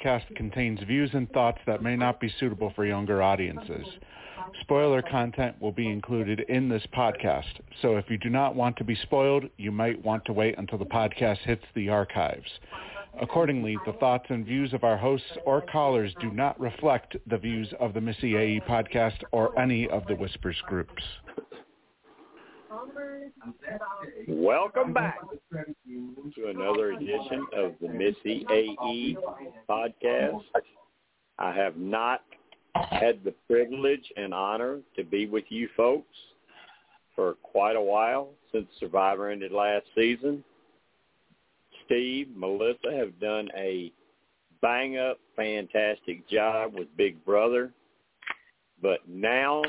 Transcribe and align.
podcast 0.00 0.34
contains 0.36 0.80
views 0.86 1.10
and 1.12 1.30
thoughts 1.32 1.58
that 1.66 1.82
may 1.82 1.96
not 1.96 2.20
be 2.20 2.32
suitable 2.38 2.72
for 2.74 2.84
younger 2.84 3.22
audiences. 3.22 3.86
Spoiler 4.62 5.02
content 5.02 5.60
will 5.60 5.72
be 5.72 5.88
included 5.88 6.40
in 6.48 6.68
this 6.68 6.82
podcast, 6.94 7.60
so 7.82 7.96
if 7.96 8.08
you 8.08 8.18
do 8.18 8.30
not 8.30 8.54
want 8.54 8.76
to 8.76 8.84
be 8.84 8.94
spoiled, 8.94 9.44
you 9.58 9.70
might 9.70 10.02
want 10.04 10.24
to 10.24 10.32
wait 10.32 10.56
until 10.58 10.78
the 10.78 10.84
podcast 10.84 11.38
hits 11.38 11.64
the 11.74 11.88
archives. 11.88 12.48
Accordingly, 13.20 13.76
the 13.86 13.92
thoughts 13.94 14.26
and 14.28 14.46
views 14.46 14.72
of 14.72 14.84
our 14.84 14.96
hosts 14.96 15.32
or 15.44 15.60
callers 15.60 16.14
do 16.20 16.30
not 16.30 16.58
reflect 16.60 17.16
the 17.28 17.38
views 17.38 17.68
of 17.78 17.92
the 17.92 18.00
Missyae 18.00 18.66
podcast 18.66 19.22
or 19.32 19.58
any 19.58 19.88
of 19.88 20.06
the 20.06 20.14
Whispers 20.14 20.56
groups. 20.66 21.02
Welcome 24.28 24.92
back 24.92 25.18
to 25.52 26.48
another 26.48 26.92
edition 26.92 27.44
of 27.56 27.74
the 27.80 27.88
Missyae 27.88 29.16
podcast. 29.68 30.42
I 31.38 31.52
have 31.52 31.76
not 31.76 32.22
had 32.74 33.24
the 33.24 33.34
privilege 33.48 34.12
and 34.16 34.32
honor 34.32 34.78
to 34.94 35.02
be 35.02 35.26
with 35.26 35.44
you 35.48 35.68
folks 35.76 36.16
for 37.16 37.34
quite 37.42 37.74
a 37.74 37.80
while 37.80 38.28
since 38.52 38.66
Survivor 38.78 39.30
ended 39.30 39.50
last 39.50 39.86
season. 39.96 40.44
Steve, 41.86 42.28
Melissa 42.36 42.92
have 42.92 43.18
done 43.18 43.48
a 43.56 43.92
bang 44.62 44.96
up 44.96 45.18
fantastic 45.34 46.28
job 46.28 46.74
with 46.74 46.86
Big 46.96 47.24
Brother. 47.24 47.72
But 48.80 49.00
now 49.08 49.62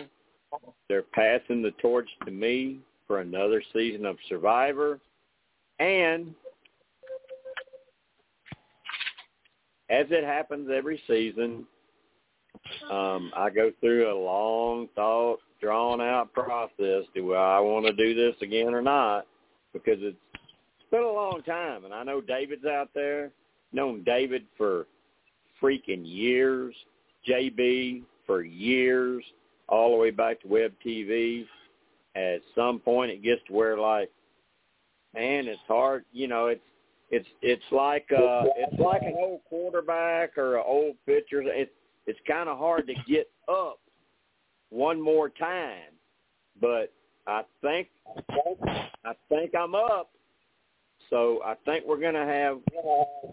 they're 0.88 1.02
passing 1.02 1.64
the 1.64 1.72
torch 1.82 2.10
to 2.26 2.32
me 2.32 2.80
for 3.12 3.20
another 3.20 3.62
season 3.74 4.06
of 4.06 4.16
Survivor. 4.30 4.98
And 5.80 6.34
as 9.90 10.06
it 10.10 10.24
happens 10.24 10.70
every 10.74 11.02
season, 11.08 11.68
um, 12.90 13.30
I 13.36 13.50
go 13.50 13.70
through 13.82 14.10
a 14.10 14.18
long 14.18 14.88
thought, 14.96 15.40
drawn 15.60 16.00
out 16.00 16.32
process. 16.32 17.04
Do 17.14 17.34
I 17.34 17.60
want 17.60 17.86
to 17.86 17.92
do 17.92 18.16
this 18.16 18.36
again 18.42 18.74
or 18.74 18.82
not? 18.82 19.28
Because 19.74 19.98
it's, 20.00 20.16
been 20.90 21.04
a 21.04 21.12
long 21.12 21.42
time, 21.46 21.84
and 21.84 21.94
I 21.94 22.04
know 22.04 22.22
David's 22.22 22.66
out 22.66 22.90
there. 22.96 23.32
Known 23.74 24.04
David 24.06 24.46
for 24.58 24.88
freaking 25.62 26.04
years. 26.04 26.74
JB 27.28 28.04
for 28.26 28.42
years, 28.44 29.22
all 29.68 29.92
the 29.92 29.98
way 29.98 30.12
back 30.12 30.42
to 30.42 30.48
web 30.48 30.72
TV. 30.86 31.46
At 32.16 32.42
some 32.56 32.80
point, 32.80 33.12
it 33.12 33.24
gets 33.24 33.42
to 33.48 33.54
where 33.54 33.78
like, 33.78 34.10
man, 35.14 35.48
it's 35.48 35.60
hard. 35.68 36.06
You 36.12 36.28
know, 36.28 36.48
it's 36.48 36.62
it's 37.10 37.28
it's 37.42 37.64
like 37.72 38.08
uh 38.12 38.44
it's 38.58 38.80
like 38.80 39.02
an 39.02 39.16
old 39.18 39.42
quarterback 39.48 40.38
or 40.38 40.58
an 40.58 40.64
old 40.66 40.96
pitcher. 41.06 41.42
It's 41.46 41.72
it's 42.06 42.20
kind 42.28 42.50
of 42.50 42.58
hard 42.58 42.88
to 42.88 42.94
get 43.08 43.30
up 43.48 43.80
one 44.70 45.00
more 45.00 45.30
time, 45.30 45.94
but 46.60 46.92
I 47.28 47.44
think 47.62 47.88
I 49.06 49.14
think 49.30 49.54
I'm 49.56 49.76
up. 49.76 50.10
So 51.10 51.42
I 51.44 51.56
think 51.66 51.86
we're 51.86 52.00
going 52.00 52.14
to 52.14 52.26
have 52.26 52.60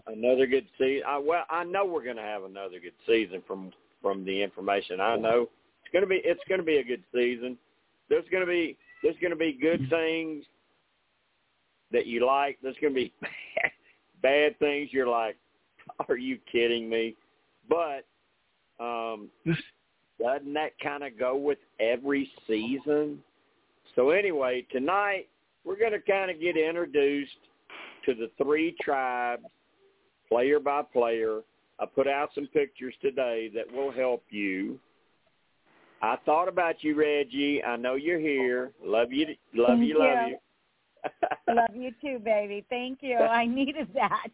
another 0.07 0.45
good 0.45 0.65
season. 0.77 1.03
I, 1.07 1.17
well, 1.17 1.45
I 1.49 1.63
know 1.63 1.85
we're 1.85 2.03
going 2.03 2.17
to 2.17 2.21
have 2.21 2.43
another 2.43 2.79
good 2.81 2.93
season 3.07 3.41
from 3.47 3.71
from 4.01 4.25
the 4.25 4.43
information 4.43 4.99
I 4.99 5.15
know. 5.15 5.49
It's 5.83 5.93
going 5.93 6.03
to 6.03 6.07
be 6.07 6.21
it's 6.23 6.41
going 6.49 6.59
to 6.59 6.65
be 6.65 6.77
a 6.77 6.83
good 6.83 7.03
season. 7.13 7.57
There's 8.09 8.25
going 8.31 8.45
to 8.45 8.49
be 8.49 8.77
there's 9.03 9.15
going 9.21 9.31
to 9.31 9.37
be 9.37 9.53
good 9.53 9.89
things 9.89 10.43
that 11.91 12.05
you 12.05 12.25
like. 12.25 12.57
There's 12.61 12.75
going 12.81 12.93
to 12.93 12.99
be 12.99 13.13
bad 14.21 14.57
things 14.59 14.89
you're 14.91 15.07
like, 15.07 15.37
are 16.09 16.17
you 16.17 16.37
kidding 16.51 16.89
me? 16.89 17.15
But 17.67 18.05
um, 18.83 19.29
doesn't 20.19 20.53
that 20.53 20.71
kind 20.81 21.03
of 21.03 21.17
go 21.17 21.35
with 21.35 21.59
every 21.79 22.31
season? 22.47 23.19
So 23.95 24.09
anyway, 24.09 24.65
tonight 24.71 25.27
we're 25.65 25.79
going 25.79 25.91
to 25.91 25.99
kind 25.99 26.31
of 26.31 26.39
get 26.39 26.57
introduced 26.57 27.31
to 28.05 28.13
the 28.13 28.29
three 28.41 28.75
tribes, 28.81 29.45
player 30.27 30.59
by 30.59 30.81
player. 30.81 31.41
I 31.79 31.85
put 31.85 32.07
out 32.07 32.29
some 32.35 32.47
pictures 32.47 32.93
today 33.01 33.49
that 33.55 33.71
will 33.71 33.91
help 33.91 34.23
you. 34.29 34.79
I 36.01 36.15
thought 36.25 36.47
about 36.47 36.83
you, 36.83 36.95
Reggie. 36.95 37.63
I 37.63 37.75
know 37.75 37.95
you're 37.95 38.19
here. 38.19 38.71
Love 38.83 39.11
you. 39.11 39.27
Love 39.53 39.79
you. 39.79 39.99
Love 39.99 40.29
you. 40.29 40.37
love 41.53 41.69
you 41.75 41.91
too, 42.01 42.19
baby. 42.19 42.65
Thank 42.69 42.99
you. 43.01 43.17
I 43.17 43.45
needed 43.47 43.89
that 43.93 44.27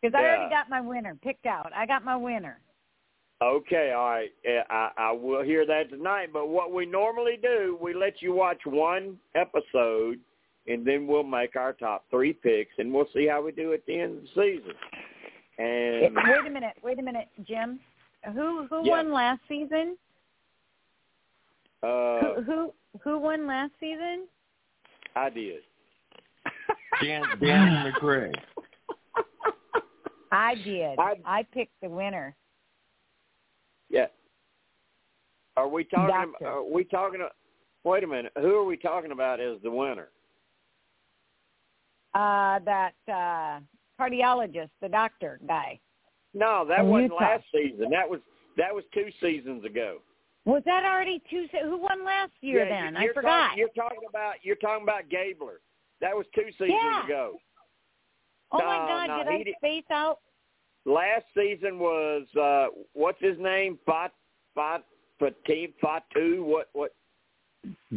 because 0.00 0.14
I 0.16 0.22
Yeah. 0.22 0.28
already 0.28 0.50
got 0.50 0.68
my 0.68 0.80
winner 0.80 1.16
picked 1.22 1.46
out. 1.46 1.72
I 1.74 1.86
got 1.86 2.04
my 2.04 2.16
winner. 2.16 2.60
Okay, 3.42 3.92
all 3.92 4.08
right. 4.10 4.30
I, 4.70 4.90
I 4.96 5.12
will 5.12 5.42
hear 5.42 5.66
that 5.66 5.90
tonight. 5.90 6.28
But 6.32 6.48
what 6.48 6.72
we 6.72 6.86
normally 6.86 7.36
do, 7.42 7.76
we 7.82 7.92
let 7.92 8.22
you 8.22 8.32
watch 8.32 8.60
one 8.64 9.18
episode, 9.34 10.20
and 10.66 10.86
then 10.86 11.06
we'll 11.06 11.24
make 11.24 11.56
our 11.56 11.72
top 11.72 12.04
three 12.10 12.32
picks, 12.32 12.72
and 12.78 12.92
we'll 12.92 13.08
see 13.12 13.26
how 13.26 13.42
we 13.42 13.52
do 13.52 13.72
at 13.72 13.84
the 13.86 14.00
end 14.00 14.18
of 14.18 14.22
the 14.22 14.28
season. 14.28 14.72
And 15.58 16.14
Wait 16.16 16.46
a 16.46 16.50
minute. 16.50 16.76
Wait 16.82 16.98
a 16.98 17.02
minute, 17.02 17.28
Jim. 17.46 17.80
Who 18.32 18.66
who 18.68 18.82
Yeah. 18.84 18.92
won 18.92 19.12
last 19.12 19.40
season? 19.48 19.98
Uh, 21.84 22.34
who 22.34 22.42
who 22.42 22.74
who 23.02 23.18
won 23.18 23.46
last 23.46 23.72
season? 23.80 24.26
I 25.16 25.30
did. 25.30 25.60
Dan, 27.02 27.22
Dan 27.40 27.92
McRae. 27.92 28.32
I 30.32 30.54
did. 30.56 30.98
I- 30.98 31.20
I 31.24 31.42
picked 31.52 31.80
the 31.82 31.88
winner. 31.88 32.34
Yeah. 33.90 34.06
Are 35.56 35.68
we 35.68 35.84
talking? 35.84 36.32
Doctor. 36.32 36.46
Are 36.48 36.62
we 36.64 36.84
talking? 36.84 37.20
Wait 37.84 38.02
a 38.02 38.06
minute. 38.06 38.32
Who 38.40 38.54
are 38.56 38.64
we 38.64 38.76
talking 38.76 39.12
about 39.12 39.40
as 39.40 39.58
the 39.62 39.70
winner? 39.70 40.08
Uh, 42.14 42.58
that 42.64 42.92
uh, 43.08 43.60
cardiologist, 44.00 44.70
the 44.80 44.88
doctor 44.88 45.40
guy. 45.46 45.78
No, 46.32 46.64
that 46.68 46.78
From 46.78 46.88
wasn't 46.88 47.12
Utah. 47.12 47.24
last 47.24 47.44
season. 47.52 47.90
That 47.90 48.08
was 48.08 48.20
that 48.56 48.74
was 48.74 48.84
two 48.92 49.06
seasons 49.20 49.64
ago. 49.64 49.98
Was 50.46 50.62
that 50.66 50.84
already 50.84 51.22
two? 51.30 51.46
Who 51.62 51.78
won 51.78 52.04
last 52.04 52.32
year? 52.42 52.66
Yeah, 52.66 52.84
then 52.90 52.96
I 52.96 53.08
forgot. 53.14 53.48
Talking, 53.48 53.58
you're 53.58 53.68
talking 53.68 54.08
about 54.08 54.34
you're 54.42 54.56
talking 54.56 54.82
about 54.82 55.08
Gabler. 55.08 55.60
That 56.00 56.14
was 56.14 56.26
two 56.34 56.50
seasons 56.52 56.70
Yeah. 56.82 57.04
ago. 57.04 57.38
oh 58.52 58.58
no, 58.58 58.64
my 58.66 58.76
God! 58.76 59.06
no, 59.08 59.24
did 59.24 59.32
he 59.32 59.40
I 59.40 59.42
did- 59.44 59.54
space 59.56 59.84
out? 59.90 60.18
Last 60.86 61.24
season 61.34 61.78
was 61.78 62.26
uh 62.38 62.66
what's 62.92 63.20
his 63.20 63.38
name? 63.38 63.78
Fat 63.86 64.12
Fat 64.54 64.84
Fatim 65.20 65.72
Fatu. 65.80 66.44
What 66.44 66.68
what? 66.74 66.92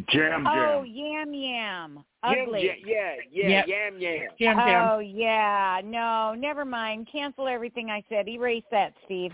Jam 0.09 0.47
Oh, 0.47 0.85
Jam. 0.85 0.85
yam 0.85 1.33
yam, 1.33 1.33
Yam, 1.33 2.03
ugly. 2.23 2.65
yeah, 2.65 2.73
yeah, 2.85 3.15
yeah, 3.29 3.47
Yep. 3.49 3.67
yam 3.67 3.99
yam. 3.99 4.29
Jam 4.39 4.55
Jam. 4.55 4.89
Oh 4.89 4.99
yeah, 4.99 5.81
no, 5.83 6.33
never 6.33 6.63
mind. 6.63 7.09
Cancel 7.11 7.49
everything 7.49 7.89
I 7.91 8.01
said. 8.07 8.29
Erase 8.29 8.63
that, 8.71 8.93
Steve. 9.03 9.33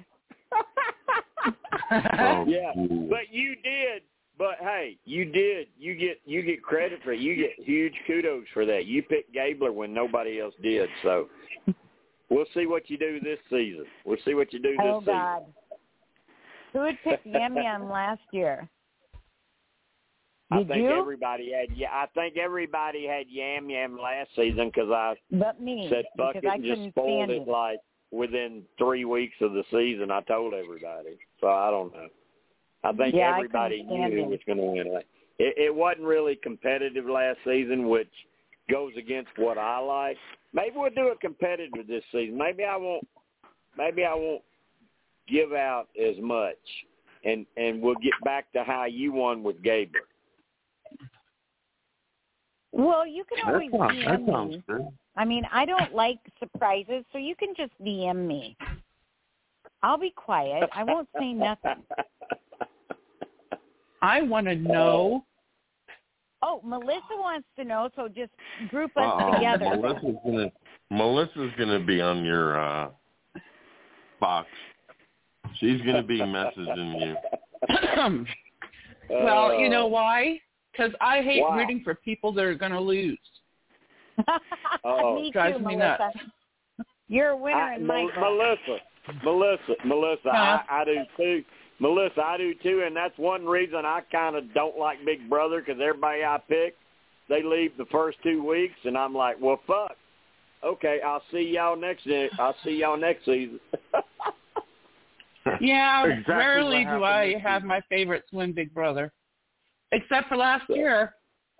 Oh, 1.91 2.45
Yeah, 2.47 2.71
ooh. 2.77 3.07
but 3.09 3.31
you 3.31 3.55
did. 3.63 4.03
But 4.38 4.55
hey, 4.59 4.97
you 5.05 5.25
did. 5.25 5.67
You 5.77 5.95
get 5.95 6.19
you 6.25 6.41
get 6.41 6.63
credit 6.63 7.00
for 7.03 7.12
it. 7.13 7.19
You 7.19 7.35
get 7.35 7.51
huge 7.63 7.93
kudos 8.07 8.45
for 8.53 8.65
that. 8.65 8.85
You 8.85 9.03
picked 9.03 9.33
Gabler 9.33 9.71
when 9.71 9.93
nobody 9.93 10.41
else 10.41 10.55
did. 10.62 10.89
So 11.03 11.29
we'll 12.29 12.45
see 12.53 12.65
what 12.65 12.89
you 12.89 12.97
do 12.97 13.19
this 13.19 13.38
season. 13.50 13.85
We'll 14.05 14.17
see 14.25 14.33
what 14.33 14.51
you 14.51 14.59
do 14.59 14.71
this 14.71 14.79
oh 14.81 15.00
season. 15.01 15.13
God, 15.13 15.43
who 16.73 16.79
had 16.79 16.95
picked 17.03 17.27
yam 17.27 17.55
yam 17.55 17.89
last 17.89 18.21
year? 18.31 18.67
Did 20.51 20.69
I 20.69 20.73
think 20.73 20.83
you? 20.83 21.00
everybody 21.00 21.51
had. 21.51 21.75
Yeah, 21.77 21.89
I 21.91 22.05
think 22.13 22.38
everybody 22.38 23.05
had 23.07 23.25
Yam 23.29 23.69
Yam 23.69 23.97
last 24.00 24.29
season 24.35 24.67
because 24.73 24.89
I 24.91 25.15
But 25.31 25.59
me, 25.62 25.88
said 25.89 26.05
fuck 26.17 26.35
it 26.35 26.45
I 26.45 26.55
and 26.55 26.63
just 26.63 26.75
couldn't 26.75 26.91
spoiled 26.91 27.29
it 27.29 27.41
it. 27.43 27.47
like 27.47 27.79
within 28.13 28.62
three 28.77 29.05
weeks 29.05 29.36
of 29.41 29.53
the 29.53 29.63
season. 29.72 30.12
I 30.12 30.22
told 30.22 30.53
everybody, 30.53 31.17
so 31.41 31.48
I 31.48 31.72
don't 31.72 31.91
know. 31.93 32.08
I 32.84 32.91
think 32.93 33.15
Yeah, 33.15 33.34
everybody 33.36 33.82
couldn't 33.82 34.00
knew 34.00 34.08
stand 34.08 34.13
who 34.13 34.29
was 34.29 34.39
going 34.46 34.58
to 34.60 34.63
win 34.63 34.88
it. 34.88 35.08
it. 35.39 35.58
It 35.58 35.75
wasn't 35.75 36.05
really 36.05 36.36
competitive 36.36 37.05
last 37.05 37.39
season, 37.43 37.89
which 37.89 38.12
goes 38.70 38.91
against 38.98 39.32
what 39.38 39.58
I 39.58 39.79
like. 39.79 40.17
Maybe 40.53 40.75
we'll 40.75 40.91
do 40.91 41.08
it 41.08 41.20
competitive 41.20 41.88
this 41.88 42.03
season. 42.12 42.38
Maybe 42.38 42.63
I 42.63 42.75
won't. 42.77 43.08
Maybe 43.77 44.05
I 44.05 44.13
won't 44.13 44.43
give 45.27 45.53
out 45.53 45.88
as 46.00 46.15
much, 46.22 46.55
and 47.25 47.48
and 47.58 47.82
we'll 47.82 47.96
get 47.96 48.13
back 48.24 48.51
to 48.53 48.63
how 48.63 48.86
you 48.86 49.12
won 49.12 49.41
with 49.41 49.63
Gabriel. 49.63 50.05
Well, 52.72 53.08
you 53.08 53.24
can 53.24 53.38
That 53.46 53.53
always 53.53 53.72
sounds, 53.72 54.05
that 54.05 54.32
sounds 54.32 54.51
me. 54.55 54.63
good. 54.67 54.88
I 55.15 55.25
mean, 55.25 55.43
I 55.51 55.65
don't 55.65 55.93
like 55.93 56.20
surprises, 56.39 57.03
so 57.12 57.17
you 57.17 57.36
can 57.36 57.53
just 57.55 57.72
DM 57.84 58.27
me. 58.27 58.58
I'll 59.84 59.98
be 59.98 60.12
quiet. 60.12 60.70
I 60.74 60.84
won't 60.84 61.10
say 61.20 61.34
nothing. 61.34 61.84
I 64.01 64.22
want 64.22 64.48
to 64.48 64.55
know. 64.55 65.25
Oh, 66.41 66.62
Melissa 66.63 67.01
wants 67.12 67.48
to 67.58 67.63
know, 67.63 67.89
so 67.96 68.08
just 68.08 68.32
group 68.70 68.91
us 68.98 69.03
Uh-oh. 69.05 69.34
together. 69.36 69.77
Melissa's 69.77 70.15
gonna 70.25 70.51
Melissa's 70.89 71.51
gonna 71.58 71.79
be 71.79 72.01
on 72.01 72.25
your 72.25 72.60
uh 72.60 72.89
box. 74.20 74.48
She's 75.60 75.82
going 75.82 75.98
to 75.98 76.03
be 76.03 76.20
messaging 76.20 77.15
you. 77.70 78.25
well, 79.10 79.53
you 79.60 79.70
know 79.70 79.88
why? 79.88 80.39
Because 80.72 80.91
I 81.01 81.22
hate 81.22 81.41
Why? 81.41 81.58
rooting 81.58 81.82
for 81.84 81.96
people 81.96 82.32
that 82.34 82.46
are 82.46 82.55
going 82.55 82.72
to 82.72 82.79
lose. 82.79 83.20
Oh. 84.84 85.15
me 85.15 85.32
Drives 85.32 85.58
too, 85.58 85.63
me 85.65 85.75
Melissa. 85.75 86.12
nuts. 86.15 86.89
You're 87.08 87.29
a 87.29 87.38
winner 87.38 87.58
I, 87.58 87.75
in 87.75 87.86
my 87.88 88.03
Mel- 88.03 88.08
book. 88.08 88.15
Melissa, 88.20 89.24
Melissa, 89.24 89.74
Melissa, 89.86 90.29
Huh? 90.32 90.60
I, 90.70 90.82
I 90.82 90.86
do 90.86 90.96
too. 91.17 91.43
Melissa, 91.79 92.22
I 92.24 92.38
do 92.38 92.53
too, 92.63 92.84
and 92.86 92.96
that's 92.96 93.17
one 93.17 93.46
reason 93.46 93.79
I 93.86 94.01
kind 94.12 94.36
of 94.36 94.53
don't 94.53 94.77
like 94.77 95.03
Big 95.05 95.29
Brother 95.29 95.60
because 95.60 95.82
everybody 95.82 96.24
I 96.24 96.38
pick, 96.48 96.75
they 97.29 97.43
leave 97.43 97.75
the 97.77 97.86
first 97.91 98.17
two 98.24 98.46
weeks, 98.48 98.75
and 98.86 98.98
I'm 98.98 99.13
like, 99.13 99.38
well, 99.41 99.60
fuck. 99.67 99.96
Okay, 100.63 101.00
I'll 101.05 101.22
see 101.32 101.41
y'all 101.55 101.75
next. 101.75 102.08
I'll 102.39 102.55
see 102.63 102.72
y'all 102.79 102.98
next 102.98 103.25
season. 103.25 103.60
Yeah, 105.60 106.05
Exactly 106.05 106.34
rarely 106.36 106.86
do 106.86 107.03
I 107.03 107.38
have 107.43 107.63
my 107.63 107.82
favorites 107.89 108.27
win 108.32 108.53
Big 108.53 108.74
Brother, 108.74 109.12
except 109.91 110.29
for 110.29 110.38
last 110.38 110.63
year. 110.70 111.15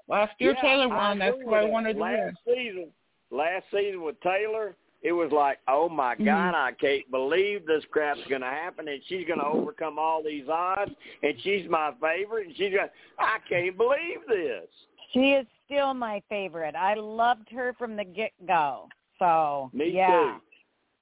Last 0.08 0.34
year 0.40 0.54
Yeah, 0.56 0.62
Taylor 0.62 0.94
I 0.94 1.10
won. 1.10 1.20
That's 1.20 1.34
agree 1.36 1.46
who 1.46 1.54
I 1.54 1.62
with 1.62 1.68
that. 1.68 1.72
wanted 1.74 1.94
to 1.94 2.00
win. 2.00 2.14
last 2.14 2.38
season. 2.46 2.88
Last 3.32 3.66
season 3.72 4.02
with 4.04 4.20
Taylor, 4.22 4.76
it 5.02 5.12
was 5.12 5.32
like, 5.32 5.60
oh 5.68 5.90
my 5.90 6.16
Mhm. 6.16 6.26
God, 6.26 6.56
I 6.56 6.72
can't 6.74 7.10
believe 7.12 7.66
this 7.66 7.84
crap's 7.86 8.24
going 8.28 8.42
to 8.42 8.48
happen, 8.48 8.88
and 8.88 9.04
she's 9.06 9.26
going 9.28 9.40
to 9.40 9.46
overcome 9.46 9.98
all 9.98 10.22
these 10.24 10.48
odds, 10.50 10.94
and 11.24 11.40
she's 11.42 11.68
my 11.70 11.94
favorite, 12.02 12.48
and 12.48 12.56
she's 12.56 12.74
going, 12.74 12.90
I 13.18 13.40
can't 13.50 13.76
believe 13.78 14.20
this. 14.28 14.70
She 15.12 15.34
is 15.34 15.46
still 15.66 15.94
my 15.94 16.22
favorite. 16.30 16.76
I 16.76 16.94
loved 16.96 17.50
her 17.50 17.74
from 17.74 17.96
the 17.96 18.04
get 18.06 18.32
go. 18.46 18.88
So 19.20 19.70
Me 19.74 19.90
yeah. 19.90 20.08
too. 20.10 20.42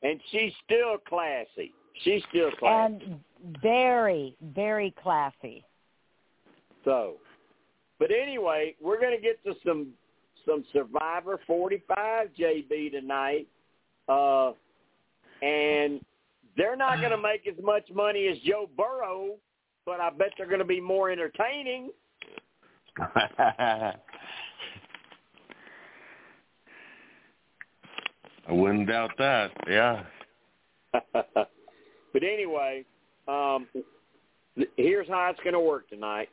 And 0.07 0.19
she's 0.31 0.53
still 0.65 0.97
classy. 0.97 1.73
She's 2.03 2.23
still 2.29 2.51
classy. 2.51 3.03
And 3.05 3.23
very, 3.61 4.35
very 4.41 4.91
classy. 4.91 5.63
So, 6.83 7.17
but 8.01 8.09
anyway, 8.09 8.75
we're 8.81 8.99
going 8.99 9.15
to 9.15 9.21
get 9.21 9.43
to 9.43 9.53
some 9.63 9.89
some 10.43 10.65
Survivor 10.73 11.39
45 11.45 12.29
JB 12.35 12.93
tonight, 12.93 13.47
uh, 14.09 14.53
and 15.43 16.01
they're 16.57 16.75
not 16.75 16.97
going 16.97 17.11
to 17.11 17.17
make 17.17 17.45
as 17.47 17.63
much 17.63 17.83
money 17.93 18.27
as 18.27 18.39
Joe 18.39 18.67
Burrow, 18.75 19.35
but 19.85 19.99
I 19.99 20.09
bet 20.09 20.29
they're 20.35 20.47
going 20.47 20.57
to 20.57 20.65
be 20.65 20.81
more 20.81 21.11
entertaining. 21.11 21.91
I 22.97 23.93
wouldn't 28.49 28.87
doubt 28.87 29.11
that. 29.19 29.51
Yeah. 29.69 30.05
but 31.13 32.23
anyway, 32.23 32.83
um, 33.27 33.67
here's 34.75 35.07
how 35.07 35.29
it's 35.29 35.39
going 35.41 35.53
to 35.53 35.59
work 35.59 35.87
tonight. 35.87 36.29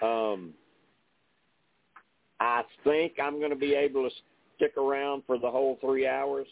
Um, 0.00 0.54
I 2.44 2.62
think 2.84 3.14
I'm 3.22 3.38
going 3.38 3.50
to 3.50 3.56
be 3.56 3.74
able 3.74 4.08
to 4.08 4.14
stick 4.56 4.76
around 4.76 5.22
for 5.26 5.38
the 5.38 5.50
whole 5.50 5.78
three 5.80 6.06
hours. 6.06 6.46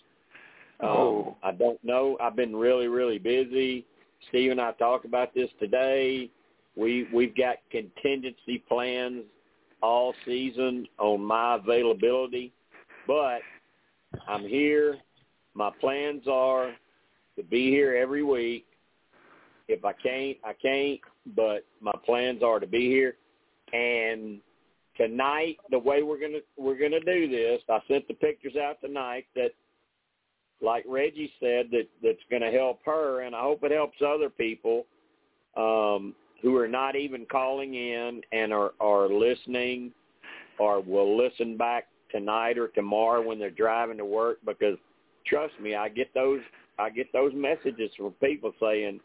Um, 0.80 0.88
Oh. 0.88 1.36
I 1.42 1.52
don't 1.52 1.82
know. 1.84 2.16
I've 2.20 2.34
been 2.34 2.56
really, 2.56 2.88
really 2.88 3.18
busy. 3.18 3.84
Steve 4.28 4.50
and 4.52 4.60
I 4.60 4.72
talked 4.72 5.04
about 5.04 5.34
this 5.34 5.50
today. 5.60 6.30
We 6.76 7.06
we've 7.12 7.36
got 7.36 7.56
contingency 7.70 8.64
plans 8.68 9.24
all 9.82 10.14
season 10.24 10.86
on 10.98 11.22
my 11.22 11.56
availability, 11.56 12.52
but 13.06 13.40
I'm 14.26 14.46
here. 14.46 14.96
My 15.54 15.70
plans 15.80 16.22
are 16.26 16.72
to 17.36 17.42
be 17.42 17.68
here 17.70 17.96
every 17.96 18.22
week. 18.22 18.66
If 19.68 19.84
I 19.84 19.92
can't, 19.92 20.38
I 20.44 20.54
can't. 20.54 21.00
But 21.36 21.66
my 21.80 21.92
plans 22.06 22.42
are 22.42 22.58
to 22.58 22.66
be 22.66 22.88
here. 22.88 23.16
And 23.72 24.40
tonight, 24.96 25.56
the 25.70 25.78
way 25.78 26.02
we're 26.02 26.20
gonna 26.20 26.40
we're 26.56 26.78
gonna 26.78 27.00
do 27.00 27.28
this, 27.28 27.60
I 27.68 27.78
sent 27.88 28.06
the 28.08 28.14
pictures 28.14 28.56
out 28.56 28.80
tonight. 28.80 29.26
That, 29.34 29.50
like 30.60 30.84
Reggie 30.88 31.32
said, 31.40 31.66
that 31.72 31.88
that's 32.02 32.18
gonna 32.30 32.50
help 32.50 32.80
her, 32.84 33.22
and 33.22 33.34
I 33.34 33.40
hope 33.40 33.64
it 33.64 33.72
helps 33.72 33.98
other 34.04 34.30
people 34.30 34.86
um, 35.56 36.14
who 36.40 36.56
are 36.56 36.68
not 36.68 36.96
even 36.96 37.26
calling 37.26 37.74
in 37.74 38.20
and 38.32 38.52
are 38.52 38.72
are 38.80 39.08
listening, 39.08 39.92
or 40.58 40.80
will 40.80 41.16
listen 41.16 41.56
back 41.56 41.88
tonight 42.10 42.58
or 42.58 42.68
tomorrow 42.68 43.26
when 43.26 43.38
they're 43.38 43.50
driving 43.50 43.98
to 43.98 44.04
work. 44.04 44.38
Because 44.44 44.76
trust 45.26 45.54
me, 45.60 45.74
I 45.74 45.88
get 45.88 46.12
those 46.14 46.40
I 46.78 46.90
get 46.90 47.12
those 47.12 47.32
messages 47.34 47.90
from 47.96 48.12
people 48.12 48.52
saying, 48.60 49.00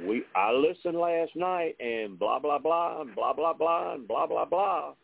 "We 0.00 0.24
I 0.34 0.52
listened 0.52 0.98
last 0.98 1.34
night 1.36 1.76
and 1.80 2.18
blah 2.18 2.38
blah 2.38 2.58
blah 2.58 3.02
and 3.02 3.14
blah 3.14 3.32
blah 3.32 3.52
blah 3.52 3.94
and 3.94 4.06
blah 4.06 4.26
blah 4.26 4.44
blah." 4.44 4.94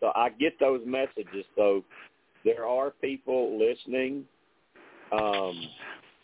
So 0.00 0.12
I 0.14 0.30
get 0.30 0.58
those 0.60 0.80
messages. 0.84 1.44
So 1.54 1.82
there 2.44 2.66
are 2.66 2.90
people 2.90 3.58
listening, 3.58 4.24
um, 5.12 5.60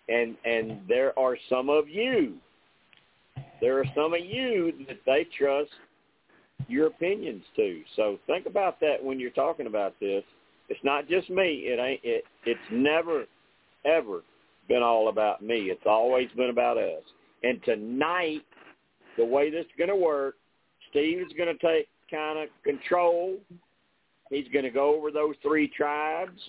and 0.09 0.37
and 0.45 0.81
there 0.89 1.19
are 1.19 1.37
some 1.49 1.69
of 1.69 1.89
you. 1.89 2.35
There 3.61 3.79
are 3.79 3.87
some 3.95 4.13
of 4.13 4.21
you 4.21 4.73
that 4.89 4.99
they 5.07 5.27
trust 5.39 5.71
your 6.69 6.89
opinions 6.89 7.45
to. 7.57 7.83
So 7.97 8.19
think 8.27 8.47
about 8.47 8.81
that 8.81 9.03
when 9.03 9.21
you're 9.21 9.31
talking 9.31 9.67
about 9.67 9.99
this. 10.01 10.25
It's 10.69 10.83
not 10.85 11.09
just 11.09 11.29
me. 11.29 11.65
It 11.67 11.79
ain't. 11.79 12.01
It. 12.03 12.25
It's 12.45 12.61
never, 12.71 13.25
ever 13.85 14.23
been 14.69 14.83
all 14.83 15.09
about 15.09 15.43
me. 15.43 15.71
It's 15.71 15.87
always 15.87 16.29
been 16.37 16.51
about 16.51 16.79
us. 16.79 17.03
And 17.43 17.63
tonight, 17.65 18.45
the 19.17 19.25
way 19.25 19.51
this 19.51 19.65
is 19.67 19.73
going 19.77 19.91
to 19.91 19.97
work, 19.97 20.37
Steve 20.91 21.19
is 21.19 21.33
going 21.37 21.57
to 21.57 21.67
take 21.67 21.89
kind 22.11 22.39
of 22.39 22.49
control. 22.65 23.37
He's 24.31 24.47
going 24.53 24.65
to 24.65 24.71
go 24.71 24.95
over 24.95 25.11
those 25.11 25.35
three 25.43 25.69
tribes. 25.69 26.41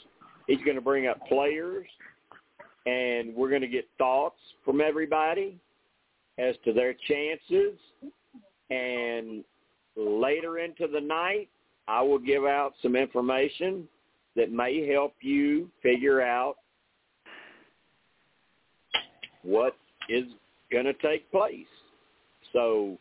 He's 0.47 0.63
going 0.63 0.75
to 0.75 0.81
bring 0.81 1.07
up 1.07 1.25
players, 1.27 1.87
and 2.85 3.33
we're 3.33 3.49
going 3.49 3.61
to 3.61 3.67
get 3.67 3.87
thoughts 3.97 4.39
from 4.65 4.81
everybody 4.81 5.57
as 6.37 6.55
to 6.65 6.73
their 6.73 6.93
chances. 7.07 7.77
And 8.69 9.43
later 9.95 10.59
into 10.59 10.87
the 10.87 10.99
night, 10.99 11.49
I 11.87 12.01
will 12.01 12.19
give 12.19 12.43
out 12.43 12.73
some 12.81 12.95
information 12.95 13.87
that 14.35 14.51
may 14.51 14.87
help 14.87 15.13
you 15.21 15.69
figure 15.81 16.21
out 16.21 16.55
what 19.43 19.75
is 20.09 20.25
going 20.73 20.85
to 20.85 20.93
take 20.93 21.31
place. 21.31 21.65
So 22.51 22.97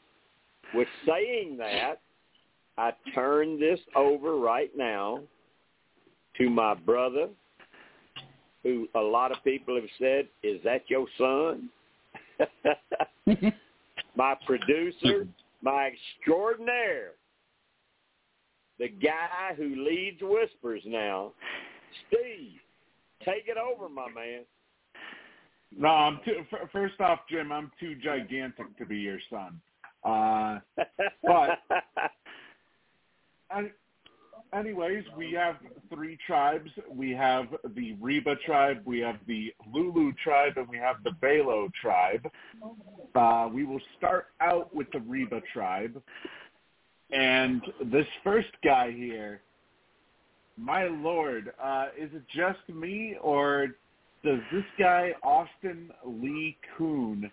with 0.74 0.88
saying 1.06 1.56
that, 1.58 2.00
I 2.78 2.92
turn 3.14 3.58
this 3.58 3.80
over 3.96 4.36
right 4.36 4.70
now 4.76 5.20
to 6.38 6.48
my 6.48 6.74
brother, 6.74 7.28
who 8.62 8.86
a 8.94 9.00
lot 9.00 9.32
of 9.32 9.42
people 9.42 9.74
have 9.74 9.88
said, 9.98 10.28
is 10.42 10.60
that 10.64 10.82
your 10.88 11.06
son? 11.18 11.68
my 14.16 14.34
producer, 14.46 15.26
my 15.62 15.90
extraordinaire, 15.92 17.12
the 18.78 18.88
guy 18.88 19.54
who 19.56 19.84
leads 19.88 20.18
Whispers 20.22 20.82
now, 20.86 21.32
Steve. 22.08 22.58
Take 23.24 23.44
it 23.46 23.56
over, 23.56 23.88
my 23.88 24.08
man. 24.12 24.42
No, 25.76 25.88
I'm 25.88 26.20
too. 26.24 26.44
f- 26.52 26.70
First 26.70 27.00
off, 27.00 27.20
Jim, 27.30 27.50
I'm 27.52 27.70
too 27.80 27.94
gigantic 27.94 28.76
to 28.78 28.86
be 28.86 28.98
your 28.98 29.18
son. 29.30 29.60
Uh, 30.04 30.58
But- 31.22 31.58
an- 33.50 33.72
anyways, 34.52 35.04
we 35.16 35.32
have 35.32 35.56
three 35.92 36.18
tribes. 36.26 36.70
We 36.88 37.10
have 37.12 37.46
the 37.74 37.94
Reba 38.00 38.36
tribe, 38.44 38.82
we 38.84 39.00
have 39.00 39.16
the 39.26 39.52
Lulu 39.72 40.12
tribe, 40.22 40.54
and 40.56 40.68
we 40.68 40.78
have 40.78 40.96
the 41.04 41.10
Belo 41.22 41.72
tribe. 41.80 42.30
Uh, 43.14 43.48
we 43.52 43.64
will 43.64 43.80
start 43.96 44.26
out 44.40 44.74
with 44.74 44.90
the 44.92 45.00
Reba 45.00 45.40
tribe. 45.52 46.02
And 47.10 47.62
this 47.84 48.06
first 48.24 48.48
guy 48.64 48.90
here, 48.90 49.42
my 50.56 50.84
lord, 50.86 51.52
uh, 51.62 51.88
is 51.98 52.10
it 52.14 52.22
just 52.34 52.66
me 52.74 53.16
or 53.20 53.68
does 54.24 54.40
this 54.52 54.64
guy, 54.78 55.12
Austin 55.22 55.90
Li 56.04 56.56
Coon, 56.76 57.30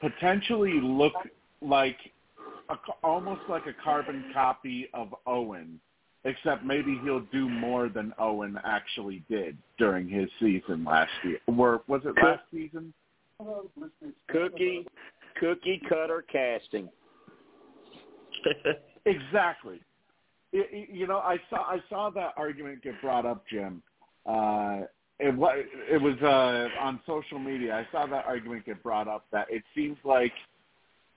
potentially 0.00 0.80
look 0.80 1.12
like 1.60 1.98
a, 2.68 2.76
almost 3.02 3.42
like 3.48 3.66
a 3.66 3.74
carbon 3.82 4.24
copy 4.32 4.88
of 4.94 5.14
Owen, 5.26 5.80
except 6.24 6.64
maybe 6.64 6.98
he'll 7.02 7.26
do 7.32 7.48
more 7.48 7.88
than 7.88 8.12
Owen 8.18 8.58
actually 8.64 9.22
did 9.28 9.56
during 9.78 10.08
his 10.08 10.28
season 10.38 10.84
last 10.84 11.10
year. 11.24 11.38
Or 11.46 11.82
was 11.86 12.02
it 12.04 12.14
last 12.22 12.42
season? 12.50 12.92
cookie, 14.30 14.86
cookie 15.38 15.80
cutter 15.88 16.24
casting. 16.30 16.88
Exactly. 19.06 19.80
I- 20.54 20.58
I- 20.58 20.88
You 20.92 21.06
know, 21.06 21.18
I 21.18 21.38
saw 21.48 21.62
I 21.62 21.82
saw 21.88 22.10
that 22.10 22.34
argument 22.36 22.82
get 22.82 23.00
brought 23.00 23.24
up, 23.24 23.46
Jim, 23.48 23.82
uh, 24.26 24.80
it 25.20 25.36
was 25.36 25.64
it 25.90 26.00
was 26.00 26.16
uh, 26.22 26.68
on 26.80 27.00
social 27.06 27.38
media. 27.38 27.74
I 27.74 27.92
saw 27.92 28.06
that 28.06 28.24
argument 28.26 28.66
get 28.66 28.82
brought 28.82 29.08
up 29.08 29.26
that 29.32 29.46
it 29.50 29.62
seems 29.74 29.98
like 30.04 30.32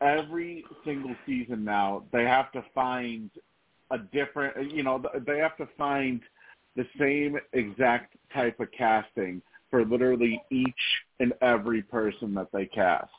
every 0.02 0.66
single 0.86 1.16
season 1.26 1.64
now 1.64 2.04
they 2.12 2.24
have 2.24 2.52
to 2.52 2.64
find 2.76 3.30
a 3.92 3.98
different. 3.98 4.72
You 4.72 4.84
know, 4.84 5.04
they 5.26 5.38
have 5.38 5.58
to 5.58 5.68
find 5.78 6.22
the 6.76 6.86
same 7.00 7.38
exact 7.54 8.16
type 8.34 8.60
of 8.60 8.68
casting 8.78 9.42
for 9.70 9.86
literally 9.86 10.42
each 10.52 10.74
and 11.20 11.34
every 11.42 11.82
person 11.82 12.34
that 12.34 12.48
they 12.52 12.66
cast 12.66 13.10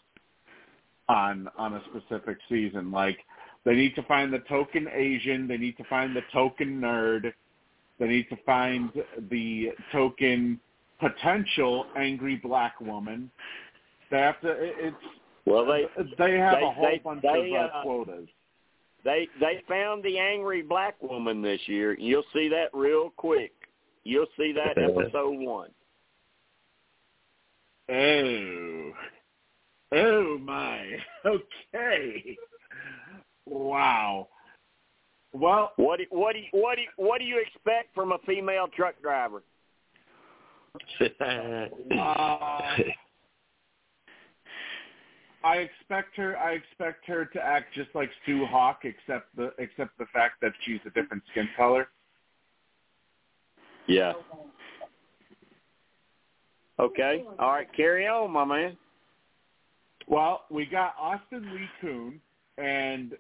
on 1.09 1.49
on 1.57 1.75
a 1.75 1.83
specific 1.91 2.39
season. 2.49 2.91
Like 2.91 3.19
they 3.65 3.75
need 3.75 3.95
to 3.95 4.03
find 4.03 4.33
the 4.33 4.41
token 4.41 4.89
Asian, 4.93 5.49
they 5.49 5.57
need 5.57 5.77
to 5.79 5.85
find 5.85 6.15
the 6.15 6.23
token 6.33 6.81
nerd, 6.81 7.33
they 7.99 8.07
need 8.07 8.29
to 8.29 8.37
find 8.45 8.91
the 9.31 9.71
token 9.91 10.61
potential 11.05 11.87
angry 11.97 12.37
black 12.37 12.81
woman. 12.81 13.31
They 14.11 14.19
have 14.19 14.41
to. 14.41 14.55
It's 14.59 14.97
well, 15.47 15.67
they 15.67 15.87
they 16.19 16.39
have 16.39 16.59
they, 16.59 16.65
a 16.65 16.71
whole 16.71 16.89
they, 16.91 16.99
bunch 16.99 17.23
they, 17.23 17.53
of 17.57 17.71
uh, 17.71 17.79
uh, 17.79 17.83
quotas. 17.83 18.29
They 19.05 19.29
they 19.41 19.63
found 19.69 20.03
the 20.03 20.19
angry 20.19 20.63
black 20.63 21.01
woman 21.03 21.43
this 21.43 21.61
year. 21.67 21.95
You'll 21.99 22.25
see 22.33 22.49
that 22.49 22.69
real 22.73 23.11
quick. 23.17 23.53
You'll 24.05 24.27
see 24.37 24.53
that 24.53 24.79
episode 24.79 25.39
one. 25.39 25.71
Oh, 27.91 28.93
oh 29.93 30.39
my. 30.39 30.97
Okay. 31.27 32.37
Wow. 33.47 34.29
Well, 35.33 35.73
What 35.77 35.99
do, 35.99 36.05
what 36.11 36.35
do 36.35 36.39
you, 36.39 36.47
what 36.53 36.77
do 36.77 36.83
you, 36.83 36.89
what 36.97 37.19
do 37.19 37.25
you 37.25 37.39
expect 37.39 37.95
from 37.95 38.13
a 38.13 38.19
female 38.27 38.69
truck 38.75 38.95
driver? 39.03 39.43
Uh, 41.01 41.67
I 45.45 45.57
expect 45.57 46.17
her. 46.17 46.39
I 46.39 46.53
expect 46.53 47.07
her 47.07 47.27
to 47.27 47.41
act 47.41 47.75
just 47.75 47.91
like 47.95 48.11
Sue 48.25 48.47
Hawk, 48.47 48.81
except 48.85 49.35
the 49.37 49.53
except 49.59 49.97
the 49.99 50.07
fact 50.13 50.41
that 50.41 50.53
she's 50.65 50.81
a 50.87 50.91
different 50.91 51.23
skin 51.31 51.49
color. 51.57 51.89
Yeah. 53.87 54.15
Okay. 56.81 57.25
All 57.39 57.53
right. 57.53 57.69
Carry 57.77 58.07
on, 58.07 58.31
my 58.31 58.45
man. 58.45 58.77
Well, 60.09 60.45
we 60.51 60.67
got 60.67 60.95
Austin 60.99 61.53
Li 61.55 61.69
Coon, 61.81 62.21
and 62.59 63.13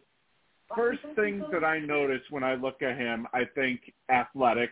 first 0.74 1.00
things 1.14 1.44
that 1.52 1.64
I 1.64 1.78
notice 1.78 2.22
when 2.30 2.42
I 2.42 2.54
look 2.54 2.82
at 2.82 2.96
him, 2.96 3.26
I 3.32 3.44
think 3.54 3.92
athletic, 4.10 4.70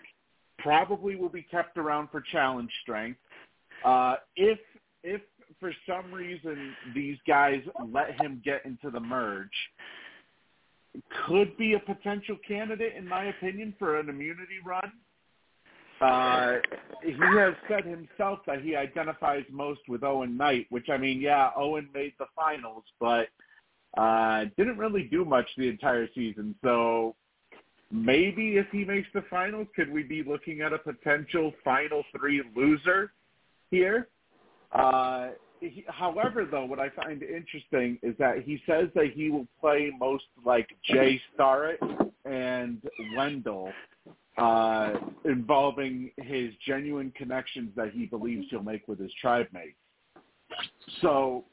probably 0.63 1.17
will 1.17 1.29
be 1.29 1.43
kept 1.43 1.77
around 1.77 2.09
for 2.11 2.21
challenge 2.33 2.71
strength. 2.83 3.19
Uh, 3.85 4.17
if 4.37 4.59
if 5.03 5.21
for 5.59 5.73
some 5.87 6.13
reason 6.13 6.75
these 6.95 7.17
guys 7.27 7.63
let 7.93 8.21
him 8.21 8.41
get 8.45 8.65
into 8.65 8.91
the 8.91 9.01
merge, 9.01 9.49
could 11.27 11.57
be 11.57 11.75
a 11.75 11.79
potential 11.79 12.37
candidate, 12.47 12.95
in 12.97 13.07
my 13.07 13.27
opinion, 13.27 13.75
for 13.79 13.99
an 13.99 14.09
immunity 14.09 14.59
run. 14.65 14.93
Uh, 16.01 16.57
he 17.05 17.13
has 17.39 17.55
said 17.69 17.85
himself 17.85 18.41
that 18.47 18.61
he 18.61 18.75
identifies 18.75 19.45
most 19.51 19.81
with 19.89 20.03
Owen 20.03 20.37
Knight, 20.37 20.67
which 20.71 20.89
I 20.91 20.97
mean, 20.97 21.21
yeah, 21.21 21.51
Owen 21.57 21.89
made 21.95 22.13
the 22.19 22.27
finals, 22.35 22.83
but 22.99 23.29
uh, 23.97 24.47
didn't 24.57 24.79
really 24.79 25.05
do 25.05 25.25
much 25.25 25.47
the 25.57 25.69
entire 25.69 26.09
season. 26.15 26.57
So 26.65 27.15
maybe 27.93 28.57
if 28.57 28.67
he 28.73 28.85
makes 28.85 29.09
the 29.15 29.23
finals, 29.29 29.69
could 29.77 29.93
we 29.93 30.03
be 30.03 30.23
looking 30.23 30.63
at 30.63 30.73
a 30.73 30.79
potential 30.79 31.53
final 31.63 32.03
three 32.17 32.43
loser 32.57 33.13
here? 33.71 34.09
Uh, 34.73 35.31
he, 35.61 35.85
however, 35.89 36.47
though, 36.51 36.65
what 36.65 36.81
I 36.81 36.89
find 36.91 37.23
interesting 37.23 37.99
is 38.03 38.17
that 38.19 38.43
he 38.43 38.61
says 38.67 38.89
that 38.95 39.13
he 39.15 39.31
will 39.31 39.47
play 39.61 39.93
most 39.97 40.25
like 40.45 40.69
Jay 40.85 41.21
Starrett 41.35 41.81
and 42.25 42.83
Wendell, 43.17 43.71
uh, 44.39 44.95
involving 45.25 46.11
his 46.17 46.53
genuine 46.67 47.13
connections 47.17 47.71
that 47.77 47.93
he 47.93 48.07
believes 48.07 48.47
he'll 48.51 48.63
make 48.63 48.89
with 48.89 48.99
his 48.99 49.13
tribe 49.21 49.47
mates. 49.53 49.77
So 51.01 51.45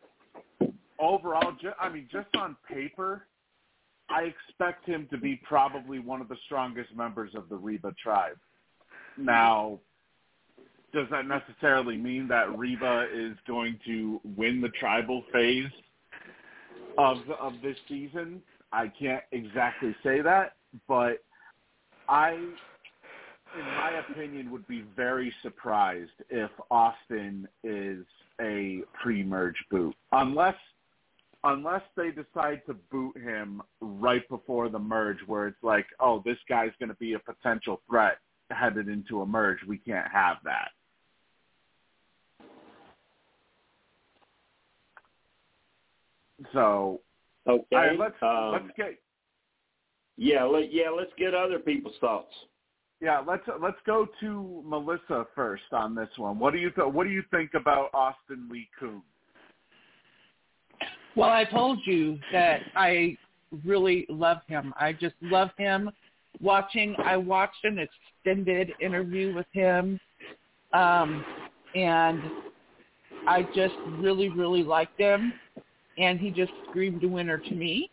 overall, 0.99 1.53
ju- 1.61 1.73
I 1.79 1.89
mean, 1.89 2.07
just 2.11 2.29
on 2.35 2.55
paper, 2.67 3.27
I 4.09 4.23
expect 4.23 4.85
him 4.85 5.07
to 5.11 5.17
be 5.17 5.39
probably 5.47 5.99
one 5.99 6.21
of 6.21 6.27
the 6.27 6.37
strongest 6.45 6.95
members 6.95 7.31
of 7.35 7.47
the 7.49 7.55
Reba 7.55 7.93
tribe. 8.01 8.37
Now, 9.17 9.79
does 10.93 11.07
that 11.11 11.27
necessarily 11.27 11.97
mean 11.97 12.27
that 12.29 12.57
Reba 12.57 13.07
is 13.13 13.35
going 13.47 13.79
to 13.85 14.19
win 14.35 14.61
the 14.61 14.69
tribal 14.69 15.23
phase 15.31 15.69
of 16.97 17.17
of 17.39 17.53
this 17.61 17.77
season? 17.87 18.41
I 18.71 18.91
can't 18.99 19.23
exactly 19.31 19.95
say 20.03 20.21
that, 20.21 20.53
but 20.87 21.23
I, 22.07 22.31
in 22.31 23.65
my 23.77 24.01
opinion, 24.09 24.51
would 24.51 24.67
be 24.67 24.83
very 24.95 25.33
surprised 25.41 26.11
if 26.29 26.51
Austin 26.71 27.47
is 27.63 28.05
a 28.41 28.81
pre-merge 29.01 29.55
boot, 29.69 29.95
unless 30.11 30.55
unless 31.43 31.81
they 31.95 32.09
decide 32.11 32.61
to 32.67 32.73
boot 32.91 33.17
him 33.17 33.61
right 33.81 34.27
before 34.29 34.69
the 34.69 34.79
merge, 34.79 35.19
where 35.25 35.47
it's 35.47 35.63
like, 35.63 35.85
oh, 35.99 36.21
this 36.25 36.37
guy's 36.47 36.71
going 36.79 36.89
to 36.89 36.95
be 36.95 37.13
a 37.13 37.19
potential 37.19 37.81
threat 37.89 38.17
headed 38.51 38.87
into 38.87 39.21
a 39.21 39.25
merge. 39.25 39.59
We 39.67 39.77
can't 39.77 40.07
have 40.11 40.37
that. 40.43 40.69
So, 46.53 47.01
Okay. 47.47 47.75
right, 47.75 47.97
let's 47.99 48.15
um, 48.21 48.51
let's 48.51 48.77
get 48.77 48.99
yeah, 50.17 50.43
let, 50.43 50.73
yeah. 50.73 50.89
Let's 50.89 51.11
get 51.17 51.33
other 51.33 51.59
people's 51.59 51.95
thoughts. 51.99 52.33
yeah 53.01 53.19
let's 53.25 53.43
let's 53.61 53.77
go 53.85 54.07
to 54.19 54.61
Melissa 54.65 55.25
first 55.35 55.63
on 55.71 55.95
this 55.95 56.09
one. 56.17 56.37
What 56.37 56.53
do 56.53 56.59
you 56.59 56.69
th- 56.71 56.87
what 56.93 57.05
do 57.05 57.09
you 57.09 57.23
think 57.31 57.51
about 57.55 57.89
Austin 57.93 58.47
Li 58.51 58.69
Coon? 58.79 59.01
Well, 61.19 61.31
I 61.31 61.43
told 61.43 61.79
you 61.83 62.17
that 62.31 62.61
I 62.77 63.17
really 63.65 64.05
love 64.07 64.37
him. 64.47 64.73
I 64.79 64.93
just 64.93 65.15
love 65.21 65.49
him. 65.57 65.89
Watching, 66.39 66.95
I 67.03 67.17
watched 67.17 67.65
an 67.65 67.77
extended 67.77 68.71
interview 68.79 69.35
with 69.35 69.47
him, 69.51 69.99
um, 70.71 71.25
and 71.75 72.21
I 73.27 73.43
just 73.53 73.75
really, 73.97 74.29
really 74.29 74.63
liked 74.63 74.97
him. 74.97 75.33
And 75.97 76.21
he 76.21 76.31
just 76.31 76.53
screamed 76.69 77.03
a 77.03 77.07
winner 77.09 77.37
to 77.37 77.53
me. 77.53 77.91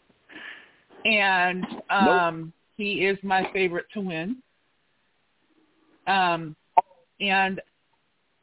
And 1.04 1.66
um, 1.90 2.52
he 2.76 3.06
is 3.06 3.18
my 3.24 3.50
favorite 3.52 3.86
to 3.94 4.02
win. 4.02 4.36
Um, 6.06 6.54
and 7.20 7.60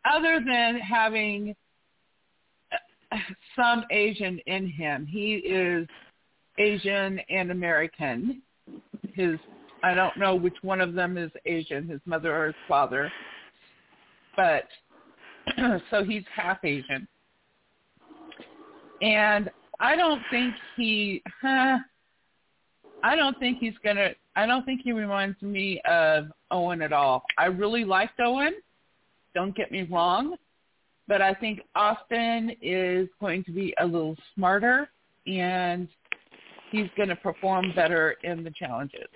other 0.04 0.41
than 0.46 0.78
having 0.78 1.56
some 3.56 3.84
Asian 3.92 4.39
in 4.46 4.68
him. 4.68 5.06
He 5.06 5.36
is 5.36 5.88
Asian 6.58 7.20
and 7.30 7.52
American. 7.52 8.42
His 9.13 9.38
I 9.84 9.94
don't 9.94 10.18
know 10.18 10.36
which 10.36 10.56
one 10.62 10.80
of 10.80 10.94
them 10.94 11.18
is 11.18 11.30
Asian, 11.46 11.88
his 11.88 12.00
mother 12.06 12.36
or 12.36 12.48
his 12.48 12.56
father. 12.68 13.12
But 14.36 14.63
so 15.92 16.04
he's 16.04 16.24
half 16.34 16.63
Asian. 16.63 17.08
And 19.02 19.50
I 19.80 19.96
don't 19.96 20.22
think 20.32 20.54
he 20.78 21.22
huh, 21.42 21.80
I 23.04 23.16
don't 23.16 23.38
think 23.39 23.60
he's 23.60 23.78
gonna 23.84 24.12
I 24.36 24.46
don't 24.46 24.66
think 24.66 24.82
he 24.84 24.94
reminds 24.94 25.42
me 25.42 25.82
of 25.86 26.28
Owen 26.50 26.82
at 26.82 26.94
all. 26.94 27.24
I 27.38 27.46
really 27.46 27.84
liked 27.84 28.20
Owen. 28.20 28.54
Don't 29.36 29.56
get 29.56 29.72
me 29.72 29.84
wrong 29.84 30.38
but 31.08 31.22
I 31.22 31.34
think 31.34 31.62
Austin 31.76 32.56
is 32.62 33.08
going 33.20 33.44
to 33.46 33.52
be 33.52 33.74
a 33.80 33.86
little 33.86 34.16
smarter 34.36 34.89
and 35.28 35.88
he's 36.72 36.88
going 36.98 37.10
to 37.10 37.16
perform 37.16 37.72
better 37.76 38.16
in 38.24 38.44
the 38.44 38.52
challenges 38.52 39.08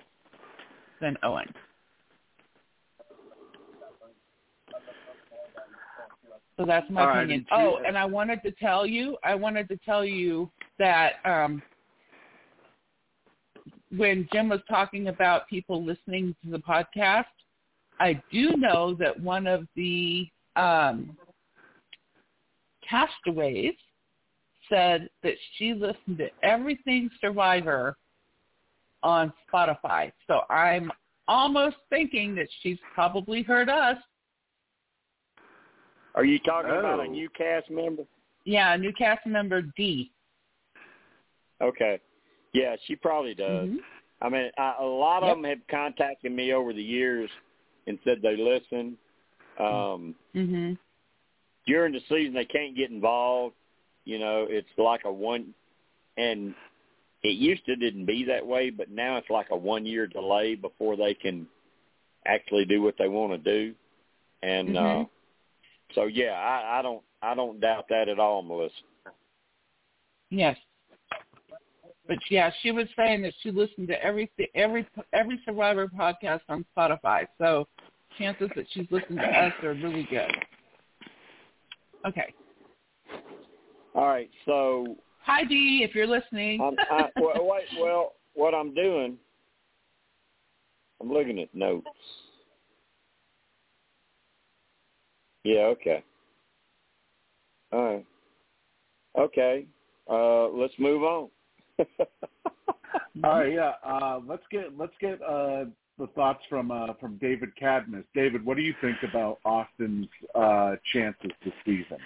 than 1.00 1.16
Owen. 1.22 1.52
So 6.56 6.66
that's 6.66 6.90
my 6.90 7.02
All 7.02 7.06
right, 7.08 7.18
opinion. 7.18 7.46
and 7.50 7.62
Oh, 7.62 7.78
and 7.86 7.96
I 7.96 8.04
wanted 8.04 8.42
to 8.42 8.50
tell 8.50 8.84
you, 8.84 9.16
I 9.22 9.34
wanted 9.34 9.68
to 9.68 9.76
tell 9.84 10.04
you 10.04 10.50
that 10.78 11.14
um, 11.24 11.62
when 13.96 14.28
Jim 14.32 14.48
was 14.48 14.60
talking 14.68 15.06
about 15.06 15.48
people 15.48 15.84
listening 15.84 16.34
to 16.44 16.50
the 16.50 16.58
podcast, 16.58 17.24
I 18.00 18.20
do 18.32 18.56
know 18.56 18.94
that 18.98 19.18
one 19.20 19.46
of 19.46 19.66
the 19.76 20.28
um, 20.56 21.16
castaways 22.88 23.74
said 24.68 25.08
that 25.22 25.34
she 25.56 25.72
listened 25.74 26.18
to 26.18 26.28
everything 26.42 27.10
Survivor 27.20 27.96
on 29.02 29.32
Spotify. 29.52 30.12
So 30.26 30.42
I'm 30.50 30.90
almost 31.26 31.76
thinking 31.90 32.34
that 32.34 32.48
she's 32.60 32.78
probably 32.94 33.42
heard 33.42 33.68
us. 33.68 33.96
Are 36.14 36.24
you 36.24 36.38
talking 36.40 36.70
about 36.70 37.00
a 37.00 37.04
Oh. 37.04 37.12
new 37.12 37.28
cast 37.30 37.70
member? 37.70 38.04
Yeah, 38.44 38.74
a 38.74 38.78
new 38.78 38.92
cast 38.92 39.24
member 39.26 39.62
Dee. 39.62 40.10
Okay. 41.60 42.00
Yeah, 42.52 42.76
she 42.86 42.96
probably 42.96 43.34
does. 43.34 43.68
Mhm. 43.68 43.84
I 44.20 44.28
mean, 44.28 44.50
I, 44.58 44.76
a 44.80 44.84
lot 44.84 45.22
of 45.22 45.28
Yep. 45.28 45.36
them 45.36 45.44
have 45.44 45.66
contacted 45.68 46.32
me 46.32 46.52
over 46.52 46.72
the 46.72 46.82
years 46.82 47.30
and 47.86 47.98
said 48.04 48.20
they 48.22 48.36
listen. 48.36 48.98
Um, 49.58 50.16
Mhm. 50.34 50.78
During 51.68 51.92
the 51.92 52.00
season, 52.08 52.34
they 52.34 52.44
can't 52.46 52.74
get 52.76 52.90
involved. 52.90 53.54
You 54.04 54.18
know, 54.18 54.46
it's 54.48 54.66
like 54.78 55.02
a 55.04 55.12
one, 55.12 55.54
and 56.16 56.54
it 57.22 57.36
used 57.36 57.64
to 57.66 57.76
didn't 57.76 58.06
be 58.06 58.24
that 58.24 58.44
way, 58.44 58.70
but 58.70 58.90
now 58.90 59.16
it's 59.18 59.30
like 59.30 59.48
a 59.50 59.56
one 59.56 59.84
year 59.86 60.06
delay 60.06 60.54
before 60.56 60.96
they 60.96 61.14
can 61.14 61.46
actually 62.26 62.64
do 62.64 62.82
what 62.82 62.94
they 62.98 63.08
want 63.08 63.32
to 63.32 63.38
do. 63.38 63.74
And 64.42 64.76
uh 64.76 64.80
Mhm. 64.80 65.08
so, 65.94 66.04
yeah, 66.04 66.32
I, 66.32 66.78
I 66.78 66.82
don't, 66.82 67.02
I 67.22 67.34
don't 67.34 67.60
doubt 67.60 67.88
that 67.88 68.08
at 68.08 68.18
all, 68.18 68.42
Melissa. 68.42 68.74
Yes. 70.30 70.56
But 72.06 72.18
yeah, 72.30 72.50
she 72.62 72.70
was 72.70 72.86
saying 72.96 73.22
that 73.22 73.34
she 73.42 73.50
listened 73.50 73.88
to 73.88 74.02
every 74.02 74.30
every 74.54 74.86
every 75.12 75.40
Survivor 75.44 75.88
podcast 75.88 76.40
on 76.48 76.64
Spotify. 76.74 77.26
So 77.38 77.68
chances 78.18 78.50
that 78.56 78.66
she's 78.72 78.86
listened 78.90 79.18
to 79.18 79.26
us 79.26 79.52
are 79.62 79.74
really 79.74 80.06
good. 80.10 80.32
Okay. 82.06 82.34
All 83.94 84.06
right, 84.06 84.30
so 84.44 84.96
Hi 85.22 85.44
Dee, 85.44 85.82
if 85.88 85.94
you're 85.94 86.06
listening. 86.06 86.60
I'm, 86.60 86.76
I, 86.90 87.08
well, 87.20 87.46
wait, 87.46 87.64
well, 87.78 88.14
what 88.34 88.54
I'm 88.54 88.74
doing, 88.74 89.18
I'm 91.00 91.12
looking 91.12 91.38
at 91.40 91.54
notes. 91.54 91.86
Yeah, 95.44 95.62
okay. 95.62 96.02
All 97.72 97.82
right. 97.82 98.06
Okay. 99.18 99.66
Uh, 100.08 100.48
let's 100.48 100.74
move 100.78 101.02
on. 101.02 101.28
All 103.24 103.40
right, 103.40 103.52
yeah. 103.52 103.72
Uh, 103.84 104.20
let's 104.26 104.42
get 104.50 104.76
let's 104.78 104.92
get 105.00 105.20
uh, 105.22 105.64
the 105.98 106.06
thoughts 106.08 106.40
from 106.48 106.70
uh, 106.70 106.94
from 107.00 107.16
David 107.18 107.50
Cadmus. 107.58 108.04
David, 108.14 108.44
what 108.44 108.56
do 108.56 108.62
you 108.62 108.74
think 108.80 108.96
about 109.08 109.38
Austin's 109.44 110.08
uh, 110.34 110.76
chances 110.92 111.30
this 111.44 111.54
season? 111.64 111.98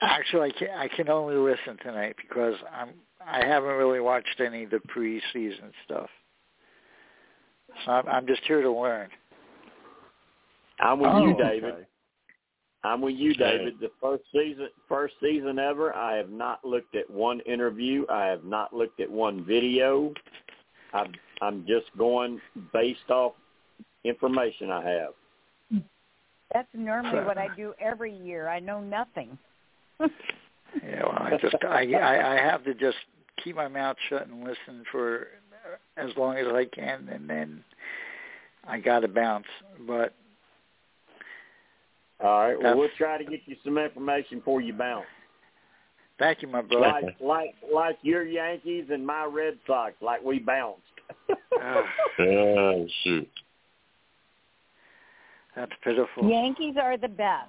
Actually, 0.00 0.50
I 0.54 0.58
can, 0.58 0.68
I 0.76 0.88
can 0.88 1.08
only 1.08 1.36
listen 1.36 1.76
tonight 1.82 2.16
because 2.20 2.54
I'm 2.72 2.90
I 3.26 3.44
haven't 3.44 3.76
really 3.76 4.00
watched 4.00 4.40
any 4.40 4.64
of 4.64 4.70
the 4.70 4.80
preseason 4.94 5.70
stuff. 5.84 6.08
So 7.84 7.92
I'm, 7.92 8.08
I'm 8.08 8.26
just 8.26 8.42
here 8.46 8.62
to 8.62 8.70
learn. 8.70 9.08
I'm 10.80 10.98
with 10.98 11.10
Oh, 11.12 11.26
you, 11.26 11.36
David. 11.36 11.74
okay. 11.74 11.82
I'm 12.82 13.00
with 13.00 13.14
you, 13.14 13.32
David. 13.34 13.74
The 13.80 13.90
first 14.00 14.24
season, 14.30 14.68
first 14.88 15.14
season 15.22 15.58
ever. 15.58 15.94
I 15.96 16.16
have 16.16 16.28
not 16.28 16.62
looked 16.64 16.94
at 16.94 17.08
one 17.08 17.40
interview. 17.40 18.04
I 18.10 18.26
have 18.26 18.44
not 18.44 18.74
looked 18.74 19.00
at 19.00 19.10
one 19.10 19.42
video. 19.44 20.12
I'm 20.94 21.12
I'm 21.42 21.66
just 21.66 21.86
going 21.98 22.40
based 22.72 23.10
off 23.10 23.32
information 24.04 24.70
I 24.70 24.88
have. 24.88 25.82
That's 26.52 26.68
normally 26.72 27.24
what 27.24 27.36
I 27.36 27.48
do 27.56 27.74
every 27.80 28.16
year. 28.16 28.48
I 28.48 28.60
know 28.60 28.80
nothing. 28.80 29.36
Yeah, 30.84 31.04
well, 31.04 31.18
I 31.20 31.38
just 31.40 31.54
I, 31.64 31.92
I 31.94 32.34
I 32.34 32.36
have 32.36 32.64
to 32.64 32.74
just 32.74 32.96
keep 33.42 33.54
my 33.54 33.68
mouth 33.68 33.96
shut 34.08 34.26
and 34.26 34.40
listen 34.40 34.84
for 34.90 35.28
as 35.96 36.10
long 36.16 36.36
as 36.36 36.48
I 36.48 36.64
can, 36.64 37.08
and 37.10 37.30
then 37.30 37.62
I 38.66 38.80
got 38.80 39.00
to 39.00 39.08
bounce. 39.08 39.46
But 39.86 40.14
All 42.20 42.40
right. 42.40 42.60
Well, 42.60 42.76
we'll 42.76 42.88
try 42.96 43.18
to 43.18 43.24
get 43.24 43.40
you 43.46 43.56
some 43.64 43.78
information 43.78 44.38
before 44.38 44.60
you 44.60 44.72
bounce. 44.72 45.06
Thank 46.18 46.42
you, 46.42 46.48
my 46.48 46.62
brother. 46.62 47.00
Like 47.02 47.20
like 47.20 47.54
like 47.72 47.98
your 48.02 48.24
Yankees 48.24 48.86
and 48.90 49.06
my 49.06 49.24
Red 49.24 49.58
Sox, 49.66 49.94
like 50.00 50.22
we 50.22 50.38
bounced. 50.38 50.80
Ah, 51.60 51.82
Oh, 52.20 52.86
shoot. 53.02 53.28
that's 55.56 55.72
pitiful. 55.82 56.28
Yankees 56.28 56.74
are 56.80 56.96
the 56.96 57.08
best. 57.08 57.48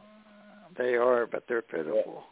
They 0.77 0.95
are, 0.95 1.25
but 1.25 1.43
they're 1.47 1.61
pitiful. 1.61 2.23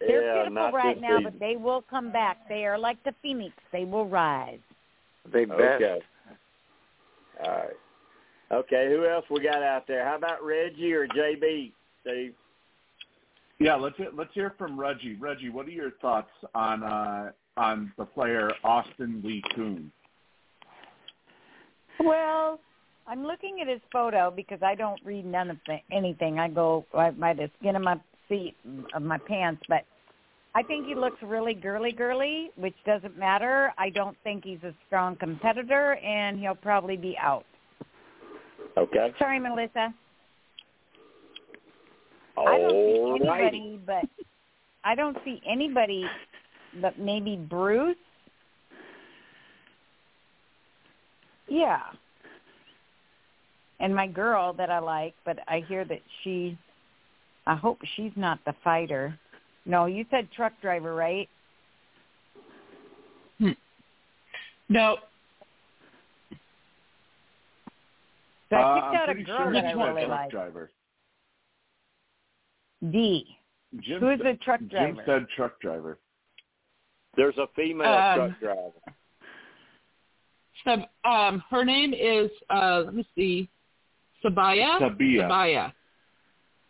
They're 0.00 0.24
yeah, 0.24 0.44
pitiful 0.44 0.72
right 0.72 1.00
now, 1.00 1.18
season. 1.18 1.32
but 1.32 1.38
they 1.38 1.56
will 1.56 1.82
come 1.82 2.10
back. 2.10 2.48
They 2.48 2.64
are 2.64 2.78
like 2.78 3.02
the 3.04 3.14
phoenix. 3.22 3.54
They 3.72 3.84
will 3.84 4.06
rise. 4.06 4.58
They 5.32 5.44
bet. 5.44 5.60
Okay. 5.60 5.98
All 7.44 7.52
right. 7.52 7.76
Okay, 8.52 8.88
who 8.90 9.06
else 9.06 9.24
we 9.30 9.42
got 9.42 9.62
out 9.62 9.86
there? 9.88 10.04
How 10.04 10.16
about 10.16 10.44
Reggie 10.44 10.92
or 10.92 11.06
JB, 11.08 11.72
Steve? 12.02 12.34
Yeah, 13.62 13.76
let's 13.76 13.96
hear, 13.96 14.08
let's 14.12 14.34
hear 14.34 14.54
from 14.58 14.78
Reggie. 14.78 15.14
Reggie, 15.20 15.48
what 15.48 15.66
are 15.66 15.70
your 15.70 15.92
thoughts 16.02 16.30
on 16.52 16.82
uh, 16.82 17.30
on 17.56 17.92
the 17.96 18.04
player 18.04 18.50
Austin 18.64 19.22
Li 19.24 19.40
Coon? 19.54 19.92
Well, 22.00 22.58
I'm 23.06 23.22
looking 23.22 23.58
at 23.62 23.68
his 23.68 23.80
photo 23.92 24.32
because 24.34 24.58
I 24.62 24.74
don't 24.74 25.00
read 25.04 25.24
none 25.24 25.48
of 25.48 25.58
the, 25.68 25.76
anything. 25.92 26.40
I 26.40 26.48
go 26.48 26.84
by 26.92 27.12
by 27.12 27.34
the 27.34 27.48
skin 27.60 27.76
of 27.76 27.82
my 27.82 28.00
feet 28.28 28.56
of 28.96 29.02
my 29.02 29.18
pants, 29.18 29.62
but 29.68 29.84
I 30.56 30.64
think 30.64 30.86
he 30.86 30.96
looks 30.96 31.22
really 31.22 31.54
girly 31.54 31.92
girly, 31.92 32.50
which 32.56 32.74
doesn't 32.84 33.16
matter. 33.16 33.72
I 33.78 33.90
don't 33.90 34.16
think 34.24 34.42
he's 34.44 34.62
a 34.64 34.74
strong 34.88 35.14
competitor, 35.14 35.94
and 36.04 36.36
he'll 36.40 36.56
probably 36.56 36.96
be 36.96 37.16
out. 37.16 37.44
Okay. 38.76 39.12
Sorry, 39.20 39.38
Melissa. 39.38 39.94
I 42.38 42.58
don't 42.58 42.70
see 42.70 43.00
All 43.00 43.18
righty. 43.18 43.58
anybody, 43.58 43.80
but 43.86 44.04
I 44.84 44.94
don't 44.94 45.16
see 45.24 45.40
anybody, 45.46 46.06
but 46.80 46.98
maybe 46.98 47.36
Bruce. 47.36 47.96
Yeah. 51.48 51.80
And 53.80 53.94
my 53.94 54.06
girl 54.06 54.52
that 54.54 54.70
I 54.70 54.78
like, 54.78 55.14
but 55.24 55.38
I 55.48 55.64
hear 55.68 55.84
that 55.84 56.00
she. 56.22 56.56
I 57.46 57.56
hope 57.56 57.78
she's 57.96 58.12
not 58.16 58.38
the 58.46 58.54
fighter. 58.62 59.18
No, 59.66 59.86
you 59.86 60.04
said 60.10 60.28
truck 60.34 60.52
driver, 60.62 60.94
right? 60.94 61.28
No, 64.68 64.96
So 68.48 68.56
I 68.56 68.62
Uh, 68.62 68.74
picked 68.74 68.86
I'm 68.86 68.96
out 68.96 69.08
a 69.10 69.14
girl 69.14 69.36
sure 69.38 69.52
that 69.52 69.64
I 69.66 69.72
said 69.72 69.76
really 69.78 70.06
like. 70.06 70.30
driver. 70.30 70.70
D. 72.90 73.36
Jim 73.80 74.00
Who 74.00 74.10
is 74.10 74.18
said- 74.22 74.26
the 74.34 74.38
truck 74.44 74.60
driver? 74.68 74.86
Jim 74.94 75.00
said 75.06 75.26
truck 75.36 75.60
driver. 75.60 75.98
There's 77.16 77.36
a 77.38 77.46
female 77.54 77.86
Um, 77.92 78.16
truck 78.18 78.40
driver. 78.40 78.72
Sab- 80.64 80.88
um, 81.04 81.42
her 81.50 81.64
name 81.64 81.92
is 81.92 82.30
uh, 82.50 82.82
let 82.84 82.94
me 82.94 83.06
see, 83.14 83.48
Sabiyah. 84.24 84.78
Sabiyah. 84.80 85.28
Sabiyah. 85.28 85.72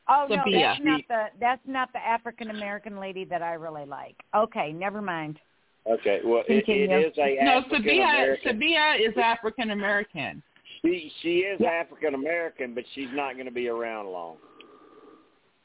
Oh 0.09 0.27
no, 0.29 0.42
that's 0.51 0.81
not 0.83 1.01
the 1.09 1.25
that's 1.40 1.61
not 1.66 1.92
the 1.92 1.98
African 1.98 2.51
American 2.51 2.98
lady 2.98 3.25
that 3.27 3.42
I 3.42 3.55
really 3.55 3.85
like. 3.85 4.16
Okay, 4.35 4.72
never 4.72 5.03
mind. 5.03 5.38
Okay. 5.87 6.20
Well, 6.25 6.42
it, 6.48 6.53
it 6.59 6.64
Continue. 6.64 7.07
is 7.09 7.12
a 7.18 7.44
No, 7.44 7.62
Sabiyah. 7.70 8.37
Sabiyah 8.44 9.09
is 9.09 9.16
African 9.18 9.70
American. 9.72 10.42
She 10.81 11.12
she 11.22 11.38
is 11.40 11.61
Yeah. 11.61 11.68
African 11.70 12.14
American, 12.14 12.75
but 12.75 12.85
she's 12.94 13.09
not 13.12 13.35
going 13.35 13.46
to 13.46 13.53
be 13.53 13.68
around 13.68 14.07
long. 14.11 14.37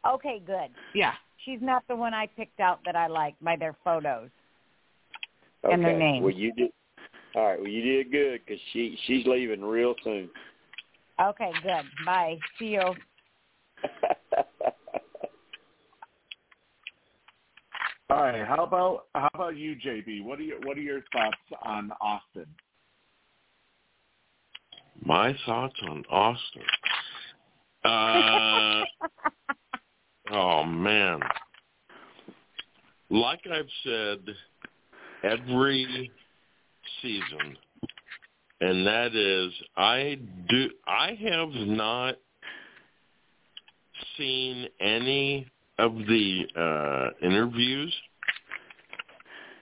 Okay, 0.08 0.41
good. 0.46 0.70
Yeah. 0.93 1.13
She's 1.46 1.60
not 1.62 1.84
the 1.88 1.96
one 1.96 2.13
I 2.13 2.28
picked 2.28 2.60
out 2.60 2.80
that 2.86 2.96
I 2.96 3.08
like 3.08 3.36
by 3.41 3.56
their 3.56 3.76
photos. 3.84 4.30
Okay. 5.63 5.74
And 5.74 5.84
their 5.84 5.98
names. 5.98 6.24
Well, 6.24 6.34
you 6.34 6.54
did. 6.54 6.72
All 7.36 7.46
right. 7.46 7.60
Well, 7.60 7.70
you 7.70 7.82
did 7.82 8.12
good 8.12 8.41
because 8.46 8.62
she 8.74 8.98
she's 9.06 9.26
leaving 9.26 9.62
real 9.62 9.96
soon. 10.04 10.30
Okay, 11.22 11.52
good. 11.63 11.84
Bye. 12.06 12.38
See 12.60 12.67
you. 12.67 12.82
All 18.10 18.22
right. 18.22 18.48
How 18.48 18.63
about 18.63 19.06
how 19.13 19.30
about 19.34 19.58
you, 19.58 19.76
JB? 19.76 20.24
What 20.24 20.39
are 20.39 20.43
your 20.43 20.60
what 20.62 20.78
are 20.78 20.82
your 20.82 21.02
thoughts 21.12 21.38
on 21.63 21.91
Austin? 22.00 22.46
My 25.04 25.36
thoughts 25.46 25.76
on 25.88 26.04
Austin. 26.10 26.63
Uh, 27.86 28.84
oh 30.32 30.63
man. 30.63 31.20
Like 33.10 33.42
I've 33.52 33.70
said 33.84 34.20
every 35.24 36.12
season, 37.02 37.58
and 38.62 38.86
that 38.86 39.16
is 39.16 39.54
I 39.76 40.20
do 40.50 40.70
I 40.86 41.18
have 41.30 41.50
not 41.68 42.16
seen 44.18 44.68
any 44.80 45.48
of 45.80 45.94
the 45.96 46.46
uh 46.56 47.26
interviews. 47.26 47.96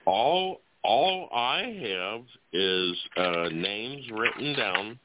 All 0.06 0.60
all 0.82 1.28
I 1.32 1.60
have 1.88 2.22
is 2.52 2.96
uh 3.16 3.48
names 3.52 4.04
written 4.12 4.54
down 4.54 4.98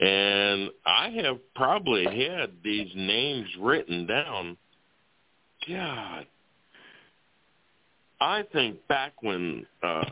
And 0.00 0.70
I 0.84 1.10
have 1.22 1.38
probably 1.54 2.04
had 2.04 2.50
these 2.64 2.90
names 2.96 3.46
written 3.60 4.06
down. 4.06 4.56
God, 5.68 6.26
I 8.20 8.42
think 8.52 8.86
back 8.88 9.12
when 9.22 9.64
uh, 9.82 10.04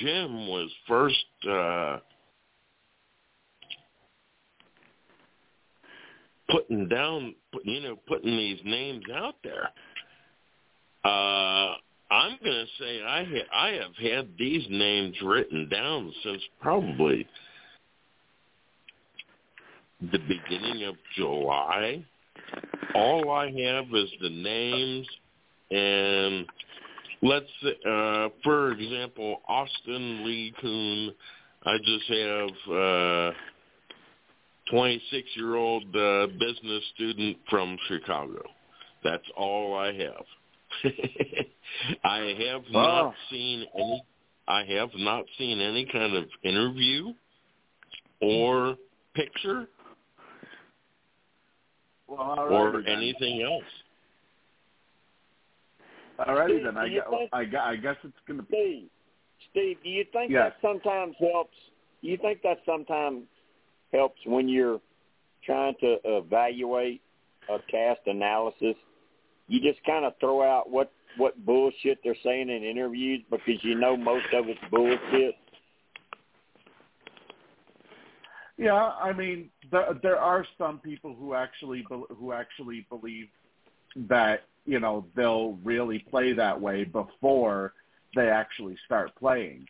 Jim 0.00 0.46
was 0.46 0.70
first 0.86 1.24
uh, 1.48 1.98
putting 6.50 6.88
down, 6.88 7.34
you 7.64 7.80
know, 7.80 7.96
putting 8.06 8.36
these 8.36 8.60
names 8.64 9.04
out 9.14 9.36
there. 9.42 9.70
Uh, 11.04 11.74
I'm 12.10 12.38
going 12.44 12.66
to 12.66 12.66
say 12.78 13.02
I 13.02 13.24
ha- 13.24 13.58
I 13.58 13.68
have 13.70 13.96
had 13.96 14.28
these 14.38 14.64
names 14.68 15.16
written 15.24 15.68
down 15.68 16.12
since 16.22 16.42
probably 16.60 17.26
the 20.10 20.18
beginning 20.18 20.84
of 20.84 20.96
July. 21.16 22.04
All 22.94 23.30
I 23.30 23.46
have 23.46 23.84
is 23.94 24.10
the 24.20 24.28
names 24.30 25.06
and 25.70 26.46
let's 27.22 27.46
uh 27.86 28.28
for 28.42 28.72
example 28.72 29.40
Austin 29.48 30.24
Li 30.26 30.52
Coon 30.60 31.14
I 31.64 31.76
just 31.78 32.04
have 32.08 32.74
uh 32.74 33.30
26 34.70 35.28
year 35.36 35.54
old 35.56 35.84
uh, 35.94 36.26
business 36.38 36.82
student 36.94 37.36
from 37.50 37.76
Chicago. 37.88 38.42
That's 39.04 39.24
all 39.36 39.76
I 39.76 39.92
have. 39.92 40.24
I 42.04 42.34
have 42.48 42.62
Oh. 42.68 42.72
not 42.72 43.14
seen 43.30 43.66
any 43.76 44.02
I 44.48 44.64
have 44.64 44.90
not 44.96 45.24
seen 45.38 45.60
any 45.60 45.86
kind 45.86 46.16
of 46.16 46.24
interview 46.42 47.12
or 48.20 48.76
picture 49.14 49.66
Well, 52.18 52.20
all 52.38 52.38
or 52.52 52.82
then. 52.82 52.96
anything 52.96 53.42
else. 53.42 53.64
Alrighty 56.18 56.46
Steve, 56.56 56.64
then. 56.64 56.76
I, 56.76 56.88
gu- 56.88 57.00
think- 57.10 57.30
I, 57.32 57.44
gu- 57.44 57.56
I 57.56 57.76
guess 57.76 57.96
it's 58.04 58.16
going 58.26 58.38
to 58.38 58.46
be. 58.46 58.88
Steve, 59.50 59.50
Steve, 59.50 59.76
do 59.82 59.88
you 59.90 60.04
think 60.12 60.30
Yes. 60.30 60.52
that 60.52 60.68
sometimes 60.68 61.14
helps? 61.18 61.56
Do 62.02 62.08
you 62.08 62.16
think 62.18 62.42
that 62.42 62.58
sometimes 62.66 63.22
helps 63.92 64.20
when 64.26 64.48
you're 64.48 64.80
trying 65.44 65.74
to 65.80 65.96
evaluate 66.04 67.00
a 67.48 67.58
cast 67.70 68.00
analysis? 68.06 68.74
You 69.48 69.60
just 69.60 69.82
kind 69.84 70.04
of 70.04 70.12
throw 70.20 70.42
out 70.42 70.70
what 70.70 70.92
what 71.18 71.44
bullshit 71.44 71.98
they're 72.02 72.16
saying 72.24 72.48
in 72.48 72.62
interviews 72.64 73.22
because 73.30 73.62
you 73.62 73.74
know 73.74 73.96
most 73.96 74.24
of 74.32 74.48
it's 74.48 74.60
bullshit. 74.70 75.34
Yeah, 78.58 78.74
I 78.74 79.12
mean, 79.12 79.50
there, 79.70 79.88
there 80.02 80.18
are 80.18 80.46
some 80.58 80.78
people 80.78 81.14
who 81.14 81.34
actually 81.34 81.84
who 81.88 82.32
actually 82.32 82.86
believe 82.88 83.28
that 84.08 84.44
you 84.64 84.78
know 84.78 85.06
they'll 85.16 85.58
really 85.64 85.98
play 86.10 86.32
that 86.34 86.60
way 86.60 86.84
before 86.84 87.72
they 88.14 88.28
actually 88.28 88.76
start 88.84 89.14
playing, 89.16 89.66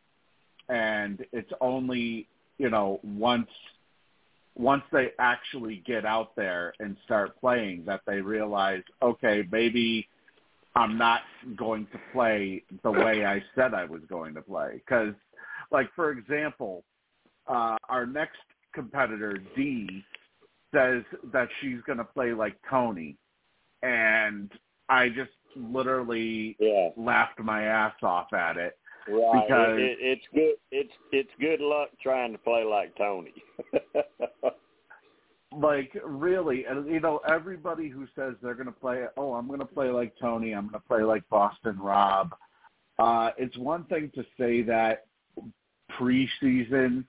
and 0.68 1.25
it's 1.33 1.53
only 1.61 2.27
you 2.59 2.71
know 2.71 3.01
once 3.05 3.49
once 4.55 4.83
they 4.92 5.12
actually 5.18 5.83
get 5.87 6.05
out 6.05 6.37
there 6.37 6.75
and 6.81 6.97
start 7.05 7.38
playing 7.40 7.85
that 7.87 8.01
they 8.07 8.21
realize, 8.21 8.83
okay, 9.01 9.47
maybe 9.51 10.07
I'm 10.75 10.99
not 10.99 11.21
going 11.57 11.87
to 11.92 11.99
play 12.12 12.62
the 12.83 12.90
way 12.90 13.25
I 13.25 13.42
said 13.55 13.75
I 13.75 13.85
was 13.85 14.03
going 14.09 14.35
to 14.35 14.42
play. 14.42 14.75
Because, 14.75 15.14
like 15.71 15.88
for 15.95 16.11
example, 16.11 16.85
uh, 17.47 17.77
our 17.88 18.07
next 18.07 18.38
competitor 18.73 19.43
Dee 19.57 20.05
says 20.75 21.03
that 21.33 21.49
she's 21.61 21.81
going 21.87 21.99
to 21.99 22.05
play 22.05 22.33
like 22.33 22.57
Tony, 22.69 23.17
and 23.83 24.51
I 24.89 25.09
just 25.09 25.31
literally 25.55 26.57
Yeah, 26.59 26.91
laughed 26.97 27.39
my 27.41 27.65
ass 27.65 27.95
off 28.03 28.33
at 28.33 28.57
it. 28.57 28.79
right. 29.09 29.43
Because- 29.47 29.79
it, 29.79 29.83
it, 29.83 29.99
it's 30.01 30.27
good. 30.35 30.55
It's 30.71 30.93
it's 31.13 31.31
good 31.41 31.61
luck 31.61 31.91
trying 32.03 32.33
to 32.33 32.39
play 32.39 32.65
like 32.65 32.97
Tony. 32.97 33.35
Like 35.55 35.95
really, 36.05 36.65
and 36.65 36.87
you 36.87 37.01
know, 37.01 37.21
everybody 37.29 37.89
who 37.91 38.07
says 38.17 38.35
they're 38.43 38.55
going 38.55 38.67
to 38.67 38.73
play, 38.73 39.05
oh, 39.19 39.35
I'm 39.35 39.47
going 39.49 39.59
to 39.59 39.67
play 39.67 39.91
like 39.91 40.15
Tony, 40.19 40.53
I'm 40.53 40.69
going 40.69 40.81
to 40.81 40.89
play 40.89 41.03
like 41.03 41.29
Boston 41.29 41.79
Rob. 41.79 42.35
Uh, 42.99 43.31
it's 43.37 43.57
one 43.59 43.85
thing 43.85 44.11
to 44.15 44.25
say 44.39 44.63
that 44.63 45.05
preseason, 45.99 47.05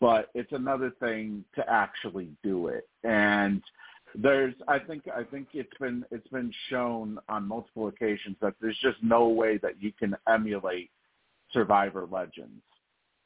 but 0.00 0.30
it's 0.34 0.52
another 0.52 0.90
thing 1.00 1.44
to 1.54 1.68
actually 1.68 2.28
do 2.42 2.68
it. 2.68 2.88
And 3.04 3.62
there's, 4.14 4.54
I 4.68 4.78
think, 4.78 5.04
I 5.14 5.24
think 5.24 5.48
it's 5.52 5.76
been 5.78 6.04
it's 6.10 6.28
been 6.28 6.52
shown 6.68 7.18
on 7.28 7.46
multiple 7.46 7.88
occasions 7.88 8.36
that 8.40 8.54
there's 8.60 8.78
just 8.82 8.98
no 9.02 9.28
way 9.28 9.58
that 9.58 9.80
you 9.82 9.92
can 9.92 10.16
emulate 10.28 10.90
Survivor 11.52 12.06
Legends 12.10 12.62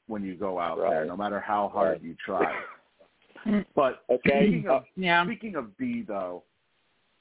when 0.06 0.24
you 0.24 0.34
go 0.34 0.58
out 0.58 0.78
there, 0.78 1.04
no 1.04 1.16
matter 1.16 1.40
how 1.40 1.68
hard 1.72 1.92
Right. 1.92 2.02
you 2.02 2.16
try. 2.24 2.52
But 3.74 4.02
Okay. 4.10 4.48
speaking 4.48 4.68
of 4.68 4.84
Yeah. 4.96 5.24
Speaking 5.24 5.56
of 5.56 5.76
B 5.78 6.02
though, 6.06 6.42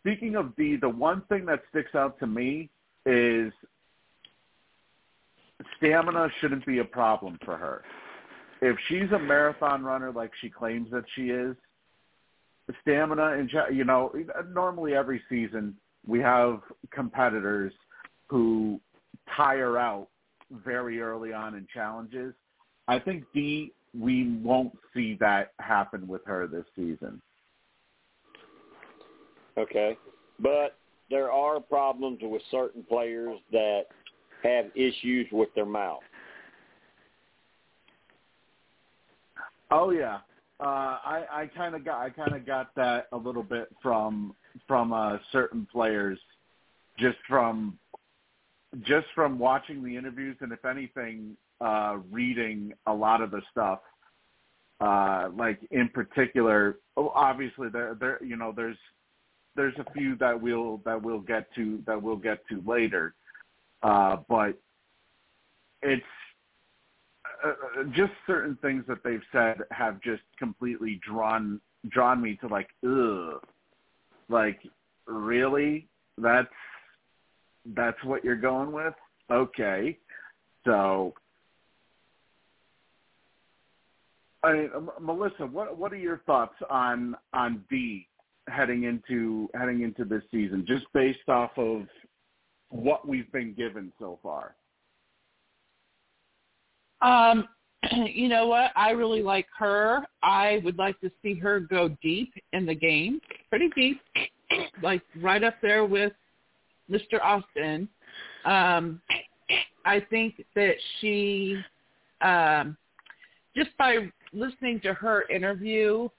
speaking 0.01 0.35
of 0.35 0.55
B, 0.55 0.75
the 0.75 0.89
one 0.89 1.21
thing 1.29 1.45
that 1.45 1.61
sticks 1.69 1.95
out 1.95 2.19
to 2.19 2.27
me 2.27 2.69
is 3.05 3.53
stamina 5.77 6.29
shouldn't 6.39 6.65
be 6.65 6.79
a 6.79 6.85
problem 6.85 7.37
for 7.45 7.55
her. 7.57 7.83
If 8.61 8.77
she's 8.87 9.11
a 9.13 9.19
marathon 9.19 9.83
runner 9.83 10.11
like 10.11 10.31
she 10.41 10.49
claims 10.49 10.89
that 10.91 11.05
she 11.15 11.29
is, 11.29 11.55
stamina 12.81 13.33
and 13.33 13.51
you 13.71 13.83
know 13.83 14.13
normally 14.53 14.93
every 14.93 15.21
season 15.27 15.75
we 16.05 16.19
have 16.19 16.61
competitors 16.91 17.73
who 18.27 18.79
tire 19.35 19.77
out 19.77 20.07
very 20.51 21.01
early 21.01 21.33
on 21.33 21.55
in 21.55 21.67
challenges. 21.73 22.33
I 22.87 22.99
think 22.99 23.23
Dee 23.33 23.73
we 23.97 24.37
won't 24.43 24.77
see 24.93 25.17
that 25.19 25.53
happen 25.59 26.07
with 26.07 26.21
her 26.25 26.47
this 26.47 26.65
season. 26.75 27.21
Okay. 29.57 29.97
But 30.39 30.77
there 31.09 31.31
are 31.31 31.59
problems 31.59 32.19
with 32.21 32.41
certain 32.51 32.83
players 32.83 33.39
that 33.51 33.85
have 34.43 34.65
issues 34.75 35.27
with 35.31 35.49
their 35.55 35.65
mouth. 35.65 36.01
Oh 39.71 39.91
yeah, 39.91 40.19
uh, 40.59 40.97
I 41.03 41.25
I 41.31 41.49
kind 41.55 41.75
of 41.75 41.85
got 41.85 42.01
I 42.01 42.09
kind 42.09 42.35
of 42.35 42.45
got 42.45 42.73
that 42.75 43.07
a 43.11 43.17
little 43.17 43.43
bit 43.43 43.69
from 43.81 44.35
from 44.67 44.93
uh, 44.93 45.17
certain 45.31 45.67
players, 45.71 46.19
just 46.97 47.17
from 47.27 47.77
just 48.81 49.07
from 49.15 49.39
watching 49.39 49.83
the 49.83 49.95
interviews 49.95 50.37
and 50.41 50.51
if 50.51 50.65
anything, 50.65 51.35
uh, 51.61 51.97
reading 52.11 52.73
a 52.87 52.93
lot 52.93 53.21
of 53.21 53.31
the 53.31 53.41
stuff. 53.51 53.79
Uh, 54.81 55.29
like 55.35 55.59
in 55.71 55.89
particular, 55.89 56.77
oh, 56.95 57.09
obviously 57.09 57.67
there 57.69 57.95
there 57.99 58.23
you 58.23 58.35
know 58.35 58.53
there's 58.55 58.77
there's 59.55 59.75
a 59.77 59.91
few 59.91 60.15
that 60.15 60.39
we'll 60.39 60.81
that 60.85 61.01
we'll 61.01 61.19
get 61.19 61.53
to 61.53 61.83
that 61.85 62.01
we'll 62.01 62.15
get 62.15 62.39
to 62.47 62.63
later, 62.65 63.13
uh, 63.83 64.17
but 64.27 64.57
it's 65.81 66.03
uh, 67.43 67.49
uh, 67.49 67.83
just 67.95 68.11
certain 68.27 68.57
things 68.61 68.83
that 68.87 69.03
they've 69.03 69.21
said 69.31 69.57
have 69.71 70.01
just 70.01 70.23
completely 70.37 70.99
drawn 71.07 71.59
drawn 71.89 72.21
me 72.21 72.37
to 72.41 72.47
like 72.47 72.69
ugh. 72.85 73.41
Like 74.29 74.59
really? 75.05 75.87
That's 76.17 76.47
that's 77.65 78.01
what 78.03 78.23
you're 78.23 78.35
going 78.35 78.71
with? 78.71 78.93
Okay. 79.31 79.97
So 80.65 81.13
I 84.43 84.53
mean, 84.53 84.69
Melissa 85.01 85.45
what 85.45 85.77
what 85.77 85.93
are 85.93 85.97
your 85.97 86.21
thoughts 86.25 86.55
on 86.69 87.15
on 87.33 87.63
Dee 87.69 88.07
heading 88.47 88.83
into 88.83 89.49
heading 89.53 89.81
into 89.81 90.05
this 90.05 90.23
season 90.31 90.65
just 90.67 90.85
based 90.93 91.27
off 91.27 91.51
of 91.57 91.83
what 92.69 93.07
we've 93.07 93.31
been 93.31 93.53
given 93.53 93.91
so 93.99 94.19
far 94.23 94.55
Um, 97.01 97.47
you 97.91 98.29
know 98.29 98.47
what? 98.47 98.71
I 98.75 98.91
really 98.91 99.21
like 99.21 99.47
her. 99.57 100.05
I 100.21 100.61
would 100.63 100.77
like 100.77 100.99
to 101.01 101.11
see 101.21 101.35
her 101.35 101.59
go 101.59 101.89
deep 102.01 102.33
in 102.53 102.65
the 102.65 102.75
game, 102.75 103.21
pretty 103.49 103.69
deep, 103.75 104.01
like 104.83 105.01
right 105.21 105.43
up 105.43 105.55
there 105.61 105.85
with 105.85 106.13
Mr. 106.89 107.21
Austin. 107.23 107.87
Um, 108.45 109.01
I 109.85 110.01
think 110.09 110.43
that 110.55 110.75
she, 110.99 111.57
um, 112.21 112.77
just 113.55 113.69
by 113.77 114.11
listening 114.33 114.79
to 114.81 114.93
her 114.93 115.23
interview, 115.29 116.09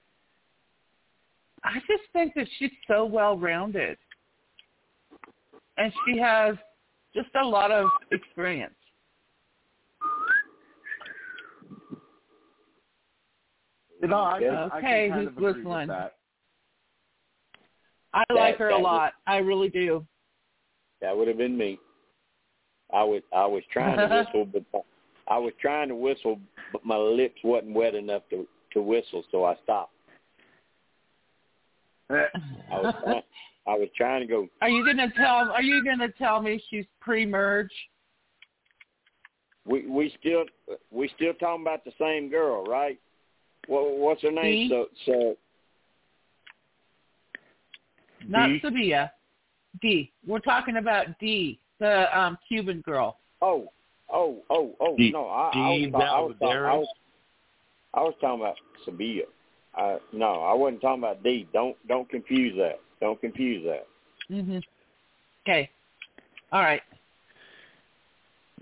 I 1.62 1.74
just 1.80 2.04
think 2.12 2.34
that 2.34 2.46
she's 2.58 2.70
so 2.88 3.04
well 3.04 3.36
rounded, 3.36 3.98
and 5.76 5.92
she 6.06 6.18
has 6.18 6.56
just 7.14 7.28
a 7.40 7.44
lot 7.44 7.70
of 7.70 7.86
experience. 8.12 8.74
No, 14.02 14.16
I, 14.16 14.38
Yeah. 14.38 14.68
I 14.72 14.78
Okay, 14.78 15.08
can 15.08 15.10
kind 15.10 15.12
who's 15.14 15.26
of 15.28 15.32
agree 15.36 15.46
whistling? 15.52 15.88
with 15.88 15.88
that. 15.88 16.16
I 18.12 18.24
That- 18.28 18.34
like 18.34 18.56
her 18.58 18.68
a 18.68 18.72
that 18.72 18.76
was- 18.78 18.84
lot. 18.84 19.12
I 19.26 19.36
really 19.38 19.68
do. 19.68 20.06
That 21.00 21.16
would 21.16 21.28
have 21.28 21.38
been 21.38 21.56
me. 21.56 21.78
I 22.92 23.02
was 23.04 23.22
I 23.32 23.46
was 23.46 23.62
trying 23.72 23.96
to 23.96 24.06
whistle, 24.34 24.44
but 24.46 24.84
I 25.28 25.38
was 25.38 25.52
trying 25.60 25.88
to 25.88 25.94
whistle, 25.94 26.40
but 26.72 26.84
my 26.84 26.96
lips 26.96 27.38
wasn't 27.44 27.74
wet 27.74 27.94
enough 27.94 28.22
to 28.30 28.46
to 28.72 28.82
whistle, 28.82 29.22
so 29.30 29.44
I 29.44 29.56
stopped. 29.62 29.92
I 32.10 32.26
was 32.72 32.94
trying, 33.04 33.22
I 33.66 33.74
was 33.74 33.88
trying 33.96 34.20
to 34.22 34.26
go. 34.26 34.48
Are 34.60 34.68
you 34.68 34.84
gonna 34.84 35.10
tell? 35.16 35.50
Are 35.52 35.62
you 35.62 35.84
gonna 35.84 36.08
tell 36.18 36.42
me 36.42 36.60
she's 36.68 36.86
pre-merge? 37.00 37.70
We 39.64 39.86
we 39.86 40.12
still 40.18 40.44
we 40.90 41.08
still 41.14 41.34
talking 41.34 41.62
about 41.62 41.84
the 41.84 41.92
same 41.98 42.28
girl, 42.28 42.64
right? 42.64 42.98
What 43.66 43.96
what's 43.96 44.22
her 44.22 44.30
name? 44.30 44.52
Dee? 44.52 44.68
So 44.68 44.86
so 45.06 45.36
Not 48.28 48.46
Dee. 48.48 48.60
Sabiyah. 48.60 49.10
Dee. 49.80 50.12
We're 50.26 50.40
talking 50.40 50.76
about 50.76 51.06
Dee, 51.18 51.58
the 51.78 52.18
um 52.18 52.38
Cuban 52.48 52.80
girl. 52.82 53.18
oh 53.42 53.70
oh 54.12 54.42
oh 54.50 54.74
oh 54.80 54.96
Dee- 54.96 55.12
no 55.12 55.28
I, 55.28 55.50
I 55.54 55.68
was, 55.70 55.92
I 55.94 56.20
was, 56.20 56.34
I 56.42 56.74
was 56.76 56.88
I 57.94 58.00
was 58.02 58.14
talking 58.20 58.40
about 58.40 58.56
Sabiyah. 58.86 59.26
I, 59.74 59.98
no, 60.12 60.42
I 60.42 60.54
wasn't 60.54 60.80
talking 60.80 61.02
about 61.02 61.22
Dee. 61.22 61.48
Don't 61.52 61.76
don't 61.88 62.08
confuse 62.08 62.56
that. 62.56 62.80
Don't 63.00 63.20
confuse 63.20 63.64
that. 63.64 63.86
Mhm. 64.30 64.62
Okay. 65.46 65.70
All 66.52 66.62
right. 66.62 66.82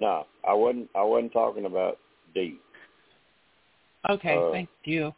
No, 0.01 0.27
I 0.47 0.55
wasn't. 0.55 0.89
I 0.95 1.03
wasn't 1.03 1.33
talking 1.33 1.65
about 1.65 1.99
Dee. 2.35 2.59
Okay. 4.09 4.37
Uh, 4.37 4.53
thank 4.53 4.69
you. 4.85 5.13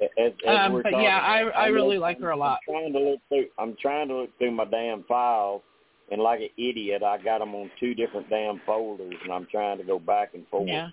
As, 0.00 0.08
as 0.18 0.32
Um, 0.46 0.82
but 0.82 0.90
talking, 0.90 1.00
yeah, 1.00 1.18
I 1.18 1.40
I 1.40 1.66
I'm 1.66 1.74
really 1.74 1.98
like 1.98 2.20
her 2.20 2.30
a 2.30 2.36
lot. 2.36 2.60
I'm 2.68 2.74
trying 2.74 2.92
to 2.92 2.98
look 2.98 3.20
through. 3.28 3.46
I'm 3.58 3.76
trying 3.80 4.08
to 4.08 4.14
look 4.16 4.38
through 4.38 4.50
my 4.50 4.66
damn 4.66 5.04
files, 5.04 5.62
and 6.10 6.20
like 6.20 6.40
an 6.40 6.50
idiot, 6.58 7.02
I 7.02 7.18
got 7.18 7.38
them 7.38 7.54
on 7.54 7.70
two 7.80 7.94
different 7.94 8.28
damn 8.28 8.60
folders, 8.66 9.14
and 9.22 9.32
I'm 9.32 9.46
trying 9.50 9.78
to 9.78 9.84
go 9.84 9.98
back 9.98 10.34
and 10.34 10.46
forth. 10.48 10.68
Yeah. 10.68 10.88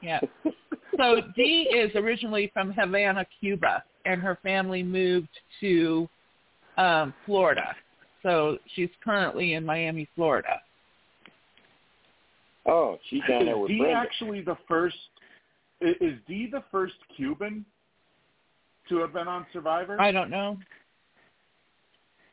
Yeah. 0.00 0.20
So 0.96 1.22
Dee 1.34 1.68
is 1.72 1.94
originally 1.94 2.50
from 2.52 2.72
Havana, 2.72 3.24
Cuba, 3.38 3.84
and 4.04 4.20
her 4.20 4.38
family 4.42 4.82
moved 4.82 5.28
to 5.60 6.08
um 6.76 7.14
Florida. 7.24 7.74
So 8.22 8.58
she's 8.74 8.90
currently 9.02 9.54
in 9.54 9.64
Miami, 9.64 10.08
Florida. 10.14 10.60
oh, 12.66 12.98
she's 13.08 13.22
down 13.28 13.46
there 13.46 13.54
Is 13.54 13.60
with 13.60 13.68
Dee 13.70 13.78
Brenda. 13.78 13.96
actually 13.96 14.40
the 14.42 14.56
first? 14.68 14.96
I- 15.82 15.96
Is 16.00 16.18
Dee 16.26 16.46
the 16.50 16.62
first 16.70 16.94
Cuban 17.16 17.64
to 18.88 18.98
have 18.98 19.12
been 19.12 19.28
on 19.28 19.46
Survivor? 19.52 20.00
I 20.00 20.12
don't 20.12 20.30
know. 20.30 20.58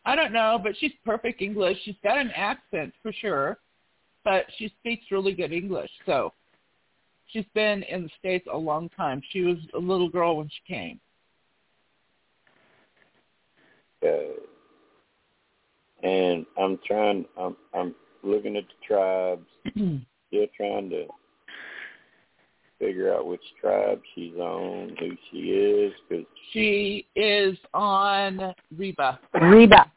I 0.05 0.15
don't 0.15 0.31
know, 0.31 0.59
but 0.61 0.77
she's 0.77 0.93
perfect 1.05 1.41
English. 1.41 1.77
She's 1.83 1.95
got 2.01 2.17
an 2.17 2.31
accent 2.33 2.93
for 3.03 3.11
sure, 3.11 3.59
but 4.23 4.45
she 4.57 4.69
speaks 4.79 5.05
really 5.11 5.33
good 5.33 5.51
English. 5.51 5.91
So 6.05 6.33
she's 7.27 7.45
been 7.53 7.83
in 7.83 8.03
the 8.03 8.09
States 8.17 8.47
a 8.51 8.57
long 8.57 8.89
time. 8.89 9.21
She 9.31 9.41
was 9.41 9.57
a 9.75 9.79
little 9.79 10.09
girl 10.09 10.37
when 10.37 10.49
she 10.49 10.73
came. 10.73 10.99
Uh, 14.01 14.39
and 16.03 16.45
I'm 16.57 16.79
trying. 16.85 17.25
I'm 17.37 17.57
I'm 17.73 17.95
looking 18.23 18.55
at 18.55 18.63
the 18.67 18.85
tribes. 18.87 19.47
Still 20.27 20.47
trying 20.55 20.89
to 20.89 21.07
figure 22.79 23.13
out 23.13 23.27
which 23.27 23.41
tribe 23.59 24.01
she's 24.13 24.35
on, 24.35 24.95
who 24.99 25.11
she 25.31 25.37
is, 25.51 25.93
because 26.09 26.25
she 26.51 27.07
is 27.15 27.57
on 27.73 28.53
Reba. 28.75 29.19
Reba. 29.33 29.91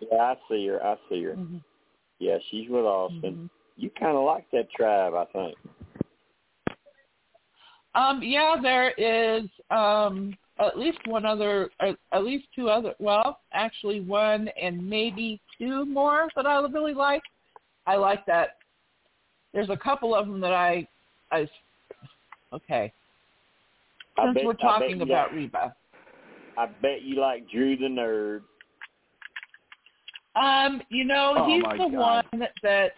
yeah, 0.00 0.18
I 0.18 0.34
see 0.48 0.66
her. 0.68 0.82
I 0.84 0.96
see 1.08 1.22
her. 1.24 1.34
Mhm. 1.34 1.62
Yeah, 2.18 2.38
she's 2.50 2.68
with 2.68 2.84
Austin. 2.84 3.20
Mhm. 3.34 3.50
You 3.76 3.90
kind 3.90 4.16
of 4.16 4.24
like 4.24 4.50
that 4.50 4.70
tribe, 4.72 5.14
I 5.14 5.24
think. 5.26 5.56
Um, 7.94 8.22
yeah, 8.22 8.56
there 8.60 8.90
is 8.92 9.48
um, 9.70 10.36
at 10.58 10.78
least 10.78 10.98
one 11.06 11.24
other, 11.24 11.70
at, 11.80 11.96
at 12.12 12.24
least 12.24 12.46
two 12.54 12.68
other. 12.68 12.94
Well, 12.98 13.40
actually, 13.52 14.00
one 14.00 14.48
and 14.60 14.88
maybe 14.88 15.40
two 15.58 15.84
more 15.84 16.28
that 16.36 16.46
I 16.46 16.60
really 16.60 16.94
like. 16.94 17.22
I 17.86 17.96
like 17.96 18.26
that. 18.26 18.58
There's 19.52 19.70
a 19.70 19.76
couple 19.76 20.14
of 20.14 20.26
them 20.26 20.40
that 20.40 20.52
I, 20.52 20.86
I. 21.32 21.48
Okay, 22.52 22.92
since 24.22 24.34
bet, 24.34 24.44
we're 24.44 24.54
talking 24.54 25.02
about 25.02 25.28
like, 25.28 25.36
Reba, 25.36 25.74
I 26.56 26.66
bet 26.80 27.02
you 27.02 27.20
like 27.20 27.48
Drew 27.50 27.76
the 27.76 27.86
nerd. 27.86 28.40
um, 30.34 30.80
you 30.88 31.04
know, 31.04 31.34
Oh, 31.38 31.46
he's 31.46 31.62
the 31.62 31.96
God. 31.96 32.24
one 32.32 32.40
that, 32.40 32.52
that 32.62 32.92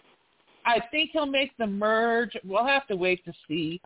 I 0.66 0.80
think 0.90 1.10
he'll 1.12 1.26
make 1.26 1.56
the 1.58 1.66
merge. 1.66 2.36
We'll 2.44 2.66
have 2.66 2.86
to 2.88 2.96
wait 2.96 3.24
to 3.24 3.32
see. 3.48 3.80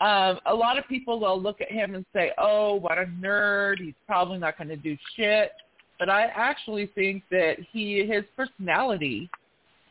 Um, 0.00 0.38
a 0.46 0.54
lot 0.54 0.78
of 0.78 0.86
people 0.88 1.20
will 1.20 1.40
look 1.40 1.60
at 1.60 1.70
him 1.70 1.94
and 1.94 2.04
say, 2.12 2.32
"Oh, 2.38 2.74
what 2.74 2.98
a 2.98 3.04
nerd! 3.04 3.78
He's 3.78 3.94
probably 4.06 4.38
not 4.38 4.56
going 4.58 4.68
to 4.68 4.76
do 4.76 4.96
shit." 5.16 5.52
But 5.98 6.08
I 6.08 6.24
actually 6.34 6.86
think 6.94 7.22
that 7.30 7.56
he 7.72 8.04
his 8.04 8.24
personality 8.36 9.30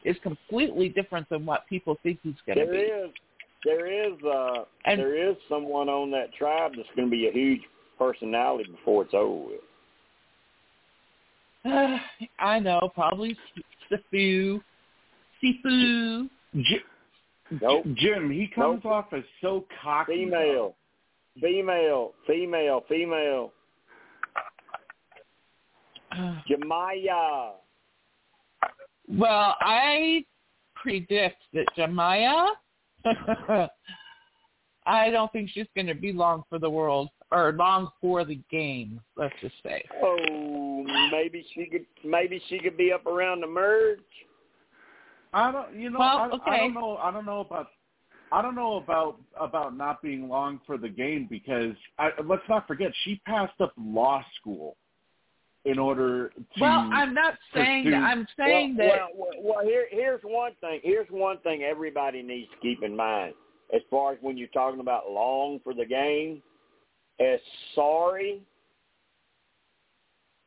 is 0.03 0.18
completely 0.22 0.89
different 0.89 1.30
than 1.30 1.45
what 1.45 1.66
people 1.68 1.97
think 2.03 2.20
he's 2.24 2.34
going 2.45 2.57
to 2.59 2.66
There 2.66 2.74
be. 2.74 2.80
is, 2.80 3.11
there 3.66 3.88
is, 3.88 4.14
uh, 4.24 4.66
And- 4.86 4.99
there 4.99 5.16
is 5.16 5.36
someone 5.47 5.89
on 5.89 6.11
that 6.11 6.34
tribe 6.34 6.74
that's 6.76 6.89
going 6.95 7.07
to 7.07 7.11
be 7.11 7.28
a 7.28 7.32
huge 7.32 7.61
personality 7.97 8.70
before 8.72 9.03
it's 9.03 9.14
over 9.14 9.49
with. 9.49 9.61
I 12.39 12.59
know, 12.59 12.91
probably 12.93 13.38
Sifu, 13.89 14.61
Sifu. 15.41 16.30
J- 16.55 16.84
Nope. 17.61 17.86
Jim, 17.93 18.32
he 18.32 18.47
comes 18.47 18.84
Nope. 18.84 18.91
off 18.93 19.14
as 19.14 19.24
so 19.41 19.66
cocky. 19.82 20.26
Female, 20.26 20.76
female, 21.39 22.14
female, 22.26 22.82
female. 22.89 23.53
J. 26.47 26.55
Maya. 26.66 27.51
Well, 29.07 29.55
I 29.59 30.26
predict 30.76 31.43
that 31.53 31.66
J. 31.76 31.88
Maya, 31.88 32.47
I 34.86 35.10
don't 35.10 35.32
think 35.32 35.49
she's 35.54 35.68
going 35.76 35.88
to 35.88 35.95
be 35.95 36.12
long 36.12 36.43
for 36.49 36.60
the 36.60 36.70
world 36.70 37.10
or 37.32 37.54
long 37.54 37.89
for 38.01 38.26
the 38.26 38.39
game. 38.51 38.99
Let's 39.16 39.34
just 39.41 39.56
say. 39.64 39.84
Oh, 40.04 40.84
maybe 41.12 41.45
she 41.54 41.66
could, 41.66 41.86
maybe 42.04 42.41
she 42.49 42.60
could 42.60 42.78
be 42.78 42.91
up 42.91 43.06
around 43.06 43.41
the 43.41 43.47
merge. 43.47 43.99
I 45.34 45.51
don't, 45.51 45.76
you 45.76 45.89
know, 45.89 45.99
Well, 45.99 46.41
I, 46.45 46.51
I 46.51 46.58
don't 46.60 46.74
know, 46.74 46.97
I 46.97 47.12
don't 47.12 47.26
know 47.26 47.39
about, 47.39 47.68
I 48.32 48.41
don't 48.41 48.56
know 48.56 48.78
about 48.78 49.20
about 49.39 49.78
not 49.78 50.01
being 50.01 50.28
long 50.28 50.60
for 50.66 50.78
the 50.78 50.89
game 50.89 51.28
because 51.30 51.76
I, 51.99 52.10
let's 52.26 52.43
not 52.49 52.68
forget 52.68 52.91
she 53.04 53.22
passed 53.28 53.60
up 53.62 53.74
law 53.78 54.24
school 54.39 54.76
in 55.66 55.80
order 55.80 56.30
to. 56.30 56.61
Well, 56.61 56.89
I'm 56.93 57.14
not 57.14 57.36
saying 57.53 57.89
that. 57.91 57.97
I'm 57.97 58.28
saying 58.38 58.76
well, 58.78 58.88
that. 58.88 58.97
Well, 59.16 59.30
well, 59.38 59.55
well, 59.55 59.66
here, 59.66 59.86
here's 59.89 60.22
one 60.24 60.51
thing. 60.61 60.80
Here's 60.84 61.07
one 61.09 61.38
thing 61.39 61.64
everybody 61.64 62.22
needs 62.22 62.49
to 62.51 62.57
keep 62.61 62.84
in 62.84 62.95
mind 62.95 63.34
as 63.74 63.82
far 63.89 64.14
as 64.14 64.18
when 64.22 64.38
you're 64.38 64.47
talking 64.49 64.80
about 64.80 65.09
long 65.09 65.59
for 65.64 65.74
the 65.74 65.86
game. 65.86 66.41
As 67.20 67.39
sorry 67.76 68.41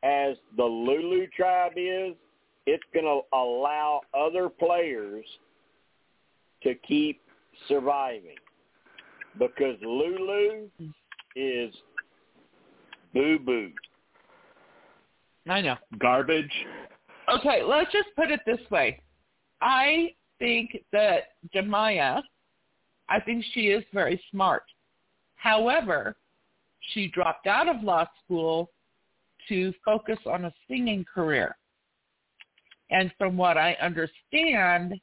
as 0.03 0.35
the 0.55 0.63
Lulu 0.63 1.27
tribe 1.35 1.73
is, 1.75 2.13
it's 2.65 2.83
going 2.93 3.05
to 3.05 3.21
allow 3.35 4.01
other 4.13 4.49
players 4.49 5.25
to 6.63 6.75
keep 6.75 7.21
surviving 7.67 8.35
because 9.39 9.77
Lulu 9.81 10.67
is 11.35 11.73
boo 13.13 13.39
boo. 13.39 13.71
I 15.49 15.61
know. 15.61 15.75
garbage. 15.99 16.51
Okay, 17.29 17.61
let's 17.63 17.91
just 17.91 18.09
put 18.15 18.31
it 18.31 18.39
this 18.45 18.59
way. 18.69 19.01
I 19.61 20.13
think 20.39 20.77
that 20.91 21.29
J. 21.53 21.61
Maya, 21.61 22.21
I 23.09 23.19
think 23.19 23.43
she 23.53 23.67
is 23.67 23.83
very 23.93 24.21
smart. 24.31 24.63
However, 25.35 26.15
she 26.93 27.07
dropped 27.07 27.47
out 27.47 27.67
of 27.67 27.83
law 27.83 28.07
school 28.23 28.71
to 29.49 29.73
focus 29.83 30.19
on 30.25 30.45
a 30.45 30.53
singing 30.67 31.05
career. 31.05 31.55
And 32.89 33.11
from 33.17 33.37
what 33.37 33.57
I 33.57 33.73
understand, 33.81 34.99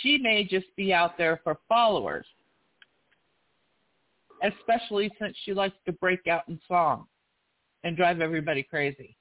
she 0.00 0.18
may 0.18 0.44
just 0.44 0.66
be 0.76 0.92
out 0.92 1.18
there 1.18 1.40
for 1.42 1.58
followers, 1.68 2.26
especially 4.42 5.10
since 5.20 5.36
she 5.44 5.52
likes 5.52 5.76
to 5.86 5.92
break 5.92 6.26
out 6.26 6.42
in 6.48 6.60
song 6.68 7.06
and 7.84 7.96
drive 7.96 8.20
everybody 8.20 8.62
crazy. 8.62 9.16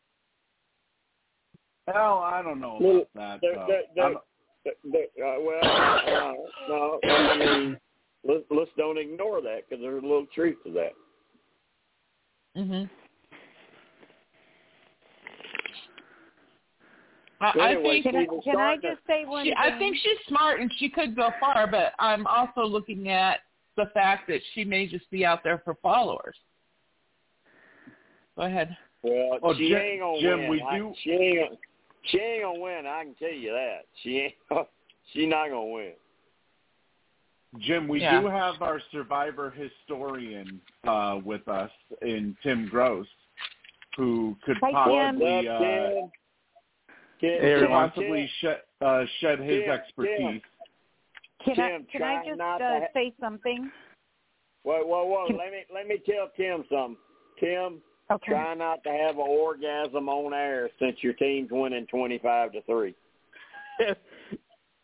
Well, 1.87 2.19
I 2.19 2.41
don't 2.41 2.59
know 2.59 2.77
Well, 2.79 2.97
about 2.97 3.07
that. 3.15 3.41
there- 3.41 3.55
though. 3.55 3.67
there- 3.67 3.83
there- 3.95 4.05
I'm- 4.05 4.17
The- 4.63 4.75
the- 4.83 5.25
uh, 5.25 5.39
well, 5.39 6.47
no, 6.69 6.99
no, 7.03 7.09
I 7.11 7.35
mean, 7.35 7.79
let's 8.23 8.43
let's 8.51 8.69
don't 8.77 8.99
ignore 8.99 9.41
that 9.41 9.67
because 9.67 9.81
there's 9.81 10.03
a 10.03 10.05
little 10.05 10.27
truth 10.27 10.61
to 10.65 10.71
that. 10.73 10.93
Mhm. 12.55 12.87
I, 17.39 17.53
So 17.53 17.59
I 17.61 17.75
think 17.81 18.03
Can 18.03 18.15
I, 18.15 18.25
can 18.25 18.37
I 18.37 18.53
Gardner- 18.53 18.91
just 18.95 19.07
say 19.07 19.25
one 19.25 19.45
she, 19.45 19.49
thing? 19.49 19.57
I 19.57 19.79
think 19.79 19.97
she's 19.97 20.19
smart 20.27 20.59
and 20.59 20.71
she 20.77 20.89
could 20.89 21.15
go 21.15 21.31
far, 21.39 21.65
but 21.65 21.93
I'm 21.97 22.27
also 22.27 22.63
looking 22.63 23.09
at 23.09 23.39
the 23.77 23.87
fact 23.95 24.27
that 24.27 24.41
she 24.53 24.63
may 24.63 24.85
just 24.85 25.09
be 25.09 25.25
out 25.25 25.43
there 25.43 25.57
for 25.65 25.73
followers. 25.81 26.37
Go 28.35 28.43
ahead. 28.43 28.77
Well, 29.01 29.39
Oh, 29.41 29.55
she 29.55 29.69
Jim- 29.69 29.77
ain't 29.81 29.99
gonna 30.01 30.19
Jim, 30.21 30.39
win. 30.41 30.49
we 30.51 30.61
I- 30.61 30.77
do- 30.77 30.93
She 30.99 31.11
ain't. 31.13 31.59
Gonna, 32.03 32.11
she 32.11 32.19
ain't 32.19 32.43
gonna 32.43 32.59
win. 32.59 32.85
I 32.87 33.03
can 33.03 33.15
tell 33.15 33.31
you 33.31 33.51
that. 33.51 33.85
She 34.03 34.19
ain't. 34.19 34.33
She 35.13 35.25
not 35.25 35.49
gonna 35.49 35.65
win. 35.65 35.91
Jim, 37.59 37.87
we 37.87 38.01
Yeah. 38.01 38.21
do 38.21 38.27
have 38.27 38.61
our 38.61 38.79
survivor 38.91 39.49
historian 39.49 40.61
uh, 40.87 41.19
with 41.23 41.45
us 41.49 41.71
in 42.01 42.37
Tim 42.43 42.69
Gross, 42.69 43.07
who 43.97 44.37
could 44.43 44.57
Hi, 44.61 44.71
possibly 44.71 45.25
What's 45.25 45.47
up, 45.47 45.53
uh, 45.53 45.63
Tim? 45.63 46.11
Tim, 47.19 47.41
could 47.41 47.59
Tim, 47.59 47.67
possibly 47.67 48.31
shed, 48.39 48.61
uh, 48.79 49.03
shed 49.19 49.39
his 49.39 49.63
Tim, 49.63 49.69
expertise. 49.69 50.41
Can 51.43 51.59
I 51.59 51.79
can 51.91 52.03
I 52.03 52.25
just 52.25 52.39
uh, 52.39 52.57
ha- 52.59 52.87
say 52.93 53.13
something? 53.19 53.69
Whoa, 54.63 54.85
whoa, 54.85 55.05
whoa! 55.05 55.27
Can- 55.27 55.37
Let 55.37 55.51
me 55.51 55.63
let 55.73 55.87
me 55.87 55.97
tell 56.05 56.29
Tim 56.37 56.63
something. 56.69 56.97
Tim, 57.39 57.81
Okay. 58.11 58.31
try 58.31 58.53
not 58.53 58.83
to 58.83 58.89
have 58.89 59.15
an 59.15 59.25
orgasm 59.27 60.09
on 60.09 60.33
air 60.33 60.69
since 60.79 60.97
your 61.01 61.13
team's 61.13 61.49
winning 61.51 61.87
twenty-five 61.87 62.51
to 62.53 62.61
three. 62.63 62.95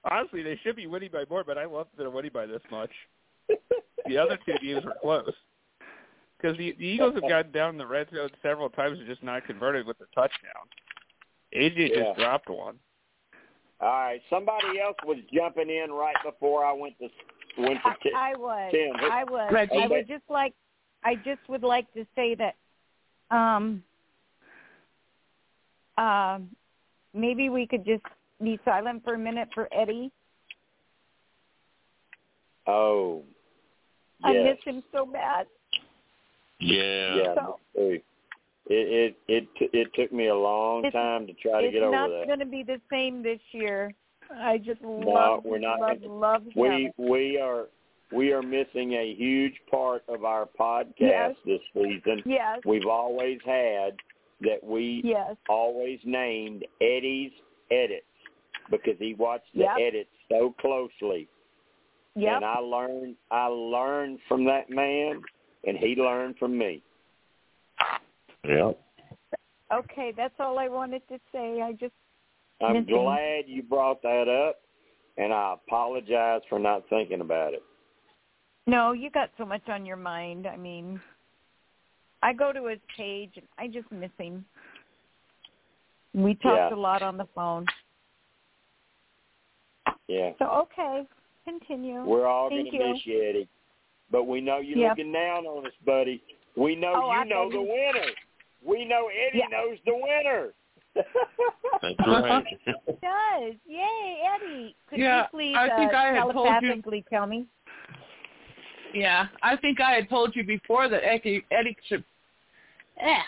Honestly, 0.09 0.41
they 0.43 0.59
should 0.63 0.75
be 0.75 0.87
winning 0.87 1.09
by 1.11 1.23
more, 1.29 1.43
but 1.43 1.57
I 1.57 1.65
love 1.65 1.87
that 1.91 2.01
they're 2.03 2.09
winning 2.09 2.31
by 2.33 2.45
this 2.45 2.61
much. 2.71 2.91
The 4.07 4.17
other 4.17 4.37
two 4.45 4.53
games 4.63 4.85
were 4.85 4.95
close. 5.01 5.33
Because 6.39 6.55
the, 6.57 6.75
the 6.77 6.85
Eagles 6.85 7.15
have 7.15 7.27
gotten 7.27 7.51
down 7.51 7.77
the 7.77 7.85
red 7.87 8.07
zone 8.13 8.29
several 8.43 8.69
times 8.69 8.99
and 8.99 9.07
just 9.07 9.23
not 9.23 9.45
converted 9.45 9.87
with 9.87 9.97
the 9.97 10.05
touchdown. 10.13 10.67
AJ 11.55 11.89
Yeah. 11.89 12.03
just 12.03 12.19
dropped 12.19 12.49
one. 12.49 12.75
All 13.79 13.87
right, 13.89 14.21
somebody 14.29 14.79
else 14.79 14.97
was 15.05 15.17
jumping 15.33 15.69
in 15.69 15.91
right 15.91 16.15
before 16.23 16.65
I 16.65 16.73
went 16.73 16.93
to 16.99 17.09
went 17.59 17.79
to. 17.83 17.93
Ti- 18.03 18.11
I, 18.15 18.31
I 18.31 18.37
was. 18.37 18.71
Tim, 18.71 19.11
I 19.11 19.23
was. 19.23 19.49
Reggie. 19.51 19.71
I 19.73 19.85
Okay. 19.85 19.87
would 19.97 20.07
just 20.07 20.23
like. 20.29 20.53
I 21.03 21.15
just 21.15 21.41
would 21.47 21.63
like 21.63 21.91
to 21.93 22.05
say 22.15 22.33
that. 22.35 22.55
Um. 23.31 23.83
Um. 25.97 26.49
Maybe 27.13 27.49
we 27.49 27.65
could 27.65 27.83
just 27.85 28.03
be 28.43 28.59
silent 28.63 29.03
for 29.03 29.15
a 29.15 29.17
minute 29.17 29.49
for 29.53 29.67
Eddie. 29.71 30.11
oh, 32.67 33.23
I 34.23 34.33
miss 34.33 34.57
him 34.65 34.83
so 34.91 35.05
bad. 35.05 35.47
Yeah. 36.59 37.15
Yeah, 37.15 37.35
So- 37.35 37.59
It 37.75 38.03
it 38.69 39.15
it 39.27 39.47
it 39.73 39.93
took 39.93 40.11
me 40.11 40.27
a 40.27 40.35
long 40.35 40.83
time 40.91 41.25
to 41.27 41.33
try 41.33 41.61
to 41.61 41.71
get 41.71 41.81
over 41.83 41.91
that. 41.91 42.03
It's 42.03 42.11
not 42.11 42.19
that. 42.19 42.27
going 42.27 42.39
to 42.39 42.45
be 42.45 42.63
the 42.63 42.81
same 42.91 43.23
this 43.23 43.39
year. 43.51 43.93
I 44.29 44.57
just 44.57 44.81
No, 44.81 44.89
love, 44.89 45.45
we're 45.45 45.57
not 45.57 45.79
love, 45.79 46.01
gonna- 46.01 46.13
love 46.13 46.43
him. 46.43 46.51
We 46.55 46.91
we 46.97 47.39
are 47.39 47.67
we 48.11 48.31
are 48.31 48.41
missing 48.41 48.93
a 48.93 49.13
huge 49.17 49.55
part 49.69 50.03
of 50.07 50.23
our 50.23 50.45
podcast 50.59 50.93
Yes. 50.99 51.35
this 51.45 51.61
season. 51.73 52.21
yes, 52.25 52.59
We've 52.65 52.85
always 52.87 53.39
had 53.45 53.97
that 54.41 54.63
we 54.63 55.01
yes, 55.03 55.35
always 55.49 55.99
named 56.05 56.65
Eddie's 56.79 57.31
edits 57.71 58.05
because 58.69 58.97
he 58.99 59.13
watched 59.15 59.51
the 59.53 59.61
Yep. 59.63 59.77
edits 59.79 60.09
so 60.29 60.51
closely. 60.59 61.27
yep. 62.15 62.37
And 62.37 62.45
I 62.45 62.59
learned 62.59 63.15
I 63.31 63.47
learned 63.47 64.19
from 64.27 64.45
that 64.45 64.69
man 64.69 65.21
and 65.65 65.77
he 65.77 65.95
learned 65.95 66.37
from 66.37 66.57
me. 66.57 66.81
Yep. 68.43 68.79
Okay, 69.73 70.11
that's 70.15 70.33
all 70.39 70.57
I 70.59 70.69
wanted 70.69 71.05
to 71.09 71.19
say. 71.31 71.61
I 71.61 71.73
just 71.73 71.93
I'm 72.61 72.85
glad 72.85 73.47
you 73.47 73.61
brought 73.63 74.01
that 74.01 74.27
up 74.29 74.61
and 75.17 75.33
I 75.33 75.53
apologize 75.55 76.41
for 76.49 76.57
not 76.57 76.87
thinking 76.89 77.21
about 77.21 77.53
it. 77.53 77.61
No, 78.67 78.91
you 78.93 79.09
got 79.09 79.29
so 79.37 79.45
much 79.45 79.67
on 79.69 79.85
your 79.85 79.97
mind. 79.97 80.45
I 80.45 80.57
mean, 80.57 80.99
I 82.21 82.33
go 82.33 82.51
to 82.53 82.65
his 82.67 82.79
page 82.95 83.31
and 83.35 83.45
I 83.57 83.67
just 83.67 83.91
miss 83.91 84.11
him. 84.17 84.45
We 86.13 86.35
talked 86.35 86.71
Yeah. 86.71 86.73
a 86.73 86.79
lot 86.79 87.01
on 87.01 87.17
the 87.17 87.25
phone. 87.35 87.65
Yeah. 90.07 90.31
So 90.39 90.45
okay, 90.45 91.03
continue. 91.45 92.01
We're 92.03 92.25
all 92.27 92.49
Thank 92.49 92.71
gonna 92.71 92.83
you. 92.85 92.93
miss 92.93 93.05
you, 93.05 93.23
Eddie. 93.23 93.47
But 94.09 94.23
we 94.23 94.39
know 94.41 94.59
you're 94.59 94.77
Yep. 94.77 94.89
looking 94.97 95.11
down 95.11 95.45
on 95.45 95.65
us, 95.65 95.73
buddy. 95.85 96.21
We 96.55 96.75
know 96.75 96.93
Oh, 96.95 97.09
I 97.09 97.23
you 97.23 97.29
know 97.29 97.43
know 97.45 97.51
the 97.51 97.61
winner. 97.61 98.11
We 98.63 98.85
know 98.85 99.07
Eddie 99.09 99.39
Yeah. 99.39 99.47
knows 99.47 99.77
the 99.85 99.95
winner. 99.95 100.53
That's 100.95 102.07
right. 102.07 102.45
It 102.65 103.01
does. 103.01 103.55
Yay, 103.67 104.21
Eddie. 104.33 104.75
Could 104.89 104.99
Yeah, 104.99 105.23
you 105.23 105.27
please 105.29 105.55
I 105.55 105.69
think 105.77 105.93
uh, 105.93 105.97
I 105.97 106.05
had 106.07 106.21
told 106.21 106.35
you- 106.35 106.43
telepathically 106.43 107.05
tell 107.09 107.27
me? 107.27 107.45
Yeah, 108.97 109.27
I 109.43 109.55
think 109.57 109.79
I 109.79 109.91
had 109.91 110.09
told 110.09 110.35
you 110.35 110.43
before 110.43 110.89
that 110.89 111.05
Eddie, 111.05 111.45
Eddie 111.51 111.77
should, 111.87 112.03
eh, 112.99 113.21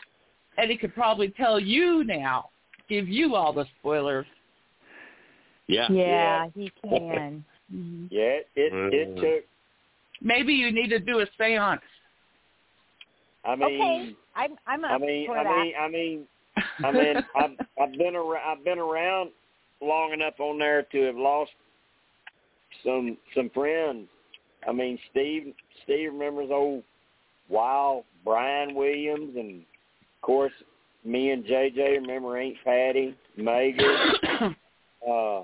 Eddie 0.58 0.78
could 0.78 0.96
probably 0.96 1.30
tell 1.30 1.60
you 1.60 2.04
now, 2.04 2.50
give 2.90 3.08
you 3.08 3.36
all 3.36 3.54
the 3.54 3.66
spoilers. 3.78 4.26
yeah. 5.68 5.88
Yeah, 5.92 6.48
he 6.56 6.72
can. 6.82 7.46
Mhm. 7.72 8.08
yeah, 8.10 8.40
it 8.56 8.74
it 8.74 8.74
Mm. 8.74 9.22
took 9.22 9.46
Maybe 10.22 10.54
you 10.54 10.72
need 10.72 10.90
to 10.90 11.00
do 11.00 11.20
a 11.20 11.28
séance. 11.40 11.82
I 13.46 13.56
mean 13.56 13.68
okay, 13.82 14.16
I'm 14.36 14.58
I'm 14.66 14.84
up 14.86 14.92
I 14.92 14.98
mean 14.98 15.28
for 15.28 15.38
I 15.38 15.44
that. 15.44 15.56
mean 15.56 15.74
I 15.80 15.88
mean 15.88 16.28
I 16.84 16.92
mean 16.92 17.18
I've 17.36 17.58
I've 17.80 17.98
been 17.98 18.16
around 18.16 18.58
I've 18.58 18.64
been 18.66 18.80
around 18.80 19.30
long 19.82 20.14
enough 20.14 20.40
on 20.40 20.58
there 20.58 20.82
to 20.82 21.02
have 21.04 21.16
lost 21.16 21.52
some 22.84 23.18
some 23.36 23.52
friends. 23.52 24.10
I 24.68 24.72
mean 24.72 25.00
Steve 25.12 25.54
Steve 25.84 26.12
remembers 26.14 26.50
old 26.52 26.84
wild 27.50 28.04
Brian 28.24 28.76
Williams 28.76 29.36
and 29.36 29.62
of 29.62 30.22
course 30.22 30.54
me 31.06 31.32
and 31.32 31.46
JJ 31.46 32.02
remember 32.02 32.38
Aunt 32.38 32.56
Patty, 32.64 33.16
Megan, 33.38 33.96
uh 35.10 35.42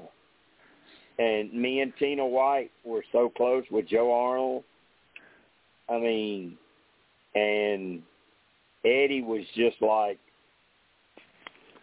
and 1.17 1.53
me 1.53 1.79
and 1.79 1.93
Tina 1.97 2.25
White 2.25 2.71
were 2.83 3.03
so 3.13 3.31
close 3.37 3.63
with 3.71 3.87
Joe 3.87 4.11
Arnold. 4.11 4.63
I 5.89 5.97
mean 5.97 6.57
and 7.33 8.01
Eddie 8.83 9.21
was 9.21 9.43
just 9.55 9.81
like 9.81 10.19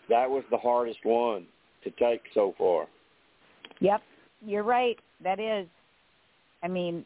that 0.09 0.29
was 0.29 0.45
the 0.51 0.59
hardest 0.59 0.99
one 1.05 1.47
to 1.85 1.91
take 1.93 2.23
so 2.35 2.55
far. 2.59 2.87
Yep, 3.81 4.03
you're 4.45 4.63
right. 4.63 4.99
That 5.23 5.41
is. 5.41 5.67
I 6.63 6.69
mean, 6.69 7.05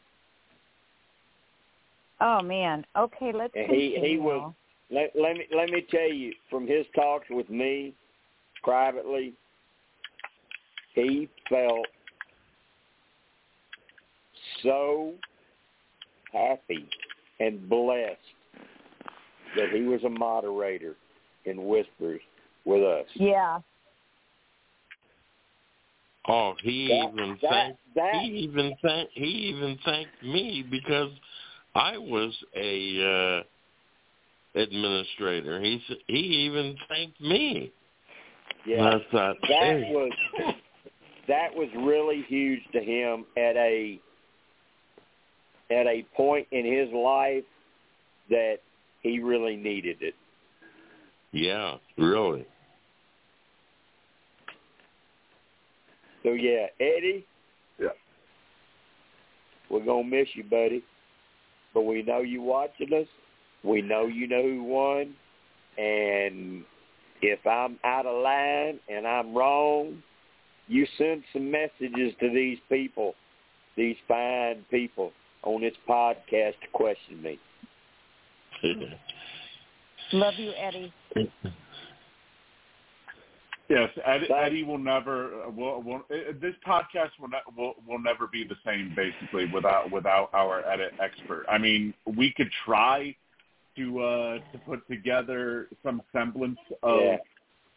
oh 2.21 2.41
man. 2.41 2.85
Okay, 2.97 3.31
let's 3.33 3.53
And 3.55 3.67
he- 3.69 3.89
he 3.89 3.93
continue. 3.95 4.21
was- 4.21 4.53
Let, 4.89 5.11
let 5.15 5.35
me 5.35 5.45
let 5.55 5.69
me 5.69 5.81
tell 5.91 6.07
you 6.11 6.33
from 6.49 6.65
his 6.65 6.85
talks 6.95 7.27
with 7.29 7.49
me 7.49 7.93
privately, 8.63 9.33
he 10.93 11.27
felt 11.49 11.85
so 14.63 15.13
happy 16.31 16.87
and 17.39 17.67
blessed 17.69 18.17
that 19.55 19.69
he 19.73 19.81
was 19.81 20.03
a 20.03 20.09
moderator 20.09 20.95
in 21.45 21.65
Whispers 21.67 22.21
with 22.65 22.83
us. 22.83 23.05
Yeah. 23.15 23.59
Oh, 26.27 26.55
he 26.61 26.87
That- 26.87 27.13
even 27.13 27.29
that- 27.41 27.49
thanked 27.49 27.79
that- 27.95 28.15
he 28.15 28.27
even 28.29 28.75
thanked 28.81 29.11
he 29.13 29.25
even 29.25 29.77
thanked 29.79 30.23
me 30.23 30.63
because 30.69 31.11
I 31.77 31.97
was 31.97 32.35
a 32.55 33.43
uh 34.55 34.59
administrator. 34.59 35.61
He 35.61 35.81
he 36.07 36.17
even 36.17 36.75
thanked 36.89 37.21
me. 37.21 37.71
Yeah. 38.65 38.97
Thought, 39.11 39.37
that 39.43 39.49
hey, 39.49 39.91
was 39.91 40.11
that 41.27 41.53
was 41.53 41.69
really 41.77 42.25
huge 42.27 42.61
to 42.73 42.79
him 42.79 43.25
at 43.37 43.55
a 43.55 43.99
at 45.69 45.85
a 45.85 46.05
point 46.15 46.47
in 46.51 46.65
his 46.65 46.91
life 46.93 47.43
that 48.29 48.57
he 49.01 49.19
really 49.19 49.55
needed 49.55 49.97
it. 50.01 50.15
yeah, 51.31 51.75
really. 51.97 52.45
So 56.23 56.31
yeah, 56.33 56.65
Eddie. 56.79 57.25
Yeah. 57.79 57.89
We're 59.69 59.85
gonna 59.85 60.03
miss 60.03 60.27
you, 60.33 60.43
buddy. 60.43 60.83
But 61.77 61.85
we 61.85 62.01
know 62.01 62.21
you 62.21 62.41
watching 62.41 62.91
us. 62.91 63.05
We 63.63 63.83
know 63.83 64.07
you 64.07 64.27
know 64.27 64.41
who 64.41 64.63
won. 64.63 65.13
And 65.77 66.63
if 67.21 67.45
I'm 67.45 67.77
out 67.83 68.07
of 68.07 68.23
line 68.23 68.79
and 68.89 69.05
I'm 69.05 69.31
wrong, 69.35 70.01
you 70.67 70.87
send 70.97 71.21
some 71.31 71.51
messages 71.51 72.15
to 72.19 72.31
these 72.33 72.57
people, 72.67 73.13
these 73.75 73.95
fine 74.07 74.65
people 74.71 75.11
on 75.43 75.61
this 75.61 75.75
podcast 75.87 76.53
to 76.61 76.67
question 76.73 77.21
me. 77.21 77.39
Love 80.13 80.33
you, 80.37 80.53
Eddie. 80.57 80.91
Yes, 83.69 83.89
Eddie, 84.05 84.31
Eddie 84.33 84.63
will 84.63 84.77
never. 84.77 85.49
Will, 85.49 85.81
will, 85.81 86.01
this 86.09 86.55
podcast 86.65 87.09
will, 87.19 87.27
ne- 87.27 87.53
will 87.57 87.75
will 87.85 87.99
never 87.99 88.27
be 88.27 88.45
the 88.45 88.55
same, 88.65 88.93
basically, 88.95 89.45
without 89.53 89.91
without 89.91 90.29
our 90.33 90.65
edit 90.65 90.93
expert. 91.01 91.45
I 91.49 91.57
mean, 91.57 91.93
we 92.05 92.33
could 92.35 92.49
try 92.65 93.13
to 93.75 93.99
uh, 93.99 94.33
to 94.53 94.57
put 94.65 94.87
together 94.87 95.67
some 95.83 96.01
semblance 96.13 96.59
of 96.81 97.01
Yeah. 97.01 97.17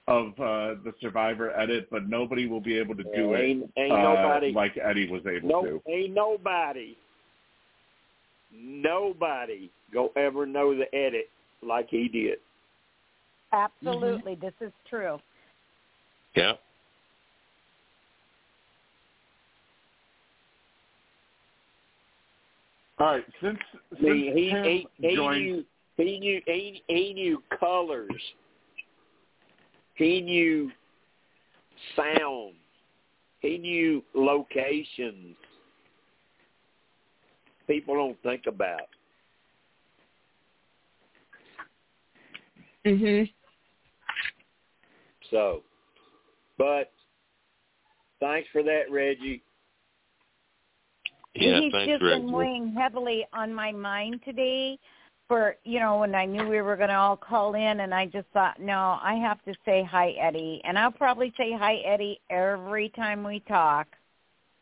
of 0.06 0.26
uh, 0.38 0.80
the 0.84 0.94
Survivor 1.00 1.50
edit, 1.58 1.88
but 1.90 2.08
nobody 2.08 2.46
will 2.46 2.60
be 2.60 2.78
able 2.78 2.94
to 2.94 3.02
do 3.02 3.34
it 3.34 3.40
ain't, 3.40 3.72
ain't 3.76 3.92
uh, 3.92 3.96
nobody. 3.96 4.52
like 4.52 4.78
Eddie 4.80 5.10
was 5.10 5.22
able 5.26 5.48
no, 5.48 5.62
to. 5.64 5.82
ain't 5.88 6.14
nobody. 6.14 6.96
Nobody 8.52 9.70
go 9.92 10.12
ever 10.16 10.46
know 10.46 10.74
the 10.76 10.92
edit 10.94 11.28
like 11.62 11.88
he 11.90 12.08
did. 12.08 12.38
Absolutely, 13.52 14.36
this 14.36 14.54
is 14.60 14.72
true. 14.88 15.18
Yeah. 16.34 16.52
All 22.98 23.06
right, 23.14 23.24
since 23.40 23.58
since 23.92 24.02
mean, 24.02 24.36
he 24.36 24.50
Tim 24.50 24.64
he, 24.64 24.88
he 24.98 25.16
joined, 25.16 25.44
knew 25.44 25.64
he 25.96 26.18
knew 26.18 26.40
he, 26.46 26.82
he 26.86 27.14
knew 27.14 27.42
colors. 27.58 28.10
He 29.94 30.20
knew 30.20 30.70
sound. 31.96 32.54
He 33.40 33.56
knew 33.56 34.02
locations. 34.14 35.36
People 37.66 37.94
don't 37.94 38.22
think 38.22 38.42
about. 38.46 38.88
Mhm. 42.84 43.30
So, 45.30 45.62
but 46.60 46.92
thanks 48.20 48.46
for 48.52 48.62
that, 48.62 48.82
Reggie. 48.90 49.42
Yeah, 51.34 51.60
He's 51.60 51.72
thanks, 51.72 51.90
just 51.90 52.02
Reggie. 52.02 52.20
been 52.20 52.30
weighing 52.32 52.74
heavily 52.74 53.26
on 53.32 53.52
my 53.54 53.72
mind 53.72 54.20
today. 54.26 54.78
For 55.26 55.56
you 55.64 55.80
know, 55.80 55.98
when 55.98 56.14
I 56.14 56.26
knew 56.26 56.46
we 56.46 56.60
were 56.60 56.76
going 56.76 56.88
to 56.90 56.96
all 56.96 57.16
call 57.16 57.54
in, 57.54 57.80
and 57.80 57.94
I 57.94 58.04
just 58.04 58.26
thought, 58.34 58.60
no, 58.60 58.98
I 59.00 59.14
have 59.14 59.42
to 59.44 59.54
say 59.64 59.82
hi, 59.88 60.10
Eddie, 60.20 60.60
and 60.64 60.78
I'll 60.78 60.90
probably 60.90 61.32
say 61.38 61.52
hi, 61.56 61.76
Eddie, 61.76 62.20
every 62.28 62.90
time 62.90 63.24
we 63.24 63.40
talk, 63.48 63.86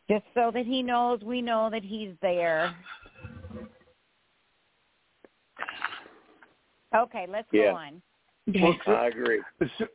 just 0.09 0.23
so 0.33 0.51
that 0.53 0.65
he 0.65 0.81
knows 0.81 1.21
we 1.21 1.41
know 1.41 1.69
that 1.69 1.83
he's 1.83 2.13
there. 2.21 2.73
Okay, 6.95 7.25
let's 7.29 7.47
Yeah. 7.51 7.71
go 7.71 7.75
on. 7.75 8.01
I 8.87 9.07
agree. 9.07 9.41
S- 9.61 9.89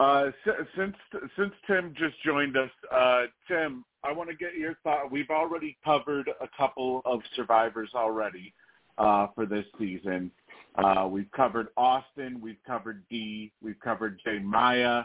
Uh, 0.00 0.30
since 0.76 0.96
since 1.36 1.52
Tim 1.66 1.92
just 1.94 2.14
joined 2.24 2.56
us, 2.56 2.70
uh, 2.90 3.24
Tim, 3.46 3.84
I 4.02 4.12
want 4.12 4.30
to 4.30 4.34
get 4.34 4.54
your 4.54 4.78
thought. 4.82 5.12
We've 5.12 5.28
already 5.28 5.76
covered 5.84 6.26
a 6.40 6.48
couple 6.56 7.02
of 7.04 7.20
survivors 7.36 7.90
already 7.94 8.54
uh, 8.96 9.26
for 9.34 9.44
this 9.44 9.66
season. 9.78 10.30
Uh, 10.76 11.06
we've 11.06 11.30
covered 11.32 11.68
Austin, 11.76 12.40
we've 12.40 12.62
covered 12.66 13.02
Dee, 13.10 13.52
we've 13.62 13.78
covered 13.80 14.18
J. 14.24 14.38
Maya, 14.38 15.02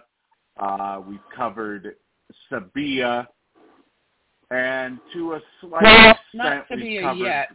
uh, 0.57 1.01
we've 1.05 1.19
covered 1.35 1.95
Sabiyah, 2.49 3.27
and 4.51 4.97
to 5.11 5.33
a 5.33 5.41
slight 5.59 5.83
Well, 5.83 6.11
extent, 6.11 6.21
not 6.35 6.67
Sabiyah 6.69 7.01
covered. 7.01 7.17
yet. 7.17 7.49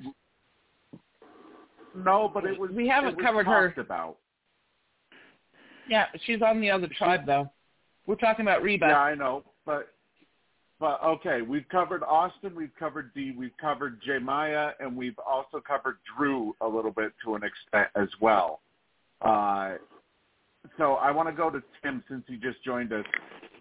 No, 1.94 2.30
but 2.32 2.44
it 2.44 2.58
was 2.58 2.70
We 2.72 2.86
haven't 2.86 3.18
covered 3.18 3.46
her. 3.46 3.72
about. 3.78 4.18
Yeah, 5.90 6.06
she's 6.24 6.40
on 6.40 6.60
the 6.60 6.70
other 6.70 6.88
tribe 6.96 7.26
though. 7.26 7.50
We're 8.06 8.14
talking 8.14 8.44
about 8.44 8.62
Reba. 8.62 8.86
Yeah, 8.86 9.00
I 9.00 9.14
know, 9.16 9.44
but 9.66 9.88
but 10.78 11.02
okay, 11.04 11.42
we've 11.42 11.68
covered 11.68 12.04
Austin, 12.04 12.54
we've 12.54 12.74
covered 12.78 13.12
Dee, 13.12 13.34
we've 13.36 13.56
covered 13.60 14.00
J 14.00 14.18
Maya, 14.20 14.70
and 14.78 14.96
we've 14.96 15.18
also 15.18 15.60
covered 15.60 15.98
Drew 16.16 16.54
a 16.60 16.66
little 16.66 16.92
bit 16.92 17.12
to 17.24 17.34
an 17.34 17.42
extent 17.42 17.88
as 17.96 18.08
well. 18.20 18.60
Uh, 19.20 19.74
so 20.78 20.94
I 20.94 21.10
want 21.10 21.28
to 21.28 21.34
go 21.34 21.50
to 21.50 21.60
Tim 21.82 22.04
since 22.08 22.22
he 22.28 22.36
just 22.36 22.62
joined 22.64 22.92
us. 22.92 23.04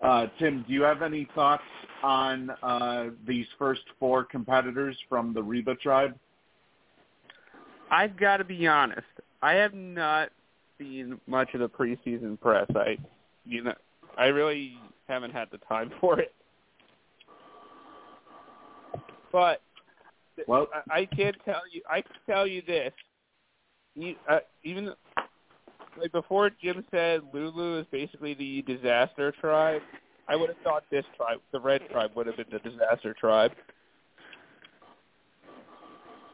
Uh, 0.01 0.27
Tim, 0.37 0.63
do 0.67 0.73
you 0.73 0.83
have 0.83 1.01
any 1.01 1.27
thoughts 1.33 1.63
on 2.03 2.51
uh, 2.61 3.07
these 3.27 3.47
first 3.57 3.81
four 3.99 4.23
competitors 4.23 4.95
from 5.09 5.33
the 5.33 5.41
Reba 5.41 5.75
tribe? 5.75 6.15
I've 7.91 8.15
got 8.17 8.37
to 8.37 8.43
be 8.43 8.67
honest. 8.67 9.01
I 9.41 9.53
have 9.53 9.73
not 9.73 10.29
seen 10.79 11.19
much 11.27 11.53
of 11.53 11.59
the 11.59 11.69
preseason 11.69 12.39
press. 12.39 12.67
I, 12.75 12.97
you 13.45 13.63
know, 13.63 13.73
I 14.17 14.27
really 14.27 14.79
haven't 15.07 15.31
had 15.31 15.49
the 15.51 15.59
time 15.59 15.91
for 16.01 16.19
it. 16.19 16.33
But 19.31 19.61
Well, 20.47 20.67
I, 20.89 21.01
I 21.01 21.05
can 21.05 21.33
tell 21.45 21.61
you, 21.71 21.81
I 21.89 22.01
can 22.01 22.15
tell 22.27 22.47
you 22.47 22.61
this. 22.65 22.91
You, 23.95 24.15
uh, 24.27 24.39
even 24.63 24.93
like 25.99 26.11
before, 26.11 26.49
Jim 26.61 26.83
said 26.91 27.21
Lulu 27.33 27.79
is 27.79 27.85
basically 27.91 28.33
the 28.33 28.61
disaster 28.63 29.33
tribe. 29.39 29.81
I 30.27 30.35
would 30.35 30.49
have 30.49 30.57
thought 30.63 30.83
this 30.91 31.05
tribe, 31.17 31.39
the 31.51 31.59
red 31.59 31.81
tribe, 31.91 32.11
would 32.15 32.27
have 32.27 32.37
been 32.37 32.45
the 32.51 32.59
disaster 32.59 33.15
tribe. 33.19 33.51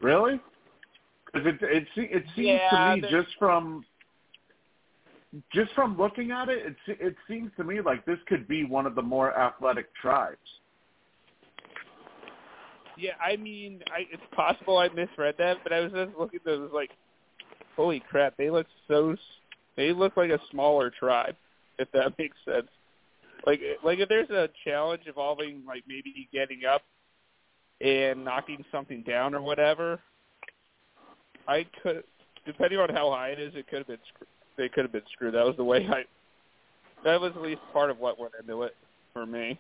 Really? 0.02 0.40
Because 1.26 1.48
it 1.48 1.56
it 1.62 1.88
it 1.98 2.24
seems 2.36 2.62
Yeah, 2.62 2.96
to 2.96 2.96
me 2.96 3.02
just 3.10 3.36
from 3.40 3.86
just 5.54 5.72
from 5.74 5.98
looking 5.98 6.32
at 6.32 6.50
it, 6.50 6.76
it 6.88 6.98
it 7.00 7.16
seems 7.28 7.52
to 7.58 7.64
me 7.64 7.82
like 7.82 8.06
this 8.06 8.20
could 8.28 8.48
be 8.48 8.64
one 8.64 8.86
of 8.86 8.96
the 8.96 9.02
more 9.02 9.38
athletic 9.38 9.94
tribes. 9.96 10.38
Yeah, 12.98 13.12
I 13.24 13.36
mean, 13.36 13.82
I, 13.88 14.06
it's 14.12 14.24
possible 14.34 14.78
I 14.78 14.88
misread 14.90 15.36
that, 15.38 15.58
but 15.64 15.74
I 15.74 15.82
was 15.82 15.92
just 15.92 16.18
looking 16.18 16.40
at 16.46 16.60
was 16.60 16.72
like, 16.74 16.92
holy 17.76 18.02
crap, 18.10 18.38
they 18.38 18.50
look 18.50 18.68
so, 18.88 19.16
they 19.76 19.92
look 19.92 20.16
like 20.16 20.30
a 20.30 20.40
smaller 20.52 20.90
tribe, 20.90 21.36
if 21.78 21.92
that 21.92 22.14
makes 22.18 22.38
sense. 22.46 22.68
Like, 23.46 23.60
like 23.84 24.00
if 24.00 24.10
there's 24.10 24.30
a 24.30 24.50
challenge 24.64 25.04
involving 25.08 25.64
like 25.68 25.84
maybe 25.88 26.30
getting 26.32 26.62
up 26.66 26.84
and 27.82 28.24
knocking 28.24 28.64
something 28.72 29.04
down 29.04 29.36
or 29.36 29.42
whatever, 29.42 30.00
I 31.48 31.66
could, 31.84 32.04
depending 32.46 32.80
on 32.80 32.90
how 32.90 33.12
high 33.12 33.30
it 33.30 33.40
is, 33.40 33.54
it 33.56 33.68
could 33.68 33.80
have 33.80 33.88
been, 33.88 33.98
they 34.58 34.70
could 34.70 34.84
have 34.84 34.92
been 34.92 35.02
screwed. 35.12 35.34
That 35.34 35.46
was 35.46 35.56
the 35.58 35.64
way 35.64 35.88
I, 35.90 36.04
that 37.04 37.20
was 37.20 37.34
at 37.36 37.42
least 37.42 37.62
part 37.74 37.90
of 37.90 38.00
what 38.00 38.20
went 38.20 38.34
into 38.40 38.64
it 38.64 38.76
for 39.14 39.26
me. 39.26 39.60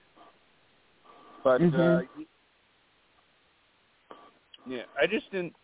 But 1.43 1.61
uh, 1.61 1.67
Mhm. 1.67 2.07
yeah, 4.65 4.83
I 4.99 5.05
just 5.05 5.29
didn't 5.31 5.55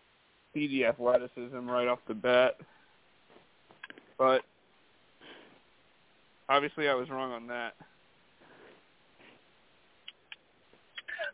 see 0.54 0.68
the 0.68 0.86
athleticism 0.86 1.70
right 1.70 1.88
off 1.88 2.00
the 2.08 2.14
bat. 2.14 2.58
But 4.18 4.44
obviously 6.50 6.88
I 6.88 6.94
was 6.94 7.10
wrong 7.10 7.32
on 7.32 7.48
that. 7.48 7.76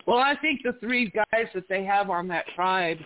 Well, 0.05 0.19
I 0.19 0.35
think 0.35 0.61
the 0.63 0.73
three 0.79 1.09
guys 1.09 1.47
that 1.53 1.67
they 1.67 1.83
have 1.83 2.09
on 2.09 2.29
that 2.29 2.45
tribe 2.55 2.99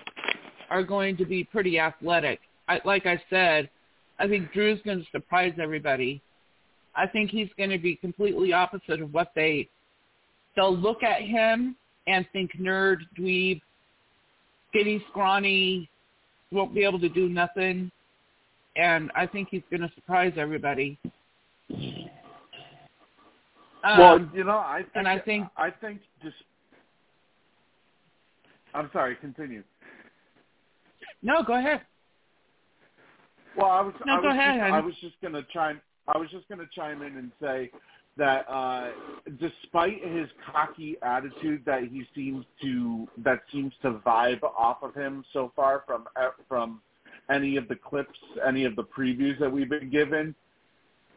are 0.70 0.84
going 0.84 1.18
to 1.18 1.26
be 1.26 1.44
pretty 1.44 1.80
athletic. 1.80 2.40
I, 2.68 2.80
like 2.86 3.08
I 3.08 3.20
said, 3.30 3.70
I 4.22 4.28
think 4.28 4.54
Drew's 4.54 4.80
going 4.86 5.00
to 5.00 5.06
surprise 5.12 5.54
everybody. 5.60 6.22
I 6.96 7.08
think 7.08 7.32
he's 7.32 7.50
going 7.58 7.72
to 7.72 7.80
be 7.80 7.96
completely 7.96 8.54
opposite 8.54 9.02
of 9.02 9.12
what 9.14 9.32
they. 9.36 9.68
They'll 10.56 10.78
look 10.78 11.02
at 11.02 11.22
him 11.22 11.76
and 12.06 12.26
think 12.32 12.52
nerd, 12.60 12.98
dweeb, 13.18 13.62
skinny, 14.70 15.04
scrawny, 15.10 15.90
won't 16.52 16.76
be 16.76 16.84
able 16.84 17.00
to 17.00 17.10
do 17.10 17.30
nothing. 17.30 17.90
And 18.76 19.12
I 19.16 19.26
think 19.26 19.48
he's 19.50 19.64
going 19.72 19.82
to 19.82 19.92
surprise 19.96 20.34
everybody. 20.38 21.00
Um, 23.84 23.98
well, 23.98 24.30
you 24.36 24.44
know, 24.44 24.58
I 24.58 24.82
think 24.84 24.92
and 24.96 25.08
I 25.08 25.18
think- 25.18 25.48
I 25.58 25.72
think 25.72 26.02
just 26.22 26.36
I'm 28.76 28.90
sorry, 28.94 29.16
continue. 29.16 29.64
no, 31.24 31.42
go 31.44 31.54
ahead. 31.58 31.82
Well, 33.58 33.70
I 33.70 33.82
was 33.82 33.94
No, 34.06 34.14
I 34.14 34.22
go 34.22 34.28
was 34.28 34.38
ahead, 34.38 34.60
just. 34.60 34.74
I 34.74 34.80
was 34.80 34.96
just 35.02 35.22
going 35.22 35.34
to 35.34 35.46
chime 35.54 35.82
I 36.08 36.18
was 36.18 36.30
just 36.32 36.48
going 36.48 36.60
to 36.60 36.68
chime 36.76 37.02
in 37.02 37.18
and 37.18 37.32
say 37.42 37.72
that 38.18 38.46
uh 38.50 38.90
despite 39.40 40.04
his 40.06 40.28
cocky 40.52 40.98
attitude 41.02 41.64
that 41.66 41.84
he 41.84 42.04
seems 42.14 42.46
to 42.62 43.08
that 43.20 43.40
seems 43.52 43.74
to 43.82 43.94
vibe 44.06 44.44
off 44.44 44.84
of 44.84 44.94
him 44.94 45.24
so 45.32 45.52
far 45.56 45.84
from 45.86 46.08
from 46.48 46.82
any 47.30 47.56
of 47.56 47.68
the 47.68 47.76
clips, 47.76 48.20
any 48.46 48.66
of 48.66 48.76
the 48.76 48.84
previews 48.84 49.40
that 49.40 49.50
we've 49.50 49.70
been 49.70 49.90
given, 49.90 50.36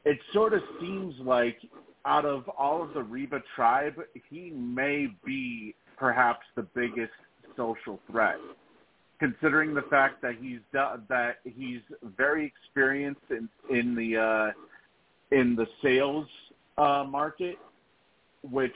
it 0.04 0.18
sort 0.32 0.52
of 0.52 0.60
seems 0.80 1.14
like 1.18 1.58
out 2.04 2.24
of 2.24 2.48
all 2.50 2.82
of 2.82 2.92
the 2.94 3.02
Reba 3.02 3.42
tribe, 3.56 3.94
he 4.30 4.50
may 4.50 5.08
be 5.24 5.74
perhaps 5.96 6.46
the 6.54 6.62
biggest 6.62 7.12
social 7.56 7.98
threat 8.10 8.38
considering 9.24 9.72
the 9.72 9.82
fact 9.82 10.20
that 10.20 10.34
he's 10.38 10.58
that 10.72 11.36
he's 11.44 11.80
very 12.16 12.44
experienced 12.44 13.22
in 13.30 13.48
in 13.70 13.94
the 13.94 14.18
uh, 14.18 14.50
in 15.34 15.56
the 15.56 15.66
sales 15.82 16.26
uh, 16.76 17.04
market, 17.08 17.56
which 18.50 18.74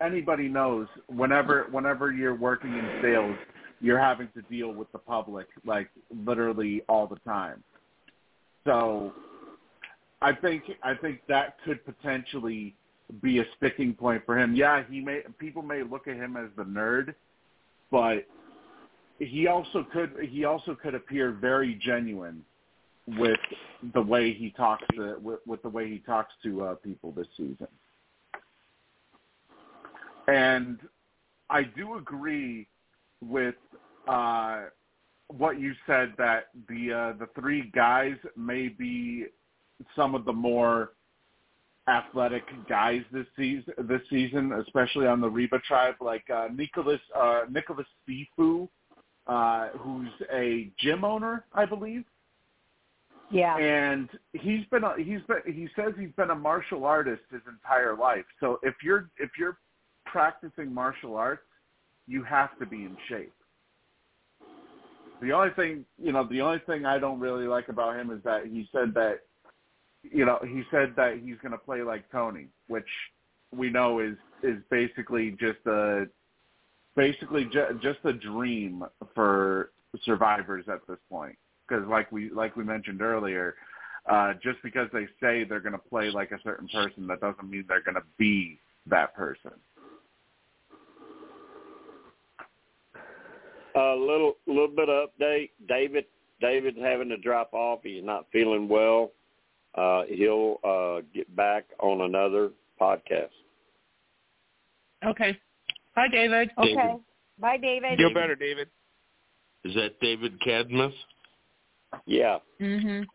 anybody 0.00 0.48
knows. 0.48 0.88
Whenever 1.06 1.68
whenever 1.70 2.10
you're 2.10 2.34
working 2.34 2.72
in 2.72 3.00
sales, 3.00 3.36
you're 3.80 4.00
having 4.00 4.28
to 4.34 4.42
deal 4.42 4.72
with 4.72 4.90
the 4.90 4.98
public 4.98 5.46
like 5.64 5.88
literally 6.26 6.82
all 6.88 7.06
the 7.06 7.20
time. 7.20 7.62
So 8.64 9.12
I 10.20 10.32
think 10.32 10.64
I 10.82 10.94
think 10.94 11.20
that 11.28 11.58
could 11.64 11.84
potentially 11.84 12.74
be 13.22 13.38
a 13.38 13.44
sticking 13.56 13.94
point 13.94 14.22
for 14.26 14.36
him. 14.36 14.56
Yeah, 14.56 14.82
he 14.90 15.00
may 15.00 15.20
people 15.38 15.62
may 15.62 15.84
look 15.84 16.08
at 16.08 16.16
him 16.16 16.36
as 16.36 16.48
the 16.56 16.64
nerd, 16.64 17.14
but 17.92 18.26
he 19.20 19.46
also 19.46 19.86
could 19.92 20.12
he 20.28 20.44
also 20.44 20.74
could 20.74 20.94
appear 20.94 21.30
very 21.30 21.78
genuine 21.84 22.42
with 23.06 23.38
the 23.94 24.00
way 24.00 24.32
he 24.32 24.50
talks 24.50 24.84
to 24.94 25.16
with, 25.22 25.40
with 25.46 25.62
the 25.62 25.68
way 25.68 25.88
he 25.88 25.98
talks 25.98 26.32
to 26.42 26.64
uh, 26.64 26.74
people 26.76 27.12
this 27.12 27.26
season. 27.36 27.68
And 30.26 30.78
I 31.50 31.64
do 31.64 31.96
agree 31.98 32.66
with 33.20 33.56
uh, 34.08 34.64
what 35.28 35.60
you 35.60 35.74
said 35.86 36.14
that 36.16 36.48
the 36.68 36.92
uh, 36.92 37.18
the 37.18 37.28
three 37.38 37.70
guys 37.74 38.14
may 38.36 38.68
be 38.68 39.26
some 39.94 40.14
of 40.14 40.24
the 40.24 40.32
more 40.32 40.92
athletic 41.88 42.44
guys 42.68 43.02
this 43.12 43.26
season. 43.36 43.74
This 43.88 44.02
season, 44.08 44.52
especially 44.52 45.06
on 45.06 45.20
the 45.20 45.28
Reba 45.28 45.58
tribe, 45.60 45.96
like 46.00 46.24
uh, 46.30 46.48
Nicholas 46.54 47.00
uh, 47.18 47.42
Nicholas 47.50 47.86
Sifu, 48.08 48.68
uh, 49.26 49.68
who's 49.78 50.08
a 50.32 50.70
gym 50.78 51.04
owner, 51.04 51.44
I 51.54 51.64
believe. 51.64 52.04
Yeah. 53.30 53.56
And 53.58 54.08
he's 54.32 54.64
been 54.70 54.82
a, 54.82 54.94
he's 54.96 55.20
been 55.28 55.40
he 55.46 55.68
says 55.76 55.92
he's 55.98 56.12
been 56.16 56.30
a 56.30 56.34
martial 56.34 56.84
artist 56.84 57.22
his 57.30 57.42
entire 57.48 57.96
life. 57.96 58.24
So 58.40 58.58
if 58.62 58.74
you're 58.82 59.08
if 59.18 59.30
you're 59.38 59.58
practicing 60.04 60.74
martial 60.74 61.14
arts, 61.16 61.42
you 62.08 62.24
have 62.24 62.58
to 62.58 62.66
be 62.66 62.78
in 62.78 62.96
shape. 63.08 63.32
The 65.22 65.32
only 65.32 65.50
thing, 65.50 65.84
you 66.02 66.12
know, 66.12 66.26
the 66.28 66.40
only 66.40 66.60
thing 66.66 66.86
I 66.86 66.98
don't 66.98 67.20
really 67.20 67.46
like 67.46 67.68
about 67.68 67.94
him 67.94 68.10
is 68.10 68.22
that 68.24 68.46
he 68.46 68.68
said 68.72 68.94
that 68.94 69.20
you 70.02 70.24
know, 70.24 70.38
he 70.42 70.62
said 70.70 70.94
that 70.96 71.20
he's 71.22 71.36
going 71.42 71.52
to 71.52 71.58
play 71.58 71.82
like 71.82 72.10
Tony, 72.10 72.46
which 72.68 72.88
we 73.54 73.70
know 73.70 74.00
is 74.00 74.16
is 74.42 74.56
basically 74.70 75.32
just 75.32 75.58
a 75.66 76.06
basically 76.96 77.44
ju- 77.44 77.78
just 77.82 77.98
a 78.04 78.12
dream 78.12 78.84
for 79.14 79.70
survivors 80.04 80.64
at 80.68 80.86
this 80.88 80.98
point. 81.10 81.36
Because 81.68 81.86
like 81.88 82.10
we 82.10 82.30
like 82.30 82.56
we 82.56 82.64
mentioned 82.64 83.00
earlier, 83.00 83.54
uh, 84.10 84.34
just 84.42 84.62
because 84.62 84.88
they 84.92 85.06
say 85.20 85.44
they're 85.44 85.60
going 85.60 85.72
to 85.72 85.78
play 85.78 86.10
like 86.10 86.32
a 86.32 86.38
certain 86.42 86.68
person, 86.68 87.06
that 87.06 87.20
doesn't 87.20 87.48
mean 87.48 87.64
they're 87.68 87.82
going 87.82 87.94
to 87.94 88.02
be 88.18 88.58
that 88.86 89.14
person. 89.14 89.52
A 93.76 93.94
little 93.94 94.34
little 94.46 94.68
bit 94.68 94.88
of 94.88 95.10
update. 95.10 95.50
David 95.68 96.06
David's 96.40 96.78
having 96.78 97.08
to 97.10 97.16
drop 97.16 97.52
off. 97.52 97.80
He's 97.84 98.02
not 98.02 98.26
feeling 98.32 98.68
well. 98.68 99.12
Uh, 99.76 100.02
he'll 100.08 100.58
uh, 100.64 101.02
get 101.14 101.34
back 101.36 101.66
on 101.78 102.00
another 102.00 102.50
podcast. 102.80 103.28
Okay. 105.06 105.38
Bye, 105.94 106.08
David. 106.08 106.50
Okay. 106.58 106.74
David. 106.74 107.00
Bye, 107.38 107.56
David. 107.56 107.98
Feel 107.98 108.14
better, 108.14 108.34
David. 108.34 108.68
Is 109.64 109.74
that 109.74 110.00
David 110.00 110.40
Cadmus? 110.40 110.94
Yeah. 112.06 112.38
Mhm. 112.60 113.06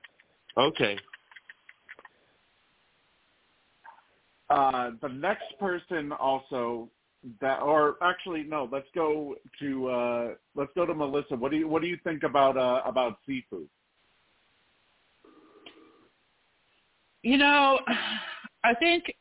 Okay. 0.57 0.97
Uh, 4.49 4.91
the 5.01 5.09
next 5.09 5.57
person 5.59 6.11
also 6.11 6.89
that, 7.41 7.61
or 7.61 7.95
actually 8.01 8.43
no, 8.43 8.69
let's 8.71 8.87
go 8.93 9.35
to 9.59 9.87
uh, 9.87 10.27
let's 10.55 10.71
go 10.75 10.85
to 10.85 10.93
Melissa. 10.93 11.35
What 11.35 11.51
do 11.51 11.57
you 11.57 11.67
what 11.67 11.81
do 11.81 11.87
you 11.87 11.97
think 12.03 12.23
about 12.23 12.57
uh, 12.57 12.81
about 12.85 13.17
Sifu? 13.27 13.67
You 17.23 17.37
know, 17.37 17.79
I 18.63 18.75
think 18.75 19.11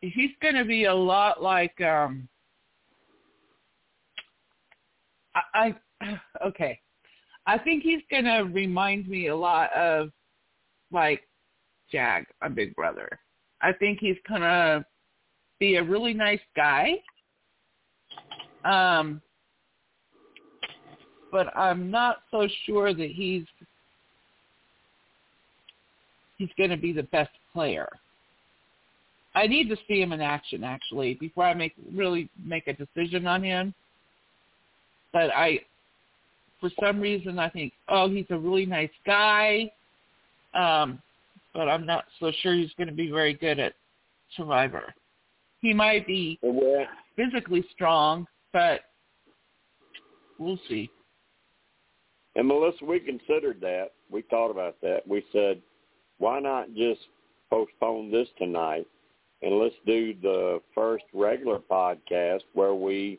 he's 0.00 0.30
going 0.40 0.54
to 0.54 0.64
be 0.64 0.84
a 0.84 0.94
lot 0.94 1.42
like 1.42 1.78
um 1.82 2.26
I, 5.34 5.74
I 6.00 6.20
okay. 6.46 6.78
I 7.46 7.58
think 7.58 7.82
he's 7.82 8.02
to 8.24 8.42
remind 8.42 9.08
me 9.08 9.28
a 9.28 9.36
lot 9.36 9.72
of 9.72 10.10
like 10.92 11.22
Jag 11.90 12.24
on 12.42 12.54
Big 12.54 12.74
Brother. 12.74 13.18
I 13.62 13.72
think 13.72 13.98
he's 14.00 14.16
to 14.42 14.84
be 15.58 15.76
a 15.76 15.82
really 15.82 16.14
nice 16.14 16.40
guy. 16.56 16.94
Um 18.64 19.20
but 21.32 21.56
I'm 21.56 21.90
not 21.90 22.18
so 22.30 22.48
sure 22.66 22.92
that 22.92 23.10
he's 23.10 23.44
he's 26.38 26.50
to 26.70 26.76
be 26.76 26.92
the 26.92 27.04
best 27.04 27.30
player. 27.52 27.88
I 29.34 29.46
need 29.46 29.68
to 29.68 29.76
see 29.86 30.00
him 30.00 30.12
in 30.12 30.20
action 30.20 30.64
actually 30.64 31.14
before 31.14 31.44
I 31.44 31.54
make 31.54 31.74
really 31.94 32.28
make 32.44 32.66
a 32.66 32.72
decision 32.72 33.26
on 33.26 33.44
him. 33.44 33.74
But 35.12 35.30
I, 35.34 35.60
for 36.60 36.70
some 36.82 37.00
reason, 37.00 37.38
I 37.38 37.48
think, 37.48 37.72
oh, 37.88 38.08
he's 38.08 38.26
a 38.30 38.38
really 38.38 38.66
nice 38.66 38.90
guy, 39.04 39.70
um, 40.54 41.00
but 41.52 41.68
I'm 41.68 41.86
not 41.86 42.04
so 42.18 42.32
sure 42.42 42.54
he's 42.54 42.72
going 42.76 42.88
to 42.88 42.94
be 42.94 43.10
very 43.10 43.34
good 43.34 43.58
at 43.58 43.74
Survivor. 44.36 44.94
He 45.60 45.74
might 45.74 46.06
be 46.06 46.38
physically 47.16 47.64
strong, 47.72 48.26
but 48.52 48.82
we'll 50.38 50.60
see. 50.68 50.90
And 52.36 52.46
Melissa, 52.46 52.84
we 52.84 53.00
considered 53.00 53.60
that. 53.60 53.88
We 54.10 54.22
thought 54.22 54.50
about 54.50 54.80
that. 54.82 55.06
We 55.06 55.24
said, 55.32 55.60
why 56.18 56.38
not 56.38 56.74
just 56.74 57.00
postpone 57.50 58.10
this 58.10 58.28
tonight 58.38 58.86
and 59.42 59.58
let's 59.58 59.74
do 59.86 60.14
the 60.22 60.60
first 60.74 61.04
regular 61.12 61.58
podcast 61.58 62.42
where 62.54 62.74
we 62.74 63.18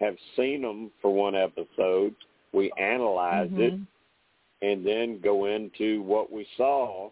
have 0.00 0.16
seen 0.36 0.62
them 0.62 0.90
for 1.00 1.12
one 1.12 1.34
episode, 1.34 2.14
we 2.52 2.72
analyze 2.78 3.50
it, 3.52 3.74
Mhm. 3.74 3.86
and 4.62 4.86
then 4.86 5.20
go 5.20 5.44
into 5.46 6.02
what 6.02 6.32
we 6.32 6.44
saw. 6.56 7.10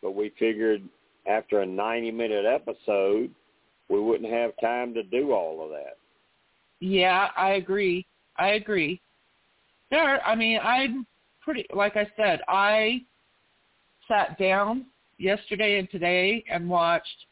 But 0.00 0.12
we 0.12 0.30
figured 0.30 0.88
after 1.26 1.60
a 1.60 1.66
90-minute 1.66 2.44
episode, 2.44 3.34
we 3.88 4.00
wouldn't 4.00 4.30
have 4.30 4.56
time 4.58 4.94
to 4.94 5.02
do 5.02 5.32
all 5.32 5.62
of 5.62 5.70
that. 5.70 5.98
Yeah, 6.80 7.32
I 7.36 7.52
agree. 7.52 8.06
I 8.36 8.50
agree. 8.50 9.00
There, 9.90 10.24
I 10.24 10.34
mean, 10.34 10.60
I'm 10.62 11.06
pretty, 11.40 11.66
like 11.74 11.96
I 11.96 12.06
said, 12.16 12.42
I 12.46 13.04
sat 14.06 14.38
down 14.38 14.86
yesterday 15.18 15.78
and 15.78 15.90
today 15.90 16.44
and 16.48 16.68
watched 16.68 17.26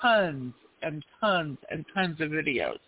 tons 0.00 0.54
and 0.82 1.04
tons 1.20 1.58
and 1.70 1.86
tons 1.94 2.20
of 2.20 2.30
videos. 2.30 2.80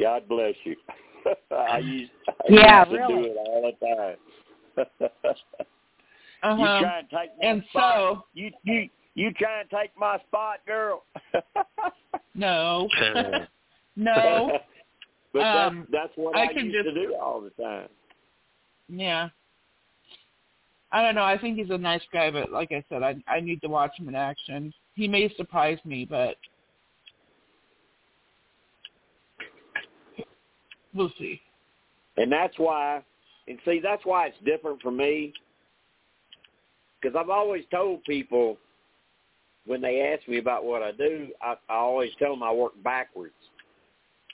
God 0.00 0.28
bless 0.28 0.54
you. 0.64 0.76
I 1.50 1.78
used, 1.78 2.10
I 2.28 2.32
Yeah, 2.48 2.80
used 2.80 2.90
to 2.90 2.96
really. 2.98 3.22
do 3.22 3.28
it 3.30 3.36
all 3.38 3.72
the 4.76 4.86
time. 4.86 5.34
Uh-huh. 6.44 6.60
You 6.60 6.80
try 6.80 6.98
and 6.98 7.08
take 7.08 7.30
my 7.40 7.46
And 7.48 7.64
spot. 7.70 7.94
so, 7.94 8.24
you 8.34 8.50
you 8.64 8.88
you 9.14 9.32
try 9.34 9.60
and 9.60 9.70
take 9.70 9.90
my 9.96 10.18
spot, 10.26 10.58
girl. 10.66 11.04
no, 12.34 12.88
no, 13.94 14.58
but 15.32 15.38
Um, 15.40 15.86
that's 15.92 16.08
that's 16.08 16.12
what 16.16 16.36
I 16.36 16.46
I, 16.46 16.52
can 16.52 16.66
used 16.66 16.84
to 16.84 16.92
just- 16.92 16.96
do 16.96 17.14
all 17.14 17.40
the 17.40 17.50
time. 17.62 17.88
yeah. 18.88 19.28
I 20.90 21.00
don't 21.02 21.14
know. 21.14 21.22
I 21.24 21.38
think 21.38 21.58
he's 21.58 21.70
a 21.70 21.78
nice 21.78 22.02
guy, 22.12 22.30
but 22.30 22.50
like 22.50 22.72
I 22.72 22.82
said, 22.88 23.04
I 23.04 23.14
I 23.28 23.38
need 23.40 23.60
to 23.62 23.68
watch 23.68 23.96
him 23.96 24.08
in 24.08 24.16
action. 24.16 24.74
He 24.94 25.06
may 25.06 25.32
surprise 25.36 25.78
me, 25.84 26.04
but 26.04 26.36
we'll 30.94 31.12
see. 31.18 31.40
And 32.16 32.30
that's 32.30 32.54
why, 32.58 33.02
and 33.48 33.58
see, 33.64 33.80
that's 33.82 34.04
why 34.04 34.26
it's 34.26 34.36
different 34.44 34.82
for 34.82 34.90
me. 34.90 35.32
Because 37.00 37.16
I've 37.18 37.30
always 37.30 37.64
told 37.70 38.04
people 38.04 38.58
when 39.66 39.80
they 39.80 40.00
ask 40.00 40.28
me 40.28 40.38
about 40.38 40.64
what 40.64 40.82
I 40.82 40.92
do, 40.92 41.28
I, 41.40 41.54
I 41.68 41.74
always 41.74 42.10
tell 42.18 42.30
them 42.30 42.42
I 42.42 42.52
work 42.52 42.72
backwards. 42.82 43.34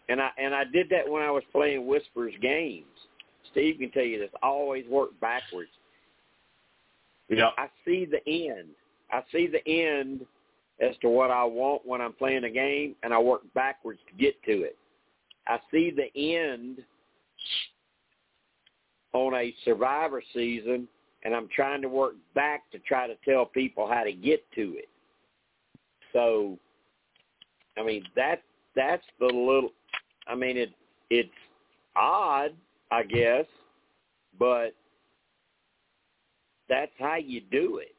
And 0.08 0.20
I 0.20 0.30
and 0.38 0.54
I 0.54 0.64
did 0.64 0.88
that 0.90 1.08
when 1.08 1.22
I 1.22 1.30
was 1.30 1.42
playing 1.52 1.86
Whispers 1.86 2.32
games. 2.40 2.86
Steve 3.50 3.76
can 3.78 3.90
tell 3.90 4.04
you 4.04 4.18
this. 4.18 4.30
I 4.42 4.46
always 4.46 4.86
work 4.88 5.10
backwards. 5.20 5.70
Yeah. 7.28 7.50
I 7.58 7.68
see 7.84 8.06
the 8.06 8.26
end. 8.26 8.68
I 9.10 9.22
see 9.32 9.46
the 9.46 9.66
end 9.68 10.24
as 10.80 10.94
to 11.02 11.08
what 11.08 11.30
I 11.30 11.44
want 11.44 11.86
when 11.86 12.00
I'm 12.00 12.12
playing 12.12 12.44
a 12.44 12.50
game, 12.50 12.94
and 13.02 13.12
I 13.12 13.18
work 13.18 13.42
backwards 13.54 14.00
to 14.08 14.22
get 14.22 14.42
to 14.44 14.62
it. 14.62 14.76
I 15.48 15.58
see 15.70 15.90
the 15.90 16.10
end 16.16 16.78
on 19.12 19.34
a 19.34 19.54
survivor 19.64 20.22
season 20.34 20.86
and 21.24 21.34
I'm 21.34 21.48
trying 21.54 21.82
to 21.82 21.88
work 21.88 22.14
back 22.34 22.70
to 22.72 22.78
try 22.80 23.06
to 23.06 23.14
tell 23.24 23.46
people 23.46 23.88
how 23.88 24.04
to 24.04 24.12
get 24.12 24.44
to 24.54 24.74
it. 24.76 24.88
So 26.12 26.58
I 27.76 27.84
mean 27.84 28.04
that 28.16 28.42
that's 28.76 29.04
the 29.18 29.26
little 29.26 29.70
I 30.26 30.34
mean 30.34 30.56
it 30.56 30.70
it's 31.10 31.30
odd, 31.96 32.52
I 32.90 33.02
guess, 33.02 33.46
but 34.38 34.74
that's 36.68 36.92
how 36.98 37.16
you 37.16 37.40
do 37.50 37.78
it. 37.78 37.94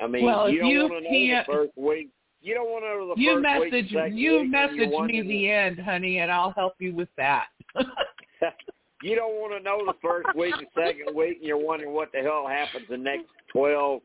I 0.00 0.06
mean, 0.06 0.24
Well, 0.24 0.48
you 0.48 0.60
don't 0.60 0.70
you 0.70 0.80
want 0.82 1.04
to 1.04 1.12
know 1.12 1.42
the 1.46 1.52
first 1.52 1.72
week. 1.76 2.10
You 2.40 2.54
don't 2.54 2.66
want 2.68 2.84
to 2.84 2.88
know 2.88 3.14
the 3.14 3.20
you 3.20 3.34
first 3.34 3.42
message 3.42 3.72
week, 3.72 3.92
second 3.94 4.16
you 4.18 4.32
week, 4.32 4.40
and 4.42 4.50
message 4.50 4.76
you're 4.76 4.86
me 4.88 4.94
wondering- 4.94 5.28
the 5.28 5.50
end, 5.50 5.78
honey, 5.80 6.18
and 6.18 6.30
I'll 6.30 6.52
help 6.52 6.74
you 6.78 6.94
with 6.94 7.08
that. 7.16 7.46
you 9.02 9.16
don't 9.16 9.34
want 9.34 9.52
to 9.58 9.60
know 9.62 9.84
the 9.84 9.94
first 10.00 10.28
week 10.36 10.54
and 10.56 10.66
second 10.74 11.14
week, 11.16 11.38
and 11.38 11.46
you're 11.46 11.56
wondering 11.58 11.92
what 11.92 12.10
the 12.12 12.20
hell 12.20 12.46
happens 12.46 12.86
the 12.88 12.96
next 12.96 13.26
twelve, 13.52 14.02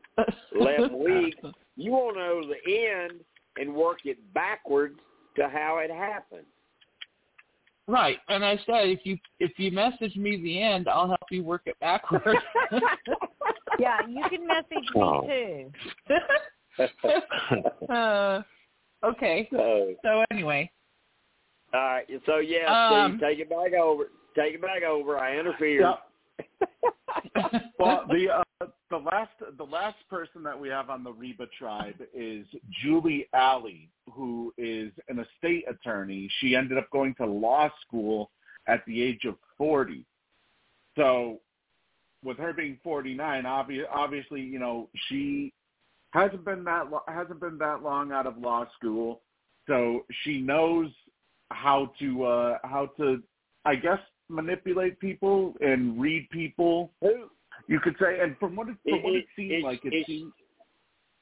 eleven 0.54 0.98
weeks. 1.04 1.36
You 1.76 1.92
want 1.92 2.16
to 2.16 2.20
know 2.20 2.42
the 2.48 2.88
end 2.90 3.20
and 3.56 3.74
work 3.74 3.98
it 4.04 4.18
backwards 4.34 4.98
to 5.36 5.48
how 5.48 5.78
it 5.78 5.90
happened. 5.90 6.46
Right, 7.86 8.18
and 8.28 8.44
I 8.44 8.56
said 8.66 8.88
if 8.88 9.00
you 9.04 9.18
if 9.40 9.52
you 9.58 9.70
message 9.70 10.16
me 10.16 10.38
the 10.42 10.60
end, 10.62 10.88
I'll 10.88 11.06
help 11.08 11.20
you 11.30 11.44
work 11.44 11.62
it 11.66 11.78
backwards. 11.80 12.40
Yeah, 13.80 13.98
you 14.08 14.22
can 14.30 14.46
message 14.46 14.88
me 14.94 15.02
Oh. 15.02 15.22
too. 15.22 15.70
uh, 17.88 18.42
okay. 19.04 19.48
So, 19.52 19.94
So 20.02 20.24
anyway, 20.30 20.70
all 21.72 21.80
right. 21.80 22.06
So 22.26 22.38
yeah, 22.38 22.88
Um, 22.88 23.16
Steve, 23.18 23.28
take 23.28 23.38
it 23.40 23.50
back 23.50 23.72
over. 23.74 24.04
Take 24.36 24.54
it 24.54 24.62
back 24.62 24.82
over. 24.82 25.18
I 25.18 25.38
interfered. 25.38 25.80
Well, 27.78 28.04
the 28.08 28.28
uh, 28.60 28.66
the 28.90 28.96
last 28.96 29.32
the 29.58 29.64
last 29.64 29.96
person 30.08 30.42
that 30.44 30.58
we 30.58 30.68
have 30.68 30.90
on 30.90 31.04
the 31.04 31.12
Reba 31.12 31.46
tribe 31.58 31.96
is 32.14 32.46
Julie 32.82 33.26
Alley, 33.34 33.90
who 34.12 34.52
is 34.56 34.92
an 35.08 35.18
estate 35.18 35.64
attorney. 35.68 36.30
She 36.38 36.54
ended 36.54 36.78
up 36.78 36.88
going 36.90 37.14
to 37.16 37.26
law 37.26 37.70
school 37.86 38.30
at 38.68 38.84
the 38.86 39.02
age 39.02 39.24
of 39.26 39.36
forty. 39.58 40.06
So, 40.96 41.40
with 42.24 42.38
her 42.38 42.52
being 42.52 42.78
forty 42.82 43.14
nine, 43.14 43.44
obvi- 43.44 43.84
obviously, 43.92 44.40
you 44.40 44.58
know, 44.58 44.88
she 45.08 45.52
hasn't 46.14 46.44
been 46.44 46.64
that 46.64 46.90
lo- 46.90 47.02
hasn't 47.08 47.40
been 47.40 47.58
that 47.58 47.82
long 47.82 48.12
out 48.12 48.26
of 48.26 48.38
law 48.38 48.66
school, 48.78 49.20
so 49.66 50.04
she 50.22 50.40
knows 50.40 50.88
how 51.50 51.90
to 51.98 52.24
uh 52.24 52.58
how 52.64 52.86
to 52.96 53.22
I 53.64 53.74
guess 53.74 53.98
manipulate 54.28 54.98
people 55.00 55.54
and 55.60 56.00
read 56.00 56.28
people. 56.30 56.92
You 57.68 57.80
could 57.80 57.96
say, 58.00 58.20
and 58.20 58.36
from 58.38 58.56
what 58.56 58.68
it, 58.68 58.76
from 58.88 59.02
what 59.02 59.14
it 59.14 59.26
seemed 59.36 59.52
is- 59.52 59.64
like, 59.64 59.80
it 59.84 60.06
seemed 60.06 60.32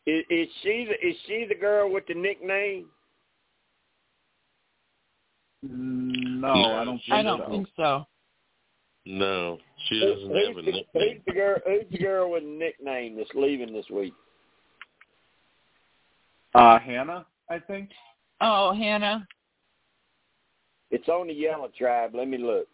is, 0.07 0.25
is 0.31 0.49
she? 0.63 0.87
The, 0.89 1.09
is 1.09 1.17
she 1.27 1.47
the 1.49 1.55
girl 1.55 1.91
with 1.93 2.05
the 2.07 2.15
nickname? 2.15 2.87
no, 5.63 6.49
I 6.49 6.85
don't 6.85 6.99
think 6.99 7.13
I 7.13 7.23
don't 7.23 7.41
so. 7.41 7.51
think 7.51 7.69
so. 7.77 8.07
No, 9.07 9.59
she 9.89 10.01
doesn't 10.01 10.23
have 10.23 10.33
a 10.33 10.53
who's, 10.55 10.57
the, 10.57 10.73
nickname. 10.73 10.85
who's 10.95 11.23
the 11.27 11.33
girl? 11.33 11.57
Who's 11.67 11.85
the 11.91 11.99
girl 11.99 12.31
with 12.33 12.43
the 12.43 12.49
nickname 12.49 13.17
that's 13.17 13.31
leaving 13.35 13.73
this 13.73 13.89
week? 13.91 14.13
Uh, 16.55 16.79
Hannah, 16.79 17.27
I 17.49 17.59
think. 17.59 17.91
Oh, 18.41 18.75
Hannah. 18.75 19.27
It's 20.91 21.09
on 21.09 21.29
the 21.29 21.33
Yellow 21.33 21.71
Tribe. 21.77 22.15
Let 22.15 22.29
me 22.29 22.39
look. 22.39 22.67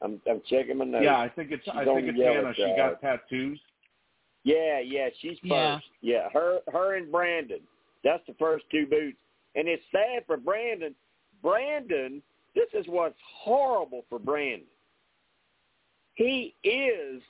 I'm 0.00 0.20
I'm 0.30 0.40
checking 0.48 0.78
my 0.78 0.84
notes. 0.84 1.04
Yeah, 1.04 1.18
I 1.18 1.28
think 1.28 1.50
it's 1.50 1.64
She's 1.64 1.74
I 1.74 1.84
think 1.84 2.08
it's 2.08 2.18
yellow 2.18 2.36
Hannah. 2.36 2.54
She 2.54 2.74
got 2.76 3.00
tattoos. 3.00 3.60
Yeah, 4.44 4.78
yeah, 4.78 5.08
she's 5.20 5.38
first. 5.40 5.42
Yeah. 5.42 5.78
Yeah. 6.00 6.28
her 6.32 6.60
her 6.72 6.96
and 6.96 7.10
Brandon. 7.10 7.60
That's 8.04 8.22
the 8.26 8.34
first 8.38 8.64
two 8.70 8.86
boots. 8.86 9.18
And 9.54 9.68
it's 9.68 9.82
sad 9.90 10.24
for 10.26 10.36
Brandon. 10.36 10.94
Brandon, 11.42 12.22
this 12.54 12.68
is 12.72 12.86
what's 12.88 13.18
horrible 13.42 14.04
for 14.08 14.18
Brandon. 14.18 14.66
He 16.14 16.54
is 16.64 17.22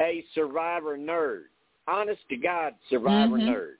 a 0.00 0.24
survivor 0.34 0.96
nerd. 0.96 1.44
Honest 1.88 2.20
to 2.28 2.36
God, 2.36 2.74
survivor 2.88 3.38
Mhm. 3.38 3.48
nerd. 3.48 3.76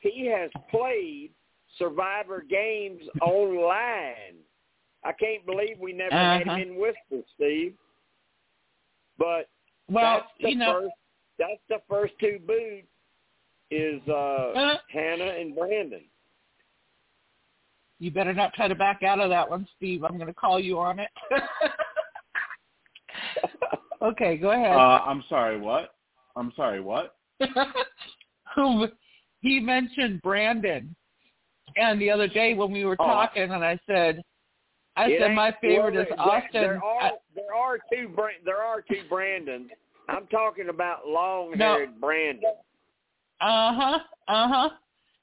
He 0.00 0.26
has 0.26 0.50
played 0.70 1.30
survivor 1.78 2.42
games 2.48 3.02
online. 3.22 4.36
I 5.04 5.12
can't 5.12 5.44
believe 5.46 5.78
we 5.78 5.92
never 5.92 6.14
had 6.14 6.42
Uh-huh. 6.42 6.56
him 6.56 6.68
in 6.70 6.76
Whisper, 6.76 7.22
Steve. 7.34 7.74
But 9.18 9.48
Well, 9.88 10.20
that's 10.20 10.32
the 10.40 10.50
you 10.50 10.56
know, 10.56 10.82
first 10.82 10.94
that's 11.38 11.62
the 11.68 11.80
first 11.88 12.12
two 12.20 12.38
boots 12.46 12.86
is 13.70 14.00
uh 14.08 14.12
uh, 14.52 14.78
Hannah 14.90 15.32
and 15.38 15.54
Brandon. 15.54 16.04
you 17.98 18.10
better 18.10 18.32
not 18.34 18.52
try 18.54 18.66
to 18.68 18.74
back 18.74 19.02
out 19.02 19.20
of 19.20 19.28
that 19.30 19.48
one, 19.48 19.66
Steve. 19.76 20.04
I'm 20.04 20.16
going 20.16 20.26
to 20.26 20.34
call 20.34 20.58
you 20.58 20.78
on 20.78 20.98
it. 20.98 21.10
okay, 24.02 24.36
go 24.38 24.50
ahead. 24.52 24.74
Uh, 24.74 25.00
I'm 25.04 25.22
sorry, 25.28 25.60
what? 25.60 25.94
I'm 26.36 26.52
sorry, 26.56 26.80
what? 26.80 27.16
he 29.40 29.60
mentioned 29.60 30.20
Brandon, 30.22 30.94
and 31.76 32.00
the 32.00 32.10
other 32.10 32.28
day 32.28 32.54
when 32.54 32.70
we 32.72 32.84
were 32.84 32.96
Oh, 32.98 33.06
talking, 33.06 33.50
and 33.50 33.64
I 33.64 33.78
said, 33.86 34.22
I 34.96 35.06
It 35.06 35.20
said 35.20 35.34
my 35.34 35.54
favorite 35.60 35.94
well, 35.94 36.02
is 36.02 36.08
Austin. 36.18 36.48
There 36.62 36.84
are 36.84 37.02
I- 37.02 37.10
there 37.34 37.54
are 37.54 37.78
two 37.92 38.14
there 38.44 38.62
are 38.62 38.82
two 38.82 39.02
Brandons. 39.08 39.70
I'm 40.08 40.26
talking 40.26 40.68
about 40.68 41.06
long 41.06 41.52
haired 41.56 42.00
Brandon. 42.00 42.52
Uh 43.40 43.74
huh. 43.74 43.98
Uh 44.28 44.48
huh. 44.48 44.70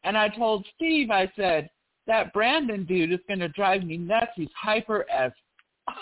And 0.03 0.17
I 0.17 0.29
told 0.29 0.65
Steve, 0.75 1.11
I 1.11 1.29
said, 1.35 1.69
that 2.07 2.31
Brandon 2.33 2.85
dude 2.85 3.11
is 3.11 3.19
going 3.27 3.39
to 3.39 3.49
drive 3.49 3.83
me 3.83 3.97
nuts. 3.97 4.31
He's 4.35 4.47
hyper 4.57 5.05
as 5.11 5.33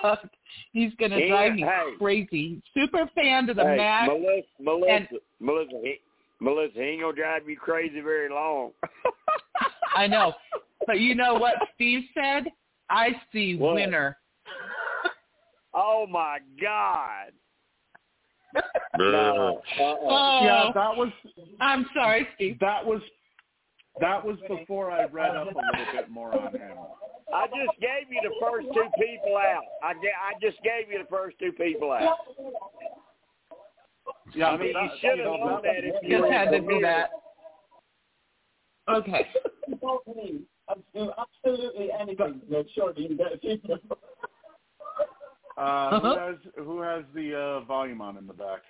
fuck. 0.01 0.29
He's 0.71 0.93
going 0.95 1.11
to 1.11 1.19
Yeah, 1.19 1.27
drive 1.29 1.53
me 1.55 1.61
hey. 1.63 1.93
crazy. 1.97 2.61
Super 2.75 3.09
fan 3.15 3.47
to 3.47 3.53
the 3.55 3.63
hey, 3.63 3.77
max. 3.77 4.07
Melissa, 4.13 4.47
Melissa, 4.59 4.91
and- 4.93 5.07
Melissa, 5.39 5.79
he, 5.83 5.95
Melissa, 6.39 6.73
he 6.75 6.81
ain't 6.81 7.01
gonna 7.01 7.15
drive 7.15 7.47
you 7.47 7.57
crazy 7.57 8.01
very 8.01 8.29
long. 8.29 8.71
I 9.95 10.07
know. 10.07 10.33
But 10.85 10.99
you 10.99 11.15
know 11.15 11.35
what 11.35 11.55
Steve 11.75 12.03
said? 12.13 12.45
I 12.89 13.09
see 13.31 13.55
What? 13.55 13.75
winner. 13.75 14.17
Oh 15.73 16.05
my 16.09 16.39
God! 16.61 17.31
No, 18.97 19.61
uh-uh. 19.77 19.97
Oh, 20.01 20.39
Yeah, 20.45 20.71
that 20.73 20.95
was 20.95 21.09
I'm 21.59 21.85
sorry, 21.93 22.25
Steve. 22.35 22.57
that 22.61 22.85
was 22.85 23.01
that 23.99 24.23
was 24.25 24.37
before 24.47 24.89
I 24.91 25.03
read 25.05 25.35
up 25.35 25.47
a 25.47 25.49
little 25.49 25.93
bit 25.93 26.09
more 26.09 26.33
on 26.33 26.53
him. 26.53 26.77
I 27.33 27.47
just 27.47 27.77
gave 27.81 28.09
you 28.09 28.21
the 28.23 28.33
first 28.39 28.67
two 28.73 28.85
people 28.97 29.35
out. 29.35 29.63
I 29.83 29.93
ga- 29.95 30.15
I 30.21 30.33
just 30.41 30.61
gave 30.63 30.89
you 30.89 30.99
the 30.99 31.09
first 31.09 31.37
two 31.39 31.51
people 31.51 31.91
out. 31.91 32.15
Yeah, 34.35 34.49
I 34.49 34.57
mean, 34.57 34.73
but 34.73 34.81
you 34.83 34.89
that- 34.89 34.99
should 34.99 35.19
have 35.19 35.27
know, 35.27 35.37
known 35.37 35.61
that 35.63 35.83
if 35.83 35.95
you 36.03 36.19
Just 36.19 36.31
had 36.31 36.51
to 36.51 36.59
do 36.59 36.79
that. 36.81 37.09
Okay. 38.87 39.27
absolutely 41.17 41.89
anything 41.99 42.41
to 42.41 42.51
make 42.51 42.67
sure 42.75 42.93
that 42.93 42.99
you 42.99 43.17
get 43.17 43.33
a 43.33 43.37
few. 43.37 43.59
Uh, 45.57 45.99
who 46.01 46.17
has 46.17 46.35
who 46.57 46.81
has 46.81 47.03
the 47.13 47.33
uh, 47.33 47.59
volume 47.61 48.01
on 48.01 48.17
in 48.17 48.27
the 48.27 48.33
back? 48.33 48.61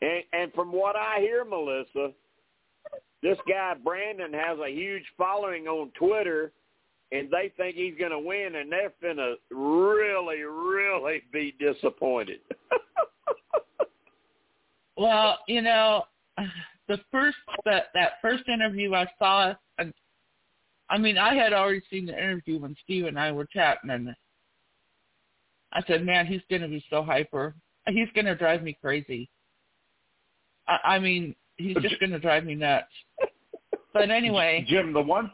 And, 0.00 0.24
and 0.32 0.52
from 0.54 0.72
what 0.72 0.96
I 0.96 1.18
hear, 1.20 1.44
Melissa, 1.44 2.12
this 3.22 3.36
guy 3.46 3.74
Brandon 3.84 4.32
has 4.32 4.58
a 4.58 4.70
huge 4.70 5.04
following 5.18 5.68
on 5.68 5.90
Twitter, 5.90 6.52
and 7.12 7.30
they 7.30 7.52
think 7.56 7.76
he's 7.76 7.94
going 7.98 8.10
to 8.12 8.18
win, 8.18 8.56
and 8.56 8.72
they're 8.72 8.92
going 9.02 9.18
to 9.18 9.34
really, 9.50 10.42
really 10.42 11.22
be 11.32 11.54
disappointed. 11.60 12.40
Well, 15.02 15.38
you 15.48 15.62
know, 15.62 16.04
the 16.86 16.98
first 17.10 17.36
that 17.64 17.86
that 17.92 18.12
first 18.22 18.44
interview 18.48 18.94
I 18.94 19.08
saw, 19.18 19.52
I, 19.76 19.92
I 20.88 20.96
mean, 20.96 21.18
I 21.18 21.34
had 21.34 21.52
already 21.52 21.82
seen 21.90 22.06
the 22.06 22.12
interview 22.12 22.60
when 22.60 22.76
Steve 22.84 23.06
and 23.06 23.18
I 23.18 23.32
were 23.32 23.46
chatting, 23.46 23.90
and 23.90 24.14
I 25.72 25.82
said, 25.88 26.06
"Man, 26.06 26.24
he's 26.26 26.42
going 26.48 26.62
to 26.62 26.68
be 26.68 26.84
so 26.88 27.02
hyper. 27.02 27.56
He's 27.88 28.06
going 28.14 28.26
to 28.26 28.36
drive 28.36 28.62
me 28.62 28.78
crazy. 28.80 29.28
I, 30.68 30.78
I 30.84 30.98
mean, 31.00 31.34
he's 31.56 31.76
just 31.78 31.98
going 31.98 32.12
to 32.12 32.20
drive 32.20 32.44
me 32.44 32.54
nuts." 32.54 32.86
But 33.92 34.08
anyway, 34.08 34.64
Jim, 34.68 34.92
the 34.92 35.02
one 35.02 35.32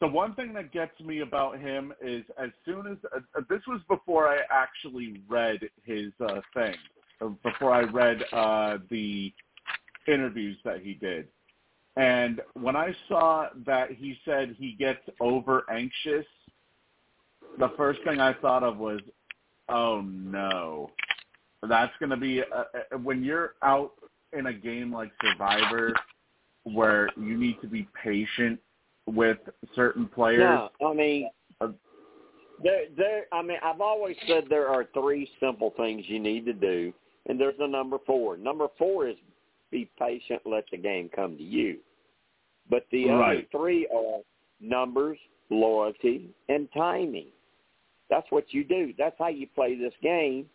the 0.00 0.08
one 0.08 0.34
thing 0.34 0.52
that 0.54 0.72
gets 0.72 0.98
me 1.00 1.20
about 1.20 1.60
him 1.60 1.92
is 2.04 2.24
as 2.42 2.50
soon 2.64 2.88
as 2.88 2.96
uh, 3.14 3.40
this 3.48 3.62
was 3.68 3.80
before 3.88 4.26
I 4.28 4.38
actually 4.50 5.22
read 5.28 5.60
his 5.84 6.12
uh, 6.20 6.40
thing, 6.54 6.74
before 7.42 7.72
I 7.72 7.82
read 7.82 8.22
uh, 8.32 8.78
the 8.90 9.32
interviews 10.06 10.56
that 10.64 10.80
he 10.80 10.94
did, 10.94 11.28
and 11.96 12.40
when 12.54 12.76
I 12.76 12.94
saw 13.08 13.48
that 13.66 13.92
he 13.92 14.16
said 14.24 14.54
he 14.58 14.72
gets 14.72 15.00
over 15.20 15.64
anxious, 15.70 16.26
the 17.58 17.72
first 17.76 18.00
thing 18.04 18.20
I 18.20 18.34
thought 18.34 18.62
of 18.62 18.76
was, 18.76 19.00
oh 19.68 20.02
no. 20.02 20.90
That's 21.66 21.92
going 21.98 22.10
to 22.10 22.16
be 22.16 22.42
uh, 22.42 22.64
uh, 22.92 22.98
when 22.98 23.24
you're 23.24 23.54
out 23.62 23.92
in 24.36 24.46
a 24.46 24.52
game 24.52 24.92
like 24.92 25.10
Survivor, 25.20 25.94
where 26.64 27.08
you 27.16 27.36
need 27.36 27.60
to 27.62 27.66
be 27.66 27.88
patient 28.04 28.60
with 29.06 29.38
certain 29.74 30.06
players. 30.06 30.40
No, 30.40 30.68
I 30.86 30.92
mean, 30.92 31.30
there, 32.62 32.84
there. 32.96 33.24
I 33.32 33.42
mean, 33.42 33.56
I've 33.64 33.80
always 33.80 34.16
said 34.28 34.44
there 34.48 34.68
are 34.68 34.84
three 34.94 35.28
simple 35.40 35.72
things 35.76 36.04
you 36.06 36.20
need 36.20 36.44
to 36.46 36.52
do, 36.52 36.92
and 37.28 37.40
there's 37.40 37.54
a 37.60 37.68
number 37.68 37.98
four. 38.06 38.36
Number 38.36 38.68
four 38.78 39.08
is 39.08 39.16
be 39.70 39.90
patient, 39.98 40.42
let 40.44 40.64
the 40.70 40.76
game 40.76 41.10
come 41.14 41.36
to 41.36 41.42
you. 41.42 41.78
But 42.70 42.86
the 42.92 43.04
other 43.10 43.22
three 43.50 43.88
are 43.94 44.20
numbers, 44.60 45.18
loyalty, 45.50 46.30
and 46.48 46.68
timing. 46.72 47.28
That's 48.10 48.26
what 48.30 48.44
you 48.50 48.64
do. 48.64 48.92
That's 48.96 49.16
how 49.18 49.28
you 49.28 49.46
play 49.54 49.76
this 49.76 49.94
game. 50.02 50.46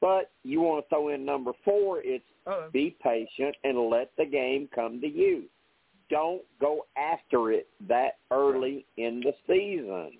But 0.00 0.30
you 0.42 0.60
want 0.60 0.84
to 0.84 0.88
throw 0.88 1.08
in 1.10 1.24
number 1.24 1.52
four, 1.64 2.00
it's 2.02 2.24
Oh, 2.46 2.68
be 2.72 2.96
patient 3.02 3.54
and 3.62 3.88
let 3.88 4.10
the 4.18 4.24
game 4.24 4.68
come 4.74 5.00
to 5.00 5.06
you. 5.06 5.44
Don't 6.10 6.42
go 6.60 6.86
after 6.96 7.52
it 7.52 7.68
that 7.88 8.18
early 8.32 8.84
in 8.96 9.20
the 9.20 9.32
season. 9.46 10.18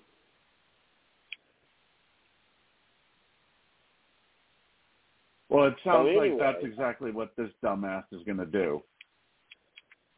Well, 5.53 5.67
it 5.67 5.75
sounds 5.83 6.09
So 6.15 6.19
like 6.19 6.39
that's 6.39 6.63
exactly 6.63 7.11
what 7.11 7.31
this 7.37 7.49
dumbass 7.63 8.05
is 8.11 8.23
going 8.25 8.39
to 8.39 8.45
do. 8.47 8.81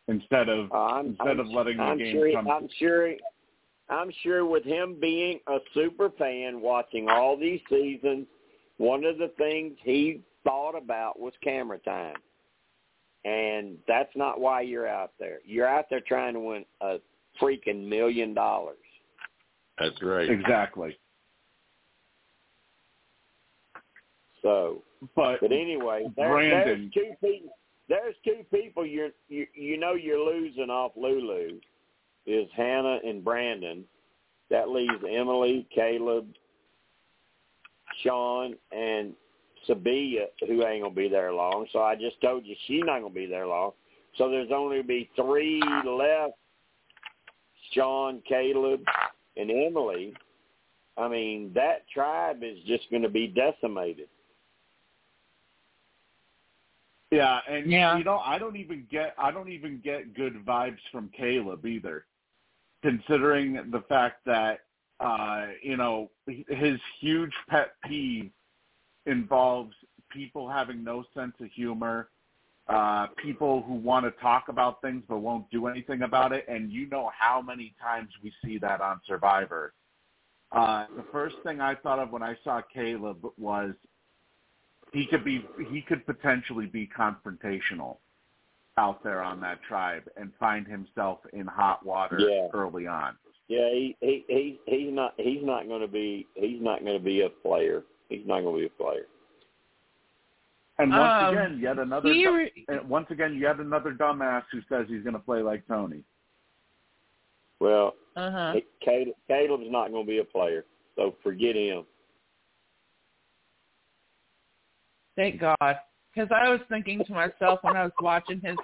Instead 0.08 0.48
of 0.48 0.72
Uh, 0.72 0.76
I'm, 0.76 1.08
instead 1.08 1.28
I'm, 1.28 1.40
of 1.42 1.48
letting 1.48 1.78
the 1.78 1.84
I'm 1.84 1.98
game 1.98 2.14
sure, 2.14 2.32
come, 2.32 2.48
I'm 2.50 2.70
sure. 2.80 3.14
I'm 3.90 4.12
sure 4.24 4.46
with 4.46 4.64
him 4.64 4.98
being 5.00 5.40
a 5.48 5.58
super 5.74 6.10
fan, 6.12 6.62
watching 6.62 7.08
all 7.08 7.38
these 7.38 7.60
seasons, 7.70 8.26
one 8.78 9.04
of 9.04 9.18
the 9.20 9.28
things 9.38 9.78
he 9.84 10.22
thought 10.44 10.76
about 10.76 11.20
was 11.20 11.34
camera 11.44 11.78
time, 11.80 12.16
and 13.26 13.78
that's 13.88 14.16
not 14.16 14.40
why 14.40 14.62
you're 14.62 14.88
out 14.88 15.12
there. 15.20 15.40
You're 15.46 15.68
out 15.68 15.86
there 15.90 16.02
trying 16.02 16.34
to 16.34 16.40
win 16.40 16.66
a 16.82 16.98
freaking 17.42 17.88
million 17.88 18.34
dollars. 18.34 18.78
That's 19.78 20.02
right. 20.02 20.30
exactly. 20.30 20.98
So, 24.42 24.84
But 25.16 25.42
but 25.42 25.52
anyway, 25.52 26.06
there, 26.16 26.30
Brandon- 26.30 26.92
there's 26.94 26.94
two 26.94 27.28
people. 27.28 27.56
There's 27.88 28.16
two 28.24 28.44
people 28.52 28.86
you're 28.86 29.10
you 29.28 29.46
you 29.54 29.78
know 29.78 29.94
you're 29.94 30.20
losing 30.20 30.70
off 30.70 30.94
Lulu 30.96 31.60
is 32.26 32.48
Hannah 32.56 33.00
and 33.06 33.24
Brandon. 33.24 33.84
That 34.50 34.70
leaves 34.70 35.04
Emily, 35.10 35.68
Kaleb, 35.76 36.26
Sean, 38.04 38.56
and 38.72 39.14
Sabiyah, 39.68 40.28
who 40.48 40.66
ain't 40.66 40.84
gonna 40.84 40.94
be 40.94 41.08
there 41.08 41.34
long. 41.34 41.68
So 41.74 41.82
I 41.82 41.96
just 41.96 42.20
told 42.22 42.46
you 42.46 42.56
she's 42.68 42.84
not 42.86 43.02
gonna 43.02 43.14
be 43.14 43.26
there 43.26 43.48
long. 43.48 43.72
So 44.18 44.30
there's 44.30 44.52
only 44.54 44.82
be 44.82 45.10
three 45.16 45.62
left: 45.86 46.34
Sean, 47.74 48.22
Kaleb, 48.30 48.84
and 49.38 49.52
Emily. 49.52 50.14
I 50.98 51.08
mean, 51.10 51.52
that 51.54 51.90
tribe 51.94 52.42
is 52.42 52.58
just 52.66 52.90
going 52.90 53.02
to 53.02 53.10
be 53.10 53.28
decimated. 53.28 54.08
Yeah, 57.12 57.40
and 57.48 57.72
Yeah. 57.72 57.98
you 57.98 58.04
know, 58.04 58.20
I 58.20 58.38
don't 58.38 58.56
even 58.56 58.86
get 58.90 59.14
I 59.18 59.32
don't 59.32 59.50
even 59.50 59.80
get 59.80 60.14
good 60.14 60.44
vibes 60.46 60.80
from 60.92 61.10
Kaleb 61.10 61.66
either, 61.66 62.06
considering 62.82 63.72
the 63.72 63.82
fact 63.82 64.26
that 64.26 64.62
uh, 65.00 65.48
you 65.62 65.78
know 65.78 66.10
his 66.26 66.80
huge 67.00 67.34
pet 67.48 67.76
peeve 67.84 68.32
involves 69.06 69.76
people 70.10 70.50
having 70.50 70.84
no 70.84 71.04
sense 71.14 71.36
of 71.40 71.52
humor, 71.52 72.10
uh, 72.68 73.08
people 73.18 73.62
who 73.62 73.74
want 73.76 74.06
to 74.06 74.12
talk 74.22 74.48
about 74.50 74.82
things 74.82 75.04
but 75.08 75.20
won't 75.20 75.50
do 75.52 75.68
anything 75.68 76.02
about 76.02 76.32
it, 76.32 76.46
and 76.48 76.72
you 76.72 76.88
know 76.88 77.12
how 77.18 77.42
many 77.42 77.76
times 77.82 78.10
we 78.24 78.34
see 78.44 78.58
that 78.58 78.82
on 78.82 79.00
Survivor. 79.06 79.74
Uh, 80.52 80.86
the 80.96 81.04
first 81.12 81.36
thing 81.44 81.62
I 81.62 81.76
thought 81.76 82.00
of 82.00 82.12
when 82.12 82.24
I 82.24 82.38
saw 82.44 82.62
Kaleb 82.76 83.18
was 83.38 83.74
he 84.96 85.06
could 85.06 85.24
be 85.26 85.46
he 85.70 85.82
could 85.82 86.06
potentially 86.06 86.66
be 86.68 86.90
confrontational 86.98 87.98
out 88.78 89.04
there 89.04 89.22
on 89.22 89.40
that 89.42 89.62
tribe 89.68 90.04
and 90.18 90.32
find 90.40 90.66
himself 90.68 91.20
in 91.34 91.46
hot 91.46 91.86
water 91.86 92.18
Yeah. 92.20 92.48
early 92.54 92.88
on. 92.88 93.16
Yeah, 93.48 93.70
he 93.72 93.96
he 94.02 94.24
he 94.28 94.60
he's 94.66 94.94
not 94.94 95.14
he's 95.18 95.44
not 95.44 95.68
going 95.68 95.82
to 95.82 95.88
be 95.88 96.26
he's 96.36 96.62
not 96.62 96.84
going 96.84 96.98
to 96.98 97.04
be 97.04 97.22
a 97.22 97.30
player. 97.30 97.84
He's 98.10 98.26
not 98.26 98.42
going 98.42 98.56
to 98.56 98.60
be 98.62 98.66
a 98.68 98.84
player. 98.84 99.06
And 100.78 100.92
once 100.92 101.24
Um, 101.24 101.30
again, 101.38 101.60
yet 101.62 101.78
another 101.80 102.12
he 102.14 102.24
du- 102.24 102.34
re- 102.34 102.80
once 102.88 103.08
again 103.10 103.38
yet 103.38 103.60
another 103.60 103.94
dumbass 103.94 104.44
who 104.52 104.60
says 104.70 104.86
he's 104.90 105.04
going 105.04 105.14
to 105.14 105.20
play 105.20 105.42
like 105.42 105.66
Tony. 105.68 106.04
Well, 107.60 107.96
Uh-huh. 108.16 108.56
Kaleb, 108.86 109.14
Kaleb's 109.30 109.72
not 109.72 109.92
going 109.92 110.06
to 110.06 110.08
be 110.10 110.20
a 110.20 110.24
player, 110.26 110.66
so 110.96 111.16
forget 111.24 111.56
him. 111.56 111.86
Thank 115.16 115.40
God. 115.40 115.80
Because 116.14 116.30
I 116.34 116.50
was 116.50 116.62
thinking 116.70 117.04
to 117.06 117.14
myself 117.14 117.60
when 117.62 117.76
I 117.76 117.84
was 117.84 117.92
watching 118.02 118.42
his 118.42 118.58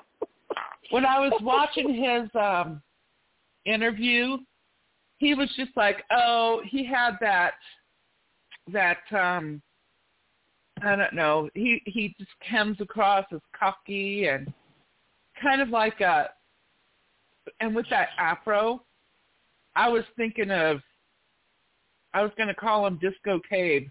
when 0.90 1.06
I 1.06 1.20
was 1.20 1.34
watching 1.42 1.94
his 1.94 2.30
um 2.40 2.82
interview, 3.66 4.38
he 5.18 5.34
was 5.34 5.50
just 5.56 5.72
like, 5.76 6.04
oh, 6.12 6.62
he 6.66 6.86
had 6.86 7.18
that 7.22 7.54
that 8.72 9.00
um 9.12 9.62
I 10.82 10.96
don't 10.96 11.14
know. 11.14 11.50
He 11.54 11.82
he 11.86 12.16
just 12.18 12.32
comes 12.50 12.80
across 12.82 13.26
as 13.34 13.42
cocky 13.58 14.28
and 14.28 14.52
kind 15.42 15.62
of 15.62 15.70
like 15.70 16.02
a 16.02 16.30
and 17.60 17.76
with 17.76 17.88
that 17.90 18.10
afro, 18.18 18.84
I 19.76 19.90
was 19.90 20.04
thinking 20.16 20.52
of 20.52 20.82
I 22.14 22.22
was 22.22 22.32
going 22.38 22.50
to 22.50 22.56
call 22.56 22.86
him 22.86 23.00
Disco 23.02 23.40
Cabe. 23.50 23.88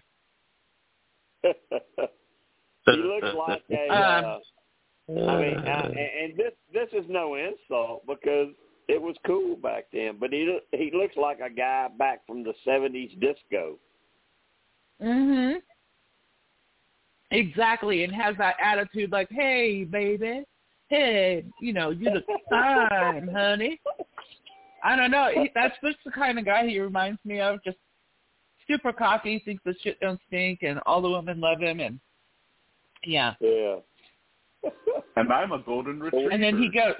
he 2.85 2.91
looks 2.93 3.35
like 3.37 3.63
a. 3.71 3.89
Um, 3.89 4.41
Uh, 5.09 5.25
I 5.25 5.41
mean, 5.41 5.57
uh, 5.57 5.87
and 5.87 5.97
and 5.97 6.37
this 6.37 6.53
this 6.71 6.87
is 6.93 7.05
no 7.09 7.35
insult 7.35 8.05
because 8.07 8.49
it 8.87 9.01
was 9.01 9.15
cool 9.25 9.57
back 9.57 9.85
then, 9.91 10.17
but 10.19 10.31
he 10.31 10.59
he 10.71 10.91
looks 10.93 11.17
like 11.17 11.39
a 11.39 11.49
guy 11.49 11.89
back 11.97 12.25
from 12.25 12.43
the 12.43 12.53
'70s 12.65 13.19
disco. 13.19 13.77
Mhm. 15.01 15.61
Exactly, 17.31 18.03
and 18.03 18.13
has 18.13 18.35
that 18.37 18.55
attitude 18.63 19.11
like, 19.11 19.29
"Hey, 19.31 19.83
baby, 19.83 20.43
hey, 20.87 21.43
you 21.61 21.73
know, 21.73 21.89
you 21.89 22.09
look 22.11 22.25
fine, 22.49 23.27
honey." 23.27 23.81
I 24.83 24.95
don't 24.95 25.11
know. 25.11 25.29
He, 25.33 25.49
that's 25.53 25.75
just 25.83 25.97
the 26.05 26.11
kind 26.11 26.39
of 26.39 26.45
guy 26.45 26.67
he 26.67 26.79
reminds 26.79 27.19
me 27.25 27.39
of. 27.39 27.63
Just 27.63 27.77
super 28.67 28.93
cocky, 28.93 29.39
thinks 29.43 29.63
the 29.65 29.75
shit 29.81 29.99
don't 29.99 30.19
stink, 30.27 30.63
and 30.63 30.79
all 30.85 31.01
the 31.01 31.09
women 31.09 31.39
love 31.41 31.59
him, 31.59 31.79
and 31.79 31.99
yeah. 33.05 33.33
Yeah. 33.39 33.75
And 35.15 35.31
I'm 35.31 35.51
a 35.51 35.59
golden 35.59 35.99
retriever. 35.99 36.29
And 36.29 36.41
then 36.41 36.57
he 36.57 36.69
goes, 36.69 36.95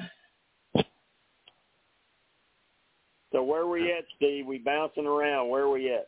So 3.32 3.44
where 3.44 3.62
are 3.62 3.70
we 3.70 3.92
at, 3.92 4.04
Steve? 4.18 4.46
We 4.46 4.58
bouncing 4.58 5.06
around. 5.06 5.50
Where 5.50 5.64
are 5.64 5.70
we 5.70 5.94
at? 5.94 6.08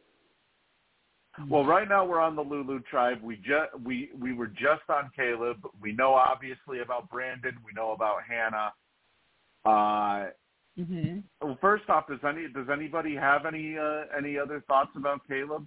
Well, 1.49 1.65
right 1.65 1.89
now 1.89 2.05
we're 2.05 2.19
on 2.19 2.35
the 2.35 2.43
Lulu 2.43 2.81
tribe. 2.81 3.19
We 3.23 3.37
just 3.37 3.71
we 3.83 4.09
we 4.19 4.33
were 4.33 4.47
just 4.47 4.83
on 4.89 5.09
Kaleb. 5.17 5.57
We 5.81 5.91
know 5.93 6.13
obviously 6.13 6.81
about 6.81 7.09
Brandon. 7.09 7.57
We 7.65 7.71
know 7.73 7.91
about 7.91 8.17
Hannah. 8.27 8.73
Uh, 9.65 10.29
hmm 10.75 11.19
well, 11.41 11.57
first 11.61 11.89
off, 11.89 12.07
does 12.07 12.19
any 12.27 12.47
does 12.49 12.67
anybody 12.71 13.15
have 13.15 13.45
any 13.45 13.77
uh, 13.77 14.03
any 14.15 14.37
other 14.37 14.63
thoughts 14.67 14.91
about 14.95 15.21
Kaleb? 15.27 15.65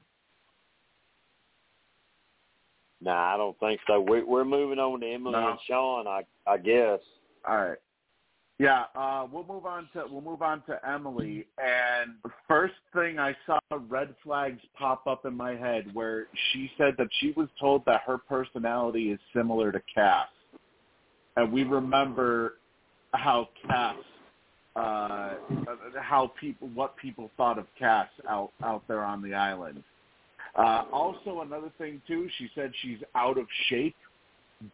Nah, 3.01 3.35
I 3.35 3.37
don't 3.37 3.59
think 3.61 3.81
so. 3.87 4.01
We, 4.01 4.23
we're 4.23 4.45
moving 4.45 4.79
on 4.79 5.01
to 5.01 5.07
Emily 5.07 5.33
No. 5.33 5.51
and 5.51 5.59
Sean, 5.67 6.07
I 6.07 6.23
I 6.47 6.57
guess. 6.57 7.01
All 7.47 7.57
right. 7.57 7.79
Yeah, 8.59 8.85
uh, 8.95 9.27
we'll 9.31 9.45
move 9.45 9.67
on 9.67 9.87
to 9.93 10.05
we'll 10.11 10.23
move 10.23 10.41
on 10.41 10.63
to 10.63 10.79
Emily. 10.89 11.47
And 11.59 12.15
the 12.25 12.31
first 12.49 12.75
thing 12.95 13.19
I 13.19 13.37
saw 13.45 13.59
red 13.89 14.15
flags 14.25 14.61
pop 14.79 15.07
up 15.07 15.27
in 15.27 15.37
my 15.37 15.55
head 15.55 15.93
where 15.93 16.27
she 16.53 16.71
said 16.79 16.95
that 16.97 17.09
she 17.21 17.33
was 17.37 17.49
told 17.61 17.85
that 17.85 18.01
her 18.07 18.17
personality 18.17 19.11
is 19.11 19.21
similar 19.35 19.73
to 19.73 19.83
Cass, 19.95 20.29
and 21.37 21.53
we 21.53 21.65
remember 21.65 22.55
how 23.13 23.51
Cass, 23.69 23.97
uh, 24.75 25.35
how 26.01 26.33
people 26.41 26.71
what 26.75 26.97
people 26.97 27.31
thought 27.37 27.59
of 27.59 27.67
Cass 27.79 28.09
out 28.27 28.53
out 28.65 28.89
there 28.89 29.05
on 29.05 29.21
the 29.21 29.35
island. 29.35 29.85
Uh, 30.57 30.85
also, 30.91 31.43
another 31.43 31.71
thing 31.77 32.01
too, 32.07 32.29
she 32.39 32.49
said 32.55 32.73
she's 32.83 32.99
out 33.15 33.39
of 33.39 33.47
shape, 33.69 33.95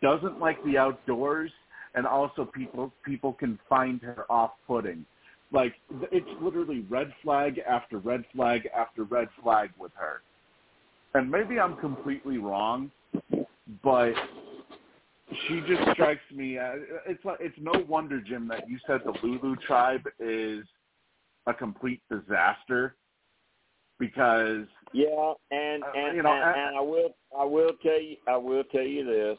doesn't 0.00 0.38
like 0.38 0.62
the 0.64 0.78
outdoors, 0.78 1.50
and 1.94 2.06
also 2.06 2.44
people 2.44 2.92
people 3.04 3.32
can 3.32 3.58
find 3.68 4.00
her 4.02 4.24
off-putting. 4.30 5.04
Like 5.52 5.74
it's 6.12 6.26
literally 6.40 6.86
red 6.88 7.12
flag 7.22 7.60
after 7.68 7.98
red 7.98 8.24
flag 8.34 8.68
after 8.76 9.04
red 9.04 9.28
flag 9.42 9.70
with 9.78 9.92
her. 9.96 10.22
And 11.14 11.30
maybe 11.30 11.58
I'm 11.58 11.76
completely 11.76 12.38
wrong, 12.38 12.90
but 13.82 14.12
she 15.48 15.62
just 15.66 15.90
strikes 15.92 16.22
me 16.32 16.58
as 16.58 16.78
it's 17.06 17.24
like 17.24 17.38
it's 17.40 17.58
no 17.60 17.84
wonder, 17.88 18.20
Jim, 18.20 18.46
that 18.48 18.68
you 18.68 18.78
said 18.86 19.00
the 19.04 19.14
Lulu 19.22 19.56
tribe 19.56 20.02
is 20.20 20.64
a 21.46 21.52
complete 21.52 22.00
disaster 22.08 22.94
because 24.02 24.66
yeah, 24.92 25.32
and 25.52 25.84
uh, 25.84 25.86
and, 25.94 26.16
you 26.16 26.22
know, 26.24 26.32
and, 26.32 26.42
and 26.42 26.76
I 26.76 26.80
will 26.80 27.14
I 27.38 27.44
will 27.44 27.70
tell 27.82 28.00
you 28.00 28.16
I 28.26 28.36
will 28.36 28.64
tell 28.64 28.82
you 28.82 29.04
this. 29.06 29.38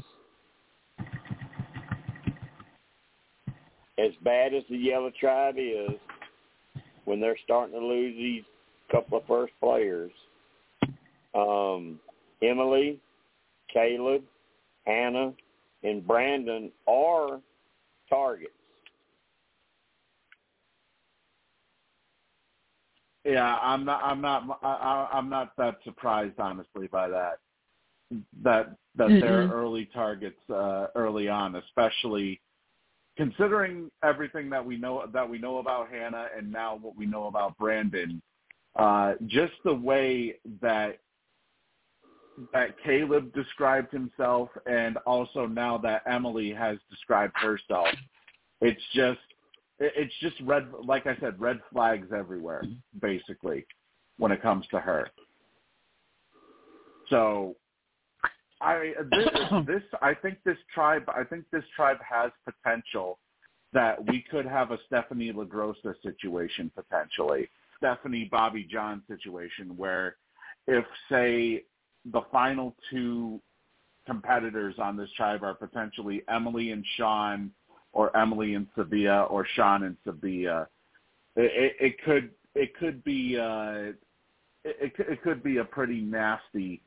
As 4.00 4.12
bad 4.24 4.54
as 4.54 4.64
the 4.70 4.78
Yellow 4.78 5.12
Tribe 5.20 5.56
is, 5.58 6.00
when 7.06 7.20
they're 7.20 7.38
starting 7.44 7.78
to 7.78 7.86
lose 7.86 8.16
these 8.16 8.44
couple 8.90 9.18
of 9.18 9.26
first 9.28 9.54
players, 9.60 10.12
um, 11.36 12.00
Emily, 12.42 13.00
Kaleb, 13.76 14.24
Hannah, 14.88 15.34
and 15.84 16.08
Brandon 16.08 16.72
are 16.88 17.40
targets. 18.10 18.54
Yeah, 23.26 23.58
I'm 23.62 23.86
not. 23.86 24.04
I'm 24.04 24.22
not. 24.22 24.60
I, 24.62 25.10
I'm 25.14 25.30
not 25.30 25.56
that 25.58 25.78
surprised, 25.84 26.40
honestly, 26.40 26.88
by 26.88 27.08
that. 27.10 27.40
That 28.44 28.76
that 28.96 29.10
Mm-mm. 29.10 29.22
they're 29.22 29.48
early 29.48 29.90
targets 29.94 30.40
uh, 30.50 30.88
early 30.96 31.30
on, 31.30 31.56
especially 31.56 32.42
considering 33.16 33.90
everything 34.04 34.50
that 34.50 34.66
we 34.66 34.78
know 34.78 35.06
that 35.14 35.28
we 35.28 35.38
know 35.38 35.60
about 35.60 35.90
Hannah 35.90 36.28
and 36.38 36.52
now 36.52 36.78
what 36.82 36.98
we 36.98 37.06
know 37.06 37.28
about 37.28 37.58
Brandon. 37.58 38.22
Uh, 38.76 39.14
just 39.28 39.54
the 39.64 39.74
way 39.74 40.36
that 40.62 41.00
that 42.52 42.76
Kaleb 42.84 43.34
described 43.34 43.92
himself, 43.92 44.50
and 44.66 44.98
also 45.06 45.46
now 45.46 45.78
that 45.78 46.02
Emily 46.08 46.52
has 46.52 46.78
described 46.90 47.36
herself, 47.38 47.88
it's 48.62 48.82
just 48.94 49.20
it's 49.96 50.14
just 50.22 50.36
red. 50.42 50.68
Like 50.84 51.08
I 51.08 51.16
said, 51.20 51.40
red 51.40 51.60
flags 51.72 52.08
everywhere, 52.16 52.62
mm-hmm. 52.66 53.00
basically, 53.00 53.66
when 54.18 54.32
it 54.32 54.42
comes 54.42 54.66
to 54.72 54.80
her. 54.80 55.10
So, 57.10 57.56
I 58.62 58.94
this, 59.12 59.28
this 59.68 59.84
I 60.02 60.14
think 60.14 60.38
this 60.46 60.58
tribe 60.74 61.04
I 61.08 61.24
think 61.24 61.46
this 61.52 61.64
tribe 61.76 61.98
has 62.08 62.32
potential 62.46 63.20
that 63.74 64.06
we 64.08 64.24
could 64.30 64.46
have 64.46 64.72
a 64.72 64.78
Stephanie 64.86 65.34
LaGrossa 65.34 65.96
situation 66.04 66.72
potentially, 66.76 67.50
Stephanie 67.78 68.30
Bobby 68.32 68.68
John 68.72 69.02
situation 69.08 69.76
where 69.76 70.16
if 70.68 70.86
say 71.10 71.64
the 72.12 72.22
final 72.32 72.76
two 72.90 73.42
competitors 74.06 74.76
on 74.80 74.98
this 74.98 75.10
tribe 75.16 75.44
are 75.44 75.54
potentially 75.54 76.24
Emily 76.30 76.72
and 76.72 76.86
Sean 76.98 77.52
or 77.94 78.16
Emily 78.18 78.56
and 78.56 78.68
Sabiyah 78.76 79.30
or 79.32 79.46
Sean 79.56 79.84
and 79.84 79.96
Sabiyah, 80.06 80.68
it, 81.36 81.76
it, 81.80 81.86
it 81.86 82.04
could 82.04 82.32
it 82.56 82.76
could 82.78 83.04
be 83.04 83.38
uh, 83.40 83.92
it, 84.64 84.78
it 84.82 84.96
could- 84.96 85.08
it 85.08 85.22
could 85.22 85.44
be 85.44 85.58
a 85.58 85.64
pretty 85.66 86.02
nasty 86.02 86.82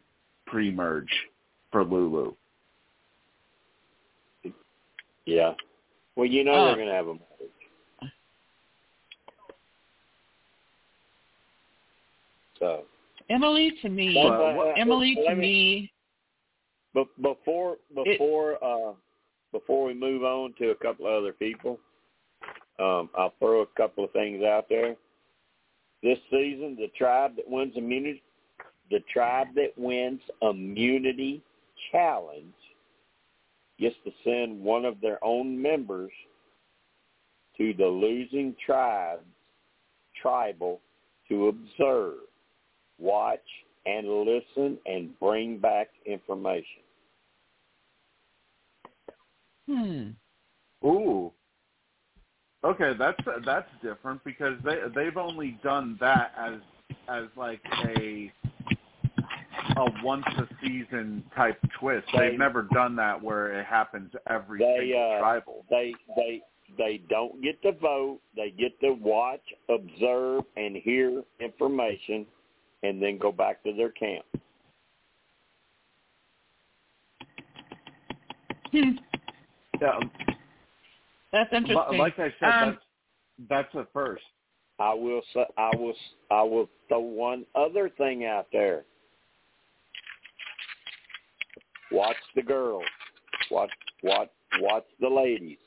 pre-merge 0.46 1.10
for 1.72 1.84
Lulu. 1.84 2.34
Yeah. 5.24 5.54
Well, 6.14 6.26
you 6.26 6.44
know 6.44 6.54
Uh, 6.54 6.64
they're 6.66 6.76
going 6.76 6.86
to 6.88 6.94
have 6.94 7.08
a 7.08 7.14
marriage. 7.14 8.12
So, 12.58 12.84
Emily 13.28 13.72
to 13.82 13.88
me, 13.88 14.14
But, 14.14 14.40
uh, 14.40 14.72
Emily 14.76 15.16
to 15.26 15.34
me- 15.34 15.40
me, 15.40 15.92
but 16.94 17.08
before 17.20 17.76
before 17.94 18.62
uh 18.64 18.92
before 19.58 19.86
we 19.86 19.94
move 19.94 20.22
on 20.22 20.52
to 20.58 20.70
a 20.70 20.74
couple 20.74 21.06
of 21.06 21.22
other 21.22 21.32
people, 21.32 21.78
um, 22.78 23.08
I'll 23.16 23.32
throw 23.38 23.62
a 23.62 23.66
couple 23.76 24.04
of 24.04 24.12
things 24.12 24.44
out 24.44 24.66
there. 24.68 24.96
This 26.02 26.18
season, 26.30 26.76
the 26.78 26.88
tribe 26.96 27.36
that 27.36 27.48
wins 27.48 27.72
immunity, 27.74 28.22
the 28.90 29.00
tribe 29.10 29.48
that 29.54 29.72
wins 29.78 30.20
immunity 30.42 31.42
challenge 31.90 32.52
gets 33.80 33.96
to 34.04 34.10
send 34.24 34.60
one 34.60 34.84
of 34.84 35.00
their 35.00 35.18
own 35.24 35.60
members 35.60 36.12
to 37.56 37.72
the 37.78 37.86
losing 37.86 38.54
tribe 38.64 39.20
tribal 40.20 40.80
to 41.28 41.48
observe, 41.48 42.18
watch, 42.98 43.40
and 43.86 44.06
listen 44.06 44.76
and 44.84 45.18
bring 45.18 45.58
back 45.58 45.88
information. 46.04 46.82
Hmm. 49.66 50.08
Ooh. 50.86 51.32
Okay, 52.64 52.94
that's 52.98 53.18
that's 53.44 53.68
different 53.82 54.22
because 54.24 54.54
they 54.64 54.78
they've 54.94 55.16
only 55.16 55.58
done 55.62 55.96
that 56.00 56.32
as 56.36 56.54
as 57.08 57.24
like 57.36 57.60
a 57.86 58.32
a 59.76 60.02
once 60.02 60.24
a 60.38 60.48
season 60.62 61.22
type 61.34 61.58
twist. 61.78 62.06
They- 62.12 62.30
They've 62.30 62.38
never 62.38 62.62
done 62.62 62.96
that 62.96 63.22
where 63.22 63.58
it 63.58 63.66
happens 63.66 64.12
every 64.28 64.58
They, 64.58 64.76
single 64.78 65.12
uh, 65.14 65.18
tribal. 65.20 65.64
They 65.70 65.94
they 66.16 66.42
they 66.76 67.00
don't 67.08 67.40
get 67.42 67.62
to 67.62 67.72
vote. 67.72 68.20
They 68.34 68.50
get 68.50 68.78
to 68.80 68.92
watch, 68.92 69.42
observe, 69.68 70.42
and 70.56 70.76
hear 70.76 71.22
information, 71.40 72.26
and 72.82 73.00
then 73.00 73.18
go 73.18 73.30
back 73.30 73.62
to 73.64 73.72
their 73.72 73.90
camp. 73.90 74.24
Hmm. 78.72 78.90
Yeah, 79.80 79.98
That's 81.32 81.52
interesting. 81.52 81.98
like 81.98 82.18
I 82.18 82.32
said, 82.40 82.48
Um, 82.48 82.78
that's 83.48 83.68
that's 83.74 83.74
a 83.74 83.86
first. 83.92 84.24
I 84.78 84.92
will 84.94 85.22
say, 85.32 85.44
I 85.56 85.74
will 85.76 85.94
I 86.30 86.42
will 86.42 86.68
throw 86.88 87.00
one 87.00 87.46
other 87.54 87.88
thing 87.88 88.24
out 88.24 88.46
there. 88.52 88.84
Watch 91.90 92.16
the 92.34 92.42
girls. 92.42 92.84
Watch 93.50 93.70
watch 94.02 94.28
watch 94.60 94.84
the 95.00 95.08
ladies. 95.08 95.58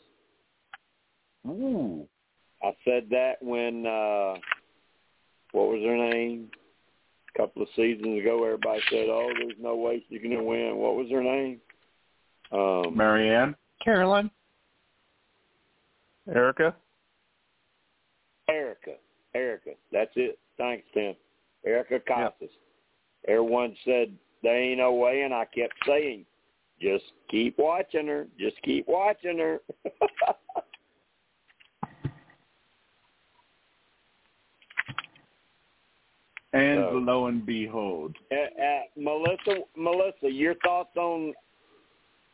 Ooh. 1.47 2.07
I 2.61 2.75
said 2.83 3.07
that 3.11 3.41
when 3.41 3.85
uh 3.85 4.35
what 5.51 5.69
was 5.69 5.81
her 5.83 5.97
name? 5.97 6.51
A 7.35 7.39
couple 7.39 7.61
of 7.63 7.69
seasons 7.75 8.19
ago 8.19 8.43
everybody 8.43 8.81
said, 8.89 9.07
Oh, 9.09 9.31
there's 9.39 9.57
no 9.59 9.75
way 9.75 10.03
she's 10.09 10.21
gonna 10.21 10.43
win. 10.43 10.75
What 10.75 10.95
was 10.95 11.09
her 11.09 11.23
name? 11.23 11.59
Um 12.51 12.95
Marianne? 12.95 13.55
Carolyn. 13.83 14.29
Erica. 16.33 16.75
Erica. 18.49 18.93
Erica. 19.35 19.71
That's 19.91 20.11
it. 20.15 20.37
Thanks, 20.57 20.85
Tim. 20.93 21.15
Erica 21.65 21.99
Costas. 21.99 22.49
Everyone 23.27 23.75
said 23.85 24.13
there 24.43 24.55
ain't 24.57 24.79
no 24.79 24.93
way 24.93 25.21
and 25.23 25.33
I 25.33 25.45
kept 25.45 25.73
saying, 25.85 26.25
Just 26.81 27.05
keep 27.29 27.57
watching 27.57 28.07
her. 28.07 28.27
Just 28.39 28.61
keep 28.63 28.87
watching 28.87 29.37
her. 29.39 29.59
And 36.53 36.79
So- 36.79 36.97
lo 36.97 37.27
and 37.27 37.45
behold. 37.45 38.15
Uh, 38.31 38.35
uh, 38.35 38.81
Melissa, 38.95 39.61
Melissa, 39.77 40.31
your 40.31 40.55
thoughts 40.55 40.95
on 40.97 41.33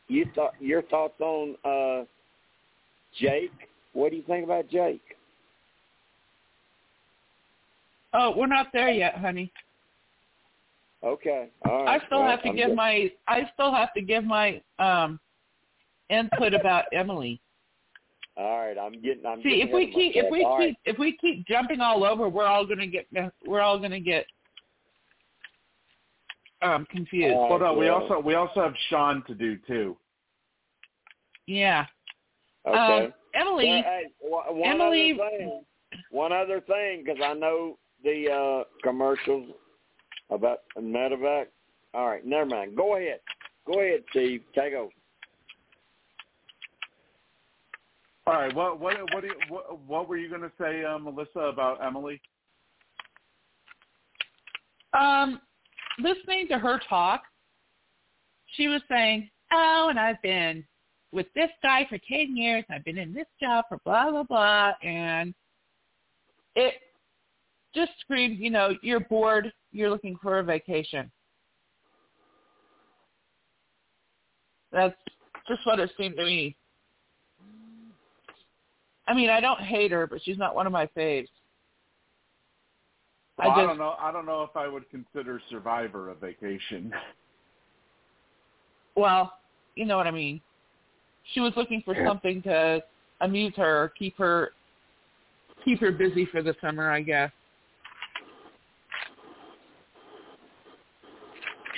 you 0.08 0.26
thought 0.34 0.54
your 0.60 0.82
thoughts 0.82 1.20
on 1.20 1.56
uh, 1.64 2.04
Jake? 3.18 3.50
What 3.92 4.10
do 4.10 4.16
you 4.16 4.22
think 4.22 4.44
about 4.44 4.68
Jake? 4.68 5.02
Oh, 8.12 8.34
we're 8.36 8.46
not 8.46 8.68
there 8.72 8.90
yet, 8.90 9.16
honey. 9.16 9.52
Okay, 11.04 11.48
all 11.64 11.84
right. 11.84 12.00
I 12.00 12.06
still 12.06 12.20
Well, 12.20 12.30
have 12.30 12.42
to 12.42 12.48
I'm 12.48 12.56
give 12.56 12.68
good. 12.68 12.76
my 12.76 13.10
I 13.28 13.50
still 13.54 13.72
have 13.72 13.92
to 13.94 14.00
give 14.00 14.24
my 14.24 14.60
um 14.78 15.20
input 16.08 16.54
about 16.54 16.84
Emily. 16.92 17.40
All 18.36 18.58
right, 18.58 18.76
I'm 18.78 19.00
getting. 19.00 19.24
I'm 19.26 19.42
See, 19.42 19.50
getting 19.50 19.68
if 19.68 19.74
we 19.74 19.92
keep 19.92 20.16
if 20.16 20.30
we 20.30 20.44
All 20.44 20.58
keep 20.58 20.68
right. 20.68 20.76
if 20.84 20.98
we 20.98 21.16
keep 21.18 21.46
jumping 21.46 21.80
all 21.80 22.04
over, 22.04 22.28
we're 22.28 22.46
all 22.46 22.66
gonna 22.66 22.86
get 22.86 23.06
we're 23.46 23.60
all 23.60 23.78
gonna 23.78 24.00
get 24.00 24.26
um 26.74 26.86
confused. 26.86 27.34
All 27.36 27.48
Hold 27.48 27.60
right, 27.62 27.70
on, 27.70 27.78
we 27.78 27.88
also 27.88 28.18
we 28.20 28.34
also 28.34 28.62
have 28.62 28.74
Sean 28.90 29.22
to 29.26 29.34
do 29.34 29.56
too. 29.66 29.96
Yeah. 31.46 31.86
Okay. 32.66 33.06
Um, 33.06 33.14
Emily, 33.34 33.66
Well, 33.68 33.82
hey, 33.82 34.02
one 34.20 34.58
one 34.58 34.70
Emily- 34.70 35.12
other 35.20 35.30
thing. 35.30 35.64
One 36.10 36.32
other 36.32 36.60
thing, 36.60 37.04
because 37.04 37.20
I 37.24 37.32
know 37.34 37.78
the 38.02 38.28
uh, 38.30 38.64
commercials 38.82 39.48
about 40.30 40.58
Medevac. 40.78 41.46
All 41.94 42.08
right, 42.08 42.26
never 42.26 42.44
mind. 42.46 42.76
Go 42.76 42.96
ahead. 42.96 43.20
Go 43.66 43.80
ahead, 43.80 44.02
Steve. 44.10 44.42
Take 44.54 44.74
over. 44.74 44.90
All 48.26 48.34
right, 48.34 48.54
what 48.54 48.80
what 48.80 48.96
what 49.14 49.20
do 49.22 49.28
you, 49.28 49.34
what, 49.48 49.80
what 49.86 50.08
were 50.08 50.16
you 50.16 50.28
going 50.28 50.40
to 50.42 50.52
say, 50.60 50.84
uh, 50.84 50.98
Melissa, 50.98 51.38
about 51.38 51.82
Emily? 51.84 52.20
um, 54.98 55.40
listening 55.98 56.48
to 56.48 56.58
her 56.58 56.80
talk, 56.88 57.22
she 58.56 58.68
was 58.68 58.82
saying 58.88 59.30
oh, 59.52 59.86
and 59.90 59.98
I've 59.98 60.20
been 60.22 60.64
with 61.12 61.26
this 61.34 61.50
guy 61.62 61.86
for 61.88 61.98
10 61.98 62.36
years. 62.36 62.64
I've 62.70 62.84
been 62.84 62.98
in 62.98 63.14
this 63.14 63.26
job 63.40 63.64
for 63.68 63.78
blah, 63.84 64.10
blah, 64.10 64.24
blah. 64.24 64.72
And 64.82 65.34
it 66.54 66.74
just 67.74 67.92
screams, 68.00 68.38
you 68.38 68.50
know, 68.50 68.74
you're 68.82 69.00
bored. 69.00 69.52
You're 69.72 69.90
looking 69.90 70.16
for 70.22 70.38
a 70.38 70.42
vacation. 70.42 71.10
That's 74.72 74.96
just 75.48 75.60
what 75.64 75.78
it 75.78 75.90
seemed 75.98 76.16
to 76.16 76.24
me. 76.24 76.56
I 79.08 79.14
mean, 79.14 79.30
I 79.30 79.40
don't 79.40 79.60
hate 79.60 79.92
her, 79.92 80.06
but 80.06 80.20
she's 80.22 80.38
not 80.38 80.54
one 80.54 80.66
of 80.66 80.72
my 80.72 80.86
faves. 80.96 81.28
Well, 83.38 83.50
I, 83.50 83.54
just, 83.54 83.58
I 83.58 83.66
don't 83.66 83.78
know. 83.78 83.94
I 84.00 84.12
don't 84.12 84.26
know 84.26 84.42
if 84.42 84.56
I 84.56 84.66
would 84.66 84.88
consider 84.90 85.40
Survivor 85.50 86.10
a 86.10 86.14
vacation. 86.14 86.92
Well, 88.98 89.34
you 89.74 89.84
know 89.84 89.98
what 89.98 90.06
I 90.06 90.10
mean. 90.10 90.40
She 91.34 91.40
was 91.40 91.52
looking 91.54 91.82
for 91.84 91.94
something 92.06 92.40
to 92.44 92.82
amuse 93.20 93.52
her, 93.56 93.82
or 93.82 93.88
keep 93.90 94.16
her 94.16 94.52
keep 95.62 95.80
her 95.80 95.92
busy 95.92 96.24
for 96.24 96.42
the 96.42 96.54
summer, 96.62 96.90
I 96.90 97.02
guess. 97.02 97.30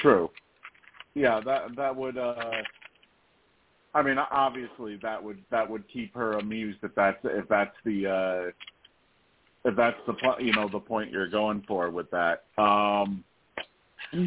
True. 0.01 0.31
Yeah, 1.15 1.41
that 1.45 1.75
that 1.77 1.97
would. 1.97 2.17
uh 2.17 2.53
I 3.95 4.03
mean, 4.03 4.17
obviously 4.19 4.97
that 5.03 5.23
would 5.23 5.43
that 5.51 5.69
would 5.69 5.89
keep 5.89 6.15
her 6.15 6.35
amused 6.35 6.79
if 6.85 6.95
that's 6.95 7.19
if 7.25 7.49
that's 7.49 7.75
the 7.85 8.07
uh 8.07 8.51
if 9.69 9.77
that's 9.77 9.97
the 10.07 10.15
po- 10.15 10.39
you 10.39 10.53
know 10.53 10.69
the 10.69 10.81
point 10.81 11.11
you're 11.11 11.29
going 11.29 11.63
for 11.69 11.91
with 11.91 12.11
that. 12.11 12.45
Um 12.57 13.25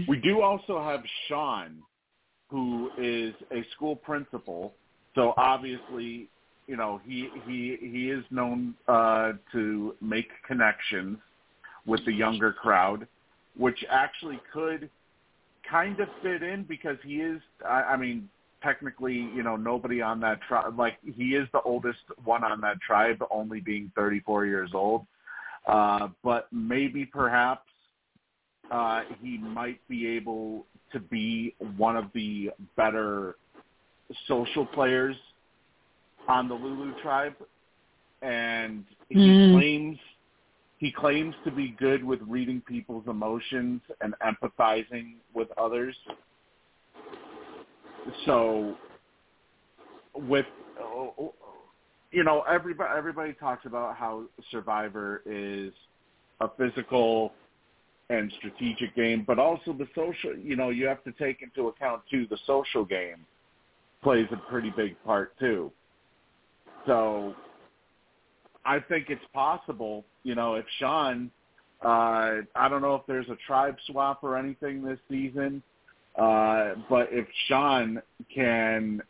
We 0.07 0.18
do 0.18 0.41
also 0.41 0.81
have 0.81 1.01
Sean, 1.27 1.77
who 2.49 2.91
is 2.97 3.34
a 3.51 3.63
school 3.76 3.95
principal. 3.95 4.76
So 5.15 5.34
obviously, 5.38 6.30
you 6.68 6.77
know 6.77 7.01
he 7.05 7.30
he 7.47 7.77
he 7.81 8.11
is 8.11 8.23
known 8.30 8.76
uh 8.88 9.34
to 9.51 9.95
make 10.01 10.30
connections 10.47 11.18
with 11.85 12.05
the 12.05 12.13
younger 12.13 12.53
crowd, 12.53 13.07
which 13.57 13.84
actually 13.89 14.39
could 14.53 14.89
kind 15.69 15.99
of 15.99 16.07
fit 16.22 16.43
in 16.43 16.63
because 16.63 16.97
he 17.03 17.15
is. 17.22 17.41
I, 17.65 17.84
I 17.84 17.97
mean, 17.97 18.30
technically, 18.61 19.15
you 19.35 19.43
know, 19.43 19.55
nobody 19.55 20.01
on 20.01 20.19
that 20.22 20.39
tribe. 20.47 20.77
Like 20.77 20.97
he 21.03 21.35
is 21.35 21.47
the 21.53 21.61
oldest 21.61 21.99
one 22.23 22.43
on 22.43 22.61
that 22.61 22.80
tribe, 22.81 23.23
only 23.31 23.59
being 23.59 23.91
34 23.95 24.45
years 24.45 24.72
old. 24.73 25.05
Uh, 25.68 26.10
but 26.24 26.48
maybe, 26.52 27.06
perhaps, 27.06 27.70
uh, 28.72 29.04
he 29.22 29.38
might 29.38 29.80
be 29.88 30.08
able 30.08 30.66
to 30.92 31.00
be 31.00 31.56
one 31.78 31.96
of 31.96 32.06
the 32.14 32.52
better 32.76 33.36
social 34.28 34.66
players 34.66 35.16
on 36.28 36.48
the 36.48 36.54
Lulu 36.54 36.94
tribe, 37.02 37.36
and 38.22 38.86
he 39.10 39.20
Mm. 39.20 39.52
claims 39.52 40.00
he 40.78 40.92
claims 40.92 41.36
to 41.44 41.52
be 41.52 41.70
good 41.70 42.04
with 42.04 42.20
reading 42.24 42.60
people's 42.62 43.08
emotions 43.08 43.84
and 44.02 44.16
empathizing 44.16 45.18
with 45.32 45.48
others. 45.56 45.96
So, 48.26 48.76
with 50.16 50.48
you 52.12 52.24
know, 52.24 52.44
everybody 52.50 52.90
everybody 52.96 53.34
talks 53.34 53.66
about 53.66 53.96
how 53.96 54.24
Survivor 54.52 55.22
is 55.26 55.72
a 56.42 56.50
physical 56.58 57.32
and 58.10 58.32
strategic 58.38 58.94
game, 58.96 59.24
but 59.26 59.40
also 59.40 59.74
the 59.74 59.88
social. 59.96 60.36
You 60.38 60.56
know, 60.56 60.70
you 60.70 60.86
have 60.88 61.04
to 61.06 61.14
take 61.14 61.42
into 61.42 61.70
account 61.70 62.02
too 62.12 62.28
the 62.30 62.38
social 62.46 62.84
game 62.84 63.26
plays 64.04 64.28
a 64.32 64.38
pretty 64.50 64.72
big 64.76 65.02
part 65.06 65.38
too. 65.40 65.72
So, 66.86 67.36
I 68.66 68.80
think 68.80 69.10
it's 69.10 69.24
possible. 69.34 70.04
You 70.24 70.36
know, 70.36 70.56
if 70.56 70.66
Sean, 70.80 71.32
uh, 71.84 72.42
I 72.56 72.68
don't 72.70 72.82
know 72.82 72.96
if 72.96 73.04
there's 73.08 73.30
a 73.30 73.38
tribe 73.48 73.76
swap 73.88 74.24
or 74.24 74.38
anything 74.38 74.84
this 74.84 75.00
season, 75.10 75.64
uh, 76.18 76.74
but 76.90 77.08
if 77.12 77.28
Sean 77.48 78.02
can 78.34 79.02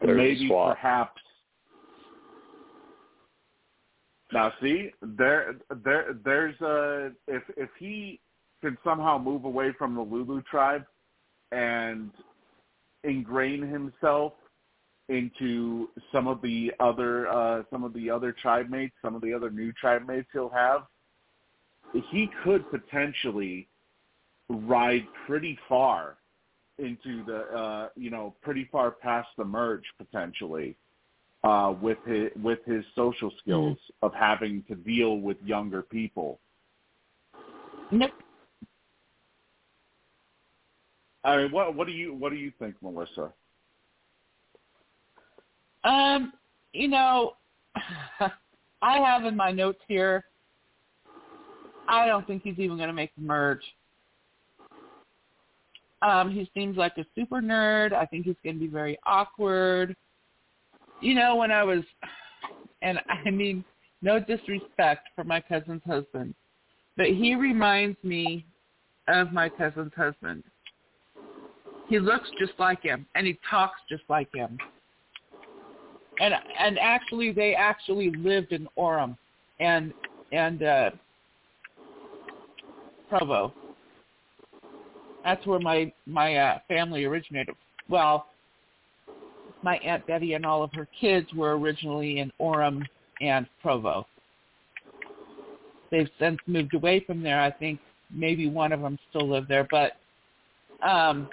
There's 0.00 0.16
maybe 0.16 0.48
perhaps 0.48 1.22
now 4.32 4.52
see 4.60 4.90
there 5.02 5.56
there 5.84 6.16
there's 6.24 6.60
a 6.60 7.12
if 7.28 7.42
if 7.56 7.68
he 7.78 8.20
can 8.60 8.78
somehow 8.84 9.18
move 9.18 9.44
away 9.44 9.72
from 9.76 9.94
the 9.94 10.00
Lulu 10.00 10.42
tribe 10.42 10.84
and 11.50 12.10
ingrain 13.04 13.62
himself 13.62 14.32
into 15.08 15.88
some 16.12 16.26
of 16.26 16.40
the 16.42 16.72
other 16.80 17.28
uh 17.28 17.62
some 17.70 17.84
of 17.84 17.92
the 17.92 18.08
other 18.08 18.32
tribe 18.32 18.70
mates, 18.70 18.94
some 19.02 19.14
of 19.14 19.22
the 19.22 19.32
other 19.34 19.50
new 19.50 19.72
tribe 19.72 20.06
mates 20.06 20.28
he'll 20.32 20.48
have, 20.48 20.82
he 22.10 22.28
could 22.44 22.68
potentially 22.70 23.68
ride 24.48 25.04
pretty 25.26 25.58
far 25.68 26.16
into 26.78 27.24
the 27.24 27.40
uh 27.56 27.88
you 27.96 28.10
know 28.10 28.34
pretty 28.42 28.68
far 28.72 28.90
past 28.90 29.28
the 29.36 29.44
merge 29.44 29.84
potentially 29.98 30.76
uh 31.44 31.74
with 31.80 31.98
his 32.06 32.30
with 32.42 32.58
his 32.64 32.84
social 32.94 33.32
skills 33.40 33.78
of 34.02 34.12
having 34.14 34.62
to 34.68 34.74
deal 34.74 35.18
with 35.18 35.36
younger 35.44 35.82
people 35.82 36.38
Nope. 37.90 38.10
i 41.24 41.36
mean 41.36 41.52
what 41.52 41.74
what 41.74 41.86
do 41.86 41.92
you 41.92 42.14
what 42.14 42.30
do 42.30 42.36
you 42.36 42.52
think 42.58 42.74
melissa 42.82 43.32
Um, 45.84 46.32
you 46.72 46.88
know, 46.88 47.34
I 48.82 48.98
have 48.98 49.24
in 49.24 49.36
my 49.36 49.50
notes 49.50 49.80
here. 49.88 50.24
I 51.88 52.06
don't 52.06 52.26
think 52.26 52.42
he's 52.42 52.58
even 52.58 52.76
going 52.76 52.88
to 52.88 52.94
make 52.94 53.14
the 53.16 53.22
merge. 53.22 53.62
Um, 56.00 56.30
he 56.30 56.50
seems 56.54 56.76
like 56.76 56.96
a 56.98 57.04
super 57.14 57.40
nerd. 57.40 57.92
I 57.92 58.06
think 58.06 58.26
he's 58.26 58.36
going 58.42 58.56
to 58.56 58.60
be 58.60 58.68
very 58.68 58.98
awkward. 59.06 59.96
You 61.02 61.14
know, 61.14 61.36
when 61.36 61.50
I 61.50 61.62
was, 61.62 61.82
and 62.80 62.98
I 63.26 63.30
mean, 63.30 63.64
no 64.00 64.18
disrespect 64.18 65.08
for 65.14 65.24
my 65.24 65.40
cousin's 65.40 65.82
husband, 65.86 66.34
but 66.96 67.06
he 67.06 67.34
reminds 67.34 68.02
me 68.02 68.46
of 69.08 69.32
my 69.32 69.48
cousin's 69.48 69.92
husband. 69.94 70.42
He 71.88 71.98
looks 71.98 72.30
just 72.38 72.52
like 72.58 72.82
him, 72.82 73.04
and 73.14 73.26
he 73.26 73.38
talks 73.50 73.80
just 73.90 74.04
like 74.08 74.32
him 74.34 74.58
and 76.20 76.34
and 76.58 76.78
actually 76.78 77.32
they 77.32 77.54
actually 77.54 78.10
lived 78.10 78.52
in 78.52 78.68
Orem 78.78 79.16
and 79.60 79.92
and 80.30 80.62
uh 80.62 80.90
Provo. 83.08 83.52
That's 85.24 85.44
where 85.46 85.58
my 85.58 85.92
my 86.06 86.36
uh 86.36 86.58
family 86.68 87.04
originated. 87.04 87.54
Well, 87.88 88.26
my 89.62 89.76
aunt 89.78 90.06
Betty 90.06 90.34
and 90.34 90.44
all 90.44 90.62
of 90.62 90.72
her 90.74 90.88
kids 91.00 91.32
were 91.34 91.56
originally 91.56 92.18
in 92.18 92.32
Orem 92.40 92.84
and 93.20 93.46
Provo. 93.60 94.06
They've 95.90 96.08
since 96.18 96.38
moved 96.46 96.74
away 96.74 97.00
from 97.00 97.22
there. 97.22 97.40
I 97.40 97.50
think 97.50 97.78
maybe 98.10 98.48
one 98.48 98.72
of 98.72 98.80
them 98.80 98.98
still 99.10 99.28
live 99.28 99.46
there, 99.48 99.66
but 99.70 99.92
um 100.86 101.28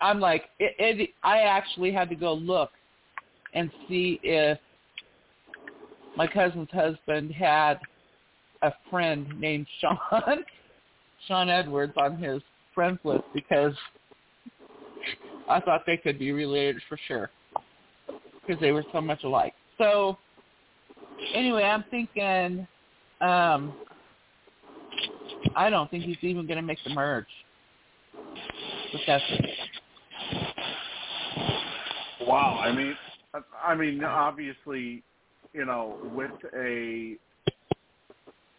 I'm 0.00 0.20
like, 0.20 0.44
it, 0.60 0.74
it, 0.78 1.10
I 1.24 1.40
actually 1.40 1.92
had 1.92 2.08
to 2.10 2.14
go 2.14 2.34
look 2.34 2.70
and 3.54 3.70
see 3.88 4.20
if 4.22 4.58
my 6.16 6.26
cousin's 6.26 6.70
husband 6.70 7.32
had 7.32 7.80
a 8.62 8.72
friend 8.90 9.28
named 9.40 9.66
Sean, 9.80 9.98
Sean 11.26 11.48
Edwards 11.48 11.94
on 11.96 12.16
his 12.16 12.42
friends 12.74 12.98
list 13.04 13.24
because 13.34 13.74
I 15.48 15.60
thought 15.60 15.82
they 15.86 15.96
could 15.96 16.18
be 16.18 16.32
related 16.32 16.82
for 16.88 16.98
sure 17.08 17.30
because 18.46 18.60
they 18.60 18.72
were 18.72 18.84
so 18.92 19.00
much 19.00 19.24
alike. 19.24 19.54
So 19.78 20.18
anyway, 21.34 21.62
I'm 21.62 21.84
thinking, 21.90 22.66
um, 23.20 23.74
I 25.56 25.70
don't 25.70 25.90
think 25.90 26.04
he's 26.04 26.16
even 26.22 26.46
going 26.46 26.56
to 26.56 26.62
make 26.62 26.78
the 26.84 26.94
merge. 26.94 27.26
But 28.92 29.00
that's. 29.06 29.24
Wow, 32.20 32.60
I 32.62 32.72
mean, 32.72 32.94
I 33.64 33.74
mean, 33.74 34.02
obviously, 34.04 35.02
you 35.52 35.64
know, 35.64 35.96
with 36.14 36.30
a 36.56 37.16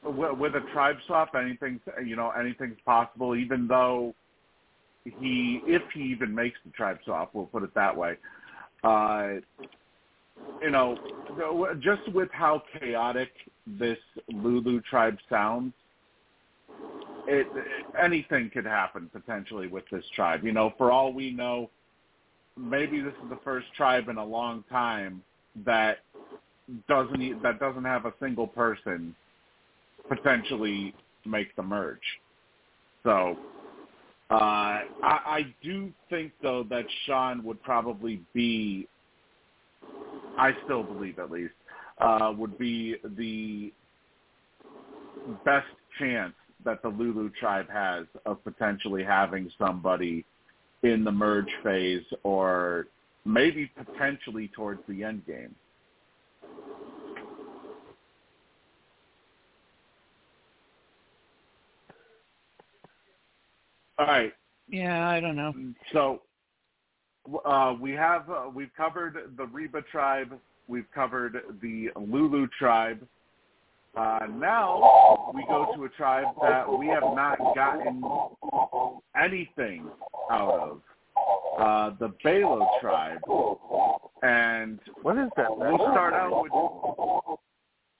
with 0.03 0.37
with 0.37 0.55
a 0.55 0.61
tribe 0.71 0.95
swap, 1.07 1.33
anything, 1.35 1.79
you 2.05 2.15
know, 2.15 2.31
anything's 2.31 2.77
possible. 2.85 3.35
Even 3.35 3.67
though 3.67 4.13
he, 5.19 5.61
if 5.65 5.81
he 5.93 6.01
even 6.01 6.33
makes 6.33 6.57
the 6.65 6.71
tribe 6.71 6.97
swap, 7.05 7.31
we'll 7.33 7.45
put 7.45 7.63
it 7.63 7.73
that 7.75 7.95
way. 7.95 8.15
Uh, 8.83 9.35
you 10.61 10.71
know, 10.71 10.97
just 11.79 12.07
with 12.13 12.29
how 12.31 12.63
chaotic 12.79 13.29
this 13.65 13.97
Lulu 14.29 14.81
tribe 14.81 15.17
sounds, 15.29 15.73
it, 17.27 17.47
anything 18.01 18.49
could 18.53 18.65
happen 18.65 19.09
potentially 19.11 19.67
with 19.67 19.83
this 19.91 20.03
tribe. 20.15 20.43
You 20.43 20.51
know, 20.51 20.73
for 20.77 20.91
all 20.91 21.13
we 21.13 21.31
know, 21.31 21.69
maybe 22.57 23.01
this 23.01 23.13
is 23.23 23.29
the 23.29 23.39
first 23.43 23.67
tribe 23.75 24.09
in 24.09 24.17
a 24.17 24.25
long 24.25 24.63
time 24.69 25.21
that 25.65 25.99
doesn't 26.87 27.41
that 27.41 27.59
doesn't 27.59 27.85
have 27.85 28.05
a 28.05 28.13
single 28.21 28.47
person 28.47 29.15
potentially 30.07 30.93
make 31.25 31.55
the 31.55 31.63
merge. 31.63 31.99
So 33.03 33.37
uh, 34.31 34.35
I, 34.35 34.83
I 35.03 35.55
do 35.63 35.91
think 36.09 36.31
though 36.41 36.63
that 36.69 36.85
Sean 37.05 37.43
would 37.43 37.61
probably 37.63 38.21
be. 38.33 38.87
I 40.37 40.53
still 40.63 40.83
believe 40.83 41.19
at 41.19 41.31
least 41.31 41.53
uh, 41.99 42.33
would 42.37 42.57
be 42.57 42.95
the 43.17 43.73
best 45.43 45.67
chance 45.97 46.33
that 46.63 46.81
the 46.81 46.89
Lulu 46.89 47.29
tribe 47.39 47.69
has 47.69 48.05
of 48.25 48.43
potentially 48.43 49.03
having 49.03 49.51
somebody 49.57 50.25
in 50.83 51.03
the 51.03 51.11
merge 51.11 51.49
phase 51.63 52.03
or 52.23 52.87
maybe 53.25 53.69
potentially 53.77 54.49
towards 54.55 54.81
the 54.87 55.03
end 55.03 55.25
game. 55.25 55.53
All 63.99 64.05
right. 64.05 64.33
Yeah, 64.69 65.09
I 65.09 65.19
don't 65.19 65.35
know. 65.35 65.53
So 65.91 66.21
uh, 67.45 67.75
we 67.79 67.91
have 67.91 68.29
uh, 68.29 68.49
we've 68.53 68.73
covered 68.77 69.17
the 69.37 69.45
Reba 69.45 69.81
tribe. 69.91 70.39
We've 70.67 70.89
covered 70.93 71.37
the 71.61 71.89
Lulu 71.99 72.47
tribe. 72.57 73.05
Uh, 73.95 74.19
now 74.31 75.31
we 75.33 75.43
go 75.47 75.73
to 75.75 75.83
a 75.85 75.89
tribe 75.89 76.27
that 76.41 76.71
we 76.71 76.87
have 76.87 77.03
not 77.03 77.37
gotten 77.55 78.01
anything 79.21 79.89
out 80.31 80.53
of. 80.53 80.81
Uh, 81.59 81.95
the 81.99 82.13
Belo 82.23 82.65
tribe. 82.79 83.19
And 84.21 84.79
What 85.01 85.17
is 85.17 85.29
that? 85.35 85.47
we'll 85.49 85.77
start 85.77 86.13
out 86.13 86.41
with 86.41 86.51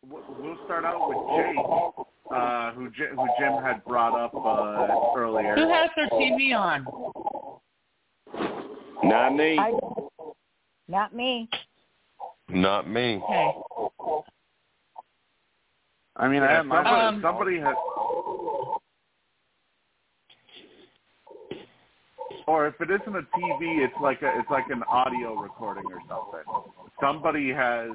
we'll 0.08 0.58
start 0.66 0.86
out 0.86 1.10
with 1.10 1.18
Jake, 1.36 2.06
uh, 2.32 2.72
who 2.74 2.90
J- 2.92 3.10
who 3.16 3.28
Jim 3.40 3.62
had 3.64 3.84
brought 3.86 4.18
up 4.20 4.34
uh, 4.36 5.18
earlier. 5.18 5.56
Who 5.56 5.68
has 5.70 5.90
their 5.96 6.10
TV 6.10 6.56
on? 6.56 6.86
Not 9.04 9.36
me. 9.36 9.58
I, 9.58 9.74
not 10.88 11.16
me. 11.16 11.50
Not 12.50 12.90
me. 12.90 13.22
Okay. 13.24 13.52
I 16.18 16.28
mean, 16.28 16.42
Yeah, 16.42 16.62
I 16.62 16.76
somebody, 16.76 16.90
um, 16.90 17.22
somebody 17.22 17.60
has, 17.60 17.76
or 22.46 22.68
if 22.68 22.76
it 22.82 22.90
isn't 22.92 23.16
a 23.16 23.22
TV, 23.22 23.84
it's 23.84 23.94
like 24.02 24.22
a 24.22 24.38
it's 24.38 24.50
like 24.50 24.70
an 24.70 24.84
audio 24.84 25.36
recording 25.36 25.86
or 25.86 26.00
something. 26.10 26.44
Somebody 27.00 27.54
has 27.54 27.90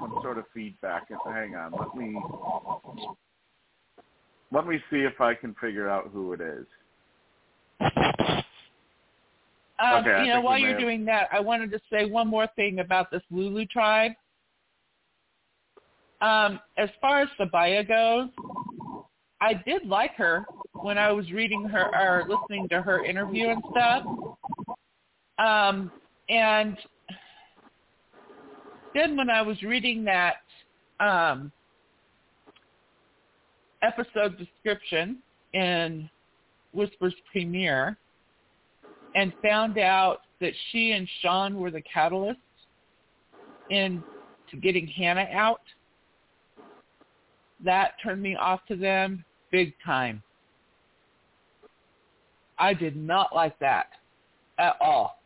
some 0.00 0.18
sort 0.22 0.38
of 0.38 0.44
feedback. 0.52 1.04
Hang 1.24 1.54
on, 1.54 1.72
let 1.78 1.94
me 1.94 2.18
let 4.50 4.66
me 4.66 4.78
see 4.90 4.98
if 4.98 5.20
I 5.20 5.34
can 5.34 5.54
figure 5.60 5.88
out 5.88 6.10
who 6.12 6.32
it 6.32 6.40
is. 6.40 6.66
Um, 9.80 10.04
Okay, 10.04 10.24
you 10.24 10.32
know, 10.32 10.40
while 10.40 10.58
you're 10.58 10.70
have- 10.70 10.80
doing 10.80 11.04
that, 11.04 11.28
I 11.32 11.40
wanted 11.40 11.70
to 11.70 11.80
say 11.90 12.06
one 12.06 12.28
more 12.28 12.48
thing 12.56 12.80
about 12.80 13.10
this 13.10 13.22
Lulu 13.30 13.64
tribe. 13.66 14.12
Um, 16.20 16.60
as 16.76 16.90
far 17.00 17.20
as 17.20 17.28
Sabiyah 17.38 17.86
goes, 17.86 18.28
I 19.40 19.54
did 19.54 19.86
like 19.86 20.14
her 20.16 20.44
when 20.72 20.98
I 20.98 21.12
was 21.12 21.30
reading 21.30 21.64
her 21.64 21.94
or 21.94 22.26
listening 22.28 22.68
to 22.70 22.82
her 22.82 23.04
interview 23.04 23.50
and 23.50 23.62
stuff. 23.70 24.04
Um, 25.38 25.92
and 26.28 26.76
then 28.94 29.16
when 29.16 29.30
I 29.30 29.42
was 29.42 29.62
reading 29.62 30.04
that 30.04 30.38
um, 30.98 31.52
episode 33.82 34.38
description 34.38 35.18
in 35.52 36.08
Whispers 36.72 37.14
premiere, 37.32 37.96
and 39.14 39.32
found 39.42 39.78
out 39.78 40.20
that 40.40 40.52
she 40.70 40.92
and 40.92 41.08
Sean 41.22 41.58
were 41.58 41.70
the 41.70 41.82
catalysts 41.82 42.36
in 43.70 44.02
to 44.50 44.56
getting 44.56 44.86
Hannah 44.86 45.28
out, 45.32 45.60
that 47.64 47.92
turned 48.02 48.22
me 48.22 48.36
off 48.36 48.60
to 48.68 48.76
them 48.76 49.24
big 49.50 49.74
time. 49.84 50.22
I 52.58 52.74
did 52.74 52.96
not 52.96 53.34
like 53.34 53.58
that 53.60 53.88
at 54.58 54.76
all. 54.80 55.18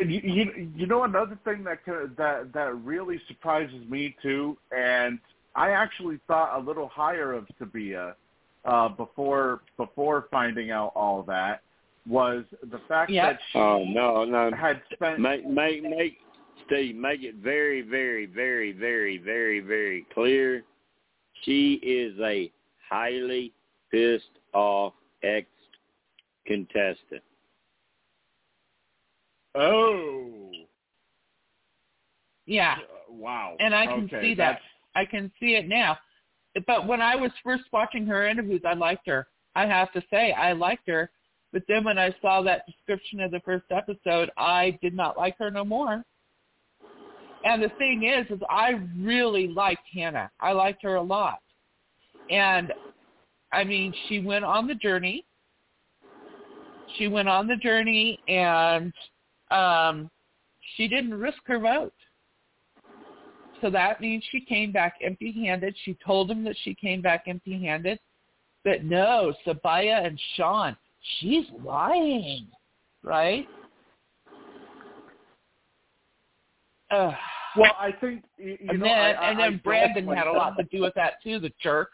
And 0.00 0.10
you, 0.10 0.20
you 0.24 0.70
you 0.74 0.86
know 0.86 1.04
another 1.04 1.38
thing 1.44 1.62
that 1.64 1.78
that 2.16 2.52
that 2.52 2.74
really 2.82 3.20
surprises 3.28 3.88
me 3.88 4.16
too, 4.22 4.56
and 4.76 5.20
I 5.56 5.70
actually 5.70 6.18
thought 6.26 6.58
a 6.58 6.60
little 6.64 6.88
higher 6.88 7.32
of 7.32 7.46
Sabiyah 7.60 8.14
uh, 8.64 8.88
before 8.88 9.60
before 9.76 10.26
finding 10.30 10.70
out 10.70 10.92
all 10.94 11.22
that 11.24 11.62
was 12.06 12.44
the 12.70 12.80
fact 12.88 13.10
Yeah. 13.10 13.32
that 13.32 13.40
she 13.52 13.58
Oh 13.58 13.84
no, 13.84 14.24
no. 14.24 14.50
had 14.56 14.82
spent 14.92 15.20
Make 15.20 15.46
make 15.46 15.82
make 15.82 16.18
Steve 16.66 16.96
make 16.96 17.22
it 17.22 17.36
very 17.36 17.82
very 17.82 18.26
very 18.26 18.72
very 18.72 19.18
very 19.18 19.60
very 19.60 20.06
clear. 20.12 20.64
She 21.42 21.74
is 21.74 22.18
a 22.20 22.50
highly 22.88 23.52
pissed 23.90 24.24
off 24.52 24.94
ex 25.22 25.46
contestant. 26.46 27.22
oh 29.54 30.50
Yeah, 32.46 32.76
uh, 32.78 33.12
wow 33.12 33.56
and 33.60 33.74
I 33.74 33.86
can 33.86 34.04
Okay, 34.04 34.20
see 34.20 34.34
that. 34.34 34.60
I 34.94 35.04
can 35.04 35.30
see 35.40 35.54
it 35.54 35.68
now. 35.68 35.98
But 36.66 36.86
when 36.86 37.00
I 37.00 37.16
was 37.16 37.30
first 37.42 37.64
watching 37.72 38.06
her 38.06 38.28
interviews, 38.28 38.62
I 38.64 38.74
liked 38.74 39.06
her. 39.06 39.26
I 39.56 39.66
have 39.66 39.92
to 39.92 40.02
say, 40.10 40.32
I 40.32 40.52
liked 40.52 40.88
her. 40.88 41.10
But 41.52 41.62
then 41.68 41.84
when 41.84 41.98
I 41.98 42.14
saw 42.20 42.42
that 42.42 42.66
description 42.66 43.20
of 43.20 43.30
the 43.30 43.40
first 43.40 43.66
episode, 43.70 44.30
I 44.36 44.78
did 44.82 44.94
not 44.94 45.16
like 45.16 45.36
her 45.38 45.50
no 45.50 45.64
more. 45.64 46.04
And 47.44 47.62
the 47.62 47.68
thing 47.78 48.04
is, 48.04 48.26
is 48.30 48.42
I 48.48 48.80
really 48.98 49.48
liked 49.48 49.82
Hannah. 49.92 50.30
I 50.40 50.52
liked 50.52 50.82
her 50.82 50.94
a 50.96 51.02
lot. 51.02 51.40
And 52.30 52.72
I 53.52 53.64
mean, 53.64 53.94
she 54.08 54.18
went 54.18 54.44
on 54.44 54.66
the 54.66 54.74
journey. 54.74 55.24
She 56.96 57.06
went 57.06 57.28
on 57.28 57.46
the 57.46 57.56
journey 57.56 58.18
and 58.28 58.92
um 59.50 60.10
she 60.76 60.88
didn't 60.88 61.14
risk 61.14 61.38
her 61.46 61.58
vote. 61.58 61.92
So 63.60 63.70
that 63.70 64.00
means 64.00 64.24
she 64.30 64.40
came 64.40 64.72
back 64.72 64.96
empty-handed. 65.02 65.74
She 65.84 65.96
told 66.04 66.30
him 66.30 66.44
that 66.44 66.56
she 66.64 66.74
came 66.74 67.00
back 67.00 67.24
empty-handed. 67.26 67.98
But 68.64 68.84
no, 68.84 69.32
Sabiyah 69.46 70.06
and 70.06 70.20
Sean, 70.36 70.76
she's 71.18 71.44
lying, 71.62 72.46
right? 73.02 73.46
Ugh. 76.90 77.14
well 77.56 77.72
I 77.78 77.92
think 77.92 78.24
you, 78.38 78.58
you 78.60 78.70
and 78.70 78.78
know 78.78 78.84
then 78.86 78.98
I, 78.98 79.12
I, 79.12 79.30
and 79.30 79.38
then 79.40 79.50
don't 79.52 79.64
Brandon 79.64 80.06
had 80.08 80.26
a 80.26 80.32
lot 80.32 80.56
to 80.58 80.64
do 80.64 80.82
with 80.82 80.94
that 80.94 81.14
too, 81.22 81.38
the 81.40 81.50
jerk. 81.62 81.90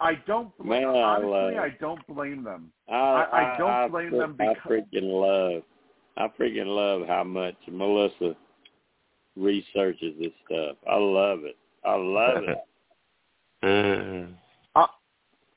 I 0.00 0.14
don't 0.26 0.50
Man, 0.64 0.84
I 0.84 0.88
honestly 0.88 1.30
love- 1.30 1.54
I 1.54 1.76
don't 1.80 2.06
blame 2.06 2.44
them. 2.44 2.72
I 2.88 2.92
I- 2.94 3.54
I 3.54 3.58
don't 3.58 3.70
I, 3.70 3.88
blame 3.88 4.14
I, 4.14 4.18
them 4.18 4.36
I 4.40 4.54
freaking 4.68 5.02
love 5.02 5.62
I 6.16 6.28
freaking 6.38 6.66
love 6.66 7.06
how 7.08 7.24
much 7.24 7.56
Melissa 7.70 8.36
researches 9.36 10.14
this 10.20 10.32
stuff. 10.46 10.76
I 10.88 10.96
love 10.96 11.40
it. 11.44 11.56
I 11.84 11.94
love 11.94 12.44
it. 12.44 12.58
Uh, 14.74 14.86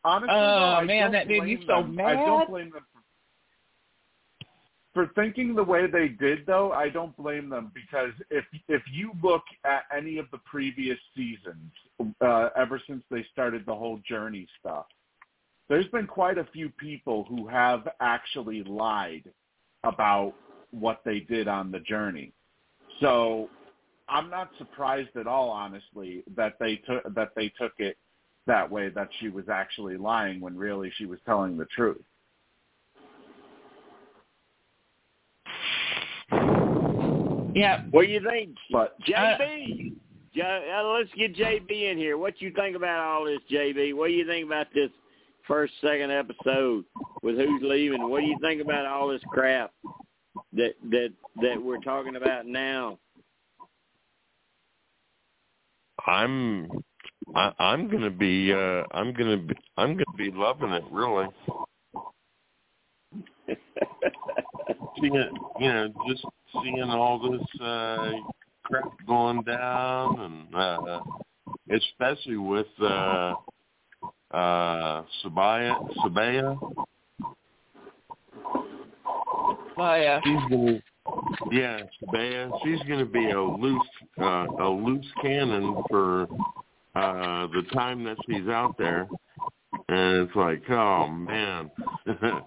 Honestly, 0.04 0.30
Oh, 0.30 0.60
though, 0.60 0.76
I 0.76 0.86
man, 0.86 1.12
that 1.14 1.28
made 1.28 1.44
me 1.44 1.58
so 1.66 1.82
them. 1.82 2.00
I 2.00 2.14
mad. 2.14 2.26
don't 2.26 2.48
blame 2.48 2.70
them 2.70 2.86
for, 4.94 5.08
for 5.08 5.14
thinking 5.16 5.56
the 5.56 5.64
way 5.64 5.88
they 5.88 6.10
did. 6.10 6.46
Though 6.46 6.72
I 6.72 6.90
don't 6.90 7.18
blame 7.18 7.50
them 7.50 7.72
because 7.74 8.12
if 8.30 8.46
if 8.68 8.84
you 8.94 9.14
look 9.24 9.42
at 9.66 9.86
any 9.96 10.20
of 10.20 10.28
the 10.32 10.38
previous 10.46 11.00
seasons, 11.16 11.72
uh, 12.22 12.50
ever 12.56 12.80
since 12.88 13.04
they 13.10 13.26
started 13.34 13.66
the 13.66 13.74
whole 13.74 14.00
journey 14.08 14.48
stuff, 14.60 14.86
there's 15.70 15.88
been 15.88 16.06
quite 16.06 16.38
a 16.38 16.46
few 16.54 16.70
people 16.70 17.24
who 17.28 17.48
have 17.48 17.88
actually 18.00 18.62
lied 18.64 19.24
about 19.84 20.36
what 20.70 21.02
they 21.04 21.22
did 21.22 21.48
on 21.48 21.72
the 21.72 21.80
journey. 21.80 22.32
So 23.00 23.50
I'm 24.08 24.30
not 24.30 24.52
surprised 24.58 25.16
at 25.18 25.28
all, 25.28 25.50
honestly, 25.50 26.24
that 26.36 26.54
they 26.60 26.76
took 26.78 27.04
that 27.16 27.32
they 27.36 27.50
took 27.60 27.74
it 27.80 27.98
that 28.48 28.70
way 28.70 28.90
that 28.90 29.10
she 29.20 29.30
was 29.30 29.50
actually 29.50 29.98
lying 29.98 30.40
when 30.40 30.56
really 30.56 30.92
she 30.96 31.06
was 31.06 31.20
telling 31.26 31.58
the 31.58 31.66
truth. 31.66 32.04
Yeah. 37.56 37.84
What 37.92 38.06
do 38.06 38.12
you 38.12 38.22
think, 38.22 38.56
But 38.72 39.00
JB? 39.02 39.96
uh, 40.44 40.84
let's 40.84 41.10
get 41.18 41.36
JB 41.36 41.92
in 41.92 41.98
here. 41.98 42.18
What 42.18 42.42
you 42.42 42.52
think 42.52 42.76
about 42.76 43.00
all 43.00 43.26
this, 43.26 43.40
JB? 43.50 43.96
What 43.96 44.08
do 44.08 44.14
you 44.14 44.28
think 44.28 44.46
about 44.46 44.68
this 44.74 44.90
first, 45.48 45.74
second 45.82 46.12
episode 46.12 46.84
with 47.24 47.38
who's 47.38 47.62
leaving? 47.64 48.10
What 48.10 48.20
do 48.22 48.28
you 48.28 48.38
think 48.42 48.62
about 48.62 48.86
all 48.86 49.08
this 49.08 49.22
crap 49.30 49.72
that 50.54 50.74
that 50.92 51.14
that 51.42 51.62
we're 51.62 51.80
talking 51.80 52.18
about 52.18 52.46
now? 52.46 53.00
I'm 56.08 56.70
I, 57.36 57.52
I'm 57.60 57.90
gonna 57.90 58.12
be 58.12 58.54
uh 58.54 58.84
I'm 58.92 59.14
gonna 59.14 59.38
be 59.38 59.56
I'm 59.78 59.94
gonna 59.94 60.06
be 60.18 60.32
loving 60.32 60.72
it 60.72 60.84
really. 60.92 61.28
seeing 65.00 65.14
you 65.60 65.74
know, 65.74 65.88
just 66.08 66.26
seeing 66.54 66.82
all 66.84 67.20
this 67.20 67.62
uh 67.62 68.12
crap 68.64 68.86
going 69.08 69.42
down 69.44 70.20
and 70.20 70.56
uh 70.56 71.00
especially 71.72 72.38
with 72.38 72.68
uh 72.82 73.34
uh 74.32 75.04
Sabiyah 75.24 75.76
Sabiyah. 76.04 76.58
Maya. 79.78 80.22
She's 80.24 80.50
gonna 80.50 80.82
yeah, 81.52 81.80
Sabiyah. 82.04 82.52
She's 82.64 82.80
gonna 82.88 83.06
be 83.06 83.30
a 83.32 83.42
loose 83.42 83.88
uh 84.20 84.48
a 84.60 84.70
loose 84.70 85.06
cannon 85.22 85.84
for 85.90 86.24
uh 86.96 87.48
the 87.48 87.64
time 87.74 88.04
that 88.04 88.18
she's 88.28 88.48
out 88.48 88.78
there. 88.78 89.08
And 89.90 90.28
it's 90.28 90.36
like, 90.36 90.70
oh 90.70 91.08
man. 91.08 91.72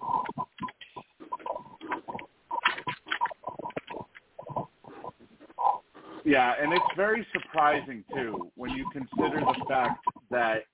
Yeah, 6.25 6.53
and 6.61 6.71
it's 6.73 6.85
very 6.95 7.25
surprising 7.33 8.03
too 8.13 8.51
when 8.55 8.69
you 8.71 8.87
consider 8.91 9.39
the 9.39 9.65
fact 9.67 10.05
that 10.29 10.65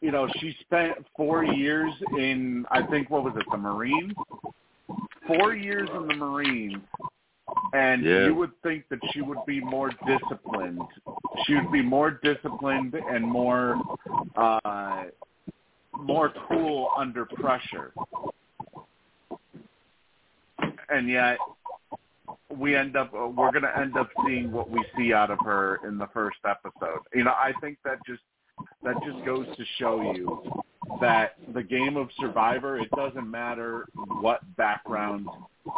you 0.00 0.10
know 0.10 0.26
she 0.40 0.56
spent 0.62 0.94
four 1.16 1.44
years 1.44 1.92
in 2.18 2.64
I 2.72 2.82
think 2.86 3.08
what 3.08 3.22
was 3.22 3.34
it 3.36 3.44
the 3.52 3.56
Marines, 3.56 4.14
four 5.28 5.54
years 5.54 5.88
in 5.94 6.08
the 6.08 6.14
Marines, 6.14 6.82
and 7.72 8.04
Yeah. 8.04 8.26
you 8.26 8.34
would 8.34 8.52
think 8.62 8.88
that 8.88 8.98
she 9.12 9.20
would 9.20 9.44
be 9.46 9.60
more 9.60 9.90
disciplined. 10.06 10.82
She 11.44 11.54
would 11.54 11.70
be 11.72 11.82
more 11.82 12.10
disciplined 12.10 12.94
and 12.94 13.24
more 13.24 13.80
uh, 14.36 15.04
more 15.96 16.32
cool 16.48 16.90
under 16.96 17.26
pressure, 17.26 17.92
and 20.88 21.08
yet 21.08 21.38
we 22.48 22.74
end 22.74 22.96
up 22.96 23.12
uh, 23.14 23.26
we're 23.28 23.50
going 23.52 23.62
to 23.62 23.78
end 23.78 23.96
up 23.96 24.08
seeing 24.26 24.50
what 24.50 24.70
we 24.70 24.84
see 24.96 25.12
out 25.12 25.30
of 25.30 25.38
her 25.44 25.80
in 25.86 25.98
the 25.98 26.06
first 26.08 26.38
episode. 26.44 27.00
You 27.14 27.24
know, 27.24 27.32
I 27.32 27.52
think 27.60 27.78
that 27.84 27.98
just 28.06 28.22
that 28.82 28.94
just 29.06 29.24
goes 29.24 29.46
to 29.56 29.64
show 29.78 30.12
you 30.14 30.62
that 31.00 31.36
the 31.54 31.62
game 31.62 31.96
of 31.96 32.08
Survivor, 32.18 32.78
it 32.78 32.90
doesn't 32.96 33.30
matter 33.30 33.86
what 34.20 34.40
background 34.56 35.28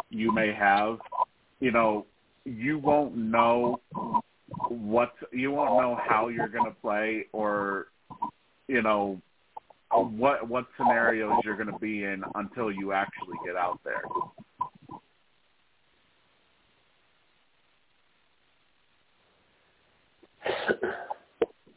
you 0.09 0.31
may 0.31 0.51
have, 0.53 0.97
you 1.63 1.71
know, 1.71 2.05
you 2.43 2.77
won't 2.77 3.15
know 3.15 3.79
what 4.67 5.13
you 5.31 5.51
won't 5.51 5.81
know 5.81 5.97
how 6.05 6.27
you're 6.27 6.49
going 6.49 6.65
to 6.65 6.75
play 6.81 7.25
or 7.31 7.87
you 8.67 8.81
know 8.81 9.21
what 9.89 10.45
what 10.49 10.65
scenarios 10.77 11.31
you're 11.45 11.55
going 11.55 11.71
to 11.71 11.79
be 11.79 12.03
in 12.03 12.21
until 12.35 12.69
you 12.69 12.91
actually 12.91 13.37
get 13.45 13.55
out 13.55 13.79
there. 13.85 14.01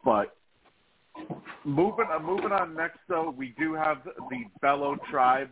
But 0.05 0.37
moving 1.65 2.07
uh, 2.13 2.19
moving 2.19 2.51
on 2.51 2.75
next, 2.75 2.99
though, 3.09 3.31
we 3.31 3.55
do 3.57 3.75
have 3.75 3.99
the 4.05 4.45
Belo 4.61 4.97
tribe 5.09 5.51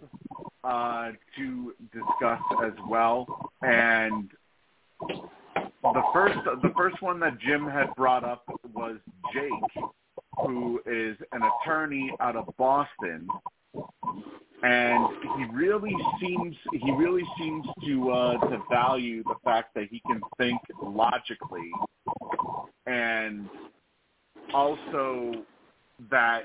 uh, 0.65 1.11
to 1.37 1.73
discuss 1.93 2.41
as 2.65 2.73
well, 2.89 3.44
and 3.65 4.31
the 5.83 6.03
first 6.13 6.39
the 6.63 6.73
first 6.77 7.01
one 7.03 7.21
that 7.21 7.39
Jim 7.41 7.67
had 7.67 7.95
brought 7.97 8.25
up 8.25 8.45
was 8.75 8.97
Jake, 9.33 9.85
who 10.43 10.81
is 10.87 11.17
an 11.33 11.43
attorney 11.43 12.13
out 12.21 12.37
of 12.37 12.49
Boston, 12.59 13.27
and 14.63 15.09
he 15.37 15.45
really 15.53 15.95
seems 16.21 16.57
he 16.73 16.91
really 16.93 17.25
seems 17.39 17.65
to 17.87 18.11
uh, 18.11 18.39
to 18.49 18.63
value 18.71 19.23
the 19.25 19.37
fact 19.45 19.75
that 19.75 19.89
he 19.91 20.01
can 20.07 20.21
think 20.39 20.61
logically, 20.83 21.71
and 22.87 23.49
also 24.53 25.45
that 26.11 26.43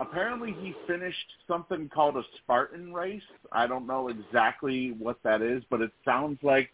apparently 0.00 0.54
he 0.60 0.74
finished 0.86 1.32
something 1.48 1.88
called 1.88 2.16
a 2.16 2.22
Spartan 2.42 2.92
race. 2.92 3.22
I 3.56 3.66
don't 3.66 3.86
know 3.86 4.08
exactly 4.08 4.94
what 4.98 5.16
that 5.24 5.40
is, 5.40 5.62
but 5.70 5.80
it 5.80 5.90
sounds 6.04 6.38
like 6.42 6.70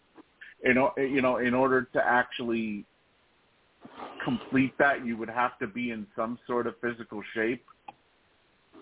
you 0.64 0.74
know 0.74 0.90
you 0.96 1.22
know 1.22 1.36
in 1.36 1.54
order 1.54 1.82
to 1.92 2.04
actually 2.04 2.84
complete 4.24 4.74
that 4.80 5.06
you 5.06 5.16
would 5.16 5.30
have 5.30 5.56
to 5.60 5.68
be 5.68 5.92
in 5.92 6.06
some 6.16 6.38
sort 6.44 6.66
of 6.66 6.74
physical 6.82 7.22
shape. 7.34 7.64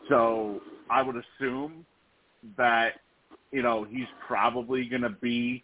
So 0.09 0.61
I 0.91 1.03
would 1.03 1.17
assume 1.17 1.85
that 2.57 2.95
you 3.53 3.63
know 3.63 3.85
he's 3.85 4.09
probably 4.27 4.87
going 4.87 5.03
to 5.03 5.11
be 5.11 5.63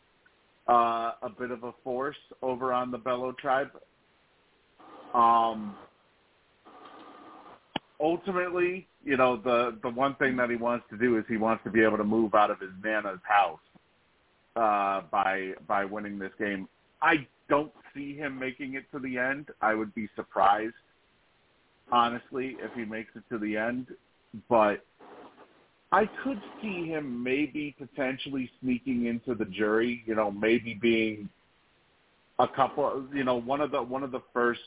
uh, 0.68 1.12
a 1.22 1.30
bit 1.38 1.50
of 1.50 1.64
a 1.64 1.72
force 1.82 2.16
over 2.42 2.70
on 2.70 2.90
the 2.90 2.98
Belo 2.98 3.36
tribe. 3.38 3.70
Um, 5.14 5.74
ultimately, 8.01 8.86
you 9.05 9.16
know, 9.16 9.36
the 9.36 9.78
the 9.82 9.90
one 9.90 10.14
thing 10.16 10.36
that 10.36 10.51
he 10.51 10.56
wants 10.56 10.85
to 10.90 10.97
do 10.97 11.18
is 11.18 11.24
he 11.28 11.36
wants 11.36 11.64
to 11.64 11.70
be 11.70 11.82
able 11.82 11.97
to 11.97 12.05
move 12.05 12.35
out 12.35 12.51
of 12.51 12.60
his 12.60 12.70
nana's 12.82 13.20
house 13.23 13.60
uh, 14.56 15.02
by 15.10 15.52
by 15.66 15.85
winning 15.85 16.18
this 16.18 16.32
game. 16.39 16.68
I 17.02 17.27
don't 17.48 17.73
see 17.94 18.16
him 18.16 18.39
making 18.39 18.74
it 18.74 18.85
to 18.93 18.98
the 18.98 19.18
end. 19.18 19.48
I 19.60 19.74
would 19.74 19.94
be 19.94 20.09
surprised, 20.16 20.74
honestly, 21.93 22.56
if 22.60 22.73
he 22.74 22.85
makes 22.85 23.10
it 23.14 23.23
to 23.31 23.39
the 23.39 23.56
end. 23.56 23.89
But 24.48 24.85
I 25.93 26.06
could 26.24 26.40
see 26.60 26.86
him 26.86 27.23
maybe 27.23 27.74
potentially 27.78 28.51
sneaking 28.60 29.06
into 29.06 29.35
the 29.35 29.44
jury. 29.47 30.02
You 30.06 30.14
know, 30.14 30.31
maybe 30.31 30.74
being 30.81 31.28
a 32.39 32.48
couple. 32.48 33.06
You 33.14 33.24
know, 33.24 33.36
one 33.36 33.60
of 33.60 33.70
the 33.70 33.82
one 33.82 34.02
of 34.02 34.10
the 34.10 34.23
first 34.32 34.60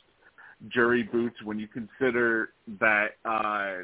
jury 0.68 1.04
boots 1.04 1.36
when 1.44 1.58
you 1.58 1.68
consider 1.68 2.50
that 2.80 3.12
uh, 3.26 3.84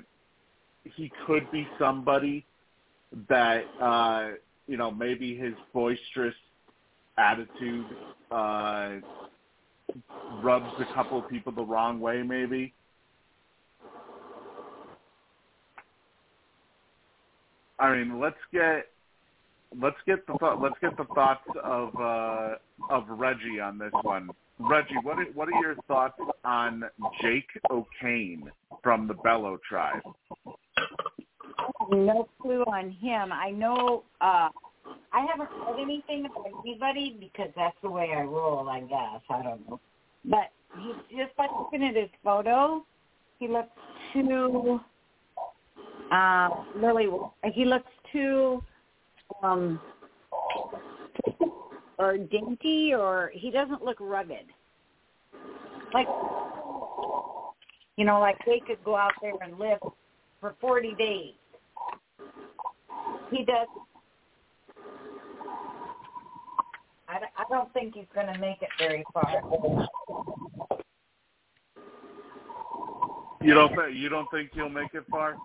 he 0.84 1.12
could 1.26 1.50
be 1.52 1.68
somebody 1.80 2.46
that 3.30 3.64
uh, 3.82 4.30
you 4.68 4.78
know 4.78 4.92
maybe 4.92 5.36
his 5.38 5.54
boisterous 5.74 6.36
attitude 7.18 7.86
uh, 8.32 8.96
rubs 10.44 10.72
a 10.80 10.94
couple 10.94 11.18
of 11.20 11.30
people 11.30 11.52
the 11.52 11.64
wrong 11.64 12.00
way, 12.00 12.22
maybe. 12.22 12.74
I 17.80 17.96
mean, 17.96 18.20
let's 18.20 18.36
get 18.54 18.88
let's 19.82 19.98
get 20.06 20.26
the 20.28 20.34
let's 20.62 20.76
get 20.82 20.96
the 20.98 21.06
thoughts 21.14 21.48
of 21.64 21.90
uh, 22.00 22.56
of 22.90 23.04
Reggie 23.10 23.60
on 23.60 23.78
this 23.78 23.92
one. 24.02 24.30
Reggie, 24.60 24.96
what 25.04 25.20
are, 25.20 25.26
what 25.34 25.50
are 25.50 25.62
your 25.62 25.76
thoughts 25.88 26.20
on 26.46 26.84
Jake 27.22 27.50
O'Kane 27.70 28.50
from 28.82 29.08
the 29.08 29.14
Belo 29.14 29.58
tribe? 29.68 30.02
No 31.92 32.30
clue 32.42 32.64
on 32.64 32.92
him. 32.92 33.32
I 33.32 33.52
know 33.52 34.04
uh 34.22 34.50
I 35.12 35.26
haven't 35.26 35.50
heard 35.50 35.80
anything 35.82 36.26
about 36.26 36.48
anybody 36.64 37.18
because 37.20 37.50
that's 37.56 37.76
the 37.82 37.90
way 37.90 38.12
I 38.16 38.22
roll, 38.22 38.70
I 38.70 38.82
guess. 38.82 39.22
I 39.30 39.42
don't 39.42 39.68
know. 39.68 39.80
But 40.26 40.52
he's 40.80 41.18
just 41.18 41.36
by 41.36 41.48
looking 41.58 41.84
at 41.84 41.96
his 41.96 42.10
photo, 42.24 42.86
he 43.40 43.48
looks 43.48 43.70
too 44.14 44.80
uh 46.12 46.50
really 46.76 47.08
he 47.54 47.66
looks 47.66 47.92
too 48.12 48.64
um 49.44 49.80
or 51.98 52.18
dainty 52.18 52.94
or 52.94 53.32
he 53.34 53.52
doesn't 53.52 53.84
look 53.84 53.98
rugged. 54.00 54.46
Like 55.94 56.08
you 57.98 58.06
know, 58.06 58.20
like 58.20 58.38
they 58.46 58.62
could 58.66 58.84
go 58.84 58.96
out 58.96 59.14
there 59.22 59.34
and 59.42 59.58
live 59.58 59.80
for 60.42 60.56
forty 60.60 60.94
days. 60.96 61.34
He 63.32 63.46
does 63.46 63.68
I, 67.08 67.20
I 67.38 67.44
don't 67.50 67.72
think 67.74 67.94
he's 67.96 68.06
going 68.14 68.32
to 68.34 68.40
make 68.40 68.62
it 68.62 68.70
very 68.80 69.04
far. 69.14 69.26
You 73.42 73.54
don't 73.54 73.70
think 73.76 73.96
you 73.96 74.10
don't 74.10 74.30
think 74.32 74.50
he'll 74.54 74.70
make 74.70 74.94
it 74.94 75.04
far? 75.10 75.36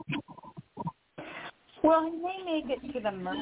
Well, 1.83 2.11
he 2.11 2.17
may 2.17 2.43
make 2.45 2.71
it 2.71 2.93
to 2.93 3.01
the 3.01 3.13
merge 3.13 3.37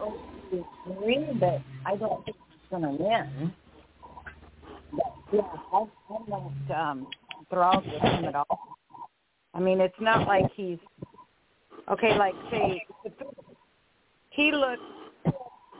or 0.00 0.16
the 0.50 0.64
jury, 0.84 1.26
but 1.38 1.60
I 1.86 1.96
don't 1.96 2.24
think 2.24 2.36
going 2.70 2.82
to 2.82 2.90
win. 2.90 3.52
But 4.92 5.02
Yeah, 5.32 5.40
I'm 5.72 5.90
I'm 6.08 6.28
not 6.28 6.90
um, 6.90 7.06
enthralled 7.38 7.84
with 7.86 8.02
him 8.02 8.24
at 8.24 8.34
all. 8.34 8.58
I 9.54 9.60
mean, 9.60 9.80
it's 9.80 10.00
not 10.00 10.26
like 10.26 10.46
he's 10.54 10.78
okay. 11.90 12.16
Like 12.16 12.34
say, 12.50 12.82
he 14.30 14.52
looks 14.52 14.80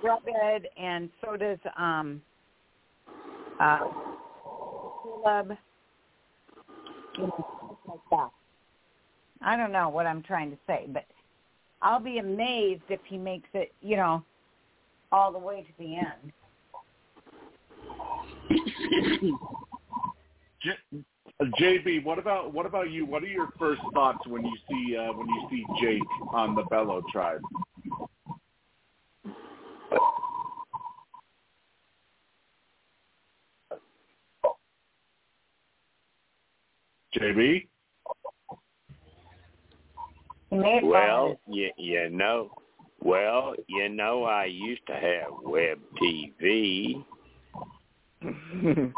rugged, 0.02 0.68
and 0.76 1.10
so 1.20 1.36
does 1.36 1.58
um, 1.76 2.20
uh, 3.60 3.80
Kaleb. 5.04 5.56
You 7.16 7.24
know, 7.24 7.78
like 7.88 8.00
that. 8.10 8.30
I 9.42 9.56
don't 9.56 9.72
know 9.72 9.88
what 9.88 10.06
I'm 10.06 10.22
trying 10.22 10.50
to 10.50 10.58
say, 10.66 10.86
but 10.88 11.06
I'll 11.82 12.00
be 12.00 12.18
amazed 12.18 12.82
if 12.88 13.00
he 13.06 13.16
makes 13.16 13.48
it. 13.54 13.72
You 13.80 13.96
know, 13.96 14.24
all 15.12 15.32
the 15.32 15.38
way 15.38 15.62
to 15.62 15.72
the 15.78 15.96
end. 15.96 16.32
J- 20.62 20.76
uh, 21.40 21.44
JB, 21.58 22.04
what 22.04 22.18
about 22.18 22.52
what 22.52 22.66
about 22.66 22.90
you? 22.90 23.06
What 23.06 23.22
are 23.22 23.28
your 23.28 23.48
first 23.58 23.80
thoughts 23.94 24.26
when 24.26 24.44
you 24.44 24.56
see 24.68 24.96
uh, 24.96 25.12
when 25.12 25.26
you 25.28 25.46
see 25.50 25.64
Jake 25.80 26.02
on 26.32 26.54
the 26.54 26.62
Belo 26.64 27.02
tribe? 27.10 27.40
JB, 37.18 37.66
He 40.50 40.56
may 40.56 40.74
have 40.74 40.84
Well, 40.84 41.40
you, 41.48 41.70
you 41.76 42.08
know, 42.10 42.50
well, 43.00 43.54
you 43.66 43.88
know, 43.88 44.24
I 44.24 44.44
used 44.44 44.86
to 44.86 44.92
have 44.92 45.32
web 45.42 45.78
TV. 46.00 47.04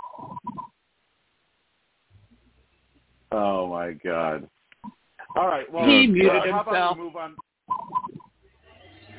oh 3.32 3.66
my 3.69 3.93
God! 4.05 4.49
All 5.36 5.47
right, 5.47 5.70
well, 5.73 5.86
He 5.86 6.07
muted 6.07 6.31
uh, 6.31 6.53
how 6.53 6.61
about 6.62 6.66
himself. 6.66 6.97
we 6.99 7.03
move 7.05 7.16
on? 7.16 7.36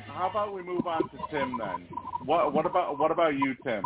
How 0.06 0.30
about 0.30 0.54
we 0.54 0.62
move 0.62 0.86
on 0.86 1.02
to 1.10 1.18
Tim 1.30 1.58
then? 1.58 1.86
What 2.24 2.52
what 2.52 2.66
about 2.66 2.98
what 2.98 3.10
about 3.10 3.34
you, 3.34 3.54
Tim? 3.64 3.84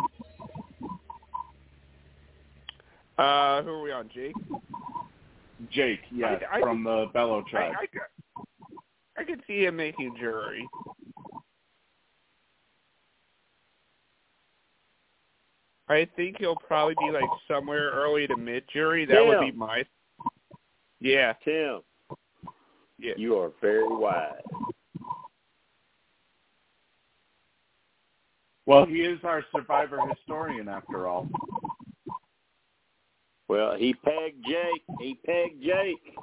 Uh, 3.17 3.61
who 3.63 3.69
are 3.71 3.81
we 3.81 3.91
on, 3.91 4.09
Jake? 4.13 4.35
Jake, 5.71 5.99
yes, 6.11 6.41
I- 6.51 6.57
I- 6.57 6.61
from 6.61 6.83
the 6.83 7.07
Belo 7.13 7.43
I, 7.47 7.49
tribe. 7.49 7.73
I, 7.81 7.85
could- 7.87 8.01
I 9.17 9.23
could 9.25 9.41
see 9.45 9.65
him 9.65 9.75
making 9.75 10.15
jury. 10.17 10.67
I 15.89 16.07
think 16.15 16.37
he'll 16.37 16.55
probably 16.55 16.95
be 16.99 17.11
like 17.11 17.29
somewhere 17.47 17.89
early 17.91 18.27
to 18.27 18.37
mid 18.37 18.63
jury. 18.71 19.05
That 19.05 19.25
would 19.25 19.41
be 19.41 19.51
my. 19.51 19.83
Yeah, 20.99 21.33
Tim, 21.43 21.79
yeah. 22.99 23.13
you 23.17 23.37
are 23.37 23.51
very 23.61 23.87
wise. 23.87 24.33
Well, 28.65 28.85
he 28.85 28.97
is 28.97 29.19
our 29.23 29.43
survivor 29.55 29.99
historian 30.07 30.67
after 30.67 31.07
all. 31.07 31.27
Well, 33.47 33.75
he 33.75 33.95
pegged 33.95 34.45
Jake. 34.45 34.83
He 34.99 35.15
pegged 35.25 35.63
Jake. 35.63 36.15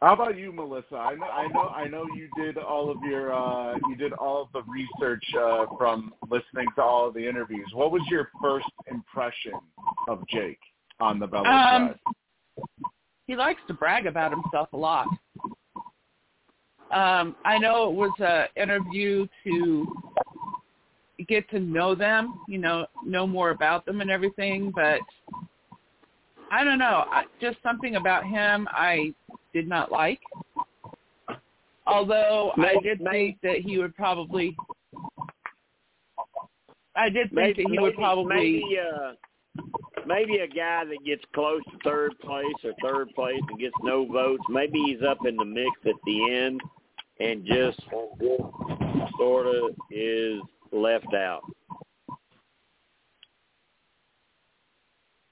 How 0.00 0.12
about 0.14 0.38
you, 0.38 0.52
Melissa? 0.52 0.94
I 0.94 1.14
know, 1.16 1.26
I 1.26 1.48
know, 1.48 1.68
I 1.68 1.88
know 1.88 2.06
you 2.14 2.28
did 2.36 2.56
all 2.56 2.88
of 2.88 2.98
your, 3.02 3.32
uh, 3.32 3.74
you 3.88 3.96
did 3.96 4.12
all 4.12 4.42
of 4.42 4.48
the 4.52 4.62
research 4.70 5.24
uh, 5.36 5.66
from 5.76 6.14
listening 6.30 6.68
to 6.76 6.82
all 6.82 7.08
of 7.08 7.14
the 7.14 7.28
interviews. 7.28 7.66
What 7.74 7.90
was 7.90 8.02
your 8.08 8.30
first 8.40 8.66
impression 8.88 9.54
of 10.06 10.22
Jake 10.28 10.60
on 11.00 11.18
the 11.18 11.26
Belo 11.26 11.46
Um, 11.46 11.94
he 13.26 13.34
likes 13.34 13.60
to 13.66 13.74
brag 13.74 14.06
about 14.06 14.30
himself 14.30 14.68
a 14.72 14.76
lot. 14.76 15.08
Um, 16.92 17.34
I 17.44 17.58
know 17.58 17.90
it 17.90 17.94
was 17.94 18.12
a 18.20 18.46
interview 18.60 19.26
to 19.44 19.86
get 21.28 21.50
to 21.50 21.58
know 21.58 21.96
them, 21.96 22.40
you 22.48 22.58
know, 22.58 22.86
know 23.04 23.26
more 23.26 23.50
about 23.50 23.84
them 23.84 24.00
and 24.00 24.10
everything, 24.10 24.72
but 24.74 25.00
I 26.52 26.62
don't 26.62 26.78
know, 26.78 27.04
I, 27.10 27.24
just 27.40 27.58
something 27.64 27.96
about 27.96 28.24
him 28.24 28.68
I 28.70 29.12
did 29.52 29.68
not 29.68 29.90
like. 29.90 30.20
Although 31.86 32.52
I 32.58 32.76
did 32.82 33.00
think 33.02 33.38
that 33.42 33.60
he 33.64 33.78
would 33.78 33.94
probably 33.96 34.54
I 36.94 37.08
did 37.08 37.30
think 37.30 37.32
Maybe, 37.32 37.62
that 37.62 37.70
he 37.70 37.78
would 37.78 37.94
probably 37.94 38.34
maybe, 38.34 38.78
uh, 38.78 39.12
maybe 40.06 40.38
a 40.38 40.48
guy 40.48 40.84
that 40.84 41.04
gets 41.06 41.22
close 41.34 41.62
to 41.70 41.78
third 41.84 42.18
place 42.18 42.44
or 42.64 42.72
third 42.82 43.08
place 43.14 43.40
and 43.48 43.58
gets 43.58 43.74
no 43.82 44.04
votes. 44.06 44.42
Maybe 44.48 44.82
he's 44.84 45.02
up 45.08 45.18
in 45.24 45.36
the 45.36 45.44
mix 45.44 45.70
at 45.86 45.94
the 46.04 46.34
end 46.34 46.60
and 47.20 47.44
just 47.44 47.80
sort 49.16 49.46
of 49.46 49.76
is 49.90 50.40
left 50.72 51.14
out. 51.14 51.42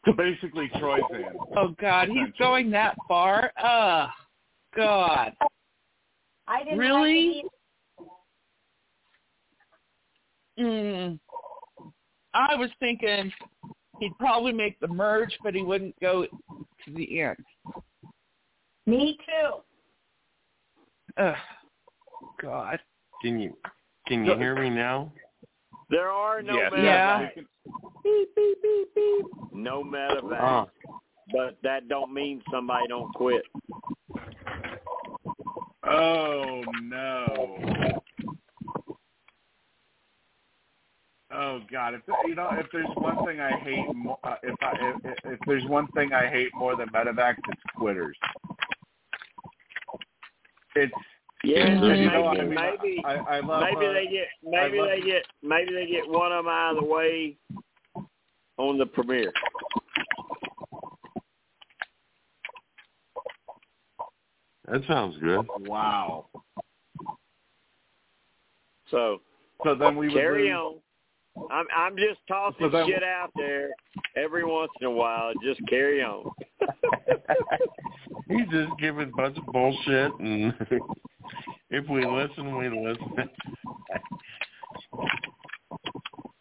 So 0.07 0.13
basically, 0.17 0.71
Troyzan. 0.77 1.35
Oh 1.57 1.75
God, 1.81 2.09
he's 2.09 2.33
going 2.39 2.71
that 2.71 2.97
far. 3.07 3.53
Uh 3.63 4.09
God. 4.75 5.33
I 6.49 6.65
didn't 6.65 6.79
Really? 6.79 7.43
Like 7.43 7.53
Mm. 10.59 11.19
I 12.33 12.55
was 12.55 12.71
thinking 12.81 13.31
he'd 14.01 14.19
probably 14.19 14.53
make 14.53 14.79
the 14.81 14.89
merge, 14.89 15.37
but 15.43 15.55
he 15.55 15.63
wouldn't 15.63 15.99
go 16.01 16.25
to 16.25 16.91
the 16.95 17.21
end. 17.21 17.37
Me 18.87 19.19
too. 19.27 19.63
Ugh. 21.19 21.35
God. 22.43 22.79
Can 23.23 23.39
you 23.39 23.57
can 24.07 24.25
you 24.25 24.37
hear 24.37 24.55
me 24.55 24.71
now? 24.71 25.13
There 25.89 26.11
are 26.11 26.43
no 26.43 26.57
Yes. 26.57 26.73
Yeah. 26.77 27.29
Beep, 28.03 28.35
beep, 28.35 28.63
beep, 28.63 28.95
beep. 28.95 29.27
No 29.53 29.85
medevacs. 29.85 30.39
Ah. 30.41 30.67
But 31.33 31.59
that 31.63 31.89
don't 31.89 32.13
mean 32.13 32.43
somebody 32.51 32.87
don't 32.89 33.13
quit. 33.15 33.43
Oh 35.85 36.63
no. 36.83 37.97
Oh 41.33 41.61
God! 41.71 41.95
If 41.95 42.03
you 42.27 42.35
know, 42.35 42.49
if 42.53 42.67
there's 42.73 42.87
one 42.95 43.25
thing 43.27 43.41
I 43.41 43.51
hate, 43.59 43.95
mo- 43.95 44.19
uh, 44.25 44.37
if 44.43 44.55
I 44.63 44.73
if, 45.05 45.19
if 45.25 45.41
there's 45.47 45.65
one 45.67 45.87
thing 45.89 46.13
I 46.13 46.29
hate 46.29 46.49
more 46.55 46.77
than 46.77 46.89
medevacs, 46.89 47.37
it's 47.49 47.63
quitters. 47.77 48.17
It's 50.77 50.93
Yeah, 51.45 51.79
maybe, 51.81 52.07
know, 52.07 52.27
I 52.27 52.37
mean, 52.45 52.55
maybe, 52.55 53.03
I, 53.05 53.15
I 53.15 53.41
love. 53.41 53.63
maybe 53.63 53.87
they 53.93 54.07
get, 54.11 54.27
maybe 54.43 54.79
love- 54.79 54.89
they 54.89 55.01
get, 55.01 55.23
maybe 55.43 55.73
they 55.75 55.87
get 55.87 56.09
one 56.09 56.33
of 56.33 56.45
them 56.45 56.53
out 56.53 56.77
of 56.77 56.83
the 56.83 56.89
way 56.91 57.37
on 58.59 58.79
the 58.79 58.87
premiere. 58.87 59.33
That 64.67 64.83
sounds 64.89 65.17
good. 65.19 65.47
Wow. 65.61 66.27
So 68.91 69.21
So 69.65 69.75
then 69.75 69.97
we 69.97 70.07
would 70.09 70.15
carry 70.17 70.45
lose- 70.53 70.53
on. 70.55 71.49
I'm 71.51 71.67
I'm 71.77 71.97
just 71.97 72.19
tossing 72.27 72.71
So 72.73 72.87
shit 72.87 73.03
out 73.03 73.31
there 73.37 73.69
every 74.17 74.45
once 74.45 74.71
in 74.81 74.87
a 74.87 74.91
while. 74.91 75.33
Just 75.45 75.61
carry 75.69 76.03
on. 76.03 76.31
He's 78.29 78.49
just 78.51 78.71
giving 78.81 79.11
a 79.11 79.17
bunch 79.17 79.37
of 79.37 79.45
bullshit, 79.47 80.13
and 80.19 80.55
if 81.71 81.89
we 81.89 82.05
listen, 82.07 82.57
we 82.57 82.69
listen. 82.69 83.31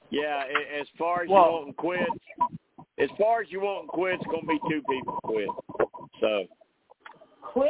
Yeah, 0.09 0.43
as 0.79 0.87
far 0.97 1.23
as 1.23 1.29
Well- 1.29 1.45
you 1.45 1.65
want 1.65 1.77
quit, 1.77 2.09
as 2.97 3.09
far 3.17 3.41
as 3.41 3.51
you 3.51 3.61
want 3.61 3.87
quit, 3.89 4.15
it's 4.15 4.25
gonna 4.25 4.45
be 4.47 4.59
two 4.69 4.81
people 4.89 5.19
quit. 5.23 5.49
So 6.19 6.45
Quit? 7.41 7.69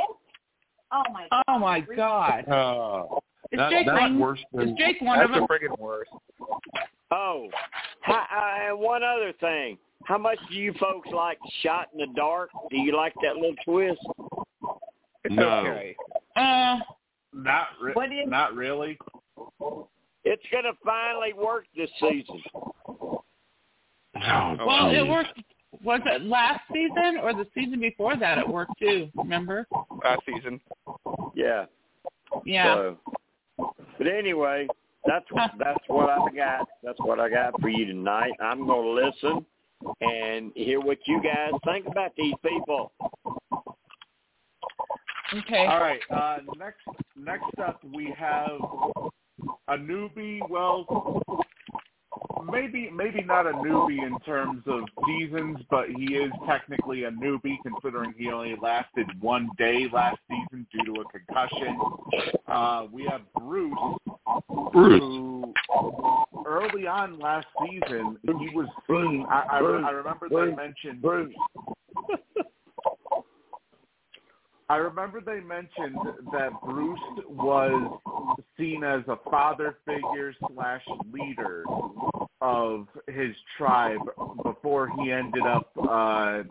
Oh 0.91 1.03
my 1.11 1.27
god. 1.29 1.43
Oh 1.47 1.59
my 1.59 1.79
God. 1.81 2.47
Uh, 2.47 3.05
Is 3.51 3.57
that, 3.59 3.69
Jake 3.69 3.85
that's 3.87 3.99
one- 4.01 4.19
worse 4.19 4.43
Is 4.53 4.71
Jake 4.73 5.01
one 5.01 5.17
That's 5.19 5.29
of 5.29 5.35
them? 5.35 5.47
the 5.47 5.53
friggin' 5.53 5.77
worst. 5.79 6.11
oh, 7.11 7.49
hi, 8.01 8.65
uh, 8.67 8.69
and 8.71 8.79
one 8.79 9.03
other 9.03 9.31
thing. 9.33 9.77
How 10.05 10.17
much 10.17 10.37
do 10.49 10.55
you 10.55 10.73
folks 10.73 11.09
like 11.09 11.39
shot 11.61 11.89
in 11.93 11.99
the 11.99 12.07
dark? 12.15 12.49
Do 12.69 12.77
you 12.77 12.95
like 12.95 13.13
that 13.23 13.35
little 13.37 13.55
twist? 13.65 14.01
No. 15.29 15.47
okay. 15.59 15.95
Uh 16.35 16.79
not 17.35 17.67
re- 17.81 17.93
What 17.93 18.11
is- 18.11 18.27
not 18.27 18.55
really. 18.55 18.97
It's 20.23 20.43
gonna 20.51 20.73
finally 20.83 21.33
work 21.33 21.65
this 21.75 21.89
season. 21.99 22.41
Oh, 22.55 23.23
well 24.65 24.89
it 24.89 25.07
worked 25.07 25.39
was 25.83 26.01
it 26.05 26.21
last 26.23 26.61
season 26.71 27.17
or 27.21 27.33
the 27.33 27.45
season 27.53 27.79
before 27.79 28.15
that 28.15 28.37
it 28.37 28.47
worked 28.47 28.79
too, 28.79 29.09
remember? 29.15 29.67
Last 30.03 30.21
season. 30.25 30.59
Yeah. 31.35 31.65
Yeah. 32.45 32.75
So 32.75 32.97
But 33.97 34.07
anyway, 34.07 34.67
that's 35.05 35.25
what 35.31 35.51
that's 35.59 35.83
what 35.87 36.09
I 36.09 36.29
got. 36.35 36.67
That's 36.81 36.99
what 36.99 37.19
I 37.19 37.29
got 37.29 37.59
for 37.61 37.69
you 37.69 37.85
tonight. 37.85 38.33
I'm 38.41 38.65
gonna 38.65 38.87
listen 38.87 39.45
and 40.01 40.51
hear 40.55 40.79
what 40.79 40.97
you 41.05 41.21
guys 41.21 41.51
think 41.65 41.85
about 41.87 42.15
these 42.15 42.33
people. 42.43 42.91
Okay. 45.33 45.65
All 45.65 45.79
right. 45.79 45.99
Uh, 46.09 46.37
next, 46.57 46.81
next 47.15 47.59
up, 47.59 47.81
we 47.93 48.13
have 48.17 48.59
a 49.67 49.77
newbie. 49.77 50.39
Well, 50.49 51.21
maybe 52.51 52.89
maybe 52.93 53.23
not 53.23 53.47
a 53.47 53.51
newbie 53.51 54.05
in 54.05 54.17
terms 54.25 54.63
of 54.67 54.83
seasons, 55.05 55.57
but 55.69 55.87
he 55.89 56.15
is 56.15 56.31
technically 56.47 57.03
a 57.03 57.11
newbie 57.11 57.57
considering 57.63 58.13
he 58.17 58.29
only 58.31 58.55
lasted 58.61 59.07
one 59.21 59.49
day 59.57 59.87
last 59.91 60.19
season 60.29 60.67
due 60.71 60.93
to 60.93 61.01
a 61.01 61.05
concussion. 61.05 61.79
Uh, 62.47 62.87
we 62.91 63.05
have 63.05 63.21
Bruce, 63.37 63.73
Bruce. 64.71 64.99
who 65.01 65.53
early 66.45 66.87
on 66.87 67.19
last 67.19 67.47
season 67.67 68.17
he 68.23 68.55
was 68.55 68.67
seen. 68.87 69.25
I, 69.29 69.45
I, 69.51 69.57
I 69.59 69.91
remember 69.91 70.29
they 70.29 70.55
mentioned. 70.55 71.01
Bruce. 71.01 71.33
I 74.67 74.77
remember 74.77 75.21
they 75.21 75.41
mentioned 75.41 75.97
that 76.31 76.49
Bruce 76.63 76.99
was 77.29 77.99
seen 78.57 78.83
as 78.83 79.01
a 79.07 79.17
father 79.29 79.77
figure 79.85 80.33
slash 80.51 80.81
leader 81.13 81.63
of 82.41 82.87
his 83.07 83.35
tribe 83.57 83.99
before 84.43 84.89
he 84.97 85.11
ended 85.11 85.43
up 85.43 85.69
uh, 85.87 86.43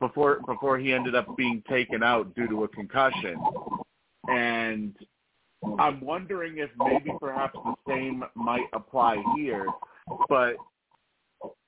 before 0.00 0.40
before 0.46 0.78
he 0.78 0.94
ended 0.94 1.14
up 1.14 1.36
being 1.36 1.62
taken 1.68 2.02
out 2.02 2.34
due 2.34 2.48
to 2.48 2.64
a 2.64 2.68
concussion. 2.68 3.36
And 4.26 4.94
I'm 5.78 6.00
wondering 6.00 6.58
if 6.58 6.70
maybe 6.78 7.10
perhaps 7.20 7.58
the 7.62 7.74
same 7.86 8.24
might 8.34 8.68
apply 8.72 9.22
here, 9.36 9.66
but 10.30 10.56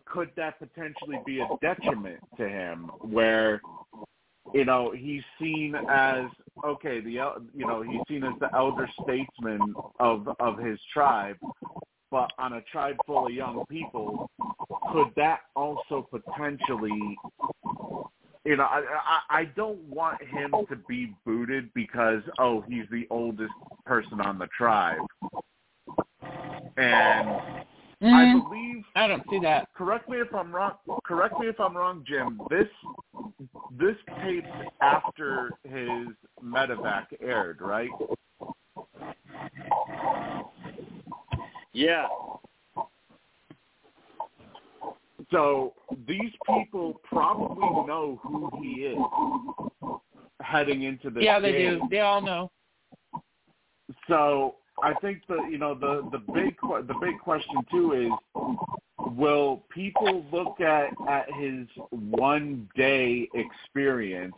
could 0.06 0.30
that 0.36 0.58
potentially 0.58 1.18
be 1.26 1.40
a 1.40 1.48
detriment 1.60 2.20
to 2.38 2.48
him 2.48 2.90
where 3.00 3.60
you 4.52 4.64
know 4.64 4.92
he's 4.96 5.22
seen 5.40 5.74
as 5.88 6.24
okay 6.64 7.00
the 7.00 7.10
you 7.54 7.66
know 7.66 7.82
he's 7.82 8.00
seen 8.08 8.24
as 8.24 8.34
the 8.40 8.48
elder 8.54 8.88
statesman 9.02 9.74
of 10.00 10.28
of 10.40 10.58
his 10.58 10.78
tribe 10.92 11.36
but 12.10 12.30
on 12.38 12.54
a 12.54 12.62
tribe 12.62 12.96
full 13.06 13.26
of 13.26 13.32
young 13.32 13.64
people 13.68 14.28
could 14.92 15.10
that 15.16 15.40
also 15.56 16.06
potentially 16.10 17.18
you 18.44 18.56
know 18.56 18.64
I, 18.64 18.82
I 19.30 19.40
i 19.40 19.44
don't 19.44 19.80
want 19.88 20.22
him 20.22 20.66
to 20.68 20.76
be 20.88 21.14
booted 21.24 21.72
because 21.74 22.22
oh 22.38 22.62
he's 22.68 22.84
the 22.90 23.06
oldest 23.10 23.54
person 23.86 24.20
on 24.20 24.38
the 24.38 24.48
tribe 24.56 25.00
and 26.76 27.28
I 28.04 28.26
Mm, 28.26 28.48
believe 28.50 28.84
I 28.96 29.06
don't 29.06 29.22
see 29.30 29.38
that. 29.40 29.68
correct 29.74 30.08
me 30.08 30.18
if 30.18 30.34
I'm 30.34 30.54
wrong. 30.54 30.72
Correct 31.04 31.38
me 31.38 31.46
if 31.46 31.60
I'm 31.60 31.76
wrong, 31.76 32.04
Jim. 32.06 32.40
This 32.50 32.66
this 33.78 33.96
taped 34.22 34.46
after 34.80 35.50
his 35.64 36.08
medevac 36.44 37.06
aired, 37.20 37.60
right? 37.60 37.90
Yeah. 41.72 42.06
So 45.30 45.72
these 46.06 46.32
people 46.46 47.00
probably 47.04 47.86
know 47.86 48.20
who 48.22 48.50
he 48.60 48.82
is 48.82 48.98
heading 50.42 50.82
into 50.82 51.08
this 51.10 51.24
Yeah, 51.24 51.40
they 51.40 51.52
game. 51.52 51.78
do. 51.80 51.88
They 51.90 52.00
all 52.00 52.20
know. 52.20 52.50
So 54.08 54.56
I 54.82 54.94
think 55.00 55.22
the 55.28 55.46
you 55.50 55.58
know 55.58 55.74
the 55.74 56.08
the 56.10 56.18
big 56.32 56.56
que- 56.58 56.82
the 56.82 56.94
big 57.00 57.18
question 57.20 57.64
too 57.70 57.92
is 57.92 58.12
will 59.16 59.62
people 59.70 60.24
look 60.32 60.60
at 60.60 60.90
at 61.08 61.26
his 61.34 61.66
one 61.90 62.68
day 62.76 63.28
experience 63.34 64.34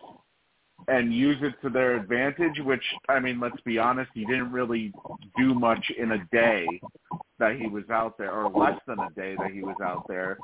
and 0.88 1.14
use 1.14 1.36
it 1.42 1.54
to 1.62 1.70
their 1.70 1.96
advantage 1.96 2.60
which 2.60 2.82
I 3.08 3.20
mean 3.20 3.40
let's 3.40 3.60
be 3.62 3.78
honest 3.78 4.10
he 4.14 4.24
didn't 4.24 4.52
really 4.52 4.92
do 5.36 5.54
much 5.54 5.84
in 5.96 6.12
a 6.12 6.24
day 6.32 6.66
that 7.38 7.56
he 7.56 7.66
was 7.66 7.84
out 7.90 8.18
there 8.18 8.32
or 8.32 8.50
less 8.50 8.78
than 8.86 8.98
a 8.98 9.10
day 9.10 9.36
that 9.38 9.50
he 9.52 9.62
was 9.62 9.76
out 9.82 10.06
there 10.08 10.38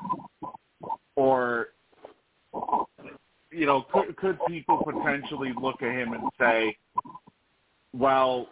or 1.15 1.69
you 3.51 3.65
know 3.65 3.85
could 3.93 4.15
could 4.17 4.39
people 4.47 4.83
potentially 4.83 5.53
look 5.61 5.81
at 5.81 5.91
him 5.91 6.13
and 6.13 6.23
say 6.39 6.75
well 7.93 8.47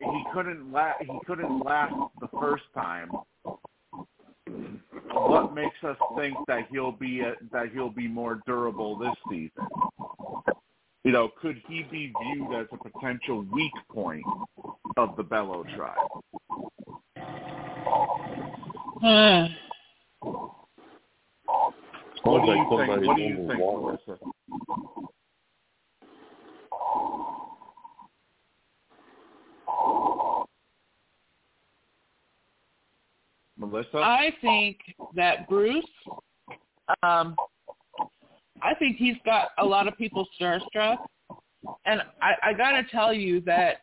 he 0.00 0.24
couldn't 0.32 0.70
la- 0.72 0.98
he 1.00 1.18
couldn't 1.26 1.60
last 1.60 1.94
the 2.20 2.28
first 2.40 2.64
time. 2.74 3.10
What 5.58 5.64
makes 5.64 5.82
us 5.82 5.96
think 6.16 6.36
that 6.46 6.68
he'll 6.70 6.92
be 6.92 7.20
a, 7.20 7.34
that 7.50 7.72
he'll 7.72 7.90
be 7.90 8.06
more 8.06 8.40
durable 8.46 8.96
this 8.96 9.14
season? 9.28 9.66
You 11.02 11.10
know, 11.10 11.30
could 11.40 11.60
he 11.66 11.82
be 11.90 12.12
viewed 12.22 12.54
as 12.54 12.66
a 12.72 12.76
potential 12.90 13.44
weak 13.52 13.72
point 13.90 14.24
of 14.96 15.16
the 15.16 15.24
Belo 15.24 15.64
tribe? 15.74 15.96
Huh. 19.00 19.46
What 22.24 22.44
do 22.44 22.50
you 22.50 22.66
think? 22.68 23.06
What 23.06 23.16
do 23.16 23.22
you 23.22 23.36
think. 23.46 23.60
Melissa? 23.60 24.18
Melissa? 33.56 33.98
I 33.98 34.32
think 34.40 34.78
that 35.14 35.48
Bruce, 35.48 35.84
um, 37.02 37.36
I 38.62 38.74
think 38.78 38.96
he's 38.96 39.16
got 39.24 39.48
a 39.58 39.64
lot 39.64 39.88
of 39.88 39.96
people 39.96 40.26
starstruck, 40.40 40.98
and 41.86 42.02
I, 42.20 42.50
I 42.50 42.52
got 42.52 42.72
to 42.72 42.82
tell 42.90 43.12
you 43.12 43.40
that 43.42 43.82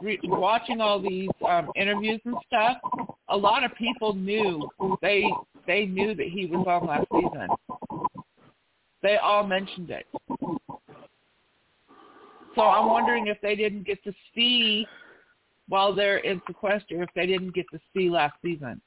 re- 0.00 0.20
watching 0.24 0.80
all 0.80 1.00
these 1.00 1.30
um, 1.48 1.70
interviews 1.76 2.20
and 2.24 2.36
stuff, 2.46 2.78
a 3.28 3.36
lot 3.36 3.64
of 3.64 3.74
people 3.74 4.14
knew 4.14 4.68
they 5.02 5.30
they 5.66 5.84
knew 5.84 6.14
that 6.14 6.28
he 6.28 6.46
was 6.46 6.66
on 6.66 6.86
last 6.86 7.06
season. 7.12 7.48
They 9.02 9.16
all 9.16 9.46
mentioned 9.46 9.90
it. 9.90 10.06
So 12.54 12.62
I'm 12.62 12.86
wondering 12.86 13.28
if 13.28 13.38
they 13.40 13.54
didn't 13.54 13.86
get 13.86 14.02
to 14.04 14.12
see 14.34 14.86
while 15.68 15.94
they're 15.94 16.18
in 16.18 16.40
sequester, 16.46 17.02
if 17.02 17.10
they 17.14 17.26
didn't 17.26 17.54
get 17.54 17.66
to 17.72 17.78
see 17.94 18.08
last 18.08 18.34
season. 18.42 18.80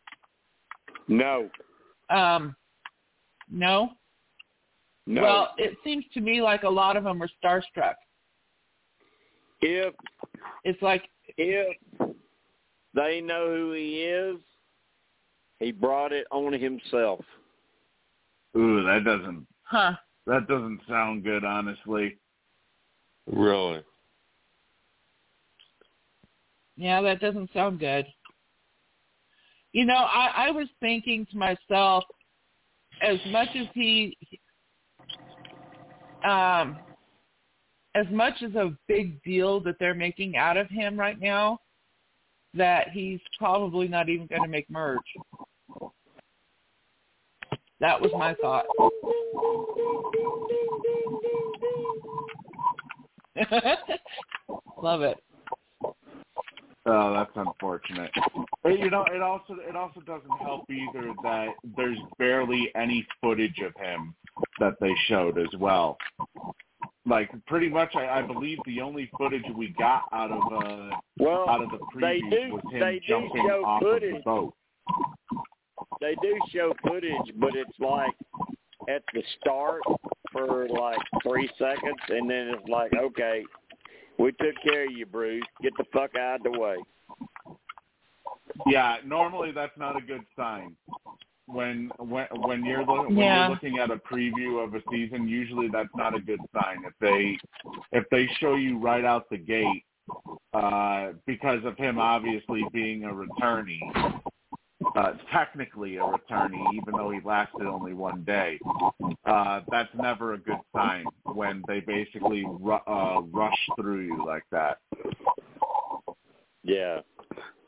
No. 1.07 1.49
Um, 2.11 2.55
no. 3.49 3.91
No. 5.07 5.21
Well, 5.21 5.53
it 5.57 5.77
seems 5.83 6.05
to 6.13 6.21
me 6.21 6.41
like 6.41 6.63
a 6.63 6.69
lot 6.69 6.95
of 6.95 7.03
them 7.03 7.19
were 7.19 7.29
starstruck. 7.43 7.95
if 9.61 9.93
It's 10.63 10.81
like, 10.81 11.03
if 11.37 11.77
they 12.93 13.21
know 13.21 13.47
who 13.47 13.71
he 13.73 14.01
is, 14.03 14.37
he 15.59 15.71
brought 15.71 16.11
it 16.11 16.27
on 16.31 16.53
himself. 16.53 17.23
Ooh, 18.57 18.83
that 18.83 19.03
doesn't 19.05 19.47
huh? 19.63 19.93
that 20.27 20.47
doesn't 20.47 20.81
sound 20.87 21.23
good, 21.23 21.45
honestly. 21.45 22.17
Really? 23.31 23.81
Yeah, 26.75 27.01
that 27.01 27.21
doesn't 27.21 27.51
sound 27.53 27.79
good. 27.79 28.05
You 29.73 29.85
know, 29.85 29.95
I, 29.95 30.47
I 30.47 30.51
was 30.51 30.67
thinking 30.79 31.25
to 31.31 31.37
myself, 31.37 32.03
as 33.01 33.17
much 33.27 33.47
as 33.55 33.67
he, 33.73 34.17
um, 36.25 36.77
as 37.95 38.05
much 38.11 38.41
as 38.43 38.53
a 38.55 38.75
big 38.87 39.21
deal 39.23 39.59
that 39.61 39.75
they're 39.79 39.93
making 39.93 40.35
out 40.35 40.57
of 40.57 40.69
him 40.69 40.99
right 40.99 41.19
now, 41.19 41.59
that 42.53 42.89
he's 42.89 43.21
probably 43.39 43.87
not 43.87 44.09
even 44.09 44.27
going 44.27 44.43
to 44.43 44.47
make 44.47 44.69
merge. 44.69 44.99
That 47.79 47.99
was 47.99 48.11
my 48.13 48.35
thought. 48.41 48.65
Love 54.83 55.01
it. 55.01 55.17
Oh, 56.87 57.13
that's 57.13 57.31
unfortunate. 57.35 58.09
But, 58.63 58.79
you 58.79 58.89
know, 58.89 59.05
it 59.13 59.21
also 59.21 59.55
it 59.67 59.75
also 59.75 59.99
doesn't 60.01 60.31
help 60.41 60.69
either 60.69 61.13
that 61.23 61.49
there's 61.77 61.99
barely 62.17 62.71
any 62.75 63.05
footage 63.21 63.59
of 63.59 63.75
him 63.75 64.15
that 64.59 64.73
they 64.81 64.93
showed 65.07 65.37
as 65.37 65.49
well. 65.59 65.97
Like 67.05 67.29
pretty 67.45 67.69
much, 67.69 67.95
I, 67.95 68.19
I 68.19 68.21
believe 68.23 68.57
the 68.65 68.81
only 68.81 69.09
footage 69.17 69.43
we 69.55 69.69
got 69.77 70.03
out 70.11 70.31
of 70.31 70.41
uh 70.53 70.95
Well, 71.19 71.49
out 71.49 71.63
of 71.63 71.69
the 71.69 71.79
preview 71.95 72.29
do- 72.29 72.53
was 72.53 72.63
him 72.71 72.79
they 72.79 72.99
do 72.99 73.07
jumping 73.07 73.47
show 73.47 73.63
off 73.65 73.83
of 73.83 74.01
the 74.01 74.21
boat. 74.25 74.53
they 75.99 76.15
do 76.21 76.39
show 76.51 76.73
footage, 76.83 77.33
but 77.37 77.55
it's 77.55 77.79
like 77.79 78.13
at 78.89 79.03
the 79.13 79.23
start 79.39 79.81
for 80.31 80.67
like 80.69 80.97
three 81.23 81.49
seconds, 81.59 81.99
and 82.09 82.29
then 82.29 82.49
it's 82.55 82.67
like, 82.69 82.91
okay, 82.95 83.43
we 84.21 84.31
took 84.33 84.55
care 84.63 84.85
of 84.85 84.91
you, 84.91 85.05
Bruce. 85.05 85.43
Get 85.61 85.75
the 85.77 85.85
fuck 85.91 86.15
out 86.15 86.37
of 86.37 86.43
the 86.43 86.59
way. 86.59 86.77
Yeah, 88.67 88.97
normally 89.05 89.51
that's 89.51 89.77
not 89.77 89.97
a 89.97 90.01
good 90.01 90.21
sign. 90.35 90.75
When 91.47 91.91
when 91.97 92.27
when 92.45 92.63
you're 92.63 92.85
lo- 92.85 93.07
when 93.07 93.17
Yeah. 93.17 93.41
you're 93.41 93.49
looking 93.49 93.79
at 93.79 93.89
a 93.89 93.97
preview 93.97 94.63
of 94.63 94.75
a 94.75 94.81
season, 94.91 95.27
usually 95.27 95.67
that's 95.67 95.93
not 95.95 96.13
a 96.15 96.19
good 96.19 96.39
sign. 96.53 96.83
If 96.85 96.93
they 96.99 97.37
if 97.91 98.07
they 98.09 98.27
show 98.39 98.55
you 98.55 98.77
right 98.77 99.03
out 99.03 99.29
the 99.29 99.37
gate, 99.37 99.83
uh, 100.53 101.13
because 101.25 101.63
of 101.65 101.77
him 101.77 101.97
obviously 101.97 102.67
being 102.71 103.03
a 103.05 103.09
returnee, 103.09 104.20
uh, 104.95 105.13
technically 105.31 105.97
a 105.97 106.01
returnee, 106.01 106.73
even 106.73 106.95
though 106.95 107.11
he 107.11 107.19
lasted 107.23 107.65
only 107.67 107.93
one 107.93 108.23
day, 108.23 108.59
uh, 109.25 109.61
that's 109.69 109.89
never 109.95 110.33
a 110.33 110.37
good 110.37 110.59
sign 110.75 111.07
when 111.33 111.63
they 111.67 111.79
basically 111.79 112.45
ru- 112.45 112.73
uh, 112.87 113.21
rush 113.31 113.57
through 113.79 114.01
you 114.01 114.25
like 114.25 114.43
that. 114.51 114.77
Yeah, 116.63 116.99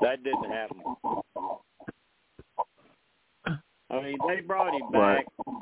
that 0.02 0.24
didn't 0.24 0.50
happen. 0.52 0.82
I 3.90 4.02
mean, 4.02 4.18
they 4.28 4.42
brought 4.42 4.74
him 4.74 4.90
Right. 4.92 5.26
back. 5.26 5.56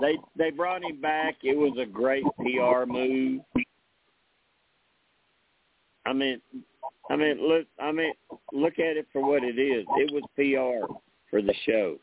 They 0.00 0.18
they 0.36 0.50
brought 0.50 0.82
him 0.82 1.00
back. 1.00 1.36
It 1.42 1.56
was 1.56 1.76
a 1.78 1.86
great 1.86 2.24
PR 2.38 2.86
move. 2.86 3.42
I 6.04 6.12
mean, 6.12 6.40
I 7.08 7.16
mean, 7.16 7.38
look, 7.40 7.66
I 7.80 7.92
mean, 7.92 8.12
look 8.52 8.74
at 8.74 8.96
it 8.96 9.06
for 9.12 9.26
what 9.26 9.44
it 9.44 9.58
is. 9.58 9.84
It 9.96 10.12
was 10.12 10.22
PR 10.34 10.92
for 11.30 11.40
the 11.40 11.54
show. 11.64 11.98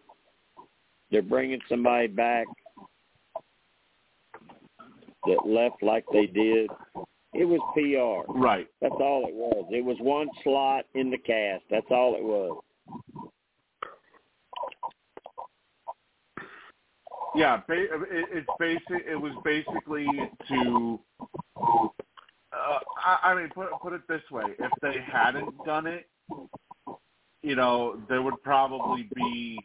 They're 1.12 1.22
bringing 1.22 1.60
somebody 1.70 2.08
back 2.08 2.48
that 5.26 5.46
left 5.46 5.82
like 5.82 6.06
they 6.12 6.26
did. 6.26 6.70
It 7.34 7.46
was 7.46 7.60
PR. 7.74 8.32
Right. 8.32 8.68
That's 8.82 8.96
all 9.00 9.26
it 9.28 9.34
was. 9.34 9.66
It 9.72 9.84
was 9.84 9.98
one 10.00 10.30
slot 10.44 10.86
in 10.94 11.10
the 11.10 11.18
cast. 11.18 11.64
That's 11.70 11.86
all 11.90 12.16
it 12.16 12.24
was. 12.24 12.62
Yeah, 17.36 17.62
it's 17.68 18.48
basic. 18.60 19.08
It 19.08 19.20
was 19.20 19.34
basically 19.44 20.08
to. 20.50 21.00
Uh, 22.66 22.80
I, 23.04 23.32
I 23.32 23.36
mean, 23.36 23.50
put 23.50 23.68
put 23.82 23.94
it 23.94 24.02
this 24.08 24.22
way: 24.32 24.44
if 24.60 24.72
they 24.82 24.96
hadn't 25.12 25.52
done 25.66 25.88
it, 25.88 26.08
you 27.42 27.56
know, 27.56 28.02
there 28.10 28.22
would 28.22 28.42
probably 28.44 29.10
be 29.16 29.60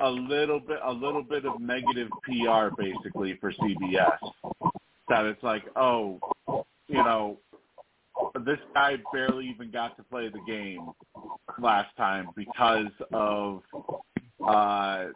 a 0.00 0.10
little 0.10 0.60
bit 0.60 0.78
a 0.82 0.92
little 0.92 1.22
bit 1.22 1.44
of 1.44 1.60
negative 1.60 2.08
PR 2.24 2.74
basically 2.76 3.38
for 3.40 3.52
CBS. 3.52 4.18
That 5.08 5.26
it's 5.26 5.42
like, 5.42 5.64
oh, 5.76 6.18
you 6.88 7.02
know, 7.02 7.38
this 8.44 8.58
guy 8.74 8.96
barely 9.12 9.48
even 9.48 9.70
got 9.70 9.96
to 9.96 10.02
play 10.04 10.28
the 10.28 10.40
game 10.46 10.90
last 11.58 11.94
time 11.96 12.28
because 12.34 12.90
of 13.12 13.62
uh 14.46 15.06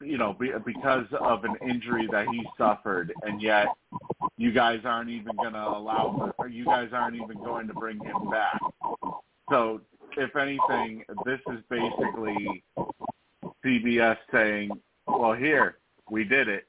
you 0.00 0.16
know, 0.16 0.32
be, 0.32 0.50
because 0.64 1.06
of 1.20 1.44
an 1.44 1.56
injury 1.68 2.08
that 2.12 2.26
he 2.28 2.46
suffered, 2.56 3.12
and 3.22 3.42
yet 3.42 3.66
you 4.42 4.50
guys 4.50 4.80
aren't 4.84 5.08
even 5.08 5.36
going 5.36 5.52
to 5.52 5.68
allow, 5.68 6.34
or 6.36 6.48
you 6.48 6.64
guys 6.64 6.88
aren't 6.92 7.14
even 7.14 7.38
going 7.44 7.68
to 7.68 7.74
bring 7.74 8.00
him 8.00 8.28
back. 8.28 8.58
So, 9.48 9.80
if 10.16 10.34
anything, 10.34 11.04
this 11.24 11.38
is 11.52 11.60
basically 11.70 12.64
CBS 13.64 14.16
saying, 14.32 14.72
"Well, 15.06 15.34
here 15.34 15.78
we 16.10 16.24
did 16.24 16.48
it." 16.48 16.66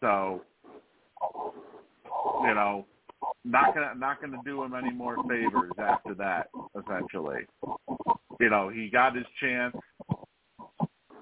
So, 0.00 0.42
you 2.42 2.54
know, 2.54 2.84
not 3.44 3.72
gonna 3.72 3.94
not 3.94 4.20
gonna 4.20 4.42
do 4.44 4.64
him 4.64 4.74
any 4.74 4.90
more 4.90 5.16
favors 5.28 5.72
after 5.78 6.14
that. 6.14 6.48
Essentially, 6.76 7.46
you 8.40 8.50
know, 8.50 8.70
he 8.70 8.90
got 8.90 9.14
his 9.14 9.26
chance 9.40 9.76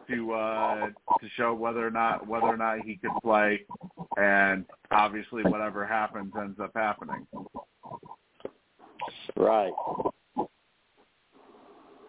to 0.09 0.33
uh 0.33 0.87
to 1.21 1.29
show 1.37 1.55
whether 1.55 1.87
or 1.87 1.91
not 1.91 2.27
whether 2.27 2.47
or 2.47 2.57
not 2.57 2.81
he 2.81 2.97
could 2.97 3.11
play 3.23 3.61
and 4.17 4.65
obviously 4.91 5.43
whatever 5.45 5.87
happens 5.87 6.33
ends 6.39 6.59
up 6.61 6.73
happening. 6.75 7.27
Right. 9.37 9.73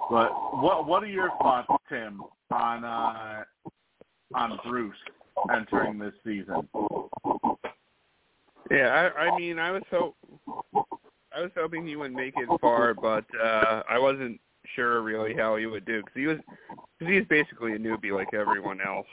But 0.10 0.30
what 0.62 0.88
what 0.88 1.04
are 1.04 1.08
your 1.08 1.30
thoughts, 1.42 1.68
Tim, 1.90 2.22
on 2.52 2.84
uh 2.84 3.44
on 4.34 4.60
Bruce 4.68 4.96
entering 5.54 5.98
this 5.98 6.14
season? 6.24 6.68
Yeah, 8.72 9.12
I, 9.18 9.28
I 9.28 9.38
mean, 9.38 9.60
I 9.60 9.72
was 9.72 9.84
so 9.90 10.16
I 11.36 11.42
was 11.42 11.52
hoping 11.56 11.86
he 11.86 11.96
would 11.96 12.14
make 12.14 12.34
it 12.38 12.50
far, 12.62 12.94
but 12.94 13.26
uh 13.44 13.84
I 13.90 13.98
wasn't 13.98 14.40
sure 14.76 15.02
really 15.02 15.34
how 15.36 15.56
he 15.56 15.66
would 15.66 15.86
do 15.86 16.02
because 16.02 16.14
he 16.16 16.28
was 16.28 16.38
because 17.00 17.14
he's 17.14 17.26
basically 17.28 17.74
a 17.74 17.80
newbie 17.80 18.12
like 18.12 18.34
everyone 18.34 18.80
else. 18.82 19.08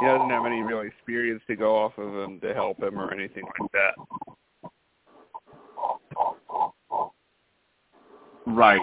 He 0.00 0.04
doesn't 0.04 0.28
have 0.30 0.44
any 0.44 0.62
real 0.62 0.80
experience 0.80 1.42
to 1.46 1.56
go 1.56 1.76
off 1.76 1.96
of 1.96 2.14
him 2.14 2.40
to 2.40 2.52
help 2.52 2.82
him 2.82 2.98
or 2.98 3.12
anything 3.12 3.44
like 3.58 3.70
that. 3.72 3.94
Right. 8.46 8.80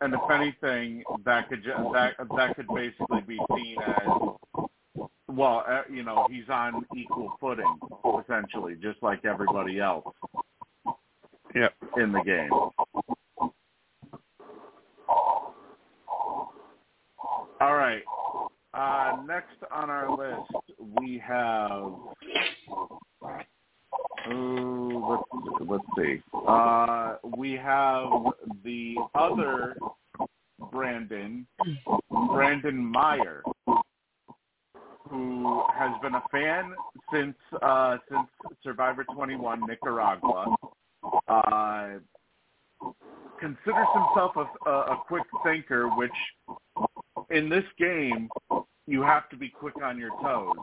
And 0.00 0.14
if 0.14 0.20
anything, 0.32 1.02
that 1.24 1.48
could 1.48 1.64
that 1.92 2.14
that 2.36 2.56
could 2.56 2.68
basically 2.68 3.20
be 3.26 3.38
seen 3.56 3.76
as 3.84 5.06
well, 5.28 5.64
uh, 5.68 5.82
you 5.92 6.02
know, 6.02 6.26
he's 6.30 6.48
on 6.48 6.84
equal 6.96 7.32
footing 7.40 7.78
essentially, 8.22 8.76
just 8.80 9.02
like 9.02 9.24
everybody 9.24 9.80
else 9.80 10.06
Yep. 11.54 11.74
in 11.96 12.12
the 12.12 12.22
game. 12.22 12.50
All 17.60 17.74
right. 17.74 18.02
Uh, 19.18 19.22
next 19.22 19.56
on 19.70 19.90
our 19.90 20.10
list, 20.16 20.50
we 21.00 21.20
have. 21.26 21.92
Ooh, 24.30 25.04
let's 25.08 25.68
let's 25.68 25.84
see. 25.96 26.20
Uh, 26.46 27.16
we 27.36 27.52
have 27.52 28.08
the 28.64 28.96
other 29.14 29.76
Brandon, 30.70 31.46
Brandon 32.10 32.76
Meyer, 32.76 33.42
who 35.08 35.62
has 35.74 35.92
been 36.02 36.14
a 36.14 36.22
fan 36.30 36.72
since 37.12 37.36
uh, 37.62 37.96
since 38.10 38.28
Survivor 38.62 39.04
21 39.14 39.60
Nicaragua. 39.66 40.54
Uh, 41.28 41.88
considers 43.40 43.86
himself 43.94 44.32
a, 44.36 44.70
a 44.70 44.96
quick 45.06 45.22
thinker, 45.44 45.88
which 45.90 46.10
in 47.30 47.48
this 47.48 47.64
game 47.78 48.28
you 48.88 49.02
have 49.02 49.28
to 49.28 49.36
be 49.36 49.50
quick 49.50 49.74
on 49.82 49.98
your 49.98 50.10
toes, 50.22 50.56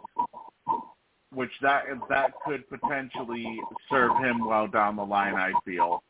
which 1.31 1.51
that 1.61 1.83
that 2.09 2.31
could 2.43 2.67
potentially 2.69 3.59
serve 3.89 4.17
him 4.17 4.45
well 4.45 4.67
down 4.67 4.95
the 4.95 5.03
line. 5.03 5.35
I 5.35 5.53
feel. 5.63 6.03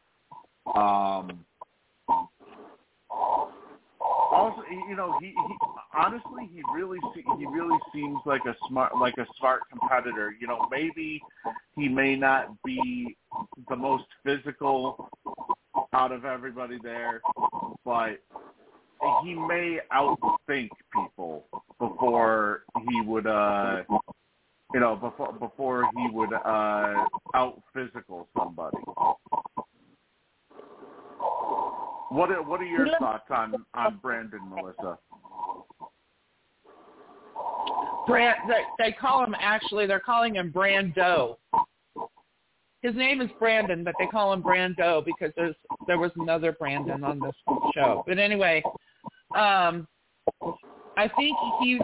Um, 0.74 1.46
also, 4.32 4.64
you 4.88 4.96
know, 4.96 5.18
he, 5.20 5.28
he 5.28 5.56
honestly 5.94 6.50
he 6.54 6.62
really 6.74 7.00
he 7.38 7.46
really 7.46 7.78
seems 7.94 8.20
like 8.26 8.42
a 8.46 8.56
smart 8.70 8.98
like 8.98 9.18
a 9.18 9.26
smart 9.38 9.64
competitor. 9.70 10.34
You 10.40 10.48
know, 10.48 10.68
maybe 10.72 11.22
he 11.76 11.90
may 11.90 12.16
not 12.16 12.48
be 12.64 13.18
the 13.70 13.76
most 13.76 14.06
physical 14.24 15.10
out 15.92 16.14
of 16.14 16.24
everybody 16.24 16.78
there, 16.82 17.22
but 17.84 18.22
he 19.24 19.34
may 19.34 19.80
outthink 19.94 20.70
before 22.06 22.64
he 22.90 23.02
would 23.02 23.28
uh 23.28 23.82
you 24.74 24.80
know 24.80 24.96
before 24.96 25.34
before 25.34 25.90
he 25.96 26.10
would 26.12 26.34
uh 26.34 27.06
out 27.34 27.62
physical 27.74 28.28
somebody 28.38 28.78
what 32.10 32.30
are, 32.30 32.44
what 32.44 32.62
are 32.62 32.66
your 32.66 32.88
thoughts 33.00 33.26
on 33.30 33.54
on 33.74 34.00
Brandon 34.02 34.40
Melissa 34.50 34.98
Brand, 38.08 38.38
they, 38.48 38.86
they 38.86 38.92
call 38.92 39.24
him 39.24 39.36
actually. 39.40 39.88
They're 39.88 40.00
calling 40.00 40.36
him 40.36 40.52
Brando. 40.52 41.38
His 42.84 42.96
name 42.96 43.20
is 43.20 43.32
Brandon, 43.40 43.84
but 43.84 43.96
they 43.98 44.06
call 44.06 44.32
him 44.32 44.44
Brando 44.44 45.04
because 45.04 45.32
there's 45.36 45.56
there 45.88 45.98
was 45.98 46.12
another 46.18 46.52
Brandon 46.52 47.04
on 47.04 47.20
this 47.20 47.34
show. 47.74 48.04
But 48.08 48.20
anyway, 48.20 48.62
um, 49.36 49.88
I 50.98 51.10
think 51.16 51.36
he's 51.62 51.80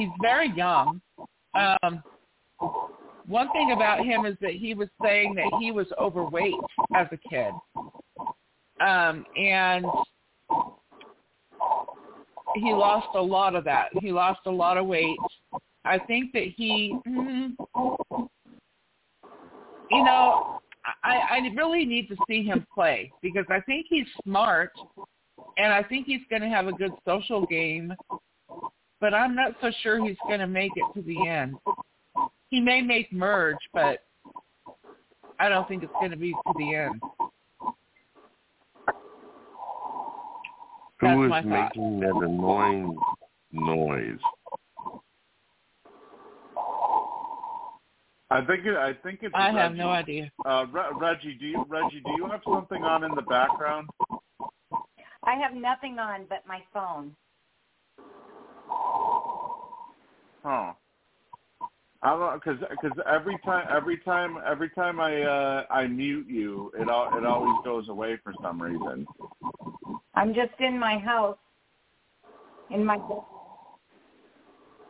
he's 0.00 0.10
very 0.20 0.50
young. 0.56 1.00
Um, 1.54 2.02
one 3.26 3.50
thing 3.52 3.72
about 3.72 4.04
him 4.04 4.24
is 4.24 4.36
that 4.40 4.52
he 4.52 4.74
was 4.74 4.88
saying 5.02 5.34
that 5.34 5.50
he 5.60 5.70
was 5.70 5.86
overweight 6.00 6.54
as 6.94 7.06
a 7.12 7.16
kid, 7.28 7.52
um, 8.80 9.24
and 9.36 9.84
he 12.56 12.72
lost 12.72 13.08
a 13.14 13.20
lot 13.20 13.54
of 13.54 13.64
that. 13.64 13.88
He 14.00 14.10
lost 14.10 14.40
a 14.46 14.50
lot 14.50 14.76
of 14.76 14.86
weight. 14.86 15.18
I 15.84 15.98
think 15.98 16.32
that 16.32 16.48
he, 16.56 16.96
mm, 17.06 17.52
you 19.90 20.04
know, 20.04 20.60
I, 21.04 21.20
I 21.30 21.38
really 21.54 21.84
need 21.84 22.08
to 22.08 22.16
see 22.28 22.42
him 22.42 22.66
play 22.74 23.12
because 23.22 23.46
I 23.48 23.60
think 23.60 23.86
he's 23.88 24.06
smart, 24.24 24.72
and 25.56 25.72
I 25.72 25.82
think 25.82 26.06
he's 26.06 26.22
going 26.28 26.42
to 26.42 26.48
have 26.48 26.66
a 26.66 26.72
good 26.72 26.92
social 27.04 27.46
game. 27.46 27.94
But 29.00 29.14
I'm 29.14 29.34
not 29.34 29.52
so 29.60 29.70
sure 29.82 30.04
he's 30.04 30.16
going 30.28 30.40
to 30.40 30.46
make 30.46 30.72
it 30.76 30.84
to 30.94 31.02
the 31.02 31.26
end. 31.26 31.56
He 32.50 32.60
may 32.60 32.82
make 32.82 33.12
merge, 33.12 33.56
but 33.72 34.04
I 35.38 35.48
don't 35.48 35.66
think 35.66 35.82
it's 35.82 35.92
going 35.98 36.10
to 36.10 36.16
be 36.16 36.32
to 36.32 36.52
the 36.58 36.74
end. 36.74 37.00
That's 41.00 41.14
Who 41.14 41.24
is 41.24 41.30
my 41.30 41.42
thought. 41.42 41.76
making 41.76 42.00
that 42.00 42.14
annoying 42.14 42.98
noise? 43.52 44.18
I 48.32 48.44
think 48.44 48.64
it, 48.64 48.76
I 48.76 48.92
think 49.02 49.20
it's. 49.22 49.34
I 49.34 49.50
have 49.50 49.74
no 49.74 49.88
idea. 49.88 50.30
Uh, 50.44 50.66
Re- 50.70 50.92
Reggie, 50.94 51.34
do 51.34 51.46
you 51.46 51.64
Reggie, 51.68 52.00
do 52.04 52.12
you 52.12 52.28
have 52.30 52.42
something 52.44 52.84
on 52.84 53.02
in 53.02 53.14
the 53.14 53.22
background? 53.22 53.88
I 55.24 55.34
have 55.34 55.54
nothing 55.54 55.98
on 55.98 56.26
but 56.28 56.46
my 56.46 56.60
phone. 56.72 57.16
Huh. 60.44 60.72
I 62.02 62.16
don't 62.16 62.42
because 62.42 62.58
because 62.70 62.98
every 63.06 63.38
time 63.44 63.66
every 63.70 63.98
time 63.98 64.38
every 64.46 64.70
time 64.70 65.00
I 65.00 65.22
uh 65.22 65.64
I 65.70 65.86
mute 65.86 66.26
you, 66.28 66.72
it 66.78 66.88
all 66.88 67.16
it 67.16 67.26
always 67.26 67.56
goes 67.64 67.88
away 67.88 68.18
for 68.24 68.32
some 68.42 68.60
reason. 68.60 69.06
I'm 70.14 70.34
just 70.34 70.58
in 70.60 70.78
my 70.78 70.98
house. 70.98 71.38
In 72.70 72.84
my 72.84 72.96
house. 72.96 73.24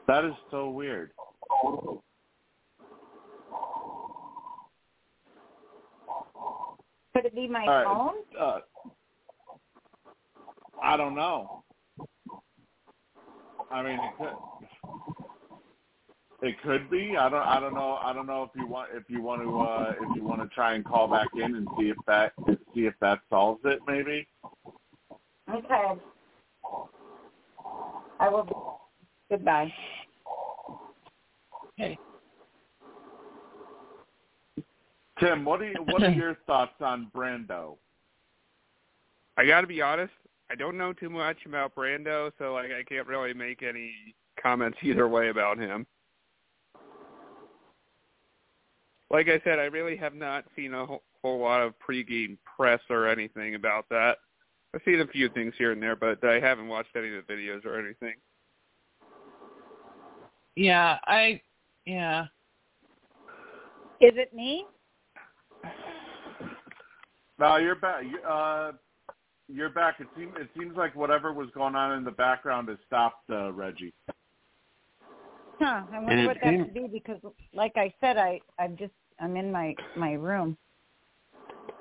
That 0.07 0.25
is 0.25 0.35
so 0.51 0.71
weird. 0.71 1.11
could 7.21 7.27
it 7.27 7.35
be 7.35 7.49
my 7.49 7.67
right. 7.67 7.85
phone? 7.85 8.15
Uh, 8.39 8.61
I 10.83 10.97
don't 10.97 11.15
know. 11.15 11.65
I 13.71 13.83
mean, 13.83 13.99
it 13.99 14.17
could. 14.19 14.33
It 16.43 16.57
could 16.63 16.91
be. 16.91 17.17
I 17.19 17.29
don't. 17.29 17.43
I 17.43 17.61
don't 17.61 17.75
know. 17.75 17.99
I 18.03 18.13
don't 18.13 18.27
know 18.27 18.43
if 18.45 18.51
you 18.55 18.67
want. 18.67 18.91
If 18.95 19.05
you 19.09 19.21
want 19.21 19.43
to. 19.43 19.61
Uh, 19.61 19.93
if 20.01 20.17
you 20.17 20.25
want 20.25 20.41
to 20.41 20.49
try 20.55 20.75
and 20.75 20.85
call 20.85 21.07
back 21.07 21.29
in 21.35 21.55
and 21.55 21.69
see 21.79 21.91
if 21.91 21.97
that. 22.07 22.33
See 22.75 22.87
if 22.87 22.95
that 23.01 23.21
solves 23.29 23.61
it. 23.65 23.81
Maybe. 23.87 24.27
Okay. 25.53 26.01
I 28.21 28.29
will. 28.29 28.45
Be. 28.45 28.53
Goodbye. 29.31 29.73
Okay. 31.79 31.99
Tim, 35.19 35.45
what 35.45 35.61
are 35.61 35.69
you, 35.69 35.77
what 35.85 36.03
are 36.03 36.11
your 36.11 36.37
thoughts 36.47 36.73
on 36.81 37.11
Brando? 37.15 37.77
I 39.37 39.47
got 39.47 39.61
to 39.61 39.67
be 39.67 39.83
honest. 39.83 40.13
I 40.51 40.55
don't 40.55 40.77
know 40.77 40.93
too 40.93 41.11
much 41.11 41.39
about 41.47 41.75
Brando, 41.75 42.33
so 42.39 42.55
like 42.55 42.71
I 42.73 42.83
can't 42.83 43.07
really 43.07 43.35
make 43.35 43.63
any 43.63 43.93
comments 44.43 44.79
either 44.83 45.07
way 45.07 45.29
about 45.29 45.59
him. 45.59 45.87
Like 49.21 49.29
I 49.29 49.45
said, 49.45 49.59
I 49.59 49.65
really 49.65 49.99
have 49.99 50.15
not 50.15 50.47
seen 50.57 50.73
a 50.73 50.87
whole, 50.87 51.03
whole 51.21 51.41
lot 51.41 51.61
of 51.61 51.75
pregame 51.79 52.39
press 52.57 52.81
or 52.89 53.07
anything 53.07 53.55
about 53.55 53.85
that. 53.91 54.17
I've 54.75 54.81
seen 54.83 55.03
a 55.03 55.07
few 55.09 55.29
things 55.29 55.53
here 55.59 55.73
and 55.73 55.83
there, 55.83 55.95
but 55.95 56.25
I 56.25 56.41
haven't 56.41 56.69
watched 56.69 56.97
any 56.97 57.15
of 57.15 57.27
the 57.27 57.31
videos 57.31 57.67
or 57.67 57.79
anything. 57.79 58.15
Yeah, 60.57 60.97
I. 61.05 61.43
Yeah. 61.85 62.29
Is 64.01 64.13
it 64.17 64.33
me? 64.33 64.65
No, 67.39 67.57
you're 67.57 67.75
back. 67.75 68.03
You- 68.05 68.23
Uh, 68.23 68.73
you're 69.49 69.69
back. 69.69 70.01
It 70.01 70.09
seems 70.17 70.35
it 70.39 70.49
seems 70.59 70.79
like 70.79 70.95
whatever 70.95 71.35
was 71.35 71.51
going 71.51 71.75
on 71.75 71.93
in 71.99 72.05
the 72.05 72.11
background 72.11 72.71
has 72.71 72.79
stopped, 72.87 73.29
uh, 73.29 73.53
Reggie. 73.53 73.93
Huh. 75.59 75.83
I 75.93 75.99
wonder 75.99 76.23
it 76.23 76.27
what 76.27 76.39
that 76.43 76.57
could 76.57 76.73
be 76.73 76.89
because, 76.91 77.21
like 77.53 77.77
I 77.77 77.93
said, 78.01 78.17
I 78.17 78.41
I'm 78.59 78.79
just 78.79 78.95
I'm 79.21 79.37
in 79.37 79.53
my 79.53 79.75
my 79.97 80.13
room. 80.13 80.57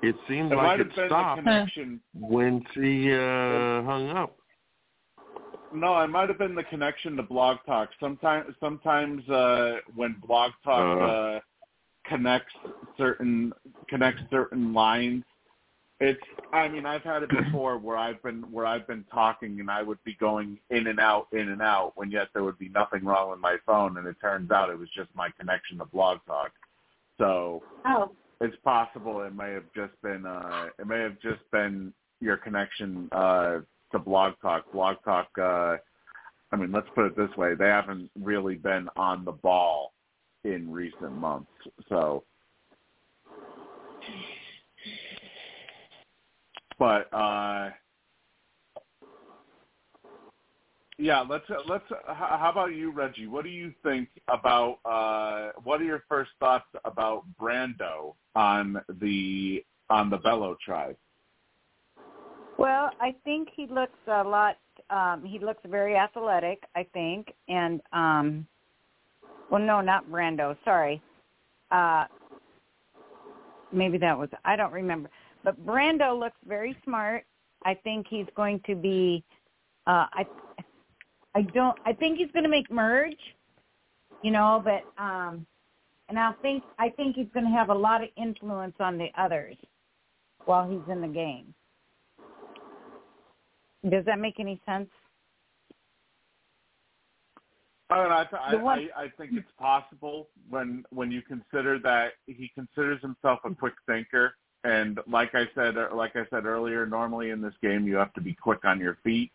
It 0.02 0.16
seems 0.28 0.52
It 0.52 0.56
like 0.56 0.80
it 0.80 0.86
have 0.86 0.96
the 0.96 1.06
stopped 1.06 1.38
connection. 1.42 2.00
when 2.14 2.64
she 2.74 3.12
uh, 3.12 3.82
hung 3.82 4.10
up. 4.16 4.36
No, 5.72 6.00
it 6.00 6.08
might 6.08 6.28
have 6.28 6.38
been 6.38 6.54
the 6.54 6.64
connection 6.64 7.16
to 7.16 7.22
Blog 7.22 7.58
Talk. 7.64 7.90
Sometimes, 8.00 8.54
sometimes 8.58 9.28
uh, 9.28 9.76
when 9.94 10.16
Blog 10.26 10.52
Talk 10.64 11.00
Uh. 11.00 11.04
uh, 11.04 11.40
connects 12.06 12.52
certain 12.96 13.52
connects 13.88 14.22
certain 14.30 14.72
lines, 14.72 15.22
it's. 16.00 16.20
I 16.52 16.66
mean, 16.66 16.86
I've 16.86 17.02
had 17.02 17.22
it 17.22 17.30
before 17.30 17.78
where 17.78 17.96
I've 17.96 18.20
been 18.22 18.42
where 18.50 18.66
I've 18.66 18.86
been 18.86 19.04
talking 19.12 19.60
and 19.60 19.70
I 19.70 19.82
would 19.82 20.02
be 20.02 20.14
going 20.14 20.58
in 20.70 20.88
and 20.88 20.98
out, 20.98 21.28
in 21.32 21.50
and 21.50 21.62
out, 21.62 21.92
when 21.94 22.10
yet 22.10 22.28
there 22.32 22.42
would 22.42 22.58
be 22.58 22.68
nothing 22.70 23.04
wrong 23.04 23.30
with 23.30 23.38
my 23.38 23.56
phone, 23.64 23.96
and 23.98 24.06
it 24.06 24.16
turns 24.20 24.50
out 24.50 24.70
it 24.70 24.78
was 24.78 24.88
just 24.96 25.10
my 25.14 25.28
connection 25.38 25.78
to 25.78 25.84
Blog 25.84 26.18
Talk. 26.26 26.52
So 27.20 27.62
Oh. 27.84 28.10
it's 28.40 28.56
possible 28.64 29.20
it 29.22 29.34
may 29.34 29.52
have 29.52 29.70
just 29.76 29.92
been 30.02 30.24
uh 30.26 30.66
it 30.78 30.86
may 30.86 31.00
have 31.00 31.20
just 31.20 31.42
been 31.52 31.92
your 32.20 32.36
connection 32.38 33.08
uh 33.12 33.58
to 33.92 33.98
blog 33.98 34.32
talk 34.40 34.70
blog 34.72 34.96
talk 35.04 35.28
uh 35.38 35.76
i 36.52 36.56
mean 36.56 36.72
let's 36.72 36.88
put 36.94 37.04
it 37.06 37.16
this 37.16 37.34
way 37.36 37.54
they 37.54 37.66
haven't 37.68 38.10
really 38.18 38.54
been 38.54 38.88
on 38.96 39.24
the 39.24 39.32
ball 39.32 39.92
in 40.44 40.70
recent 40.70 41.12
months 41.12 41.50
so 41.88 42.24
but 46.78 47.12
uh 47.12 47.70
yeah, 51.00 51.24
let's 51.28 51.44
let's. 51.66 51.84
How 52.06 52.50
about 52.52 52.74
you, 52.74 52.92
Reggie? 52.92 53.26
What 53.26 53.44
do 53.44 53.50
you 53.50 53.72
think 53.82 54.08
about? 54.28 54.78
uh 54.84 55.52
What 55.64 55.80
are 55.80 55.84
your 55.84 56.04
first 56.08 56.30
thoughts 56.38 56.66
about 56.84 57.24
Brando 57.40 58.14
on 58.36 58.80
the 59.00 59.64
on 59.88 60.10
the 60.10 60.18
Belo 60.18 60.58
tribe? 60.60 60.96
Well, 62.58 62.90
I 63.00 63.14
think 63.24 63.48
he 63.56 63.66
looks 63.66 63.98
a 64.06 64.22
lot. 64.22 64.58
Um, 64.90 65.24
he 65.24 65.38
looks 65.38 65.62
very 65.66 65.96
athletic. 65.96 66.62
I 66.76 66.86
think, 66.92 67.32
and 67.48 67.80
um, 67.92 68.46
well, 69.50 69.62
no, 69.62 69.80
not 69.80 70.08
Brando. 70.10 70.56
Sorry. 70.64 71.00
Uh, 71.70 72.04
maybe 73.72 73.96
that 73.98 74.16
was. 74.16 74.28
I 74.44 74.56
don't 74.56 74.72
remember. 74.72 75.08
But 75.42 75.64
Brando 75.64 76.18
looks 76.18 76.36
very 76.46 76.76
smart. 76.84 77.24
I 77.64 77.74
think 77.74 78.06
he's 78.10 78.26
going 78.36 78.60
to 78.66 78.74
be. 78.74 79.24
Uh, 79.86 80.06
I. 80.12 80.26
I 81.34 81.42
don't. 81.42 81.78
I 81.86 81.92
think 81.92 82.18
he's 82.18 82.30
going 82.32 82.44
to 82.44 82.50
make 82.50 82.70
merge. 82.70 83.16
You 84.22 84.30
know, 84.30 84.62
but 84.64 85.02
um, 85.02 85.46
and 86.08 86.18
I 86.18 86.32
think 86.42 86.62
I 86.78 86.90
think 86.90 87.16
he's 87.16 87.28
going 87.32 87.46
to 87.46 87.52
have 87.52 87.70
a 87.70 87.74
lot 87.74 88.02
of 88.02 88.10
influence 88.16 88.74
on 88.80 88.98
the 88.98 89.08
others 89.16 89.56
while 90.44 90.68
he's 90.68 90.92
in 90.92 91.00
the 91.00 91.08
game. 91.08 91.54
Does 93.88 94.04
that 94.04 94.18
make 94.18 94.38
any 94.38 94.60
sense? 94.66 94.90
I 97.88 97.96
don't 97.96 98.08
know. 98.08 98.16
I, 98.16 98.24
th- 98.24 98.42
I, 98.42 98.54
one- 98.56 98.88
I, 98.96 99.04
I 99.04 99.08
think 99.16 99.32
it's 99.34 99.50
possible 99.58 100.28
when 100.48 100.84
when 100.90 101.10
you 101.10 101.22
consider 101.22 101.78
that 101.80 102.12
he 102.26 102.50
considers 102.54 103.00
himself 103.00 103.40
a 103.44 103.54
quick 103.54 103.74
thinker, 103.86 104.34
and 104.64 105.00
like 105.08 105.34
I 105.34 105.48
said, 105.54 105.76
like 105.94 106.14
I 106.14 106.26
said 106.30 106.44
earlier, 106.44 106.86
normally 106.86 107.30
in 107.30 107.40
this 107.40 107.54
game 107.62 107.86
you 107.86 107.96
have 107.96 108.12
to 108.14 108.20
be 108.20 108.34
quick 108.34 108.64
on 108.64 108.78
your 108.80 108.98
feet 109.02 109.32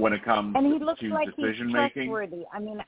when 0.00 0.12
it 0.12 0.24
comes 0.24 0.54
And 0.56 0.72
he 0.72 0.78
looks 0.78 1.00
to 1.00 1.08
like 1.08 1.26
decision 1.36 1.68
he's 1.68 1.74
making. 1.74 2.08
trustworthy. 2.08 2.44
I 2.52 2.58
mean, 2.58 2.82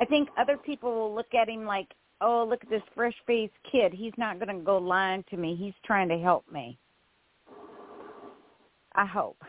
I 0.00 0.04
think 0.04 0.28
other 0.38 0.56
people 0.56 0.92
will 0.94 1.14
look 1.14 1.34
at 1.34 1.48
him 1.48 1.64
like, 1.64 1.88
"Oh, 2.20 2.44
look 2.48 2.62
at 2.62 2.70
this 2.70 2.82
fresh-faced 2.94 3.52
kid. 3.70 3.92
He's 3.92 4.12
not 4.16 4.38
going 4.38 4.56
to 4.56 4.64
go 4.64 4.78
lying 4.78 5.24
to 5.30 5.36
me. 5.36 5.56
He's 5.56 5.74
trying 5.84 6.08
to 6.08 6.18
help 6.18 6.50
me." 6.50 6.78
I 8.94 9.06
hope. 9.06 9.42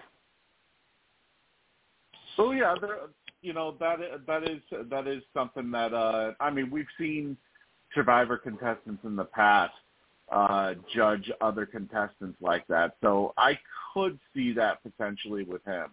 Oh 2.38 2.52
yeah, 2.52 2.76
there, 2.80 3.00
you 3.42 3.54
know 3.54 3.76
that 3.80 4.00
that 4.28 4.44
is 4.44 4.62
that 4.90 5.08
is 5.08 5.24
something 5.34 5.72
that 5.72 5.94
uh 5.94 6.34
I 6.40 6.50
mean 6.50 6.70
we've 6.70 6.88
seen 6.98 7.36
Survivor 7.96 8.38
contestants 8.38 9.04
in 9.04 9.16
the 9.16 9.26
past 9.26 9.74
uh 10.32 10.76
judge 10.94 11.32
other 11.42 11.66
contestants 11.66 12.38
like 12.42 12.66
that, 12.68 12.96
so 13.02 13.34
I 13.38 13.58
could 13.94 14.20
see 14.34 14.54
that 14.54 14.84
potentially 14.84 15.44
with 15.44 15.66
him. 15.66 15.88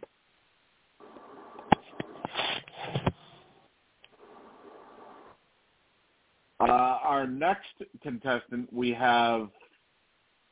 Uh, 6.59 6.65
our 6.65 7.27
next 7.27 7.67
contestant 8.03 8.73
we 8.73 8.91
have 8.91 9.51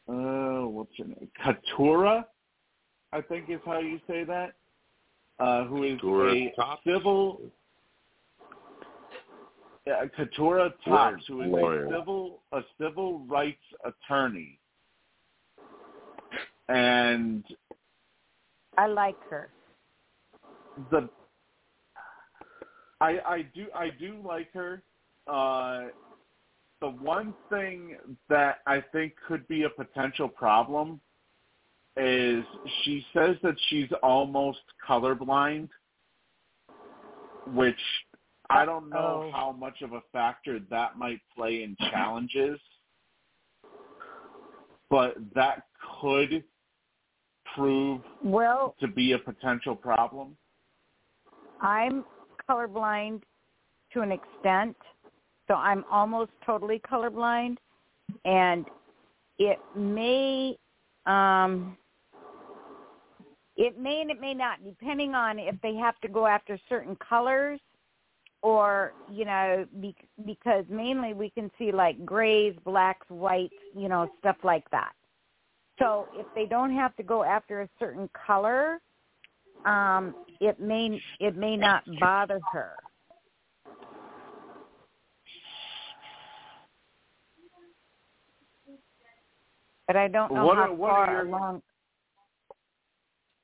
uh 0.07 0.67
what's 0.67 0.91
her 0.99 1.05
name? 1.05 1.29
Katurah, 1.43 2.25
I 3.13 3.23
think 3.23 3.49
is 3.49 3.61
how 3.65 3.79
you 3.79 3.99
say 4.07 4.25
that. 4.25 4.53
Uh, 5.39 5.65
who 5.65 5.85
is 5.85 5.99
Katurah 6.01 6.53
a 6.53 6.55
Topps? 6.57 6.83
civil 6.85 7.41
uh, 9.87 10.05
Katurah 10.19 10.41
Word 10.41 10.73
Topps, 10.85 11.25
who 11.27 11.43
is 11.43 11.49
lawyer. 11.51 11.87
a 11.87 11.91
civil 11.91 12.41
a 12.53 12.61
civil 12.79 13.21
rights 13.21 13.65
attorney, 13.85 14.59
and 16.69 17.45
I 18.77 18.89
like 18.89 19.17
her. 19.31 19.49
the 20.91 21.09
I 23.01 23.19
I 23.27 23.43
do 23.55 23.67
I 23.75 23.89
do 23.99 24.21
like 24.23 24.53
her. 24.53 24.83
Uh, 25.27 25.85
the 26.81 26.89
one 26.89 27.35
thing 27.49 27.97
that 28.29 28.59
I 28.67 28.83
think 28.93 29.15
could 29.27 29.47
be 29.49 29.63
a 29.63 29.71
potential 29.71 30.29
problem 30.29 31.01
is 31.97 32.45
she 32.83 33.07
says 33.15 33.37
that 33.43 33.55
she's 33.69 33.89
almost 34.03 34.61
colorblind, 34.87 35.69
which 37.55 37.81
I 38.51 38.65
don't 38.65 38.91
know 38.91 38.97
Uh-oh. 38.97 39.31
how 39.33 39.53
much 39.53 39.81
of 39.83 39.93
a 39.93 40.03
factor 40.13 40.59
that 40.71 40.99
might 40.99 41.21
play 41.35 41.63
in 41.63 41.77
challenges, 41.91 42.59
but 44.91 45.15
that 45.35 45.67
could 46.01 46.45
prove 47.55 48.01
Well, 48.23 48.75
to 48.81 48.89
be 48.89 49.13
a 49.13 49.19
potential 49.19 49.77
problem. 49.77 50.37
I'm 51.61 52.05
colorblind 52.49 53.23
to 53.93 54.01
an 54.01 54.13
extent, 54.13 54.77
so 55.49 55.55
I'm 55.55 55.85
almost 55.91 56.31
totally 56.45 56.81
colorblind, 56.91 57.57
and 58.25 58.67
it 59.39 59.59
may, 59.77 60.57
um, 61.07 61.77
it 63.57 63.79
may 63.79 64.01
and 64.01 64.11
it 64.11 64.21
may 64.21 64.35
not, 64.35 64.59
depending 64.65 65.15
on 65.15 65.39
if 65.39 65.55
they 65.63 65.75
have 65.75 65.99
to 66.01 66.09
go 66.09 66.27
after 66.27 66.59
certain 66.69 66.97
colors, 66.97 67.61
or 68.43 68.93
you 69.11 69.25
know, 69.25 69.67
be, 69.81 69.95
because 70.27 70.65
mainly 70.69 71.15
we 71.15 71.31
can 71.31 71.51
see 71.59 71.73
like 71.73 72.05
grays, 72.05 72.55
blacks, 72.65 73.07
whites, 73.09 73.55
you 73.75 73.89
know, 73.89 74.09
stuff 74.21 74.37
like 74.45 74.69
that. 74.71 74.93
So 75.79 76.07
if 76.15 76.27
they 76.35 76.47
don't 76.47 76.75
have 76.75 76.95
to 76.97 77.03
go 77.03 77.25
after 77.25 77.63
a 77.63 77.69
certain 77.79 78.09
color, 78.27 78.81
um, 79.65 80.15
it 80.41 80.61
may 80.61 81.01
it 81.21 81.37
may 81.37 81.57
not 81.57 81.85
bother 82.01 82.41
her. 82.53 82.75
But 89.87 89.97
I 89.97 90.09
don't 90.09 90.33
know 90.33 90.47
What 90.47 90.57
how 90.57 90.63
are- 90.65 90.73
what 90.73 90.91
far 90.91 91.13
your- 91.13 91.27
along. 91.27 91.63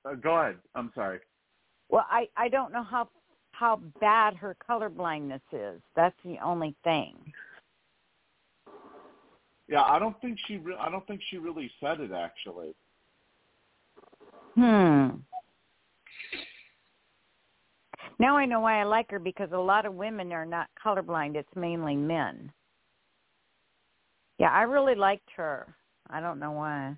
Uh, 0.05 0.15
go 0.15 0.37
ahead. 0.39 0.59
I'm 0.75 0.91
sorry. 0.95 1.21
Well, 1.89 2.07
I 2.09 2.29
I 2.37 2.49
don't 2.49 2.73
know 2.73 2.83
how 2.83 3.09
how 3.53 3.77
bad 4.01 4.35
her 4.37 4.55
color 4.55 4.89
blindness 4.89 5.43
is. 5.53 5.83
That's 5.95 6.17
the 6.25 6.39
only 6.39 6.75
thing. 6.85 7.33
Yeah, 9.69 9.83
I 9.83 9.99
don't 9.99 10.19
think 10.21 10.39
she. 10.47 10.57
Re- 10.57 10.77
I 10.77 10.91
don't 10.91 11.07
think 11.07 11.21
she 11.29 11.37
really 11.39 11.71
said 11.81 12.01
it 12.01 12.13
actually. 12.13 12.75
Hmm. 14.55 15.17
Now 18.19 18.37
I 18.37 18.47
know 18.47 18.61
why 18.61 18.81
I 18.81 18.85
like 18.85 19.11
her 19.11 19.19
because 19.19 19.53
a 19.53 19.59
lot 19.59 19.87
of 19.87 19.95
women 19.95 20.33
are 20.33 20.47
not 20.47 20.69
colorblind. 20.83 21.37
It's 21.37 21.55
mainly 21.55 21.97
men. 21.97 22.53
Yeah, 24.39 24.51
I 24.51 24.63
really 24.63 24.95
liked 24.95 25.31
her. 25.37 25.75
I 26.13 26.21
don't 26.21 26.39
know 26.39 26.53
why. 26.53 26.95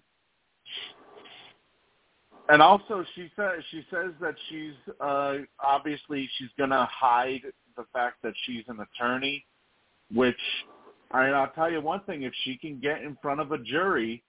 And 2.49 2.61
also, 2.61 3.05
she 3.15 3.31
says 3.37 3.63
she 3.71 3.85
says 3.91 4.13
that 4.21 4.35
she's 4.49 4.75
uh, 5.01 5.39
obviously 5.61 6.29
she's 6.37 6.49
gonna 6.59 6.87
hide 6.91 7.43
the 7.77 7.85
fact 7.93 8.17
that 8.23 8.35
she's 8.45 8.65
an 8.69 8.81
attorney, 8.81 9.45
which 10.13 10.37
I 11.13 11.27
mean, 11.27 11.35
I'll 11.35 11.53
tell 11.53 11.71
you 11.71 11.81
one 11.81 12.01
thing: 12.01 12.23
if 12.23 12.33
she 12.45 12.57
can 12.57 12.81
get 12.81 13.03
in 13.03 13.17
front 13.23 13.41
of 13.41 13.53
a 13.53 13.59
jury, 13.59 14.23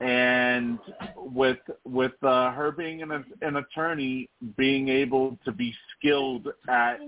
and 0.00 0.78
with 1.16 1.58
with 1.84 2.12
uh, 2.22 2.52
her 2.52 2.72
being 2.72 3.02
an 3.02 3.24
an 3.40 3.56
attorney, 3.56 4.28
being 4.56 4.88
able 4.88 5.38
to 5.44 5.52
be 5.52 5.74
skilled 5.96 6.48
at 6.68 6.98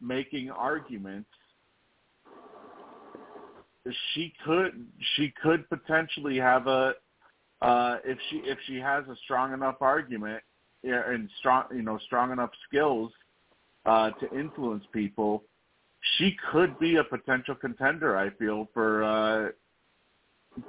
making 0.00 0.50
arguments, 0.50 1.30
she 4.14 4.32
could 4.44 4.86
she 5.16 5.32
could 5.42 5.68
potentially 5.68 6.38
have 6.38 6.66
a 6.66 6.94
uh, 7.62 7.96
if 8.04 8.18
she 8.30 8.36
if 8.38 8.58
she 8.66 8.76
has 8.76 9.04
a 9.08 9.16
strong 9.24 9.52
enough 9.52 9.76
argument 9.80 10.42
and 10.82 11.28
strong 11.38 11.64
you 11.74 11.82
know 11.82 11.98
strong 12.06 12.32
enough 12.32 12.50
skills 12.68 13.12
uh, 13.86 14.10
to 14.10 14.38
influence 14.38 14.84
people, 14.92 15.44
she 16.18 16.36
could 16.52 16.78
be 16.78 16.96
a 16.96 17.04
potential 17.04 17.54
contender. 17.54 18.16
I 18.16 18.30
feel 18.30 18.68
for 18.74 19.04
uh, 19.04 19.48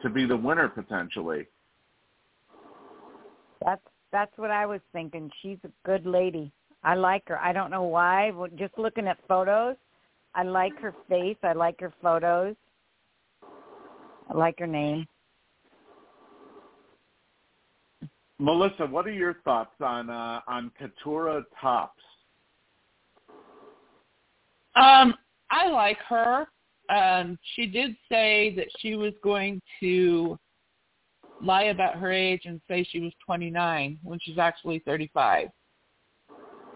to 0.02 0.10
be 0.10 0.26
the 0.26 0.38
winner 0.38 0.70
potentially. 0.70 1.48
That's 3.66 3.82
that's 4.12 4.38
what 4.38 4.52
I 4.52 4.66
was 4.66 4.82
thinking. 4.94 5.30
She's 5.42 5.58
a 5.64 5.70
good 5.86 6.06
lady. 6.06 6.52
I 6.84 6.96
like 6.96 7.24
her. 7.28 7.40
I 7.40 7.52
don't 7.52 7.72
know 7.72 7.84
why. 7.84 8.32
Just 8.56 8.78
looking 8.78 9.08
at 9.08 9.18
photos, 9.28 9.76
I 10.36 10.44
like 10.44 10.78
her 10.80 10.94
face. 11.10 11.38
I 11.44 11.54
like 11.54 11.80
her 11.82 11.94
photos. 12.02 12.56
I 14.30 14.34
like 14.36 14.60
her 14.60 14.68
name. 14.68 15.06
Melissa, 18.40 18.86
what 18.86 19.08
are 19.08 19.12
your 19.12 19.36
thoughts 19.44 19.74
on 19.82 20.10
uh, 20.10 20.42
on 20.48 20.72
Katurah 20.80 21.44
Topps? 21.60 22.04
Um, 24.76 25.16
I 25.50 25.70
like 25.70 25.98
her. 26.08 26.48
Um, 26.90 27.38
she 27.56 27.66
did 27.66 27.96
say 28.10 28.54
that 28.56 28.68
she 28.80 28.96
was 28.96 29.14
going 29.24 29.60
to 29.80 30.38
lie 31.42 31.64
about 31.64 31.96
her 31.96 32.12
age 32.12 32.42
and 32.46 32.62
say 32.68 32.88
she 32.90 33.00
was 33.00 33.12
29 33.26 33.98
when 34.04 34.20
she's 34.22 34.38
actually 34.38 34.80
35. 34.80 35.50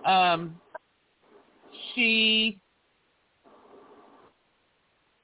Um, 0.05 0.59
she, 1.93 2.59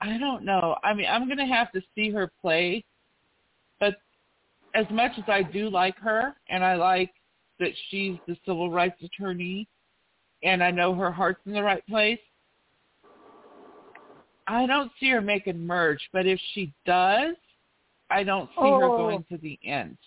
I 0.02 0.18
don't 0.18 0.44
know. 0.44 0.76
I 0.84 0.94
mean, 0.94 1.08
I'm 1.10 1.26
going 1.26 1.38
to 1.38 1.46
have 1.46 1.72
to 1.72 1.82
see 1.96 2.12
her 2.12 2.32
play, 2.42 2.84
but 3.80 3.96
as 4.76 4.86
much 4.92 5.12
as 5.18 5.24
I 5.28 5.42
do 5.42 5.70
like 5.70 5.98
her 6.00 6.36
and 6.50 6.64
I 6.64 6.76
like 6.76 7.12
that 7.60 7.72
she's 7.90 8.18
the 8.28 8.38
civil 8.46 8.70
rights 8.70 9.02
attorney 9.02 9.68
and 10.44 10.64
I 10.64 10.70
know 10.70 10.94
her 10.94 11.12
heart's 11.12 11.42
in 11.46 11.54
the 11.54 11.64
right 11.64 11.86
place, 11.88 12.20
I 14.46 14.66
don't 14.66 14.92
see 15.00 15.10
her 15.10 15.22
making 15.22 15.66
merge, 15.66 16.02
but 16.14 16.26
if 16.26 16.40
she 16.54 16.74
does, 16.86 17.36
I 18.10 18.24
don't 18.24 18.50
see 18.56 18.72
her 18.72 18.86
Oh. 18.86 18.96
going 18.98 19.26
to 19.32 19.38
the 19.38 19.60
end. 19.64 19.98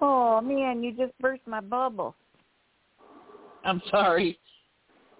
Oh 0.00 0.40
man, 0.40 0.82
you 0.82 0.92
just 0.92 1.12
burst 1.20 1.42
my 1.46 1.60
bubble. 1.60 2.14
I'm 3.64 3.82
sorry. 3.90 4.38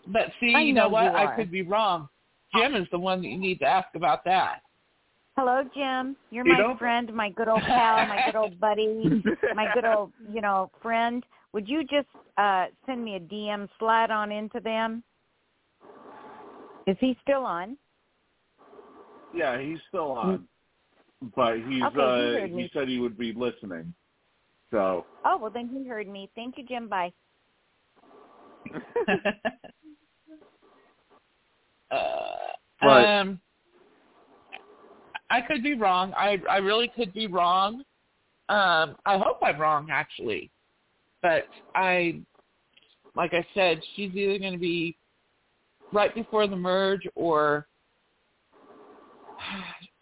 But 0.07 0.33
see, 0.41 0.55
I 0.55 0.61
you 0.61 0.73
know, 0.73 0.85
know 0.85 0.89
what? 0.91 1.13
you 1.13 1.19
I 1.19 1.37
could 1.37 1.51
be 1.51 1.63
wrong. 1.63 2.09
Jim 2.55 2.75
is 2.75 2.87
the 2.91 2.99
one 2.99 3.23
that 3.23 3.29
you 3.29 3.39
need 3.39 3.59
to 3.61 3.67
ask 3.67 3.89
about 3.95 4.25
that. 4.25 4.63
Hello, 5.37 5.63
Jim. 5.75 6.17
You're 6.31 6.47
You 6.47 6.53
my 6.53 6.59
don't- 6.59 6.79
friend, 6.79 7.13
my 7.15 7.31
good 7.31 7.49
old 7.49 7.63
pal, 7.63 8.07
my 8.07 8.21
good 8.27 8.37
old 8.37 8.59
buddy, 8.61 9.23
my 9.55 9.71
good 9.73 9.85
old, 9.85 10.13
you 10.33 10.41
know, 10.41 10.71
friend. 10.83 11.25
Would 11.53 11.69
you 11.69 11.83
just 11.85 12.09
uh 12.39 12.67
send 12.87 13.05
me 13.05 13.17
a 13.17 13.21
DM 13.21 13.69
slide 13.79 14.11
on 14.11 14.33
into 14.33 14.61
them? 14.61 15.03
Is 16.87 16.97
he 17.01 17.17
still 17.23 17.45
on? 17.45 17.77
Yeah, 19.35 19.61
he's 19.61 19.79
still 19.89 20.13
on, 20.13 20.49
but 21.37 21.57
he's 21.57 21.83
Okay, 21.83 21.95
he 21.95 22.01
uh, 22.01 22.41
heard 22.41 22.51
he 22.51 22.71
said 22.73 22.89
he 22.89 22.99
would 22.99 23.19
be 23.19 23.33
listening. 23.33 23.93
So 24.71 25.05
Oh, 25.25 25.37
well 25.37 25.51
then 25.51 25.69
he 25.69 25.87
heard 25.87 26.09
me. 26.09 26.31
Thank 26.35 26.57
you, 26.59 26.65
Jim. 26.67 26.89
Bye. 26.89 27.13
uh, 31.91 32.37
But- 32.81 33.07
um, 33.07 33.41
I 35.31 35.41
could 35.43 35.63
be 35.63 35.75
wrong. 35.75 36.13
I 36.17 36.39
I 36.49 36.57
really 36.59 36.89
could 36.89 37.13
be 37.13 37.27
wrong. 37.27 37.83
Um, 38.49 38.97
I 39.05 39.19
hope 39.19 39.39
I'm 39.43 39.61
wrong 39.61 39.89
actually, 39.91 40.51
but 41.21 41.45
I, 41.75 42.21
like 43.15 43.35
I 43.35 43.47
said, 43.53 43.83
she's 43.95 44.15
either 44.15 44.39
going 44.39 44.55
to 44.55 44.59
be 44.59 44.97
right 45.93 46.15
before 46.15 46.47
the 46.47 46.57
merge, 46.57 47.07
or 47.15 47.67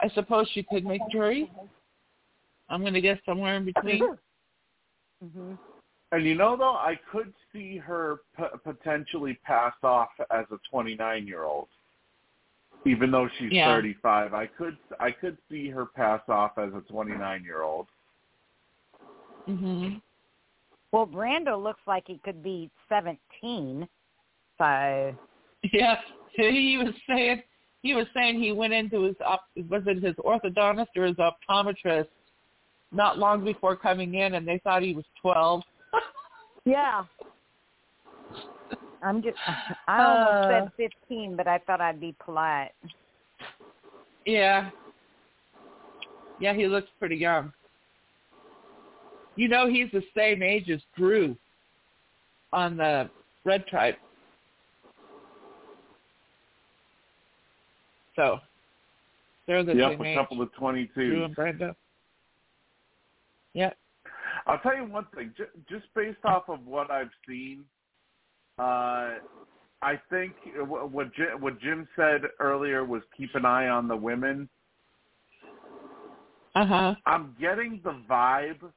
I 0.01 0.09
suppose 0.15 0.49
she 0.53 0.63
could 0.63 0.85
make 0.85 1.01
jury. 1.11 1.51
I'm 2.69 2.83
going 2.83 2.95
to 2.95 3.01
guess 3.01 3.19
somewhere 3.27 3.57
in 3.57 3.65
between. 3.65 3.99
hmm 5.35 5.55
And 6.13 6.25
you 6.25 6.37
know, 6.37 6.57
though, 6.57 6.75
I 6.75 6.99
could 7.11 7.33
see 7.53 7.79
her 7.79 8.19
p- 8.37 8.45
potentially 8.63 9.39
pass 9.45 9.75
off 9.83 10.11
as 10.31 10.45
a 10.53 10.59
29 10.71 11.27
year 11.27 11.43
old, 11.43 11.69
even 12.87 13.11
though 13.11 13.29
she's 13.39 13.53
Yeah. 13.53 13.75
35. 13.75 14.33
I 14.35 14.47
could 14.47 14.79
I 15.01 15.11
could 15.11 15.37
see 15.49 15.69
her 15.69 15.87
pass 15.87 16.23
off 16.29 16.57
as 16.59 16.73
a 16.75 16.81
29 16.83 17.43
year 17.45 17.63
old. 17.63 17.89
hmm 19.47 19.97
Well, 20.93 21.07
Brando 21.07 21.63
looks 21.63 21.83
like 21.87 22.05
he 22.07 22.19
could 22.19 22.43
be 22.43 22.71
17. 22.89 23.89
So, 24.59 25.17
Yeah, 25.73 26.01
he 26.31 26.79
was 26.79 26.95
saying 27.09 27.43
he 27.83 27.95
was 27.95 28.07
saying 28.15 28.41
he 28.41 28.53
went 28.53 28.73
into 28.73 29.03
his 29.03 29.17
op- 29.25 29.49
was 29.69 29.83
it 29.87 30.03
his 30.03 30.15
orthodontist 30.17 30.89
or 30.97 31.05
his 31.05 31.17
optometrist 31.17 32.09
not 32.93 33.19
long 33.19 33.45
before 33.45 33.77
coming 33.77 34.15
in, 34.15 34.35
and 34.35 34.47
they 34.47 34.59
thought 34.59 34.83
he 34.83 34.95
was 34.95 35.05
twelve. 35.21 35.63
Yeah. 36.65 37.05
I'm 39.07 39.23
just. 39.23 39.37
I 39.89 40.03
almost 40.03 40.31
Uh. 40.45 40.49
said 40.49 40.73
fifteen, 40.77 41.37
but 41.37 41.47
I 41.47 41.59
thought 41.59 41.81
I'd 41.81 42.01
be 42.01 42.15
polite. 42.25 42.73
Yeah. 44.25 44.71
Yeah, 46.41 46.53
he 46.53 46.67
looks 46.67 46.89
pretty 46.99 47.17
young. 47.17 47.53
You 49.37 49.49
know, 49.49 49.69
he's 49.69 49.91
the 49.93 50.03
same 50.17 50.43
age 50.43 50.69
as 50.71 50.81
Drew 50.97 51.37
on 52.53 52.77
the 52.77 53.09
Red 53.45 53.67
Tribe. 53.69 53.95
So, 58.17 58.39
they're 59.47 59.63
the 59.63 59.75
Yep, 59.75 59.91
same 59.93 60.01
a 60.03 60.05
age. 60.09 60.17
couple 60.17 60.43
of 60.43 60.51
Drew 60.55 60.87
22s. 60.87 61.25
and 61.27 61.35
Brenda. 61.35 61.77
Yeah. 63.53 63.73
I'll 64.47 64.59
tell 64.59 64.75
you 64.77 64.85
one 64.85 65.07
thing, 65.15 65.33
ju- 65.37 65.47
just 65.69 65.87
based 65.95 66.25
off 66.25 66.49
of 66.49 66.65
what 66.67 66.91
I've 66.91 67.11
seen, 67.29 67.65
uh, 68.59 69.19
I 69.83 70.01
think 70.11 70.33
what 70.57 71.15
Jim, 71.15 71.41
what 71.41 71.61
Jim 71.61 71.87
said 71.97 72.23
earlier 72.41 72.85
was 72.85 73.03
keep 73.17 73.35
an 73.35 73.45
eye 73.45 73.69
on 73.69 73.89
the 73.89 73.97
women. 73.97 74.49
Uh 76.55 76.67
huh. 76.67 76.95
I'm 77.05 77.37
getting 77.41 77.81
the 77.85 78.01
vibe 78.09 78.71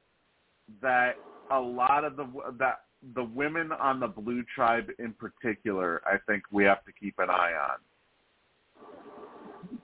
that 0.82 1.16
a 1.50 1.58
lot 1.58 2.04
of 2.04 2.16
the 2.16 2.26
that 2.58 2.82
the 3.14 3.24
women 3.24 3.72
on 3.72 3.98
the 3.98 4.06
Blue 4.06 4.44
Tribe 4.54 4.90
in 4.98 5.14
particular, 5.14 6.02
I 6.04 6.18
think 6.26 6.42
we 6.52 6.64
have 6.64 6.84
to 6.84 6.92
keep 6.92 7.14
an 7.18 7.30
eye 7.30 7.52
on 7.52 7.78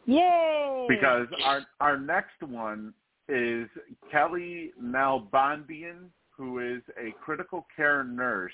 Yay! 0.05 0.87
because 0.89 1.27
our 1.45 1.63
our 1.81 1.99
next 1.99 2.43
one 2.43 2.93
is 3.29 3.69
Kellie 4.11 4.73
Nalbandian, 4.83 6.11
who 6.31 6.59
is 6.61 6.83
a 6.99 7.13
critical 7.25 7.67
care 7.75 8.05
nurse, 8.05 8.53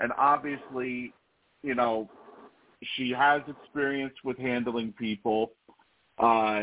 and 0.00 0.12
obviously, 0.18 1.12
you 1.62 1.74
know, 1.74 2.08
she 2.96 3.10
has 3.10 3.42
experience 3.46 4.14
with 4.24 4.38
handling 4.38 4.92
people, 4.98 5.52
uh, 6.18 6.62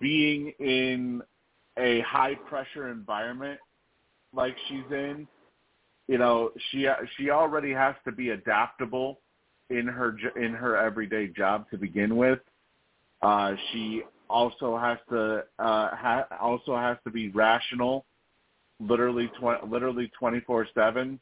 being 0.00 0.52
in 0.58 1.22
a 1.78 2.00
high 2.00 2.34
pressure 2.48 2.90
environment 2.90 3.58
like 4.34 4.54
she's 4.68 4.84
in. 4.90 5.26
You 6.08 6.18
know, 6.18 6.50
she 6.70 6.86
she 7.16 7.30
already 7.30 7.72
has 7.72 7.94
to 8.04 8.12
be 8.12 8.30
adaptable 8.30 9.20
in 9.70 9.86
her 9.86 10.16
in 10.36 10.52
her 10.52 10.76
everyday 10.76 11.28
job 11.28 11.68
to 11.70 11.78
begin 11.78 12.16
with. 12.16 12.38
Uh, 13.22 13.54
she 13.72 14.02
also 14.28 14.78
has 14.78 14.98
to 15.08 15.38
uh, 15.58 15.88
ha- 15.96 16.26
also 16.40 16.76
has 16.76 16.96
to 17.04 17.10
be 17.10 17.30
rational, 17.30 18.04
literally 18.78 19.28
tw- 19.40 19.68
literally 19.68 20.10
twenty 20.18 20.40
four 20.40 20.66
seven. 20.74 21.18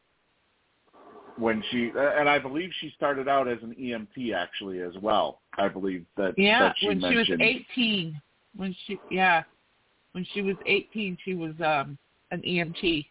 When 1.37 1.63
she 1.71 1.91
and 1.97 2.29
I 2.29 2.39
believe 2.39 2.71
she 2.81 2.93
started 2.97 3.29
out 3.29 3.49
as 3.49 3.59
an 3.63 3.75
EMT 3.75 4.35
actually 4.35 4.81
as 4.81 4.95
well. 5.03 5.41
I 5.59 5.69
believe 5.69 6.05
that 6.17 6.35
Yeah, 6.37 6.61
that 6.61 6.77
she 6.79 6.87
when 6.87 7.01
she 7.01 7.17
was 7.17 7.27
18. 7.41 8.21
When 8.57 8.77
she, 8.87 9.01
yeah, 9.11 9.43
when 10.13 10.25
she 10.33 10.43
was 10.43 10.57
18, 10.65 11.19
she 11.25 11.35
was 11.35 11.53
um 11.61 11.99
an 12.31 12.41
EMT. 12.43 13.07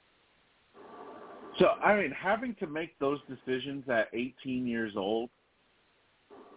So 1.60 1.68
I 1.84 1.95
mean, 1.95 2.12
having 2.12 2.56
to 2.56 2.68
make 2.68 2.98
those 3.00 3.20
decisions 3.28 3.84
at 3.90 4.08
18 4.14 4.66
years 4.66 4.94
old. 4.95 5.30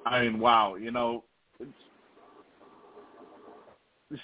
I 0.04 0.22
mean, 0.22 0.38
wow, 0.38 0.76
you 0.76 0.92
know, 0.92 1.24
it's, 1.58 1.68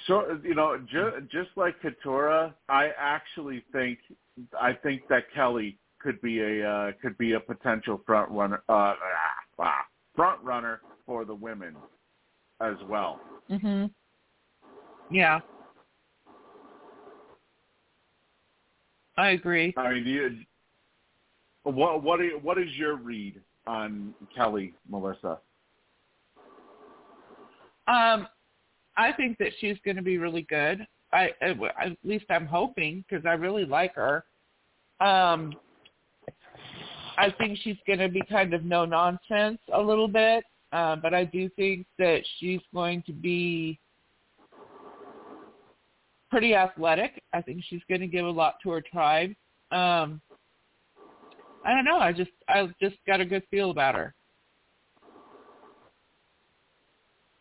so 0.06 0.38
you 0.44 0.54
know, 0.54 0.78
ju- 0.90 1.26
just 1.30 1.50
like 1.56 1.74
Katurah, 1.82 2.54
I 2.68 2.90
actually 2.96 3.64
think 3.72 3.98
I 4.58 4.72
think 4.74 5.02
that 5.08 5.24
Kellie 5.34 5.76
could 6.02 6.20
be 6.20 6.40
a 6.40 6.68
uh, 6.68 6.92
could 7.00 7.16
be 7.18 7.32
a 7.32 7.40
potential 7.40 8.00
front 8.04 8.30
runner 8.30 8.62
uh, 8.68 8.94
ah, 9.58 9.86
front 10.16 10.42
runner 10.42 10.80
for 11.06 11.24
the 11.24 11.34
women 11.34 11.76
as 12.60 12.76
well. 12.88 13.20
Mhm. 13.50 13.90
Yeah. 15.10 15.40
I 19.16 19.30
agree. 19.30 19.74
I 19.76 19.92
mean, 19.92 20.04
do 20.04 20.10
you, 20.10 20.38
what 21.64 22.02
what 22.02 22.20
are, 22.20 22.38
what 22.38 22.58
is 22.58 22.70
your 22.76 22.96
read 22.96 23.40
on 23.66 24.14
Kellie, 24.34 24.74
Melissa? 24.88 25.38
Um, 27.86 28.26
I 28.96 29.12
think 29.12 29.38
that 29.38 29.52
she's 29.60 29.76
going 29.84 29.96
to 29.96 30.02
be 30.02 30.18
really 30.18 30.42
good. 30.42 30.86
I 31.12 31.30
at 31.40 31.56
at 31.78 31.96
least 32.04 32.24
I'm 32.30 32.46
hoping 32.46 33.04
because 33.08 33.26
I 33.26 33.32
really 33.32 33.64
like 33.64 33.94
her. 33.94 34.24
Um, 35.00 35.52
I 37.16 37.30
think 37.38 37.58
she's 37.62 37.76
going 37.86 37.98
to 37.98 38.08
be 38.08 38.22
kind 38.30 38.54
of 38.54 38.64
no 38.64 38.84
nonsense 38.84 39.58
a 39.72 39.80
little 39.80 40.08
bit, 40.08 40.44
uh, 40.72 40.96
but 40.96 41.14
I 41.14 41.24
do 41.24 41.48
think 41.50 41.86
that 41.98 42.22
she's 42.38 42.60
going 42.74 43.02
to 43.06 43.12
be 43.12 43.78
pretty 46.30 46.54
athletic. 46.54 47.22
I 47.32 47.42
think 47.42 47.62
she's 47.68 47.82
going 47.88 48.00
to 48.00 48.06
give 48.06 48.24
a 48.24 48.30
lot 48.30 48.54
to 48.62 48.70
her 48.70 48.80
tribe. 48.80 49.30
Um, 49.70 50.20
I 51.64 51.74
don't 51.74 51.84
know. 51.84 51.98
I 51.98 52.12
just 52.12 52.30
I 52.48 52.68
just 52.80 52.96
got 53.06 53.20
a 53.20 53.24
good 53.24 53.42
feel 53.50 53.70
about 53.70 53.94
her. 53.94 54.14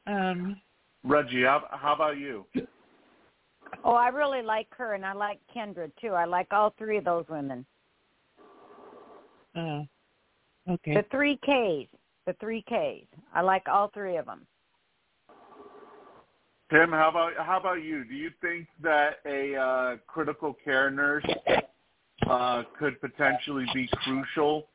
Um, 0.08 0.60
Reggie, 1.04 1.44
how, 1.44 1.64
how 1.72 1.94
about 1.96 2.18
you? 2.18 2.46
Oh, 3.84 3.94
I 3.94 4.10
really 4.10 4.42
like 4.42 4.68
her, 4.78 4.94
and 4.94 5.06
I 5.06 5.14
like 5.14 5.40
Kendra 5.56 5.90
too. 6.00 6.10
I 6.10 6.26
like 6.26 6.48
all 6.52 6.74
three 6.78 6.98
of 6.98 7.06
those 7.06 7.26
women. 7.30 7.66
Uh, 9.56 9.82
okay. 10.70 10.96
The 10.96 11.06
three 11.12 11.38
Ks. 11.38 11.90
The 12.26 12.34
three 12.40 12.62
Ks. 12.64 13.08
I 13.34 13.42
like 13.42 13.68
all 13.68 13.90
three 13.94 14.18
of 14.18 14.26
them. 14.26 14.46
Tim, 16.72 16.92
how 16.92 17.10
about 17.10 17.34
how 17.38 17.60
about 17.60 17.84
you? 17.84 18.06
Do 18.06 18.14
you 18.14 18.30
think 18.42 18.68
that 18.82 19.18
a 19.26 19.56
uh, 19.56 19.98
critical 20.08 20.56
care 20.64 20.90
nurse 20.90 21.26
uh, 22.30 22.64
could 22.80 23.00
potentially 23.02 23.66
be 23.74 23.90
crucial 24.04 24.68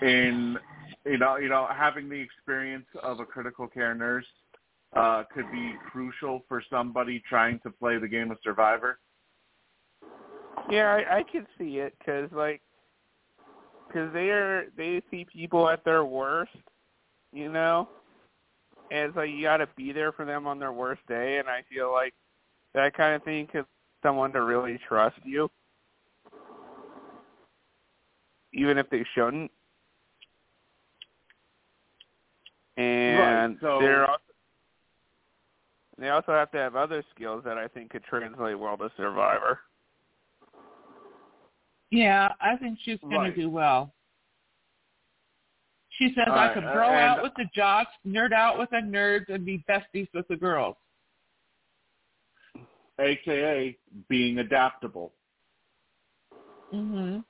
in 0.00 0.56
you 1.04 1.18
know 1.18 1.38
you 1.38 1.48
know 1.48 1.66
having 1.74 2.08
the 2.08 2.20
experience 2.20 2.86
of 3.02 3.18
a 3.18 3.24
critical 3.24 3.66
care 3.66 3.96
nurse 3.96 4.26
uh, 4.94 5.24
could 5.34 5.50
be 5.50 5.72
crucial 5.90 6.44
for 6.48 6.62
somebody 6.70 7.22
trying 7.28 7.58
to 7.60 7.70
play 7.70 7.98
the 7.98 8.08
game 8.08 8.30
of 8.30 8.38
Survivor? 8.42 8.98
Yeah, 10.70 10.94
I, 10.94 11.18
I 11.18 11.22
can 11.24 11.46
see 11.58 11.78
it 11.78 11.94
because 11.98 12.30
like, 12.32 12.60
because 13.92 14.12
they 14.12 14.30
are 14.30 14.66
they 14.76 15.02
see 15.10 15.24
people 15.24 15.68
at 15.68 15.84
their 15.84 16.04
worst, 16.04 16.52
you 17.32 17.50
know, 17.50 17.88
and 18.90 19.08
it's 19.08 19.16
like 19.16 19.30
you 19.30 19.42
got 19.42 19.58
to 19.58 19.68
be 19.76 19.92
there 19.92 20.12
for 20.12 20.24
them 20.24 20.46
on 20.46 20.58
their 20.58 20.72
worst 20.72 21.06
day, 21.08 21.38
and 21.38 21.48
I 21.48 21.62
feel 21.72 21.92
like 21.92 22.14
that 22.74 22.94
kind 22.96 23.14
of 23.14 23.22
thing 23.22 23.46
could 23.46 23.66
someone 24.02 24.32
to 24.32 24.42
really 24.42 24.78
trust 24.88 25.16
you, 25.24 25.50
even 28.52 28.78
if 28.78 28.88
they 28.90 29.04
shouldn't. 29.14 29.50
And 32.76 33.18
Right, 33.18 33.58
so- 33.60 33.78
they're 33.80 34.06
also, 34.06 34.22
they 35.98 36.08
also 36.08 36.32
have 36.32 36.50
to 36.52 36.58
have 36.58 36.74
other 36.74 37.04
skills 37.14 37.44
that 37.44 37.58
I 37.58 37.68
think 37.68 37.90
could 37.90 38.04
translate 38.04 38.58
well 38.58 38.78
to 38.78 38.90
Survivor. 38.96 39.60
Yeah, 41.92 42.32
I 42.40 42.56
think 42.56 42.78
she's 42.82 42.98
going 43.00 43.16
Right. 43.16 43.34
to 43.34 43.40
do 43.42 43.50
well. 43.50 43.92
She 45.90 46.08
says 46.14 46.24
All 46.26 46.32
I 46.32 46.46
right, 46.46 46.54
could 46.54 46.64
uh, 46.64 46.72
bro 46.72 46.86
and- 46.88 46.96
out 46.96 47.22
with 47.22 47.34
the 47.36 47.44
jocks, 47.54 47.90
nerd 48.06 48.32
out 48.32 48.58
with 48.58 48.70
the 48.70 48.76
nerds, 48.78 49.28
and 49.28 49.44
be 49.44 49.62
besties 49.68 50.08
with 50.14 50.26
the 50.28 50.36
girls. 50.36 50.76
AKA 52.98 53.76
being 54.08 54.38
adaptable. 54.38 55.12
Mhm. 56.72 57.24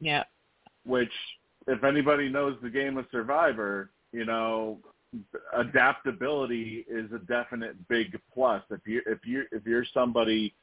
Yeah. 0.00 0.24
which 0.84 1.12
if 1.66 1.82
anybody 1.82 2.28
knows 2.28 2.60
the 2.60 2.68
game 2.70 2.98
of 2.98 3.08
survivor 3.10 3.90
you 4.12 4.24
know 4.26 4.78
adaptability 5.54 6.84
is 6.88 7.10
a 7.12 7.18
definite 7.20 7.88
big 7.88 8.20
plus 8.32 8.62
if 8.70 8.86
you 8.86 9.00
if 9.06 9.24
you 9.26 9.46
if 9.50 9.64
you're 9.66 9.84
somebody 9.94 10.54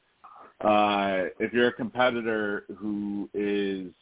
uh 0.60 1.24
if 1.40 1.52
you're 1.52 1.68
a 1.68 1.72
competitor 1.72 2.64
who 2.76 3.28
is 3.34 3.92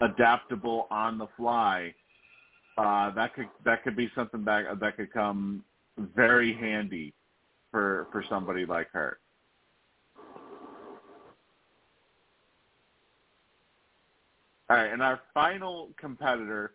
adaptable 0.00 0.86
on 0.90 1.16
the 1.18 1.28
fly 1.36 1.94
uh 2.78 3.10
that 3.10 3.34
could 3.34 3.48
that 3.64 3.82
could 3.84 3.96
be 3.96 4.10
something 4.14 4.44
that 4.44 4.64
that 4.80 4.96
could 4.96 5.12
come 5.12 5.64
very 6.14 6.54
handy 6.54 7.14
for 7.70 8.06
for 8.12 8.24
somebody 8.28 8.64
like 8.66 8.88
her. 8.92 9.18
All 14.70 14.76
right, 14.76 14.92
and 14.92 15.02
our 15.02 15.20
final 15.34 15.90
competitor 15.98 16.72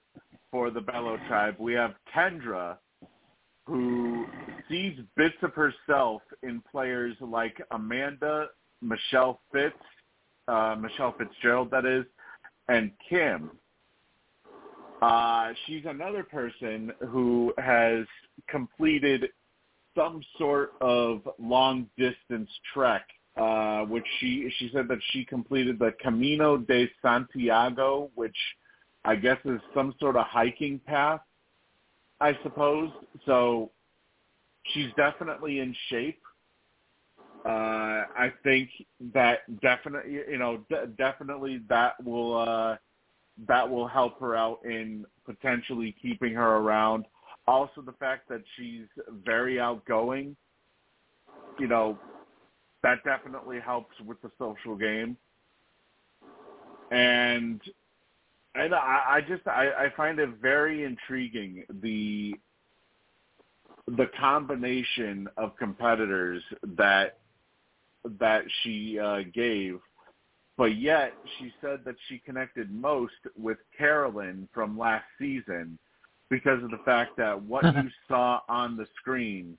for 0.51 0.69
the 0.69 0.79
Belo 0.81 1.25
tribe, 1.27 1.55
we 1.57 1.73
have 1.73 1.95
Kendra, 2.15 2.77
who 3.65 4.25
sees 4.69 4.99
bits 5.15 5.35
of 5.41 5.53
herself 5.53 6.21
in 6.43 6.61
players 6.71 7.15
like 7.21 7.59
Amanda, 7.71 8.47
Michelle 8.81 9.39
Fitz, 9.51 9.75
uh, 10.47 10.75
Michelle 10.79 11.13
Fitzgerald, 11.17 11.71
that 11.71 11.85
is, 11.85 12.05
and 12.69 12.91
Kim. 13.09 13.51
Uh, 15.01 15.49
she's 15.65 15.83
another 15.85 16.23
person 16.23 16.91
who 17.09 17.53
has 17.57 18.05
completed 18.47 19.29
some 19.95 20.21
sort 20.37 20.73
of 20.81 21.21
long 21.39 21.87
distance 21.97 22.49
trek, 22.73 23.05
uh, 23.35 23.81
which 23.81 24.05
she 24.19 24.49
she 24.57 24.69
said 24.73 24.87
that 24.87 24.99
she 25.11 25.23
completed 25.25 25.79
the 25.79 25.93
Camino 26.01 26.57
de 26.57 26.89
Santiago, 27.01 28.09
which 28.15 28.35
I 29.05 29.15
guess 29.15 29.37
is 29.45 29.59
some 29.73 29.93
sort 29.99 30.15
of 30.15 30.25
hiking 30.25 30.79
path, 30.85 31.21
I 32.19 32.37
suppose. 32.43 32.91
So 33.25 33.71
she's 34.73 34.89
definitely 34.97 35.59
in 35.59 35.75
shape. 35.89 36.19
Uh, 37.47 38.03
I 38.17 38.33
think 38.43 38.69
that 39.13 39.39
definitely, 39.61 40.19
you 40.29 40.37
know, 40.37 40.65
d- 40.69 40.75
definitely 40.97 41.61
that 41.69 41.93
will 42.03 42.37
uh, 42.37 42.75
that 43.47 43.69
will 43.69 43.87
help 43.87 44.19
her 44.19 44.35
out 44.35 44.59
in 44.65 45.05
potentially 45.25 45.95
keeping 46.01 46.33
her 46.33 46.57
around. 46.57 47.05
Also, 47.47 47.81
the 47.81 47.93
fact 47.93 48.27
that 48.27 48.41
she's 48.57 48.87
very 49.23 49.61
outgoing, 49.61 50.35
you 51.57 51.67
know, 51.67 51.97
that 52.83 52.97
definitely 53.05 53.61
helps 53.61 53.97
with 54.05 54.21
the 54.21 54.31
social 54.37 54.75
game. 54.75 55.15
And 56.91 57.61
and 58.55 58.75
I, 58.75 59.03
I 59.07 59.21
just 59.21 59.47
I, 59.47 59.69
I 59.85 59.93
find 59.95 60.19
it 60.19 60.31
very 60.41 60.83
intriguing 60.83 61.63
the 61.81 62.35
the 63.87 64.07
combination 64.19 65.29
of 65.37 65.55
competitors 65.55 66.43
that 66.75 67.19
that 68.19 68.43
she 68.61 68.99
uh, 68.99 69.19
gave, 69.33 69.79
but 70.57 70.77
yet 70.77 71.13
she 71.37 71.53
said 71.61 71.81
that 71.85 71.95
she 72.07 72.19
connected 72.19 72.71
most 72.71 73.13
with 73.37 73.57
Carolyn 73.77 74.47
from 74.53 74.77
last 74.77 75.05
season 75.19 75.77
because 76.29 76.63
of 76.63 76.71
the 76.71 76.79
fact 76.83 77.17
that 77.17 77.41
what 77.41 77.63
you 77.75 77.89
saw 78.07 78.41
on 78.49 78.75
the 78.75 78.87
screen 78.99 79.57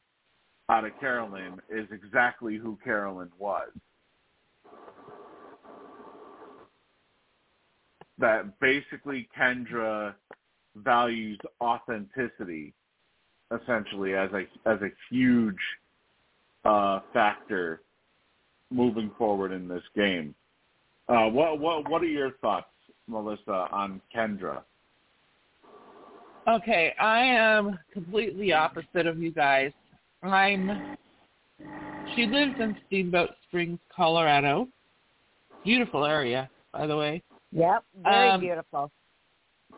out 0.68 0.84
of 0.84 0.98
Carolyn 1.00 1.60
is 1.70 1.86
exactly 1.90 2.56
who 2.56 2.78
Carolyn 2.84 3.30
was. 3.38 3.70
That 8.18 8.58
basically 8.60 9.28
Kendra 9.38 10.14
values 10.76 11.38
authenticity 11.60 12.74
essentially 13.50 14.14
as 14.14 14.30
a 14.32 14.40
as 14.68 14.80
a 14.82 14.90
huge 15.10 15.56
uh, 16.64 17.00
factor 17.12 17.82
moving 18.70 19.10
forward 19.16 19.52
in 19.52 19.68
this 19.68 19.82
game. 19.94 20.34
Uh, 21.08 21.26
what 21.26 21.58
what 21.58 21.88
what 21.88 22.02
are 22.02 22.06
your 22.06 22.32
thoughts, 22.40 22.68
Melissa, 23.06 23.68
on 23.72 24.00
Kendra? 24.14 24.62
Okay, 26.46 26.94
I 27.00 27.20
am 27.20 27.78
completely 27.92 28.52
opposite 28.52 29.06
of 29.06 29.18
you 29.18 29.30
guys. 29.30 29.72
I'm. 30.22 30.96
She 32.14 32.26
lives 32.26 32.54
in 32.58 32.76
Steamboat 32.86 33.30
Springs, 33.46 33.78
Colorado. 33.94 34.68
Beautiful 35.64 36.04
area, 36.04 36.48
by 36.72 36.86
the 36.86 36.96
way. 36.96 37.22
Yep, 37.52 37.84
very 38.02 38.30
Um, 38.30 38.40
beautiful. 38.40 38.90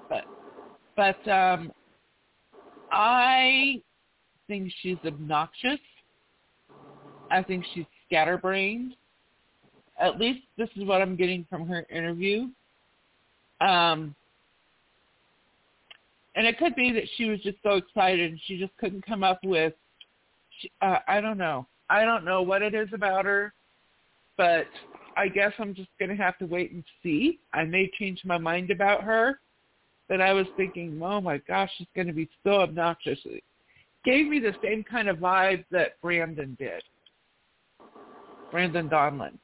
But, 0.08 0.24
but 0.96 1.28
um, 1.28 1.72
I 2.92 3.82
think 4.46 4.72
she's 4.80 4.98
obnoxious. 5.04 5.80
I 7.30 7.42
think 7.42 7.64
she's 7.74 7.86
scatterbrained. 8.10 8.94
At 10.00 10.18
least 10.18 10.40
this 10.56 10.68
is 10.76 10.84
what 10.84 11.00
I'm 11.00 11.16
getting 11.16 11.46
from 11.48 11.68
her 11.68 11.86
interview. 11.90 12.48
Um, 13.60 14.14
and 16.34 16.46
it 16.46 16.58
could 16.58 16.74
be 16.74 16.92
that 16.92 17.04
she 17.16 17.26
was 17.26 17.40
just 17.40 17.58
so 17.62 17.72
excited 17.72 18.30
and 18.30 18.40
she 18.46 18.58
just 18.58 18.76
couldn't 18.78 19.06
come 19.06 19.22
up 19.22 19.40
with. 19.44 19.74
Uh, 20.80 20.98
I 21.06 21.20
don't 21.20 21.38
know. 21.38 21.66
I 21.88 22.04
don't 22.04 22.24
know 22.24 22.42
what 22.42 22.62
it 22.62 22.74
is 22.74 22.88
about 22.92 23.24
her, 23.24 23.52
but 24.36 24.66
I 25.16 25.28
guess 25.28 25.52
I'm 25.58 25.74
just 25.74 25.88
gonna 25.98 26.16
have 26.16 26.38
to 26.38 26.46
wait 26.46 26.72
and 26.72 26.84
see. 27.02 27.40
I 27.52 27.64
may 27.64 27.90
change 27.98 28.22
my 28.24 28.38
mind 28.38 28.70
about 28.70 29.02
her, 29.02 29.40
but 30.08 30.20
I 30.20 30.32
was 30.32 30.46
thinking, 30.56 31.00
oh 31.02 31.20
my 31.20 31.38
gosh, 31.38 31.70
she's 31.76 31.88
gonna 31.96 32.12
be 32.12 32.28
so 32.44 32.60
obnoxious. 32.60 33.18
It 33.24 33.42
gave 34.04 34.28
me 34.28 34.38
the 34.38 34.54
same 34.62 34.84
kind 34.84 35.08
of 35.08 35.18
vibe 35.18 35.64
that 35.72 36.00
Brandon 36.00 36.56
did. 36.58 36.82
Brandon 38.50 38.88
Donlon. 38.88 39.38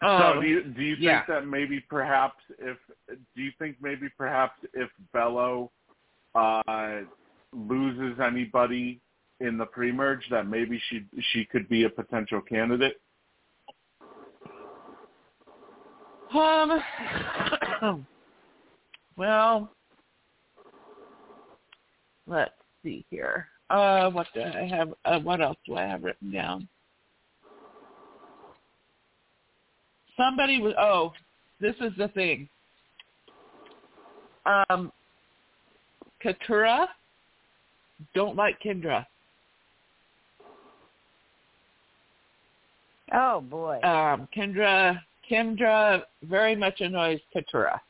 so 0.00 0.06
Um, 0.08 0.40
do 0.40 0.46
you 0.48 0.62
do 0.62 0.82
you 0.82 0.94
think 0.94 1.04
yeah. 1.04 1.24
that 1.28 1.46
maybe 1.46 1.80
perhaps 1.80 2.42
if 2.58 2.76
do 3.08 3.42
you 3.42 3.50
think 3.58 3.76
maybe 3.80 4.08
perhaps 4.16 4.54
if 4.74 4.90
Belo 5.14 5.70
uh, 6.34 7.00
loses 7.52 8.20
anybody 8.20 9.00
in 9.40 9.56
the 9.56 9.66
pre-merge 9.66 10.24
that 10.30 10.46
maybe 10.46 10.80
she 10.88 11.04
she 11.32 11.44
could 11.44 11.68
be 11.68 11.84
a 11.84 11.90
potential 11.90 12.40
candidate? 12.40 13.00
Um. 16.32 16.80
well, 19.16 19.72
let's 22.26 22.52
see 22.84 23.04
here. 23.10 23.48
Uh, 23.70 24.10
what 24.10 24.26
do 24.34 24.40
I 24.42 24.66
have? 24.66 24.94
Uh, 25.04 25.18
what 25.20 25.40
else 25.40 25.58
do 25.66 25.76
I 25.76 25.82
have 25.82 26.02
written 26.02 26.32
down? 26.32 26.68
Somebody 30.16 30.60
was. 30.60 30.74
Oh, 30.78 31.12
this 31.60 31.74
is 31.80 31.92
the 31.98 32.08
thing. 32.08 32.48
Um, 34.46 34.90
Katurah 36.24 36.86
don't 38.14 38.36
like 38.36 38.60
Kendra. 38.60 39.04
Oh 43.12 43.40
boy. 43.40 43.80
Um, 43.82 44.28
Kendra 44.34 45.00
Kendra 45.30 46.02
very 46.22 46.56
much 46.56 46.80
annoys 46.80 47.20
Katurah. 47.34 47.80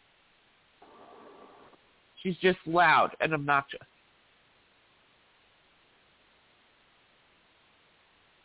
She's 2.22 2.36
just 2.38 2.58
loud 2.66 3.10
and 3.20 3.32
obnoxious. 3.32 3.80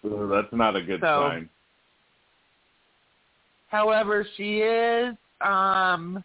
So 0.04 0.28
that's 0.28 0.54
not 0.54 0.76
a 0.76 0.82
good 0.82 1.00
So- 1.02 1.30
sign. 1.30 1.50
However, 3.70 4.28
she 4.38 4.60
is 4.60 5.16
um 5.42 6.24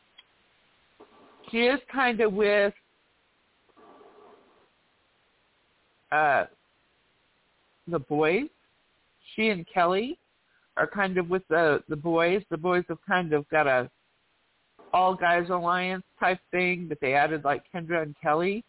she 1.51 1.61
is 1.61 1.81
kind 1.91 2.21
of 2.21 2.35
with 2.35 2.75
uh 6.13 6.45
the 7.87 7.99
boys. 7.99 8.49
She 9.35 9.49
and 9.49 9.67
Kellie 9.73 10.19
are 10.77 10.87
kind 10.87 11.17
of 11.17 11.31
with 11.31 11.43
the 11.49 11.83
the 11.89 11.97
boys. 11.97 12.43
The 12.51 12.59
boys 12.59 12.85
have 12.89 12.99
kind 13.07 13.33
of 13.33 13.49
got 13.49 13.67
a 13.67 13.91
all 14.93 15.15
guys 15.15 15.49
alliance 15.49 16.05
type 16.21 16.41
thing, 16.51 16.87
but 16.89 16.99
they 17.01 17.15
added 17.15 17.45
like 17.45 17.63
Kendra 17.75 18.03
and 18.03 18.15
Kellie. 18.23 18.63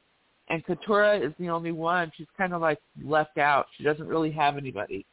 And 0.50 0.66
Katurah 0.66 1.26
is 1.26 1.34
the 1.40 1.50
only 1.50 1.72
one. 1.72 2.12
She's 2.16 2.28
kind 2.38 2.54
of 2.54 2.62
like 2.62 2.80
left 3.04 3.38
out. 3.38 3.68
She 3.78 3.84
doesn't 3.84 4.08
really 4.08 4.32
have 4.32 4.58
anybody. 4.58 5.06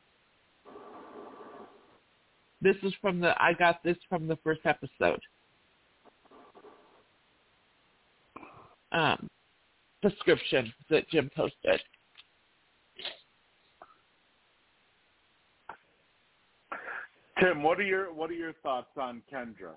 This 2.63 2.77
is 2.83 2.93
from 3.03 3.21
the 3.21 3.35
I 3.41 3.53
got 3.53 3.83
this 3.85 3.99
from 4.09 4.27
the 4.27 4.37
first 4.43 4.63
episode. 4.65 5.21
Um, 8.93 9.29
description 10.03 10.73
that 10.89 11.09
Jim 11.11 11.31
posted. 11.37 11.81
Tim, 17.39 17.63
what 17.63 17.79
are 17.79 17.83
your 17.83 18.13
what 18.15 18.31
are 18.31 18.35
your 18.35 18.55
thoughts 18.63 18.97
on 18.97 19.21
Kendra? 19.31 19.75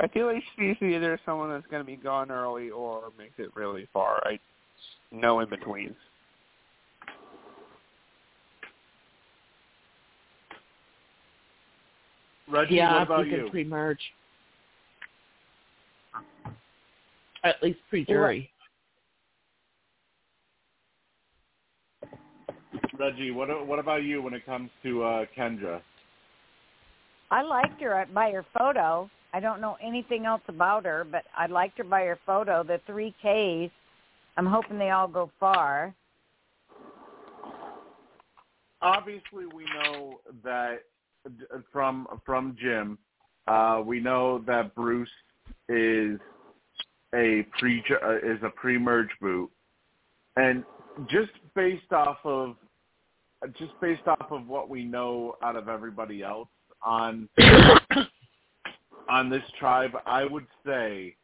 I 0.00 0.06
feel 0.08 0.26
like 0.26 0.42
she's 0.56 0.76
either 0.80 1.18
someone 1.26 1.50
that's 1.50 1.66
going 1.66 1.82
to 1.82 1.86
be 1.86 1.96
gone 1.96 2.30
early 2.30 2.70
or 2.70 3.12
makes 3.18 3.34
it 3.38 3.50
really 3.56 3.88
far. 3.92 4.22
I 4.24 4.38
no 5.10 5.40
in 5.40 5.48
betweens. 5.48 5.96
Reggie, 12.48 12.76
yeah, 12.76 12.92
what 12.92 13.02
if 13.02 13.08
about 13.08 13.24
we 13.24 13.30
could 13.30 13.38
you? 13.40 13.50
pre-merge. 13.50 14.00
At 17.44 17.62
least 17.62 17.78
pre-jury. 17.90 18.50
Reggie, 22.98 23.30
what 23.30 23.66
what 23.66 23.78
about 23.78 24.02
you 24.02 24.22
when 24.22 24.34
it 24.34 24.46
comes 24.46 24.70
to 24.82 25.02
uh, 25.02 25.24
Kendra? 25.36 25.80
I 27.30 27.42
liked 27.42 27.80
her 27.82 28.06
by 28.14 28.30
her 28.30 28.44
photo. 28.56 29.10
I 29.32 29.40
don't 29.40 29.60
know 29.60 29.76
anything 29.82 30.24
else 30.24 30.40
about 30.48 30.84
her, 30.84 31.06
but 31.10 31.24
I 31.36 31.46
liked 31.46 31.78
her 31.78 31.84
by 31.84 32.02
her 32.02 32.18
photo. 32.24 32.62
The 32.62 32.80
three 32.86 33.14
Ks. 33.22 33.72
I'm 34.36 34.46
hoping 34.46 34.78
they 34.78 34.90
all 34.90 35.08
go 35.08 35.30
far. 35.38 35.94
Obviously, 38.80 39.46
we 39.54 39.64
know 39.64 40.20
that 40.44 40.82
from 41.72 42.06
from 42.24 42.56
Jim, 42.60 42.96
uh, 43.48 43.82
we 43.84 44.00
know 44.00 44.38
that 44.46 44.74
Bruce 44.74 45.08
is 45.68 46.18
a 47.14 47.46
pre 47.58 47.82
is 48.22 48.42
a 48.42 48.50
pre-merge 48.54 49.10
boot, 49.20 49.50
and 50.36 50.64
just 51.10 51.32
based 51.54 51.92
off 51.92 52.18
of 52.24 52.56
just 53.58 53.72
based 53.80 54.06
off 54.06 54.30
of 54.30 54.46
what 54.46 54.68
we 54.68 54.84
know 54.84 55.34
out 55.42 55.56
of 55.56 55.68
everybody 55.68 56.22
else 56.22 56.48
on 56.82 57.28
on 59.08 59.30
this 59.30 59.42
tribe, 59.58 59.92
I 60.06 60.24
would 60.24 60.46
say 60.66 61.16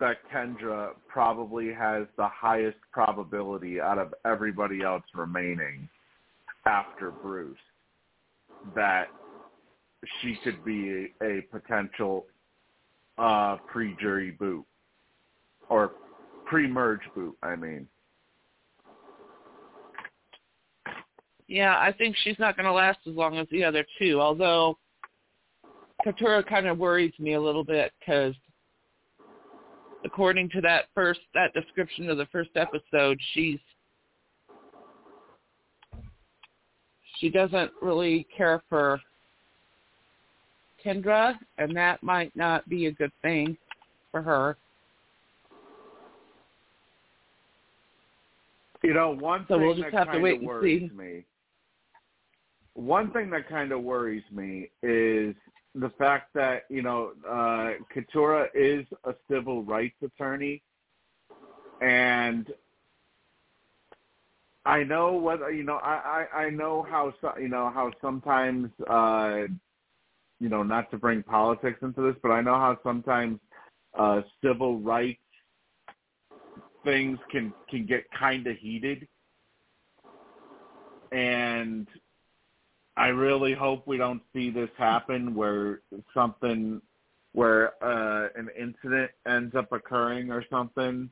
that 0.00 0.18
Kendra 0.32 0.90
probably 1.08 1.72
has 1.72 2.06
the 2.16 2.26
highest 2.28 2.78
probability 2.90 3.80
out 3.80 3.98
of 3.98 4.12
everybody 4.24 4.82
else 4.82 5.04
remaining 5.14 5.88
after 6.66 7.10
Bruce 7.10 7.56
that 8.74 9.06
she 10.20 10.36
could 10.42 10.64
be 10.64 11.10
a, 11.20 11.24
a 11.24 11.42
potential 11.42 12.26
uh, 13.18 13.58
pre-jury 13.70 14.32
boot 14.32 14.64
or 15.68 15.92
pre-merge 16.46 17.00
boot. 17.14 17.36
I 17.42 17.54
mean, 17.54 17.86
yeah, 21.46 21.78
I 21.78 21.92
think 21.92 22.16
she's 22.24 22.38
not 22.38 22.56
going 22.56 22.66
to 22.66 22.72
last 22.72 22.98
as 23.06 23.14
long 23.14 23.36
as 23.38 23.46
the 23.50 23.62
other 23.62 23.84
two. 23.98 24.20
Although 24.20 24.78
Katurah 26.04 26.46
kind 26.46 26.66
of 26.66 26.78
worries 26.78 27.12
me 27.18 27.34
a 27.34 27.40
little 27.40 27.64
bit 27.64 27.92
because, 27.98 28.34
according 30.04 30.48
to 30.50 30.60
that 30.60 30.86
first 30.94 31.20
that 31.34 31.52
description 31.54 32.10
of 32.10 32.18
the 32.18 32.26
first 32.26 32.50
episode, 32.56 33.18
she's 33.34 33.58
she 37.18 37.28
doesn't 37.28 37.70
really 37.80 38.26
care 38.36 38.62
for 38.68 39.00
Kendra, 40.84 41.34
and 41.58 41.76
that 41.76 42.02
might 42.02 42.34
not 42.34 42.68
be 42.68 42.86
a 42.86 42.92
good 42.92 43.12
thing 43.22 43.56
for 44.10 44.22
her. 44.22 44.56
You 48.82 48.94
know, 48.94 49.14
one 49.14 49.46
so 49.48 49.54
thing 49.54 49.66
we'll 49.66 49.76
just 49.76 49.92
that 49.92 50.08
have 50.08 50.12
to 50.12 50.18
wait 50.18 50.40
and 50.40 50.50
see. 50.60 50.90
me. 50.94 51.24
One 52.74 53.12
thing 53.12 53.30
that 53.30 53.48
kind 53.48 53.70
of 53.70 53.82
worries 53.82 54.24
me 54.32 54.70
is 54.82 55.36
the 55.74 55.90
fact 55.98 56.34
that 56.34 56.64
you 56.68 56.82
know 56.82 57.12
uh, 57.28 57.72
Katurah 57.94 58.48
is 58.54 58.86
a 59.04 59.14
civil 59.30 59.62
rights 59.62 59.96
attorney, 60.02 60.62
and 61.80 62.52
I 64.64 64.84
know 64.84 65.14
whether 65.14 65.50
you 65.50 65.64
know 65.64 65.76
I, 65.76 66.26
I 66.32 66.42
I 66.44 66.50
know 66.50 66.86
how 66.88 67.14
so, 67.20 67.32
you 67.38 67.48
know 67.48 67.70
how 67.70 67.90
sometimes 68.00 68.70
uh, 68.88 69.42
you 70.40 70.48
know 70.48 70.62
not 70.62 70.90
to 70.90 70.98
bring 70.98 71.22
politics 71.22 71.78
into 71.82 72.02
this, 72.02 72.16
but 72.22 72.30
I 72.30 72.42
know 72.42 72.54
how 72.54 72.78
sometimes 72.82 73.40
uh, 73.98 74.20
civil 74.42 74.78
rights 74.80 75.18
things 76.84 77.18
can 77.30 77.52
can 77.70 77.86
get 77.86 78.04
kind 78.10 78.46
of 78.46 78.56
heated, 78.58 79.08
and 81.12 81.88
I 82.96 83.08
really 83.08 83.54
hope 83.54 83.86
we 83.86 83.96
don't 83.96 84.22
see 84.32 84.50
this 84.50 84.68
happen 84.76 85.34
where 85.34 85.80
something 86.12 86.80
where 87.34 87.72
uh, 87.82 88.28
an 88.36 88.50
incident 88.58 89.10
ends 89.26 89.54
up 89.54 89.72
occurring 89.72 90.30
or 90.30 90.44
something 90.50 91.08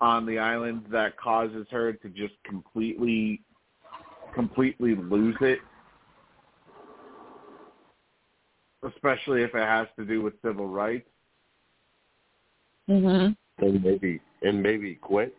on 0.00 0.24
the 0.24 0.38
island 0.38 0.84
that 0.90 1.16
causes 1.16 1.66
her 1.70 1.92
to 1.92 2.08
just 2.10 2.34
completely 2.44 3.42
completely 4.34 4.94
lose 4.94 5.36
it 5.40 5.58
especially 8.84 9.42
if 9.42 9.54
it 9.54 9.62
has 9.62 9.86
to 9.96 10.04
do 10.04 10.22
with 10.22 10.34
civil 10.42 10.66
rights 10.68 11.08
Mhm. 12.88 13.36
and 13.58 13.82
maybe 13.84 14.20
and 14.42 14.62
maybe 14.62 14.96
quit. 14.96 15.36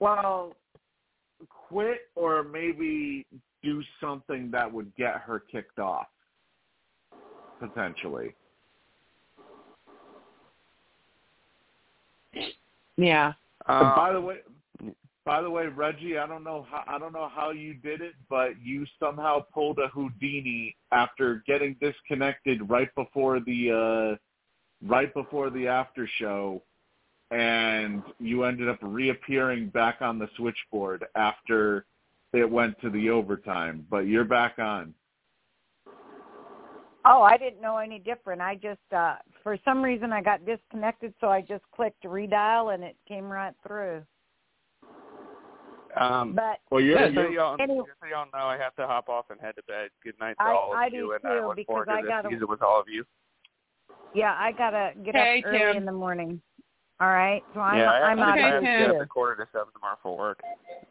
well 0.00 0.54
quit 1.68 1.98
or 2.14 2.42
maybe 2.42 3.26
do 3.62 3.82
something 4.00 4.50
that 4.50 4.70
would 4.70 4.94
get 4.96 5.16
her 5.16 5.40
kicked 5.40 5.78
off 5.78 6.06
potentially 7.58 8.34
Yeah. 12.96 13.32
Uh, 13.66 13.96
by 13.96 14.12
the 14.12 14.20
way, 14.20 14.36
by 15.24 15.40
the 15.40 15.50
way, 15.50 15.66
Reggie, 15.66 16.18
I 16.18 16.26
don't 16.26 16.44
know 16.44 16.66
how 16.70 16.84
I 16.86 16.98
don't 16.98 17.12
know 17.12 17.30
how 17.34 17.50
you 17.50 17.74
did 17.74 18.00
it, 18.00 18.12
but 18.28 18.60
you 18.62 18.84
somehow 19.00 19.40
pulled 19.52 19.78
a 19.78 19.88
Houdini 19.88 20.76
after 20.92 21.42
getting 21.46 21.76
disconnected 21.80 22.68
right 22.68 22.94
before 22.94 23.40
the 23.40 23.70
uh 24.14 24.86
right 24.86 25.12
before 25.14 25.50
the 25.50 25.66
after 25.66 26.08
show 26.18 26.62
and 27.30 28.02
you 28.18 28.44
ended 28.44 28.68
up 28.68 28.78
reappearing 28.82 29.68
back 29.68 29.96
on 30.00 30.18
the 30.18 30.28
switchboard 30.36 31.04
after 31.16 31.86
it 32.32 32.48
went 32.48 32.80
to 32.80 32.90
the 32.90 33.10
overtime, 33.10 33.86
but 33.90 34.00
you're 34.06 34.24
back 34.24 34.58
on. 34.58 34.94
Oh, 37.06 37.20
I 37.22 37.36
didn't 37.36 37.60
know 37.60 37.76
any 37.76 37.98
different. 37.98 38.40
I 38.40 38.54
just 38.54 38.80
uh 38.94 39.16
for 39.42 39.58
some 39.64 39.82
reason 39.82 40.12
I 40.12 40.22
got 40.22 40.44
disconnected 40.46 41.12
so 41.20 41.28
I 41.28 41.42
just 41.42 41.62
clicked 41.74 42.02
redial 42.04 42.74
and 42.74 42.82
it 42.82 42.96
came 43.06 43.24
right 43.30 43.52
through. 43.66 44.02
um, 45.96 46.32
But 46.34 46.60
Well, 46.70 46.80
you're, 46.80 46.98
just 46.98 47.14
so 47.14 47.20
you're 47.22 47.32
y'all, 47.32 47.56
Anyway. 47.60 47.84
just 47.86 48.00
so 48.00 48.06
y'all 48.08 48.26
know, 48.32 48.46
I 48.48 48.56
have 48.56 48.74
to 48.76 48.86
hop 48.86 49.08
off 49.08 49.26
and 49.30 49.38
head 49.40 49.54
to 49.56 49.62
bed. 49.64 49.90
Good 50.02 50.18
night 50.18 50.36
to 50.38 50.44
I- 50.44 50.52
all 50.52 50.72
of 50.72 50.78
I 50.78 50.86
you, 50.86 50.92
do 50.92 51.12
and 51.12 51.20
I 51.24 51.40
too, 51.40 51.46
look 51.46 51.56
because 51.56 51.66
forward 51.66 51.86
to 51.86 51.92
I 51.92 52.02
this 52.02 52.08
gotta- 52.08 52.28
season 52.30 52.48
with 52.48 52.62
all 52.62 52.80
of 52.80 52.88
you. 52.88 53.04
yeah, 54.14 54.34
I 54.38 54.52
gotta 54.52 54.92
get 55.04 55.14
Okay, 55.14 55.38
up 55.40 55.44
early 55.46 55.58
Tim. 55.58 55.76
in 55.76 55.84
the 55.84 55.92
morning. 55.92 56.40
All 57.00 57.08
right. 57.08 57.42
So 57.54 57.60
I'm 57.60 57.78
yeah, 57.78 57.90
I, 57.90 58.00
I'm 58.10 58.18
I, 58.18 58.22
out 58.22 58.38
Okay, 58.38 58.44
I 58.44 58.46
of 58.46 58.52
have 58.54 58.62
to 58.62 58.66
get 58.66 58.78
here 58.78 58.90
up 58.90 58.96
too. 58.96 59.02
at 59.02 59.08
quarter 59.08 59.44
to 59.44 59.50
seven 59.52 59.72
tomorrow 59.72 59.98
for 60.02 60.16
work. 60.16 60.42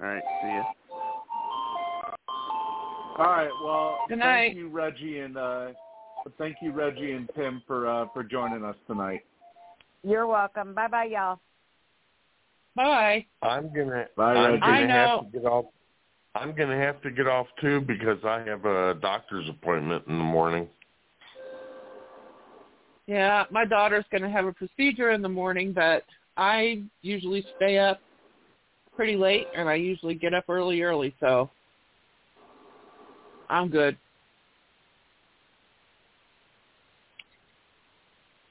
All 0.01 0.07
right, 0.07 0.23
see 0.41 0.49
ya. 0.49 0.63
All 3.19 3.25
right. 3.25 3.51
Well, 3.63 3.99
Good 4.09 4.19
night. 4.19 4.47
thank 4.47 4.57
you, 4.57 4.69
Reggie, 4.69 5.19
and 5.19 5.37
uh, 5.37 5.67
thank 6.37 6.57
you, 6.61 6.71
Reggie 6.71 7.13
and 7.13 7.29
Tim, 7.35 7.61
for 7.67 7.87
uh, 7.87 8.07
for 8.13 8.23
joining 8.23 8.65
us 8.65 8.75
tonight. 8.87 9.21
You're 10.03 10.27
welcome. 10.27 10.73
Bye 10.73 10.87
bye 10.87 11.05
y'all. 11.05 11.39
Bye. 12.75 13.25
I'm 13.41 13.73
gonna 13.73 14.07
Bye, 14.17 14.33
I'm 14.33 14.51
Reggie. 14.53 14.61
gonna 14.61 14.71
I 14.71 14.79
have 14.79 14.89
know. 14.89 15.27
to 15.31 15.39
get 15.39 15.45
off. 15.45 15.65
I'm 16.35 16.55
gonna 16.55 16.77
have 16.77 17.01
to 17.03 17.11
get 17.11 17.27
off 17.27 17.47
too 17.61 17.81
because 17.81 18.17
I 18.25 18.39
have 18.41 18.65
a 18.65 18.95
doctor's 18.95 19.47
appointment 19.47 20.03
in 20.07 20.17
the 20.17 20.23
morning. 20.23 20.67
Yeah, 23.13 23.43
my 23.51 23.63
daughter's 23.63 24.05
going 24.09 24.23
to 24.23 24.29
have 24.29 24.47
a 24.47 24.51
procedure 24.51 25.11
in 25.11 25.21
the 25.21 25.29
morning, 25.29 25.71
but 25.71 26.03
I 26.35 26.81
usually 27.03 27.45
stay 27.57 27.77
up 27.77 27.99
pretty 28.95 29.15
late, 29.15 29.45
and 29.55 29.69
I 29.69 29.75
usually 29.75 30.15
get 30.15 30.33
up 30.33 30.45
early, 30.49 30.81
early, 30.81 31.13
so 31.19 31.47
I'm 33.51 33.69
good. 33.69 33.95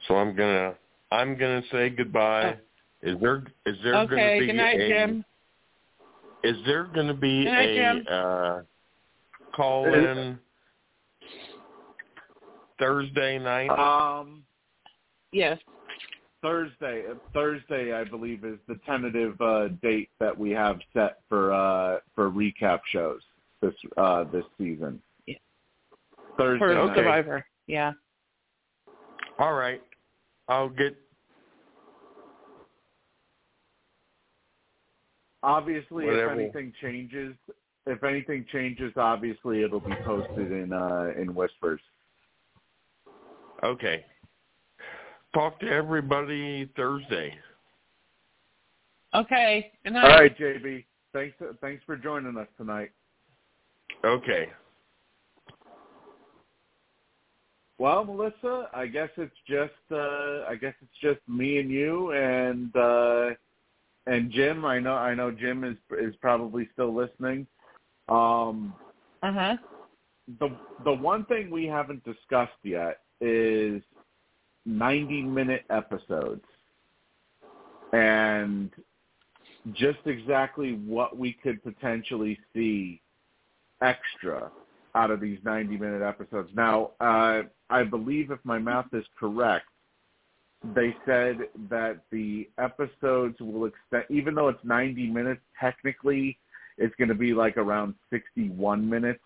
So 0.06 0.14
I'm 0.14 0.36
gonna 0.36 0.74
I'm 1.10 1.36
gonna 1.36 1.62
say 1.72 1.90
goodbye. 1.90 2.56
Is 3.02 3.18
there 3.20 3.42
is 3.66 3.76
there 3.82 3.96
Oh. 3.96 4.02
okay, 4.02 4.14
gonna 4.14 4.38
be 4.38 4.46
good 4.46 4.52
night, 4.52 4.80
a 4.80 4.88
Jim. 4.88 5.24
is 6.44 6.56
there 6.66 6.84
gonna 6.84 7.14
be 7.14 7.44
Good 7.46 7.50
night, 7.50 7.68
a 7.68 7.74
Jim. 7.74 8.06
uh 8.08 8.60
call 9.56 9.92
in 9.92 10.38
Thursday 12.78 13.40
night? 13.40 13.70
Um, 13.70 14.44
Yes. 15.32 15.58
Thursday. 16.42 17.04
Thursday, 17.32 17.92
I 17.92 18.04
believe, 18.04 18.44
is 18.44 18.58
the 18.68 18.78
tentative 18.84 19.40
uh, 19.40 19.68
date 19.80 20.10
that 20.18 20.36
we 20.36 20.50
have 20.50 20.78
set 20.92 21.20
for 21.28 21.52
uh, 21.52 21.98
for 22.14 22.30
recap 22.30 22.80
shows 22.90 23.20
this 23.60 23.74
uh, 23.96 24.24
this 24.24 24.44
season. 24.58 25.00
Yeah. 25.26 25.36
Thursday 26.36 26.58
For 26.58 26.74
night. 26.74 26.96
Survivor. 26.96 27.46
Yeah. 27.66 27.92
All 29.38 29.54
right. 29.54 29.82
I'll 30.48 30.68
get 30.68 30.96
Obviously, 35.42 36.04
Whatever. 36.06 36.32
if 36.32 36.38
anything 36.38 36.72
changes, 36.80 37.34
if 37.86 38.04
anything 38.04 38.46
changes, 38.52 38.92
obviously 38.96 39.62
it'll 39.62 39.80
be 39.80 39.94
posted 40.04 40.52
in 40.52 40.72
uh, 40.72 41.12
in 41.18 41.34
whispers. 41.34 41.80
okay 43.64 44.04
talk 45.34 45.60
to 45.60 45.68
everybody 45.68 46.70
Thursday. 46.76 47.34
Okay. 49.14 49.72
All 49.86 49.92
right, 49.92 50.36
JB. 50.38 50.84
Thanks. 51.12 51.36
Thanks 51.60 51.82
for 51.84 51.96
joining 51.96 52.36
us 52.36 52.48
tonight. 52.56 52.90
Okay. 54.04 54.48
Well, 57.78 58.04
Melissa, 58.04 58.68
I 58.72 58.86
guess 58.86 59.08
it's 59.16 59.34
just 59.46 59.72
uh, 59.90 60.44
I 60.48 60.56
guess 60.58 60.74
it's 60.80 60.98
just 61.00 61.20
me 61.28 61.58
and 61.58 61.70
you 61.70 62.12
and 62.12 62.74
uh, 62.76 63.30
and 64.06 64.30
Jim. 64.30 64.64
I 64.64 64.78
know 64.78 64.94
I 64.94 65.14
know 65.14 65.30
Jim 65.30 65.64
is 65.64 65.76
is 66.00 66.14
probably 66.20 66.68
still 66.72 66.94
listening. 66.94 67.46
Um, 68.08 68.74
uh 69.22 69.32
huh. 69.32 69.56
The 70.38 70.56
the 70.84 70.92
one 70.92 71.24
thing 71.26 71.50
we 71.50 71.66
haven't 71.66 72.04
discussed 72.04 72.52
yet 72.62 73.00
is 73.20 73.82
90 74.64 75.22
minute 75.22 75.64
episodes 75.70 76.44
and 77.92 78.70
just 79.72 79.98
exactly 80.06 80.72
what 80.86 81.16
we 81.18 81.32
could 81.32 81.62
potentially 81.62 82.38
see 82.54 83.00
extra 83.80 84.50
out 84.94 85.10
of 85.10 85.20
these 85.20 85.38
90 85.44 85.76
minute 85.76 86.02
episodes. 86.02 86.50
Now, 86.54 86.90
uh, 87.00 87.42
I 87.70 87.84
believe 87.84 88.30
if 88.30 88.38
my 88.44 88.58
math 88.58 88.92
is 88.92 89.04
correct, 89.18 89.66
they 90.74 90.94
said 91.06 91.38
that 91.70 92.00
the 92.10 92.48
episodes 92.58 93.36
will 93.40 93.66
extend, 93.66 94.04
even 94.10 94.34
though 94.34 94.48
it's 94.48 94.64
90 94.64 95.08
minutes, 95.08 95.40
technically 95.58 96.38
it's 96.78 96.94
going 96.96 97.08
to 97.08 97.14
be 97.14 97.34
like 97.34 97.56
around 97.56 97.94
61 98.10 98.88
minutes 98.88 99.20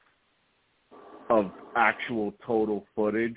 of 1.28 1.50
actual 1.74 2.32
total 2.46 2.86
footage 2.94 3.36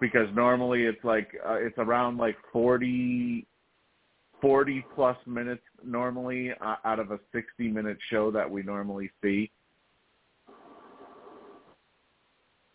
because 0.00 0.28
normally 0.34 0.84
it's 0.84 1.02
like 1.04 1.28
uh, 1.46 1.54
it's 1.54 1.78
around 1.78 2.16
like 2.18 2.36
40 2.52 3.46
40 4.40 4.86
plus 4.94 5.16
minutes 5.26 5.62
normally 5.82 6.50
uh, 6.60 6.76
out 6.84 6.98
of 6.98 7.10
a 7.10 7.18
60 7.32 7.68
minute 7.68 7.98
show 8.10 8.30
that 8.30 8.50
we 8.50 8.62
normally 8.62 9.10
see 9.22 9.50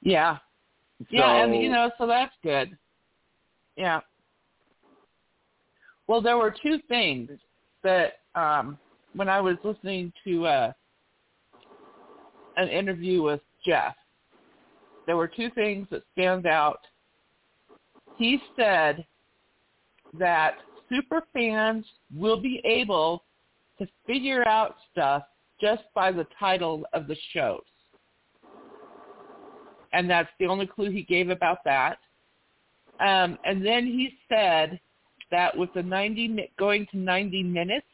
Yeah. 0.01 0.37
Yeah, 1.09 1.43
and 1.43 1.55
you 1.55 1.69
know, 1.69 1.89
so 1.97 2.05
that's 2.07 2.33
good. 2.43 2.77
Yeah. 3.77 4.01
Well, 6.07 6.21
there 6.21 6.37
were 6.37 6.53
two 6.61 6.79
things 6.87 7.29
that 7.83 8.19
um 8.35 8.77
when 9.15 9.29
I 9.29 9.39
was 9.41 9.55
listening 9.63 10.11
to 10.25 10.45
uh 10.45 10.71
an 12.57 12.67
interview 12.67 13.21
with 13.21 13.41
Jeff, 13.65 13.95
there 15.05 15.15
were 15.15 15.27
two 15.27 15.49
things 15.51 15.87
that 15.91 16.03
stand 16.11 16.45
out. 16.45 16.79
He 18.19 18.39
said 18.55 19.05
that 20.19 20.57
super 20.89 21.23
fans 21.33 21.85
will 22.15 22.39
be 22.39 22.61
able 22.63 23.23
to 23.79 23.87
figure 24.05 24.47
out 24.47 24.75
stuff 24.91 25.23
just 25.59 25.83
by 25.95 26.11
the 26.11 26.27
title 26.39 26.85
of 26.93 27.07
the 27.07 27.17
shows 27.33 27.63
and 29.93 30.09
that's 30.09 30.29
the 30.39 30.45
only 30.45 30.67
clue 30.67 30.91
he 30.91 31.03
gave 31.03 31.29
about 31.29 31.63
that. 31.65 31.97
Um, 32.99 33.37
and 33.43 33.65
then 33.65 33.85
he 33.85 34.17
said 34.27 34.79
that 35.31 35.55
with 35.55 35.73
the 35.73 35.83
90 35.83 36.51
going 36.57 36.87
to 36.91 36.97
90 36.97 37.43
minutes, 37.43 37.85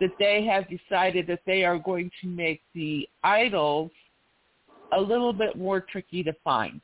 that 0.00 0.10
they 0.18 0.44
have 0.44 0.64
decided 0.68 1.26
that 1.26 1.40
they 1.46 1.64
are 1.64 1.78
going 1.78 2.10
to 2.20 2.28
make 2.28 2.62
the 2.74 3.08
idols 3.24 3.90
a 4.92 5.00
little 5.00 5.32
bit 5.32 5.56
more 5.56 5.80
tricky 5.80 6.22
to 6.22 6.32
find. 6.44 6.80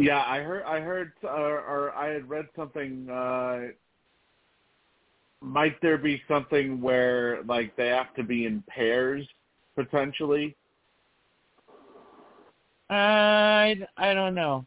Yeah, 0.00 0.24
I 0.26 0.40
heard. 0.40 0.62
I 0.62 0.80
heard, 0.80 1.12
uh, 1.22 1.28
or 1.28 1.92
I 1.94 2.08
had 2.08 2.26
read 2.26 2.46
something. 2.56 3.06
Uh, 3.10 3.66
might 5.42 5.78
there 5.82 5.98
be 5.98 6.22
something 6.26 6.80
where 6.80 7.42
like 7.42 7.76
they 7.76 7.88
have 7.88 8.14
to 8.14 8.22
be 8.22 8.46
in 8.46 8.64
pairs 8.66 9.28
potentially? 9.76 10.56
I 12.88 13.76
I 13.98 14.14
don't 14.14 14.34
know. 14.34 14.64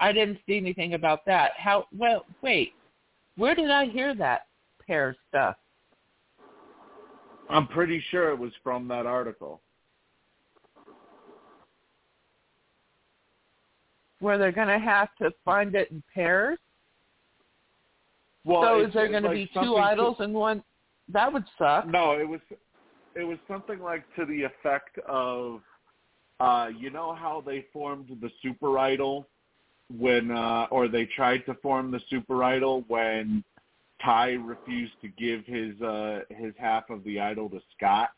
I 0.00 0.10
didn't 0.10 0.40
see 0.48 0.56
anything 0.56 0.94
about 0.94 1.24
that. 1.26 1.52
How? 1.56 1.86
Well, 1.96 2.26
wait. 2.42 2.72
Where 3.36 3.54
did 3.54 3.70
I 3.70 3.84
hear 3.84 4.16
that 4.16 4.48
pair 4.84 5.14
stuff? 5.28 5.54
I'm 7.48 7.68
pretty 7.68 8.02
sure 8.10 8.30
it 8.30 8.38
was 8.38 8.52
from 8.64 8.88
that 8.88 9.06
article. 9.06 9.60
Where 14.20 14.38
they're 14.38 14.52
going 14.52 14.68
to 14.68 14.78
have 14.78 15.08
to 15.20 15.30
find 15.44 15.74
it 15.74 15.90
in 15.90 16.02
pairs? 16.14 16.58
Well, 18.44 18.62
so 18.62 18.80
is 18.80 18.94
there 18.94 19.08
going 19.08 19.24
to 19.24 19.30
be 19.30 19.50
two 19.52 19.60
to- 19.60 19.76
idols 19.76 20.16
and 20.20 20.32
one? 20.32 20.62
That 21.12 21.32
would 21.32 21.44
suck. 21.58 21.86
No, 21.86 22.12
it 22.12 22.28
was 22.28 22.40
it 23.14 23.24
was 23.24 23.38
something 23.48 23.80
like 23.80 24.04
to 24.16 24.26
the 24.26 24.42
effect 24.42 24.98
of 25.08 25.60
uh 26.40 26.68
you 26.76 26.90
know 26.90 27.14
how 27.14 27.42
they 27.44 27.64
formed 27.72 28.08
the 28.20 28.30
super 28.42 28.78
idol 28.78 29.26
when 29.96 30.30
uh 30.30 30.66
or 30.70 30.88
they 30.88 31.06
tried 31.16 31.46
to 31.46 31.54
form 31.62 31.90
the 31.90 32.00
super 32.10 32.42
idol 32.42 32.84
when 32.88 33.42
Tai 34.04 34.32
refused 34.32 34.94
to 35.00 35.08
give 35.08 35.44
his 35.46 35.80
uh 35.80 36.20
his 36.28 36.52
half 36.58 36.90
of 36.90 37.02
the 37.04 37.20
idol 37.20 37.48
to 37.50 37.60
Scot 37.76 38.10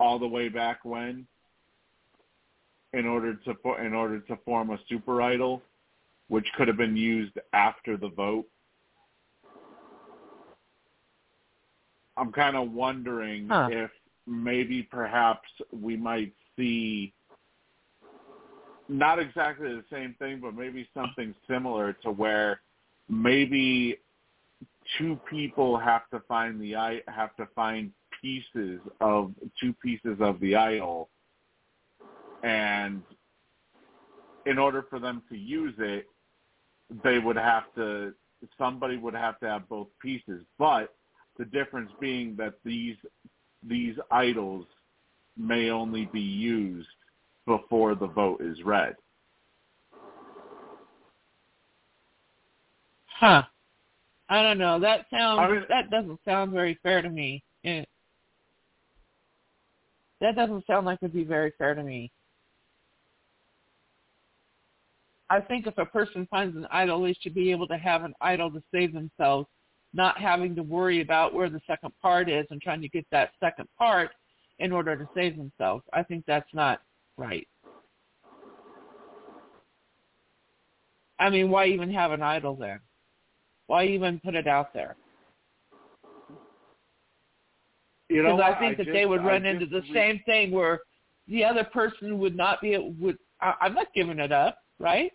all 0.00 0.18
the 0.18 0.26
way 0.26 0.48
back 0.48 0.80
when 0.84 1.26
in 2.92 3.06
order 3.06 3.34
to 3.34 3.54
in 3.84 3.94
order 3.94 4.20
to 4.20 4.36
form 4.44 4.70
a 4.70 4.78
super 4.88 5.22
idol 5.22 5.62
which 6.28 6.46
could 6.56 6.68
have 6.68 6.76
been 6.76 6.96
used 6.96 7.38
after 7.52 7.96
the 7.96 8.08
vote 8.08 8.46
I'm 12.16 12.32
kind 12.32 12.56
of 12.56 12.72
wondering 12.72 13.48
Huh. 13.48 13.68
if 13.70 13.90
maybe 14.26 14.82
perhaps 14.82 15.48
we 15.72 15.96
might 15.96 16.32
see 16.56 17.12
not 18.88 19.18
exactly 19.18 19.68
the 19.68 19.84
same 19.90 20.14
thing, 20.18 20.38
but 20.40 20.54
maybe 20.54 20.86
something 20.92 21.34
similar 21.48 21.94
to 21.94 22.10
where 22.10 22.60
maybe 23.08 23.96
two 24.98 25.18
people 25.30 25.78
have 25.78 26.02
to 26.10 26.20
find 26.28 26.60
the 26.60 26.74
i 26.76 27.00
have 27.08 27.34
to 27.36 27.46
find 27.54 27.90
pieces 28.20 28.80
of 29.00 29.32
two 29.60 29.72
pieces 29.82 30.16
of 30.20 30.38
the 30.40 30.54
idol, 30.54 31.08
and 32.42 33.02
in 34.46 34.58
order 34.58 34.84
for 34.90 34.98
them 34.98 35.22
to 35.28 35.36
use 35.36 35.74
it, 35.78 36.06
they 37.02 37.18
would 37.18 37.36
have 37.36 37.64
to 37.76 38.12
somebody 38.58 38.96
would 38.96 39.14
have 39.14 39.38
to 39.40 39.46
have 39.48 39.68
both 39.68 39.86
pieces, 40.00 40.42
but 40.58 40.94
the 41.38 41.44
difference 41.46 41.90
being 42.00 42.34
that 42.36 42.54
these 42.64 42.96
these 43.66 43.94
idols 44.10 44.66
may 45.36 45.70
only 45.70 46.06
be 46.06 46.20
used 46.20 46.88
before 47.46 47.94
the 47.94 48.06
vote 48.06 48.40
is 48.40 48.62
read. 48.64 48.94
Huh. 53.06 53.42
I 54.28 54.42
don't 54.42 54.58
know. 54.58 54.80
That 54.80 55.06
sounds 55.10 55.40
I 55.40 55.48
mean- 55.48 55.66
that 55.68 55.90
doesn't 55.90 56.20
sound 56.24 56.52
very 56.52 56.74
fair 56.82 57.02
to 57.02 57.08
me. 57.08 57.44
Eh. 57.64 57.84
That 60.20 60.36
doesn't 60.36 60.66
sound 60.66 60.86
like 60.86 60.98
it'd 61.02 61.12
be 61.12 61.24
very 61.24 61.52
fair 61.58 61.74
to 61.74 61.82
me. 61.82 62.10
I 65.32 65.40
think 65.40 65.66
if 65.66 65.78
a 65.78 65.86
person 65.86 66.28
finds 66.30 66.54
an 66.58 66.66
idol, 66.70 67.00
they 67.00 67.14
should 67.14 67.32
be 67.32 67.50
able 67.52 67.66
to 67.68 67.78
have 67.78 68.04
an 68.04 68.12
idol 68.20 68.50
to 68.50 68.62
save 68.70 68.92
themselves, 68.92 69.48
not 69.94 70.18
having 70.18 70.54
to 70.56 70.62
worry 70.62 71.00
about 71.00 71.32
where 71.32 71.48
the 71.48 71.62
second 71.66 71.90
part 72.02 72.28
is 72.28 72.44
and 72.50 72.60
trying 72.60 72.82
to 72.82 72.88
get 72.90 73.06
that 73.12 73.30
second 73.40 73.66
part 73.78 74.10
in 74.58 74.72
order 74.72 74.94
to 74.94 75.08
save 75.14 75.38
themselves. 75.38 75.84
I 75.94 76.02
think 76.02 76.26
that's 76.26 76.52
not 76.52 76.82
right. 77.16 77.48
I 81.18 81.30
mean, 81.30 81.48
why 81.48 81.64
even 81.68 81.90
have 81.94 82.12
an 82.12 82.22
idol 82.22 82.54
then? 82.54 82.80
Why 83.68 83.86
even 83.86 84.20
put 84.22 84.34
it 84.34 84.46
out 84.46 84.74
there? 84.74 84.96
You 88.10 88.22
know, 88.22 88.38
I 88.42 88.58
think 88.58 88.76
that 88.76 88.84
just- 88.84 88.92
they 88.92 89.06
would 89.06 89.22
I 89.22 89.28
run 89.28 89.46
into 89.46 89.64
the 89.64 89.82
same 89.94 90.20
thing 90.26 90.50
where 90.50 90.80
the 91.26 91.42
other 91.42 91.64
person 91.64 92.18
would 92.18 92.36
not 92.36 92.60
be 92.60 92.76
would. 92.76 93.16
I, 93.40 93.54
I'm 93.62 93.72
not 93.72 93.94
giving 93.94 94.18
it 94.18 94.30
up, 94.30 94.58
right? 94.78 95.10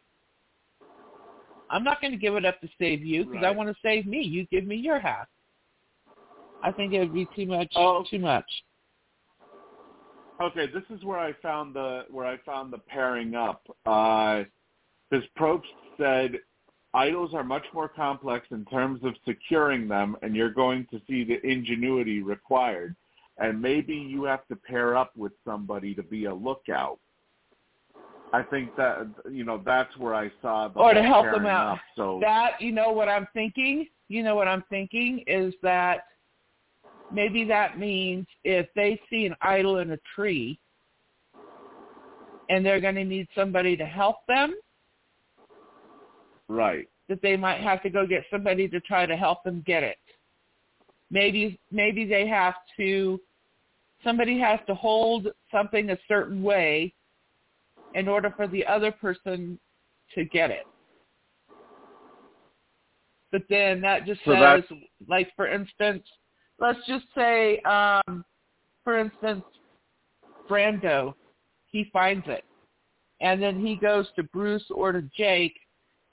I'm 1.70 1.84
not 1.84 2.02
going 2.02 2.12
to 2.12 2.18
give 2.18 2.36
it 2.36 2.46
up 2.46 2.62
to 2.62 2.70
save 2.80 3.04
you 3.04 3.26
because 3.26 3.44
I 3.46 3.52
want 3.52 3.70
to 3.70 3.76
save 3.82 4.06
me. 4.06 4.22
You 4.22 4.46
give 4.48 4.66
me 4.66 4.76
your 4.76 5.00
half. 5.00 5.28
I 6.64 6.72
think 6.72 6.94
it 6.94 7.00
would 7.00 7.14
be 7.14 7.28
too 7.36 7.46
much. 7.46 7.72
Oh. 7.76 8.04
Too 8.10 8.20
much. 8.20 8.46
Okay, 10.40 10.68
this 10.68 10.84
is 10.96 11.04
where 11.04 11.18
I 11.18 11.34
found 11.42 11.76
the 11.76 12.06
where 12.12 12.26
I 12.26 12.38
found 12.46 12.72
the 12.72 12.78
pairing 12.78 13.34
up. 13.36 13.64
Uh, 13.86 14.44
because 15.10 15.26
Probst 15.38 15.64
said 15.98 16.40
idols 16.94 17.34
are 17.34 17.44
much 17.44 17.66
more 17.74 17.88
complex 17.88 18.48
in 18.52 18.66
terms 18.66 19.02
of 19.04 19.14
securing 19.26 19.88
them, 19.88 20.16
and 20.22 20.36
you're 20.36 20.52
going 20.52 20.86
to 20.92 21.02
see 21.08 21.24
the 21.24 21.44
ingenuity 21.46 22.22
required. 22.22 22.96
And 23.40 23.62
maybe 23.62 23.96
you 23.96 24.24
have 24.24 24.48
to 24.48 24.56
pair 24.56 24.98
up 24.98 25.16
with 25.16 25.32
somebody 25.46 25.94
to 25.96 26.04
be 26.04 26.26
a 26.26 26.34
lookout. 26.34 27.00
I 28.34 28.44
think 28.44 28.76
that 28.76 29.08
you 29.32 29.44
know 29.44 29.62
that's 29.66 29.96
where 29.98 30.14
I 30.14 30.30
saw 30.42 30.68
the 30.68 30.80
Or 30.80 30.94
to 30.94 31.02
help 31.02 31.32
them 31.32 31.46
out. 31.46 31.74
Up. 31.74 31.80
So 31.96 32.20
That 32.22 32.60
you 32.60 32.72
know 32.72 32.92
what 32.92 33.08
I'm 33.08 33.28
thinking. 33.34 33.88
You 34.10 34.24
know 34.24 34.36
what 34.36 34.48
I'm 34.48 34.64
thinking 34.70 35.24
is 35.28 35.54
that 35.64 36.02
maybe 37.10 37.44
that 37.46 37.80
means 37.80 38.28
if 38.44 38.68
they 38.76 39.00
see 39.10 39.26
an 39.26 39.36
idol 39.42 39.78
in 39.80 39.92
a 39.92 39.98
tree 40.16 40.60
and 42.50 42.66
they're 42.66 42.80
going 42.82 42.96
to 42.96 43.04
need 43.04 43.28
somebody 43.36 43.76
to 43.78 43.86
help 43.86 44.18
them, 44.28 44.56
Right. 46.50 46.88
that 47.10 47.22
they 47.22 47.36
might 47.36 47.60
have 47.60 47.82
to 47.84 47.90
go 47.90 48.06
get 48.08 48.24
somebody 48.32 48.68
to 48.70 48.80
try 48.82 49.06
to 49.06 49.18
help 49.18 49.44
them 49.44 49.64
get 49.66 49.84
it. 49.84 49.98
Maybe 51.12 51.60
maybe 51.72 52.06
they 52.06 52.28
have 52.28 52.56
to 52.78 53.20
somebody 54.04 54.38
has 54.40 54.60
to 54.68 54.76
hold 54.76 55.28
something 55.52 55.90
a 55.90 55.98
certain 56.08 56.44
way 56.44 56.94
in 57.94 58.08
order 58.08 58.34
for 58.36 58.48
the 58.48 58.66
other 58.66 58.92
person 58.92 59.60
to 60.16 60.26
get 60.26 60.52
it. 60.52 60.66
But 63.32 63.44
then 63.50 63.82
that 63.82 64.06
just 64.06 64.22
So 64.26 64.34
says 64.34 64.64
like 65.08 65.30
for 65.36 65.48
instance, 65.48 66.04
let's 66.60 66.80
just 66.88 67.06
say 67.16 67.60
um 67.62 68.24
for 68.84 68.98
instance 68.98 69.44
Brando, 70.50 71.14
he 71.72 71.90
finds 71.92 72.26
it. 72.28 72.44
And 73.20 73.42
then 73.42 73.60
he 73.66 73.76
goes 73.76 74.08
to 74.16 74.24
Bruce 74.24 74.66
or 74.70 74.92
to 74.92 75.02
Jake 75.16 75.58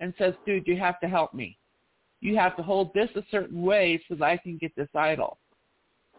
and 0.01 0.15
says, 0.19 0.35
dude, 0.47 0.67
you 0.67 0.77
have 0.77 0.99
to 1.01 1.09
help 1.09 1.35
me. 1.35 1.59
You 2.21 2.37
have 2.37 2.57
to 2.57 2.63
hold 2.63 2.93
this 2.95 3.11
a 3.17 3.23
certain 3.31 3.63
way 3.63 4.03
so 4.09 4.15
that 4.15 4.25
I 4.25 4.37
can 4.39 4.57
get 4.57 4.75
this 4.75 4.89
idol. 4.95 5.39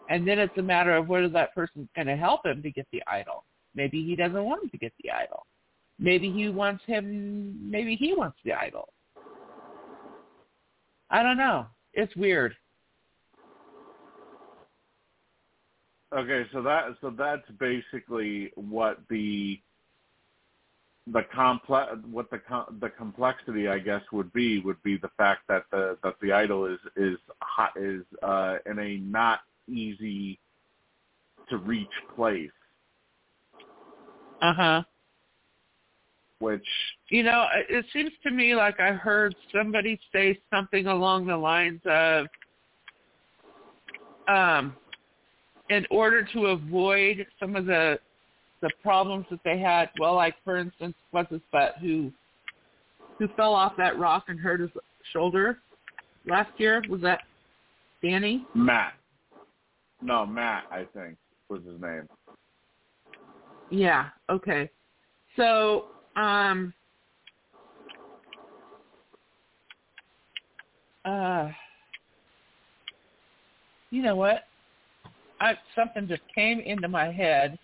And 0.09 0.27
then 0.27 0.37
it's 0.37 0.57
a 0.57 0.61
matter 0.61 0.95
of 0.95 1.07
whether 1.07 1.29
that 1.29 1.55
person's 1.55 1.89
going 1.95 2.07
to 2.07 2.15
help 2.15 2.45
him 2.45 2.61
to 2.61 2.71
get 2.71 2.87
the 2.91 3.01
idol. 3.07 3.43
Maybe 3.75 4.03
he 4.03 4.15
doesn't 4.15 4.43
want 4.43 4.63
him 4.63 4.69
to 4.69 4.77
get 4.77 4.93
the 5.03 5.11
idol. 5.11 5.45
Maybe 5.99 6.31
he 6.31 6.49
wants 6.49 6.83
him, 6.85 7.69
maybe 7.69 7.95
he 7.95 8.13
wants 8.13 8.37
the 8.43 8.53
idol. 8.53 8.89
I 11.09 11.23
don't 11.23 11.37
know. 11.37 11.67
It's 11.93 12.15
weird. 12.15 12.55
Okay, 16.15 16.45
so 16.53 16.61
that 16.61 16.95
so 17.01 17.09
that's 17.09 17.49
basically 17.59 18.51
what 18.55 18.99
the 19.09 19.59
the 21.07 21.21
complex 21.33 21.93
what 22.09 22.29
the 22.31 22.41
the 22.79 22.89
complexity 22.89 23.67
I 23.67 23.79
guess 23.79 24.01
would 24.11 24.31
be 24.33 24.59
would 24.61 24.81
be 24.81 24.97
the 24.97 25.09
fact 25.17 25.41
that 25.49 25.65
the 25.71 25.97
that 26.03 26.15
the 26.21 26.31
idol 26.31 26.65
is 26.65 26.79
is 26.95 27.17
hot 27.41 27.71
is 27.75 28.03
uh 28.23 28.57
in 28.65 28.79
a 28.79 28.97
not 28.97 29.41
easy 29.67 30.39
to 31.49 31.57
reach 31.57 31.87
place 32.15 32.49
Uh-huh. 34.49 34.83
which 36.39 36.67
You 37.09 37.23
know, 37.23 37.47
it- 37.53 37.69
it 37.69 37.85
seems 37.91 38.11
to 38.23 38.31
me 38.31 38.55
like 38.55 38.79
I 38.79 38.91
heard 38.91 39.35
somebody 39.51 39.99
say 40.11 40.39
something 40.49 40.87
along 40.87 41.25
the 41.25 41.37
lines 41.37 41.81
of, 41.85 42.27
um, 44.27 44.75
in 45.69 45.85
order 45.89 46.23
to 46.23 46.47
avoid 46.47 47.25
some 47.39 47.55
of 47.55 47.65
the 47.65 47.99
the 48.61 48.69
problems 48.81 49.25
that 49.29 49.43
they 49.43 49.59
had, 49.59 49.91
well, 49.99 50.15
like 50.15 50.35
for 50.43 50.57
instance, 50.57 50.95
what's 51.11 51.29
his 51.31 51.41
butt 51.51 51.77
who 51.79 52.11
who 53.17 53.27
fell 53.29 53.53
off 53.53 53.75
that 53.77 53.97
rock 53.97 54.25
and 54.29 54.39
hurt 54.39 54.59
his 54.59 54.71
shoulder 55.11 55.61
last 56.25 56.51
year? 56.59 56.83
Was 56.89 57.01
that 57.01 57.21
Danny? 58.01 58.45
Matt 58.53 58.93
no 60.01 60.25
Matt 60.25 60.65
I 60.71 60.85
think 60.93 61.17
was 61.49 61.63
his 61.63 61.79
name 61.79 62.07
Yeah. 63.69 64.09
Okay. 64.29 64.69
So, 65.35 65.85
um, 66.15 66.73
uh, 71.03 71.49
you 73.91 74.01
know 74.01 74.15
what? 74.15 74.43
I 75.39 75.55
something 75.75 76.07
just 76.07 76.21
came 76.33 76.59
into 76.59 76.87
my 76.87 77.11
head. 77.11 77.57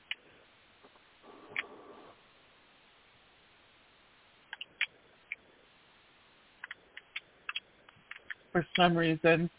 For 8.52 8.66
some 8.76 8.98
reason, 8.98 9.50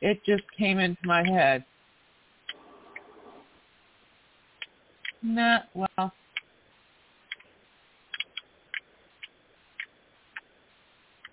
it 0.00 0.20
just 0.24 0.44
came 0.56 0.78
into 0.78 1.00
my 1.04 1.26
head. 1.28 1.64
Nah, 5.26 5.58
well. 5.74 6.12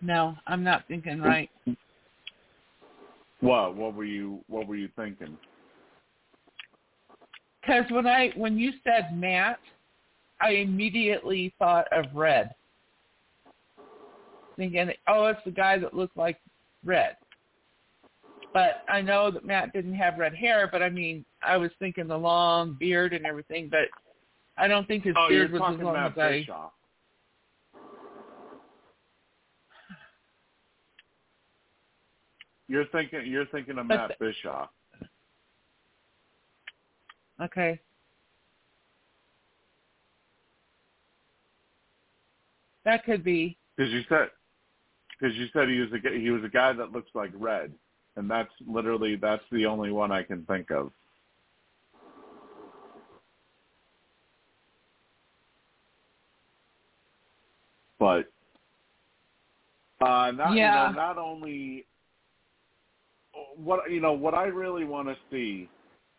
No, 0.01 0.35
I'm 0.47 0.63
not 0.63 0.83
thinking 0.87 1.21
right. 1.21 1.49
what 3.39 3.75
what 3.75 3.93
were 3.93 4.03
you 4.03 4.39
what 4.47 4.67
were 4.67 4.75
you 4.75 4.89
thinking 4.95 5.37
Because 7.61 7.85
when 7.91 8.07
I 8.07 8.31
when 8.35 8.57
you 8.57 8.71
said 8.83 9.15
Matt, 9.15 9.59
I 10.41 10.53
immediately 10.53 11.53
thought 11.59 11.85
of 11.93 12.05
Red. 12.15 12.49
Thinking, 14.57 14.89
oh, 15.07 15.25
it's 15.27 15.39
the 15.45 15.51
guy 15.51 15.77
that 15.77 15.93
looked 15.93 16.17
like 16.17 16.39
Red. 16.83 17.15
But 18.53 18.83
I 18.87 19.01
know 19.01 19.31
that 19.31 19.45
Matt 19.45 19.73
didn't 19.73 19.95
have 19.95 20.19
red 20.19 20.35
hair. 20.35 20.69
But 20.71 20.83
I 20.83 20.89
mean, 20.89 21.25
I 21.41 21.57
was 21.57 21.71
thinking 21.79 22.07
the 22.07 22.17
long 22.17 22.77
beard 22.79 23.13
and 23.13 23.25
everything. 23.25 23.67
But 23.69 23.87
I 24.57 24.67
don't 24.67 24.87
think 24.87 25.03
his 25.03 25.15
oh 25.17 25.27
beard 25.27 25.51
was 25.51 25.61
as 25.73 25.83
long 25.83 25.95
as 25.95 26.13
I. 26.17 26.45
You're 32.67 32.85
thinking 32.87 33.25
you're 33.25 33.45
thinking 33.47 33.77
of 33.77 33.87
Matt 33.87 34.17
Bischoff. 34.19 34.69
Okay. 37.41 37.79
That 42.85 43.03
could 43.05 43.23
be. 43.23 43.57
Because 43.75 43.91
you 43.91 44.01
said, 44.09 44.29
because 45.19 45.35
you 45.35 45.47
said 45.53 45.69
he 45.69 45.79
was 45.79 45.89
a 45.91 46.19
he 46.19 46.29
was 46.29 46.43
a 46.43 46.49
guy 46.49 46.73
that 46.73 46.91
looks 46.91 47.09
like 47.13 47.31
red, 47.33 47.71
and 48.15 48.29
that's 48.29 48.51
literally 48.67 49.15
that's 49.15 49.43
the 49.51 49.65
only 49.65 49.91
one 49.91 50.11
I 50.11 50.23
can 50.23 50.43
think 50.45 50.71
of. 50.71 50.91
But 57.99 58.31
uh, 60.01 60.31
not 60.31 60.55
Yeah. 60.55 60.87
you 60.87 60.93
know, 60.95 61.01
not 61.01 61.17
only 61.17 61.85
what 63.55 63.89
you 63.91 63.99
know 63.99 64.13
what 64.13 64.33
I 64.33 64.45
really 64.45 64.85
want 64.85 65.07
to 65.07 65.15
see 65.31 65.69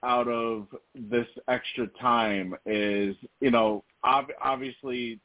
out 0.03 0.29
of 0.29 0.67
this 0.95 1.27
extra 1.49 1.87
time 2.01 2.55
is 2.67 3.17
you 3.41 3.51
know 3.51 3.85
ob- 4.05 4.33
obviously 4.43 5.19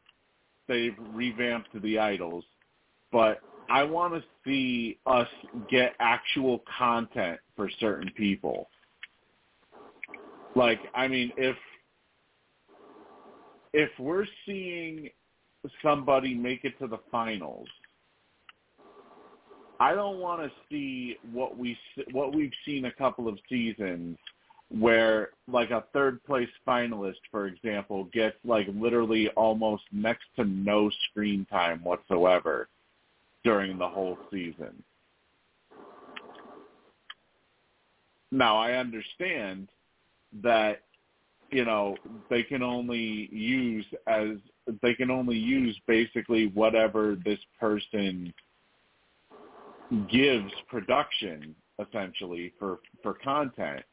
they've 0.68 0.96
revamped 1.14 1.70
the 1.82 1.98
idols, 1.98 2.46
but 3.12 3.42
I 3.70 3.84
want 3.84 4.14
to 4.16 4.24
see 4.46 4.98
us 5.06 5.28
get 5.70 5.94
actual 6.00 6.64
content 6.78 7.40
for 7.56 7.70
certain 7.80 8.10
people. 8.18 8.68
Like, 10.56 10.80
I 10.96 11.08
mean, 11.08 11.32
if 11.38 11.56
if 13.74 13.90
we're 14.00 14.26
seeing 14.46 15.10
somebody 15.84 16.34
make 16.34 16.66
it 16.66 16.80
to 16.80 16.88
the 16.88 16.98
finals, 17.12 17.68
I 19.80 19.94
don't 19.94 20.18
want 20.18 20.42
to 20.42 20.52
see 20.70 21.18
what 21.32 21.58
we 21.58 21.78
what 22.12 22.34
we've 22.34 22.52
seen 22.66 22.86
a 22.86 22.92
couple 22.92 23.28
of 23.28 23.38
seasons 23.48 24.18
where 24.70 25.30
like 25.48 25.70
a 25.70 25.84
third 25.94 26.24
place 26.24 26.50
finalist, 26.68 27.20
for 27.30 27.48
example, 27.48 28.06
gets 28.06 28.36
like 28.44 28.68
literally 28.74 29.30
almost 29.30 29.84
next 29.92 30.26
to 30.38 30.46
no 30.46 30.90
screen 31.10 31.46
time 31.52 31.84
whatsoever 31.84 32.68
during 33.44 33.78
the 33.78 33.88
whole 33.88 34.18
season. 34.32 34.84
Now 38.32 38.58
I 38.58 38.74
understand 38.74 39.70
that 40.42 40.82
you 41.52 41.66
know 41.66 41.96
they 42.30 42.44
can 42.44 42.62
only 42.62 43.28
use 43.32 43.86
as 44.08 44.38
they 44.84 44.94
can 44.94 45.10
only 45.10 45.38
use 45.38 45.80
basically 45.88 46.48
whatever 46.54 47.18
this 47.26 47.40
person 47.60 48.32
gives 50.12 50.52
production 50.68 51.56
essentially 51.80 52.54
for 52.60 52.80
for 53.02 53.16
content 53.16 53.84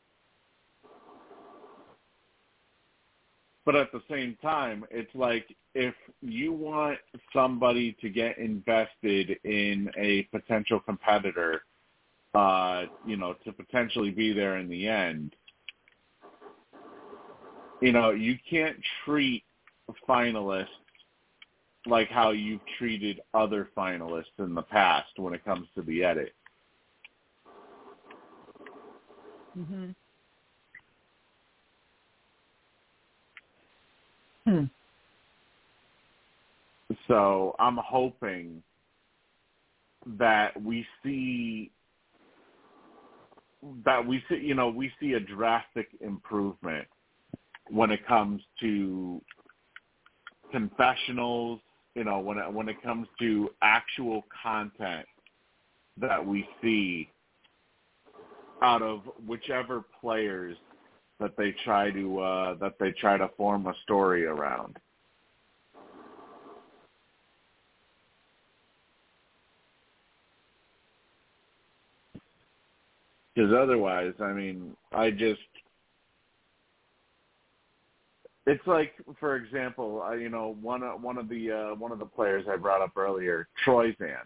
but 3.66 3.74
at 3.74 3.92
the 3.92 4.00
same 4.08 4.38
time 4.40 4.86
it's 4.90 5.14
like 5.14 5.54
if 5.74 5.94
you 6.22 6.52
want 6.52 6.98
somebody 7.34 7.94
to 8.00 8.08
get 8.08 8.38
invested 8.38 9.38
in 9.44 9.90
a 9.98 10.22
potential 10.32 10.80
competitor 10.80 11.64
uh 12.34 12.84
you 13.04 13.16
know 13.16 13.34
to 13.44 13.52
potentially 13.52 14.10
be 14.10 14.32
there 14.32 14.56
in 14.56 14.68
the 14.68 14.88
end 14.88 15.34
you 17.80 17.92
know 17.92 18.10
you 18.12 18.38
can't 18.48 18.76
treat 19.04 19.44
finalists 20.08 20.66
like 21.86 22.08
how 22.08 22.30
you've 22.30 22.64
treated 22.78 23.20
other 23.34 23.68
finalists 23.76 24.24
in 24.38 24.54
the 24.54 24.62
past 24.62 25.10
when 25.16 25.34
it 25.34 25.44
comes 25.44 25.68
to 25.74 25.82
the 25.82 26.02
edit 26.02 26.32
Mhm. 29.56 29.94
Hmm. 34.46 34.64
So 37.08 37.56
I'm 37.58 37.78
hoping 37.82 38.62
that 40.18 40.60
we 40.62 40.86
see 41.02 41.70
that 43.84 44.06
we 44.06 44.22
see 44.28 44.36
you 44.36 44.54
know 44.54 44.68
we 44.68 44.92
see 45.00 45.14
a 45.14 45.20
drastic 45.20 45.88
improvement 46.00 46.86
when 47.68 47.90
it 47.90 48.06
comes 48.06 48.40
to 48.60 49.20
confessionals 50.52 51.58
you 51.96 52.04
know 52.04 52.20
when 52.20 52.38
it 52.38 52.52
when 52.52 52.68
it 52.68 52.80
comes 52.82 53.08
to 53.18 53.50
actual 53.62 54.24
content 54.42 55.06
that 56.00 56.24
we 56.24 56.46
see 56.62 57.10
out 58.62 58.82
of 58.82 59.02
whichever 59.26 59.82
players 60.00 60.56
that 61.20 61.36
they 61.36 61.54
try 61.64 61.90
to 61.90 62.20
uh 62.20 62.54
that 62.54 62.74
they 62.78 62.92
try 62.92 63.16
to 63.16 63.28
form 63.36 63.66
a 63.66 63.74
story 63.82 64.26
around. 64.26 64.76
Because 73.34 73.52
otherwise, 73.52 74.14
I 74.20 74.32
mean, 74.32 74.74
I 74.92 75.10
just 75.10 75.40
it's 78.46 78.66
like, 78.66 78.92
for 79.18 79.36
example, 79.36 80.02
uh, 80.02 80.12
you 80.12 80.28
know, 80.28 80.56
one 80.62 80.82
of 80.82 81.02
one 81.02 81.18
of 81.18 81.28
the 81.28 81.50
uh, 81.52 81.74
one 81.74 81.92
of 81.92 81.98
the 81.98 82.06
players 82.06 82.46
I 82.50 82.56
brought 82.56 82.80
up 82.80 82.96
earlier, 82.96 83.48
Troy 83.64 83.92
Troyzan, 83.92 84.24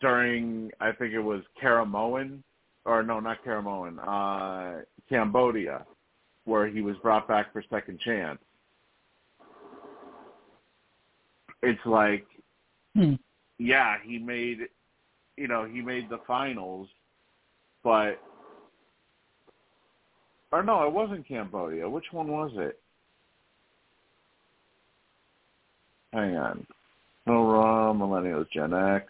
during 0.00 0.70
I 0.80 0.92
think 0.92 1.12
it 1.12 1.20
was 1.20 1.42
Caramoan, 1.60 2.42
or 2.84 3.02
no, 3.02 3.20
not 3.20 3.44
Caramoan, 3.44 3.98
uh, 3.98 4.82
Cambodia, 5.08 5.84
where 6.44 6.66
he 6.66 6.82
was 6.82 6.96
brought 6.98 7.26
back 7.26 7.52
for 7.52 7.62
second 7.70 8.00
chance. 8.00 8.38
It's 11.62 11.84
like, 11.86 12.26
Hmm. 12.94 13.14
yeah, 13.58 13.96
he 14.04 14.18
made 14.18 14.68
you 15.36 15.48
know, 15.48 15.64
he 15.64 15.80
made 15.80 16.08
the 16.08 16.20
finals, 16.26 16.88
but 17.82 18.20
or 20.52 20.62
no, 20.62 20.86
it 20.86 20.92
wasn't 20.92 21.26
Cambodia. 21.26 21.88
Which 21.88 22.12
one 22.12 22.28
was 22.28 22.52
it? 22.54 22.80
Hang 26.12 26.36
on. 26.36 26.66
No, 27.26 27.50
raw 27.50 27.92
millennials, 27.92 28.48
Gen 28.52 28.72
X. 28.72 29.06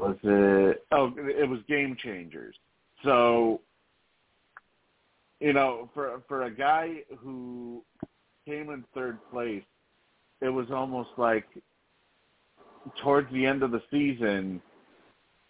Was 0.00 0.16
it? 0.22 0.84
Oh, 0.92 1.12
it 1.16 1.48
was 1.48 1.60
Game 1.68 1.96
Changers. 2.02 2.54
So, 3.04 3.60
you 5.40 5.52
know, 5.52 5.90
for 5.94 6.22
for 6.26 6.44
a 6.44 6.50
guy 6.50 7.02
who 7.18 7.82
came 8.46 8.70
in 8.70 8.84
third 8.94 9.18
place 9.30 9.62
it 10.40 10.48
was 10.48 10.70
almost 10.70 11.10
like 11.16 11.46
towards 13.02 13.30
the 13.32 13.44
end 13.44 13.62
of 13.62 13.70
the 13.70 13.82
season, 13.90 14.60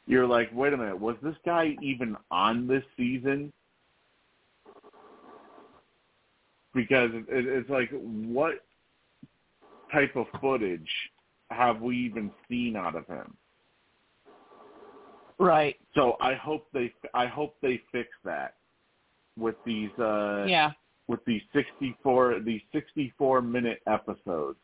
you're 0.06 0.26
like, 0.26 0.50
wait 0.52 0.72
a 0.72 0.76
minute, 0.76 0.98
was 0.98 1.16
this 1.22 1.36
guy 1.44 1.76
even 1.80 2.16
on 2.30 2.66
this 2.66 2.82
season? 2.96 3.52
Because 6.74 7.10
it, 7.14 7.26
it's 7.28 7.70
like, 7.70 7.90
what 7.92 8.54
type 9.92 10.16
of 10.16 10.26
footage 10.40 10.90
have 11.50 11.80
we 11.80 11.96
even 11.96 12.30
seen 12.48 12.76
out 12.76 12.96
of 12.96 13.06
him? 13.06 13.36
Right. 15.40 15.76
So 15.94 16.16
I 16.20 16.34
hope 16.34 16.66
they, 16.72 16.92
I 17.14 17.26
hope 17.26 17.56
they 17.62 17.80
fix 17.90 18.10
that 18.24 18.54
with 19.38 19.56
these, 19.64 19.90
uh, 19.98 20.44
Yeah. 20.46 20.72
with 21.08 21.24
these 21.24 21.42
64, 21.54 22.40
these 22.40 22.60
64 22.72 23.40
minute 23.40 23.80
episodes 23.86 24.58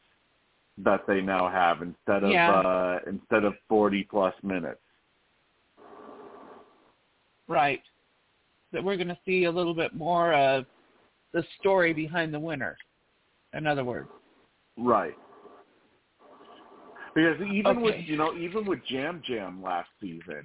that 0.78 1.06
they 1.06 1.22
now 1.22 1.48
have 1.48 1.80
instead 1.80 2.22
of 2.22 2.30
Yeah. 2.30 2.50
uh 2.52 2.98
instead 3.06 3.44
of 3.44 3.54
40 3.68 4.04
plus 4.04 4.34
minutes. 4.42 4.80
Right. 7.48 7.82
That 8.72 8.84
we're 8.84 8.96
going 8.96 9.08
to 9.08 9.18
see 9.24 9.44
a 9.44 9.50
little 9.50 9.74
bit 9.74 9.94
more 9.94 10.34
of 10.34 10.66
the 11.32 11.42
story 11.58 11.94
behind 11.94 12.34
the 12.34 12.38
winner. 12.38 12.76
In 13.54 13.66
other 13.66 13.84
words. 13.84 14.10
Right. 14.76 15.16
Because 17.14 17.40
even 17.50 17.80
with 17.80 17.94
you 18.06 18.18
know 18.18 18.36
even 18.36 18.66
with 18.66 18.80
Yam 18.88 19.22
Yam 19.26 19.62
last 19.62 19.88
season, 20.02 20.44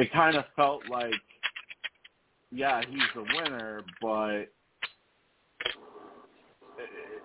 it 0.00 0.10
kind 0.12 0.36
of 0.36 0.44
felt 0.56 0.88
like 0.88 1.12
yeah, 2.50 2.80
he's 2.88 3.02
the 3.14 3.24
winner, 3.36 3.82
but 4.00 4.28
it, 4.30 4.48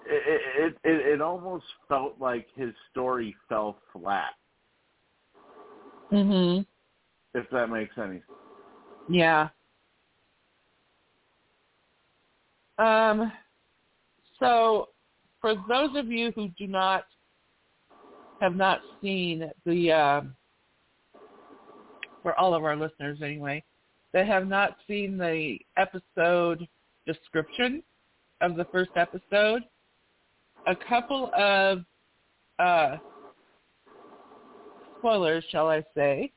it 0.06 0.78
it 0.84 1.06
it 1.14 1.22
almost 1.22 1.66
felt 1.88 2.20
like 2.20 2.48
his 2.56 2.74
story 2.92 3.36
fell 3.48 3.80
flat. 3.94 4.34
Mhm. 6.12 6.66
If 7.34 7.50
that 7.52 7.70
makes 7.70 7.98
any 7.98 8.16
sense. 8.16 8.24
Yeah. 9.10 9.50
Um 12.78 13.32
so 14.40 14.90
for 15.40 15.56
those 15.70 15.96
of 15.96 16.08
you 16.08 16.32
who 16.36 16.50
do 16.50 16.68
not 16.68 17.06
have 18.42 18.56
not 18.56 18.82
seen 19.02 19.50
the 19.66 19.92
um 19.94 20.36
for 22.26 22.38
all 22.40 22.56
of 22.56 22.64
our 22.64 22.76
listeners 22.76 23.20
anyway, 23.22 23.64
that 24.12 24.26
have 24.26 24.48
not 24.48 24.78
seen 24.88 25.16
the 25.16 25.60
episode 25.78 26.68
description 27.06 27.84
of 28.42 28.56
the 28.56 28.66
first 28.72 28.90
episode, 28.96 29.62
a 30.66 30.76
couple 30.76 31.30
of 31.38 31.86
uh, 32.58 32.98
spoilers, 34.98 35.46
shall 35.52 35.68
I 35.70 35.84
say, 35.94 36.32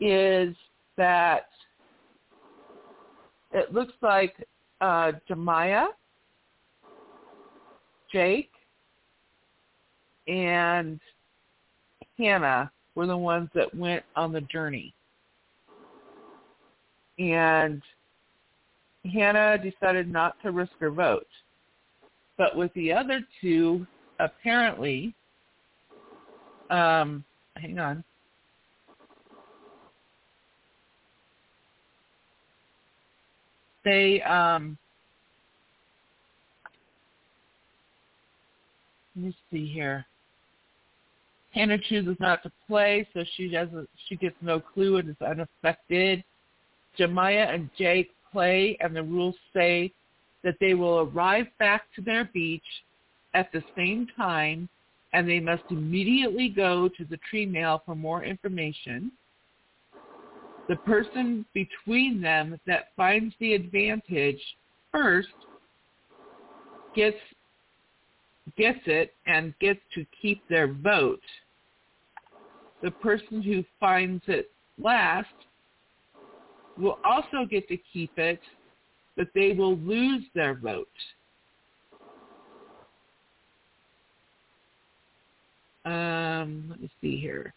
is 0.00 0.56
that 0.96 1.48
it 3.52 3.74
looks 3.74 3.92
like 4.00 4.34
uh, 4.80 5.12
J. 5.28 5.34
Maya, 5.34 5.88
Jake, 8.10 8.52
and 10.26 10.98
Hannah 12.16 12.72
were 12.98 13.06
the 13.06 13.16
ones 13.16 13.48
that 13.54 13.72
went 13.76 14.02
on 14.16 14.32
the 14.32 14.40
journey. 14.40 14.92
And 17.20 17.80
Hannah 19.04 19.56
decided 19.56 20.10
not 20.10 20.34
to 20.42 20.50
risk 20.50 20.72
her 20.80 20.90
vote. 20.90 21.28
But 22.36 22.56
with 22.56 22.74
the 22.74 22.92
other 22.92 23.20
two, 23.40 23.86
apparently, 24.18 25.14
um, 26.70 27.24
hang 27.54 27.78
on. 27.78 28.02
They, 33.84 34.20
um, 34.22 34.76
let 39.14 39.26
me 39.26 39.36
see 39.52 39.72
here. 39.72 40.04
Hannah 41.52 41.78
chooses 41.78 42.16
not 42.20 42.42
to 42.42 42.52
play, 42.66 43.08
so 43.14 43.24
she 43.36 43.48
doesn't. 43.48 43.88
She 44.08 44.16
gets 44.16 44.36
no 44.40 44.60
clue 44.60 44.98
and 44.98 45.08
is 45.08 45.16
unaffected. 45.20 46.22
J. 46.96 47.06
Maya 47.06 47.48
and 47.50 47.70
Jake 47.78 48.10
play, 48.30 48.76
and 48.80 48.94
the 48.94 49.02
rules 49.02 49.36
say 49.54 49.92
that 50.44 50.56
they 50.60 50.74
will 50.74 51.00
arrive 51.00 51.46
back 51.58 51.82
to 51.96 52.02
their 52.02 52.24
beach 52.32 52.62
at 53.34 53.50
the 53.52 53.62
same 53.76 54.06
time, 54.16 54.68
and 55.12 55.28
they 55.28 55.40
must 55.40 55.64
immediately 55.70 56.48
go 56.48 56.88
to 56.88 57.04
the 57.04 57.18
tree 57.28 57.46
mail 57.46 57.82
for 57.84 57.94
more 57.94 58.24
information. 58.24 59.10
The 60.68 60.76
person 60.76 61.46
between 61.54 62.20
them 62.20 62.60
that 62.66 62.88
finds 62.94 63.34
the 63.40 63.54
advantage 63.54 64.40
first 64.92 65.28
gets 66.94 67.16
gets 68.56 68.80
it 68.86 69.14
and 69.26 69.54
gets 69.60 69.80
to 69.94 70.06
keep 70.20 70.42
their 70.48 70.72
vote. 70.72 71.22
The 72.82 72.90
person 72.92 73.42
who 73.42 73.64
finds 73.80 74.22
it 74.28 74.50
last 74.80 75.28
will 76.78 76.98
also 77.04 77.44
get 77.48 77.66
to 77.68 77.76
keep 77.92 78.12
it, 78.16 78.40
but 79.16 79.28
they 79.34 79.52
will 79.52 79.76
lose 79.78 80.24
their 80.34 80.54
vote. 80.54 80.88
Um, 85.84 86.66
let 86.68 86.80
me 86.80 86.90
see 87.00 87.18
here. 87.18 87.54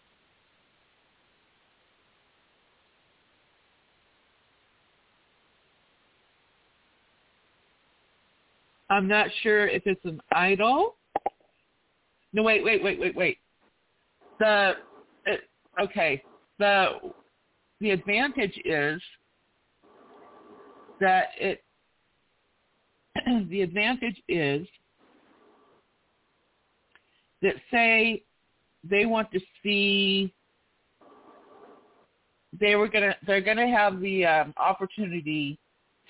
I'm 8.92 9.08
not 9.08 9.28
sure 9.42 9.68
if 9.68 9.84
it's 9.86 10.04
an 10.04 10.22
idol. 10.34 10.96
No, 12.34 12.44
wait, 12.44 12.62
wait, 12.64 12.84
wait, 12.84 13.00
wait, 13.00 13.16
wait. 13.16 13.38
the 14.40 14.74
it, 15.26 15.42
okay 15.82 16.22
the 16.60 16.86
the 17.80 17.92
advantage 17.92 18.60
is 18.66 19.02
that 21.00 21.28
it 21.40 21.64
the 23.50 23.62
advantage 23.62 24.22
is 24.28 24.68
that 27.42 27.56
say 27.72 28.24
they 28.84 29.06
want 29.06 29.32
to 29.32 29.40
see 29.64 30.34
they 32.60 32.76
were 32.76 32.90
gonna 32.90 33.16
they're 33.26 33.40
gonna 33.40 33.70
have 33.70 34.02
the 34.02 34.26
um, 34.26 34.54
opportunity 34.58 35.58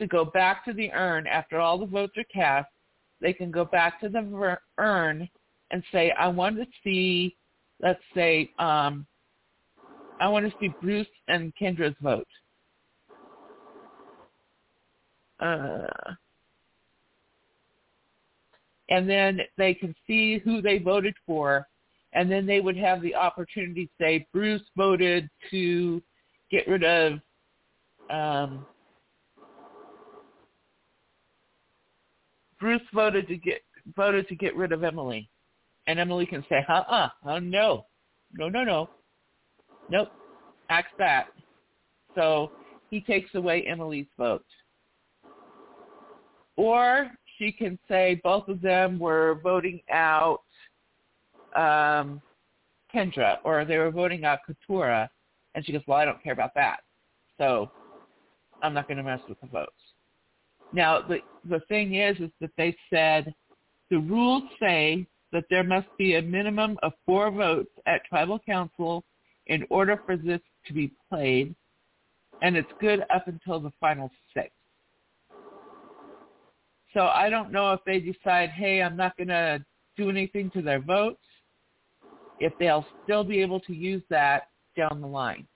to 0.01 0.07
go 0.07 0.25
back 0.25 0.65
to 0.65 0.73
the 0.73 0.91
urn 0.93 1.27
after 1.27 1.59
all 1.59 1.77
the 1.77 1.85
votes 1.85 2.17
are 2.17 2.23
cast. 2.33 2.67
They 3.21 3.33
can 3.33 3.51
go 3.51 3.63
back 3.63 4.01
to 4.01 4.09
the 4.09 4.57
urn 4.79 5.29
and 5.69 5.83
say, 5.91 6.11
I 6.17 6.27
want 6.27 6.57
to 6.57 6.65
see, 6.83 7.37
let's 7.81 8.01
say, 8.15 8.51
um, 8.57 9.05
I 10.19 10.27
want 10.27 10.45
to 10.45 10.53
see 10.59 10.73
Bruce 10.81 11.07
and 11.27 11.53
Kendra's 11.55 11.95
vote. 12.01 12.27
Uh, 15.39 15.85
and 18.89 19.07
then 19.07 19.39
they 19.57 19.75
can 19.75 19.95
see 20.07 20.39
who 20.39 20.63
they 20.63 20.79
voted 20.79 21.13
for, 21.27 21.67
and 22.13 22.29
then 22.29 22.47
they 22.47 22.59
would 22.59 22.77
have 22.77 23.03
the 23.03 23.13
opportunity 23.13 23.85
to 23.85 23.91
say 23.99 24.27
Bruce 24.33 24.63
voted 24.75 25.29
to 25.51 26.01
get 26.49 26.67
rid 26.67 26.83
of 26.83 27.13
um, 28.09 28.65
Bruce 32.61 32.81
voted 32.93 33.27
to 33.27 33.35
get 33.35 33.63
voted 33.97 34.27
to 34.27 34.35
get 34.35 34.55
rid 34.55 34.71
of 34.71 34.83
Emily, 34.83 35.27
and 35.87 35.99
Emily 35.99 36.27
can 36.27 36.45
say, 36.47 36.63
"Uh, 36.69 36.83
uh, 36.87 37.09
uh 37.25 37.39
no, 37.39 37.87
no, 38.33 38.47
no, 38.47 38.63
no, 38.63 38.89
nope, 39.89 40.11
axe 40.69 40.91
that." 40.99 41.29
So 42.13 42.51
he 42.91 43.01
takes 43.01 43.33
away 43.33 43.63
Emily's 43.63 44.05
vote, 44.15 44.45
or 46.55 47.11
she 47.37 47.51
can 47.51 47.79
say 47.89 48.21
both 48.23 48.47
of 48.47 48.61
them 48.61 48.99
were 48.99 49.39
voting 49.41 49.81
out 49.91 50.43
um, 51.55 52.21
Kendra, 52.93 53.37
or 53.43 53.65
they 53.65 53.79
were 53.79 53.91
voting 53.91 54.23
out 54.23 54.39
Katurah, 54.47 55.09
and 55.55 55.65
she 55.65 55.71
goes, 55.71 55.81
"Well, 55.87 55.97
I 55.97 56.05
don't 56.05 56.21
care 56.21 56.33
about 56.33 56.53
that, 56.53 56.81
so 57.39 57.71
I'm 58.61 58.75
not 58.75 58.87
going 58.87 58.97
to 58.97 59.03
mess 59.03 59.21
with 59.27 59.41
the 59.41 59.47
votes." 59.47 59.80
Now, 60.71 61.01
the 61.01 61.19
the 61.49 61.59
thing 61.67 61.95
is, 61.95 62.17
is 62.19 62.29
that 62.39 62.51
they 62.57 62.75
said 62.89 63.33
the 63.89 63.97
rules 63.97 64.43
say 64.59 65.07
that 65.31 65.45
there 65.49 65.63
must 65.63 65.87
be 65.97 66.15
a 66.15 66.21
minimum 66.21 66.77
of 66.83 66.93
four 67.05 67.31
votes 67.31 67.71
at 67.87 68.05
tribal 68.05 68.39
council 68.39 69.03
in 69.47 69.65
order 69.69 70.01
for 70.05 70.15
this 70.15 70.41
to 70.67 70.73
be 70.73 70.91
played, 71.09 71.55
and 72.41 72.55
it's 72.55 72.71
good 72.79 73.03
up 73.13 73.27
until 73.27 73.59
the 73.59 73.71
final 73.79 74.09
six. 74.33 74.51
So 76.93 77.01
I 77.01 77.29
don't 77.29 77.51
know 77.51 77.71
if 77.73 77.79
they 77.85 77.99
decide, 77.99 78.49
hey, 78.49 78.81
I'm 78.81 78.97
not 78.97 79.15
going 79.17 79.29
to 79.29 79.63
do 79.97 80.09
anything 80.09 80.51
to 80.51 80.61
their 80.61 80.81
votes, 80.81 81.23
if 82.39 82.53
they'll 82.59 82.85
still 83.03 83.23
be 83.23 83.41
able 83.41 83.59
to 83.61 83.73
use 83.73 84.03
that 84.09 84.49
down 84.77 85.01
the 85.01 85.07
line. 85.07 85.47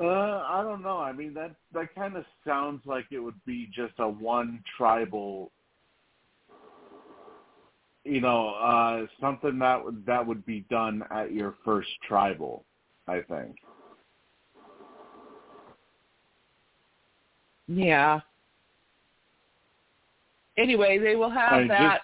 Uh, 0.00 0.44
I 0.48 0.62
don't 0.62 0.82
know. 0.82 0.98
I 0.98 1.12
mean, 1.12 1.34
that 1.34 1.56
that 1.74 1.92
kind 1.94 2.16
of 2.16 2.24
sounds 2.46 2.82
like 2.86 3.06
it 3.10 3.18
would 3.18 3.44
be 3.44 3.68
just 3.74 3.94
a 3.98 4.08
one 4.08 4.62
tribal, 4.76 5.50
you 8.04 8.20
know, 8.20 8.50
uh, 8.50 9.06
something 9.20 9.58
that 9.58 9.84
would 9.84 10.06
that 10.06 10.24
would 10.24 10.46
be 10.46 10.60
done 10.70 11.02
at 11.10 11.32
your 11.32 11.54
first 11.64 11.88
tribal. 12.06 12.64
I 13.08 13.22
think. 13.22 13.56
Yeah. 17.66 18.20
Anyway, 20.56 20.98
they 20.98 21.16
will 21.16 21.30
have 21.30 21.52
I 21.52 21.68
that. 21.68 22.00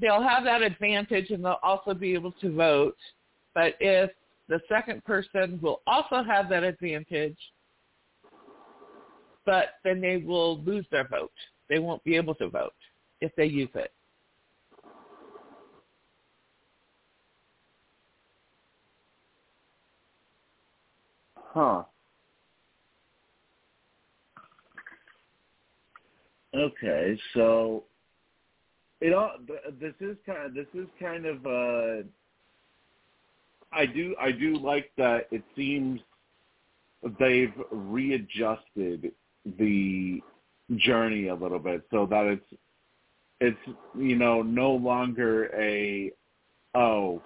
They'll 0.00 0.22
have 0.22 0.42
that 0.44 0.62
advantage, 0.62 1.30
and 1.30 1.44
they'll 1.44 1.60
also 1.62 1.94
be 1.94 2.14
able 2.14 2.32
to 2.40 2.52
vote. 2.52 2.96
But 3.54 3.74
if 3.78 4.10
the 4.48 4.60
second 4.68 5.04
person 5.04 5.58
will 5.62 5.80
also 5.86 6.22
have 6.22 6.48
that 6.50 6.64
advantage, 6.64 7.38
but 9.46 9.74
then 9.84 10.00
they 10.00 10.18
will 10.18 10.62
lose 10.62 10.86
their 10.90 11.08
vote. 11.08 11.32
They 11.68 11.78
won't 11.78 12.04
be 12.04 12.16
able 12.16 12.34
to 12.36 12.48
vote 12.48 12.74
if 13.20 13.34
they 13.36 13.46
use 13.46 13.70
it. 13.74 13.92
Huh. 21.36 21.84
Okay, 26.54 27.18
so 27.32 27.84
it 29.00 29.12
all 29.12 29.32
this 29.80 29.94
is 30.00 30.16
kind 30.26 30.46
of 30.46 30.54
this 30.54 30.66
is 30.74 30.88
kind 31.00 31.26
of 31.26 31.46
uh 31.46 32.06
I 33.74 33.86
do 33.86 34.14
I 34.20 34.30
do 34.30 34.56
like 34.56 34.90
that 34.96 35.26
it 35.30 35.42
seems 35.56 36.00
they've 37.18 37.52
readjusted 37.70 39.12
the 39.58 40.20
journey 40.76 41.28
a 41.28 41.34
little 41.34 41.58
bit 41.58 41.82
so 41.90 42.06
that 42.06 42.26
it's 42.26 42.60
it's 43.40 43.76
you 43.98 44.16
know 44.16 44.42
no 44.42 44.72
longer 44.72 45.50
a 45.54 46.10
oh 46.74 47.20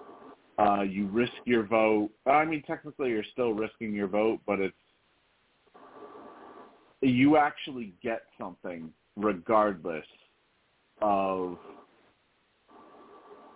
uh 0.57 0.81
you 0.81 1.07
risk 1.07 1.31
your 1.45 1.63
vote. 1.63 2.09
I 2.25 2.43
mean 2.45 2.63
technically 2.63 3.09
you're 3.09 3.23
still 3.31 3.53
risking 3.53 3.93
your 3.93 4.07
vote 4.07 4.39
but 4.45 4.59
it's 4.59 4.75
you 7.01 7.37
actually 7.37 7.93
get 8.03 8.23
something 8.37 8.91
regardless 9.15 10.05
of 11.01 11.57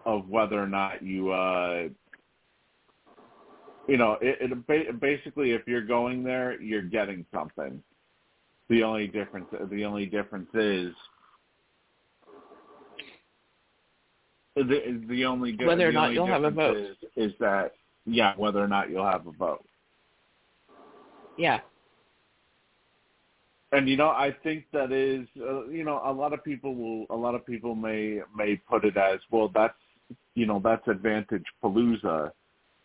of 0.06 0.30
whether 0.30 0.62
or 0.62 0.68
not 0.68 1.04
you 1.04 1.32
uh 1.32 1.88
you 3.88 3.98
know 3.98 4.18
it, 4.22 4.52
it 4.52 5.00
basically 5.00 5.52
if 5.52 5.62
you're 5.68 5.86
going 5.86 6.24
there 6.24 6.60
you're 6.62 6.82
getting 6.82 7.26
something. 7.34 7.82
The 8.70 8.84
only 8.84 9.08
difference 9.08 9.48
the 9.70 9.86
only 9.86 10.06
difference 10.06 10.50
is 10.54 10.94
the 14.56 15.02
the 15.10 15.26
only 15.26 15.58
whether 15.66 15.88
or 15.88 15.92
not 15.92 16.14
you'll 16.14 16.28
have 16.28 16.44
a 16.44 16.52
vote. 16.52 16.78
is, 16.78 16.98
is 17.16 17.34
that 17.40 17.74
yeah 18.06 18.34
whether 18.38 18.64
or 18.64 18.68
not 18.68 18.90
you'll 18.90 19.06
have 19.06 19.28
a 19.28 19.32
vote. 19.32 19.66
Yeah. 21.38 21.60
And 23.72 23.90
you 23.90 23.98
know 23.98 24.10
i 24.10 24.34
think 24.44 24.66
that 24.72 24.92
is 24.92 25.28
uh, 25.42 25.66
you 25.66 25.84
know 25.84 26.00
a 26.06 26.14
lot 26.14 26.32
of 26.32 26.44
people 26.44 26.76
will 26.76 27.08
a 27.10 27.16
lot 27.16 27.34
of 27.34 27.44
people 27.46 27.74
may 27.74 28.20
may 28.36 28.56
put 28.56 28.86
it 28.86 28.98
as 28.98 29.20
well 29.32 29.52
that's 29.54 29.74
you 30.36 30.46
know 30.46 30.62
that's 30.64 30.88
advantage 30.88 31.46
palooza 31.64 32.32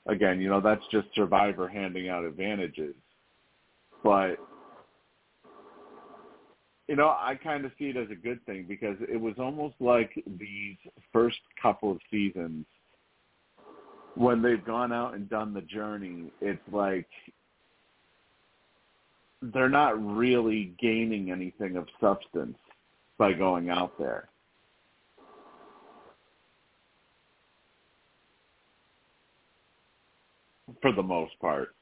again 0.08 0.40
you 0.40 0.48
know 0.48 0.60
that's 0.60 0.84
just 0.90 1.06
survivor 1.14 1.68
handing 1.68 2.08
out 2.08 2.24
advantages 2.24 2.94
but 4.02 4.36
you 6.88 6.96
know 6.96 7.08
i 7.08 7.34
kind 7.42 7.64
of 7.64 7.72
see 7.78 7.86
it 7.86 7.96
as 7.96 8.10
a 8.10 8.14
good 8.14 8.44
thing 8.46 8.64
because 8.68 8.96
it 9.00 9.20
was 9.20 9.34
almost 9.38 9.74
like 9.80 10.10
these 10.38 10.76
first 11.12 11.38
couple 11.60 11.90
of 11.92 11.98
seasons 12.10 12.64
when 14.14 14.42
they've 14.42 14.64
gone 14.64 14.92
out 14.92 15.14
and 15.14 15.28
done 15.28 15.54
the 15.54 15.60
journey 15.62 16.32
it's 16.40 16.60
like 16.72 17.06
they're 19.42 19.68
not 19.68 20.02
really 20.04 20.74
gaining 20.80 21.30
anything 21.30 21.76
of 21.76 21.86
substance 22.00 22.58
by 23.18 23.32
going 23.32 23.70
out 23.70 23.96
there. 23.98 24.28
For 30.82 30.92
the 30.92 31.02
most 31.02 31.32
part. 31.40 31.74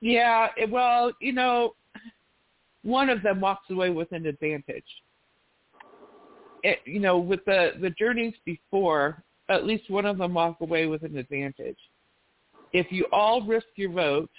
Yeah, 0.00 0.48
well, 0.68 1.12
you 1.20 1.32
know, 1.32 1.74
one 2.82 3.08
of 3.08 3.22
them 3.22 3.40
walks 3.40 3.70
away 3.70 3.90
with 3.90 4.12
an 4.12 4.26
advantage. 4.26 4.84
It, 6.62 6.80
you 6.84 7.00
know, 7.00 7.18
with 7.18 7.44
the 7.46 7.72
the 7.80 7.90
journeys 7.90 8.34
before, 8.44 9.22
at 9.48 9.64
least 9.64 9.90
one 9.90 10.06
of 10.06 10.18
them 10.18 10.34
walk 10.34 10.58
away 10.60 10.86
with 10.86 11.02
an 11.02 11.16
advantage. 11.16 11.78
If 12.72 12.90
you 12.90 13.06
all 13.12 13.42
risk 13.46 13.66
your 13.76 13.92
vote, 13.92 14.30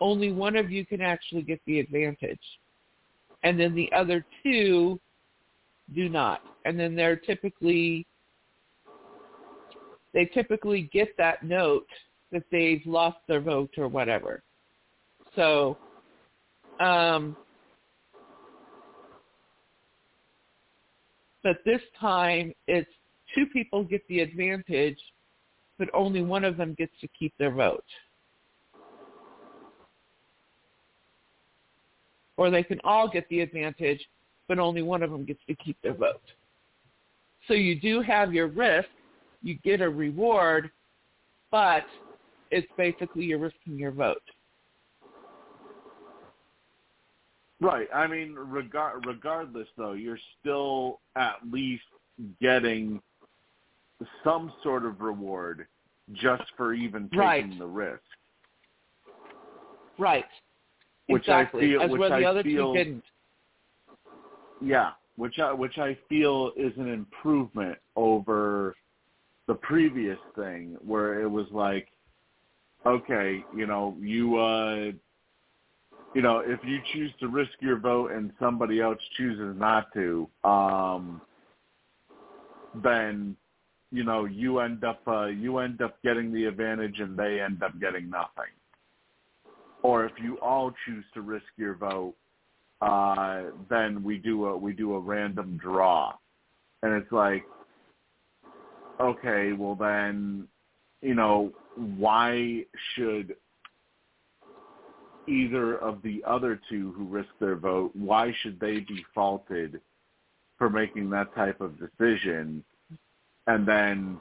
only 0.00 0.32
one 0.32 0.56
of 0.56 0.70
you 0.70 0.84
can 0.84 1.00
actually 1.00 1.42
get 1.42 1.60
the 1.66 1.80
advantage. 1.80 2.38
And 3.42 3.58
then 3.58 3.74
the 3.74 3.90
other 3.92 4.24
two 4.42 5.00
do 5.94 6.08
not. 6.08 6.42
And 6.64 6.78
then 6.78 6.94
they're 6.94 7.16
typically 7.16 8.06
they 10.16 10.24
typically 10.24 10.88
get 10.94 11.14
that 11.18 11.42
note 11.42 11.86
that 12.32 12.42
they've 12.50 12.80
lost 12.86 13.18
their 13.28 13.40
vote 13.40 13.70
or 13.76 13.86
whatever. 13.86 14.42
So 15.36 15.76
um 16.80 17.36
but 21.42 21.58
this 21.66 21.82
time 22.00 22.54
it's 22.66 22.90
two 23.34 23.44
people 23.52 23.84
get 23.84 24.08
the 24.08 24.20
advantage, 24.20 24.98
but 25.78 25.88
only 25.92 26.22
one 26.22 26.44
of 26.44 26.56
them 26.56 26.74
gets 26.78 26.92
to 27.02 27.08
keep 27.08 27.36
their 27.36 27.50
vote. 27.50 27.84
Or 32.38 32.48
they 32.48 32.62
can 32.62 32.80
all 32.84 33.06
get 33.06 33.28
the 33.28 33.40
advantage, 33.40 34.00
but 34.48 34.58
only 34.58 34.80
one 34.80 35.02
of 35.02 35.10
them 35.10 35.26
gets 35.26 35.40
to 35.46 35.54
keep 35.56 35.76
their 35.82 35.94
vote. 35.94 36.22
So 37.48 37.54
you 37.54 37.78
do 37.78 38.00
have 38.00 38.32
your 38.32 38.46
risk, 38.48 38.88
you 39.46 39.54
get 39.62 39.80
a 39.80 39.88
reward, 39.88 40.70
but 41.50 41.84
it's 42.50 42.66
basically 42.76 43.24
you're 43.24 43.38
risking 43.38 43.78
your 43.78 43.92
vote. 43.92 44.22
Right. 47.60 47.88
I 47.94 48.06
mean, 48.06 48.34
regard 48.34 49.06
regardless, 49.06 49.68
though, 49.78 49.92
you're 49.92 50.18
still 50.40 51.00
at 51.14 51.36
least 51.50 51.84
getting 52.40 53.00
some 54.24 54.52
sort 54.62 54.84
of 54.84 55.00
reward 55.00 55.66
just 56.12 56.44
for 56.56 56.74
even 56.74 57.04
taking 57.04 57.18
Right. 57.18 57.58
the 57.58 57.66
risk. 57.66 58.02
Right. 59.98 60.26
Which 61.06 61.22
exactly. 61.22 61.60
I 61.60 61.68
feel, 61.68 61.82
As 61.82 61.90
which 61.90 62.00
where 62.00 62.10
the 62.10 62.26
I 62.26 62.30
other 62.30 62.42
feel, 62.42 62.72
two 62.72 62.78
didn't. 62.78 63.04
Yeah, 64.60 64.92
which 65.16 65.38
I 65.38 65.52
which 65.52 65.78
I 65.78 65.94
feel 66.08 66.52
is 66.56 66.76
an 66.78 66.88
improvement 66.88 67.78
over 67.94 68.74
the 69.46 69.54
previous 69.54 70.18
thing 70.34 70.76
where 70.84 71.20
it 71.20 71.28
was 71.28 71.46
like, 71.50 71.88
okay, 72.84 73.44
you 73.50 73.66
know, 73.66 73.96
you 74.00 74.36
uh 74.36 74.92
you 76.14 76.22
know, 76.22 76.38
if 76.38 76.60
you 76.64 76.78
choose 76.94 77.12
to 77.20 77.28
risk 77.28 77.52
your 77.60 77.78
vote 77.78 78.12
and 78.12 78.32
somebody 78.38 78.80
else 78.80 78.98
chooses 79.16 79.54
not 79.58 79.92
to, 79.94 80.28
um 80.44 81.20
then 82.74 83.36
you 83.92 84.02
know, 84.02 84.24
you 84.24 84.58
end 84.60 84.84
up 84.84 85.00
uh 85.06 85.26
you 85.26 85.58
end 85.58 85.80
up 85.82 86.02
getting 86.02 86.32
the 86.32 86.44
advantage 86.44 87.00
and 87.00 87.16
they 87.16 87.40
end 87.40 87.62
up 87.62 87.78
getting 87.80 88.10
nothing. 88.10 88.52
Or 89.82 90.04
if 90.04 90.12
you 90.20 90.38
all 90.40 90.72
choose 90.84 91.04
to 91.14 91.20
risk 91.20 91.46
your 91.56 91.74
vote 91.76 92.14
uh, 92.80 93.44
then 93.70 94.02
we 94.02 94.18
do 94.18 94.46
a 94.46 94.56
we 94.56 94.72
do 94.72 94.94
a 94.94 95.00
random 95.00 95.58
draw, 95.62 96.12
and 96.82 96.92
it's 96.92 97.10
like, 97.10 97.44
okay, 99.00 99.52
well 99.52 99.74
then, 99.74 100.48
you 101.02 101.14
know, 101.14 101.52
why 101.74 102.64
should 102.94 103.36
either 105.26 105.76
of 105.78 106.02
the 106.02 106.22
other 106.26 106.60
two 106.68 106.92
who 106.92 107.04
risk 107.04 107.30
their 107.40 107.56
vote, 107.56 107.90
why 107.94 108.32
should 108.42 108.58
they 108.60 108.80
be 108.80 109.04
faulted 109.14 109.80
for 110.56 110.70
making 110.70 111.10
that 111.10 111.34
type 111.34 111.60
of 111.60 111.78
decision, 111.78 112.64
and 113.46 113.66
then 113.66 114.20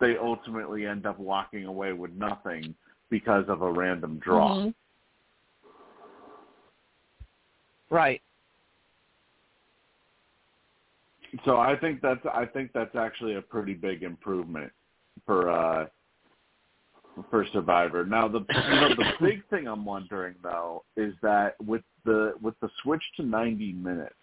they 0.00 0.16
ultimately 0.16 0.86
end 0.86 1.06
up 1.06 1.18
walking 1.18 1.66
away 1.66 1.92
with 1.92 2.12
nothing 2.12 2.74
because 3.10 3.44
of 3.48 3.62
a 3.62 3.70
random 3.70 4.18
draw. 4.18 4.56
Mhm. 4.56 4.74
Right. 7.90 8.22
So 11.44 11.58
I 11.58 11.76
think 11.76 12.00
that's 12.00 12.24
I 12.32 12.46
think 12.46 12.70
that's 12.72 12.94
actually 12.94 13.36
a 13.36 13.42
pretty 13.42 13.74
big 13.74 14.02
improvement 14.02 14.72
for 15.26 15.50
uh 15.50 15.86
for 17.30 17.46
Survivor. 17.52 18.04
Now 18.04 18.28
the 18.28 18.40
you 18.40 18.80
know 18.80 18.88
the 18.90 19.12
big 19.20 19.46
thing 19.50 19.66
I'm 19.66 19.84
wondering 19.84 20.34
though 20.42 20.84
is 20.96 21.14
that 21.22 21.54
with 21.64 21.82
the 22.04 22.34
with 22.40 22.54
the 22.60 22.68
switch 22.82 23.02
to 23.16 23.22
90 23.22 23.72
minutes 23.72 24.14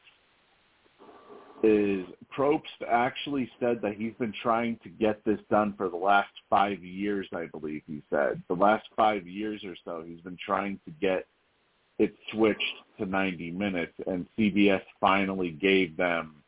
is 1.63 2.05
Probst 2.35 2.61
actually 2.89 3.49
said 3.59 3.81
that 3.83 3.93
he's 3.93 4.13
been 4.17 4.33
trying 4.41 4.79
to 4.81 4.89
get 4.89 5.23
this 5.23 5.39
done 5.49 5.75
for 5.77 5.89
the 5.89 5.97
last 5.97 6.31
5 6.49 6.83
years 6.83 7.27
I 7.33 7.45
believe 7.47 7.83
he 7.87 8.01
said. 8.09 8.41
The 8.47 8.55
last 8.55 8.87
5 8.95 9.27
years 9.27 9.63
or 9.63 9.75
so 9.85 10.03
he's 10.05 10.21
been 10.21 10.37
trying 10.43 10.79
to 10.85 10.91
get 10.99 11.27
it 11.99 12.15
switched 12.31 12.73
to 12.97 13.05
90 13.05 13.51
minutes 13.51 13.93
and 14.07 14.25
CBS 14.37 14.81
finally 14.99 15.51
gave 15.51 15.95
them 15.97 16.40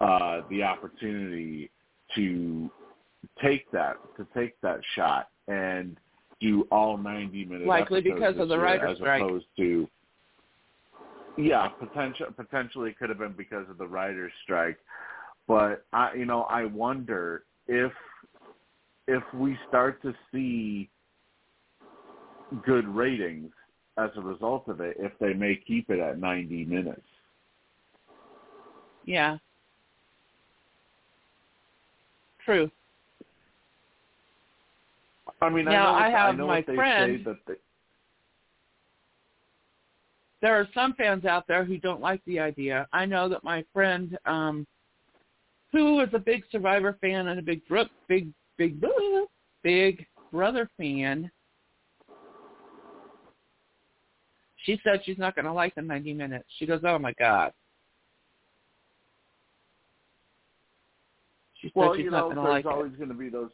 uh, 0.00 0.42
the 0.48 0.62
opportunity 0.62 1.70
to 2.14 2.70
take 3.42 3.70
that 3.72 3.96
to 4.16 4.26
take 4.34 4.60
that 4.60 4.80
shot 4.94 5.28
and 5.48 5.96
do 6.40 6.66
all 6.70 6.98
90 6.98 7.44
minute 7.46 7.66
Likely 7.66 8.02
because 8.02 8.36
of 8.36 8.48
the 8.48 8.58
writer's 8.58 8.98
as 9.00 9.00
opposed 9.00 9.46
to 9.56 9.88
yeah 11.36 11.68
potential 11.68 12.26
potentially 12.36 12.94
could 12.98 13.08
have 13.08 13.18
been 13.18 13.34
because 13.36 13.68
of 13.70 13.78
the 13.78 13.86
writer's 13.86 14.32
strike. 14.42 14.78
But 15.48 15.84
I 15.92 16.14
you 16.14 16.26
know 16.26 16.42
I 16.42 16.64
wonder 16.64 17.44
if 17.66 17.92
if 19.08 19.22
we 19.34 19.56
start 19.68 20.02
to 20.02 20.12
see 20.32 20.90
good 22.62 22.86
ratings 22.86 23.52
as 23.98 24.10
a 24.16 24.20
result 24.20 24.68
of 24.68 24.80
it 24.80 24.96
if 24.98 25.12
they 25.20 25.32
may 25.32 25.56
keep 25.66 25.90
it 25.90 25.98
at 26.00 26.18
90 26.18 26.64
minutes. 26.66 27.06
Yeah. 29.04 29.38
True. 32.46 32.70
I 35.42 35.50
mean, 35.50 35.64
Now, 35.66 35.94
I 35.94 36.00
know, 36.00 36.06
I 36.06 36.10
have 36.18 36.28
I 36.28 36.38
my 36.38 36.44
what 36.44 36.66
they 36.66 36.74
friend- 36.76 37.18
say 37.18 37.24
that 37.24 37.36
they, 37.46 37.54
There 40.40 40.54
are 40.54 40.68
some 40.72 40.94
fans 40.94 41.24
out 41.24 41.46
there 41.48 41.64
who 41.64 41.76
don't 41.78 42.00
like 42.00 42.24
the 42.24 42.38
idea. 42.38 42.86
I 42.92 43.04
know 43.04 43.28
that 43.28 43.42
my 43.42 43.64
friend, 43.74 44.16
um, 44.26 44.66
who 45.72 46.00
is 46.00 46.08
a 46.14 46.18
big 46.20 46.44
Survivor 46.52 46.96
fan 47.00 47.26
and 47.26 47.38
a 47.38 47.42
big 47.42 47.66
Brooke, 47.66 47.90
big, 48.08 48.28
big, 48.56 48.80
big 49.62 50.06
brother 50.32 50.70
fan, 50.78 51.30
she 54.64 54.80
said 54.84 55.00
she's 55.04 55.18
not 55.18 55.34
going 55.34 55.44
to 55.46 55.52
like 55.52 55.74
the 55.74 55.82
90 55.82 56.14
minutes. 56.14 56.46
She 56.58 56.66
goes, 56.66 56.80
oh 56.84 56.98
my 56.98 57.12
God. 57.18 57.52
Well, 61.76 61.94
she's 61.94 62.06
you 62.06 62.10
not 62.10 62.18
know, 62.18 62.24
going 62.34 62.36
to 62.36 62.42
there's 62.42 62.64
like 62.64 62.66
always 62.66 62.92
going 62.92 63.08
to 63.10 63.14
be 63.14 63.28
those. 63.28 63.50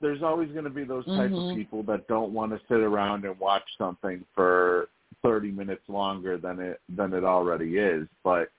There's 0.00 0.22
always 0.22 0.50
going 0.50 0.64
to 0.64 0.70
be 0.70 0.84
those 0.84 1.06
type 1.06 1.30
Mhm. 1.30 1.50
of 1.50 1.56
people 1.56 1.82
that 1.84 2.06
don't 2.08 2.32
want 2.32 2.52
to 2.52 2.60
sit 2.66 2.80
around 2.80 3.24
and 3.24 3.38
watch 3.38 3.62
something 3.78 4.24
for 4.34 4.88
30 5.22 5.52
minutes 5.52 5.88
longer 5.88 6.36
than 6.36 6.60
it 6.60 6.80
than 6.88 7.14
it 7.14 7.24
already 7.24 7.78
is. 7.78 8.06
But 8.22 8.50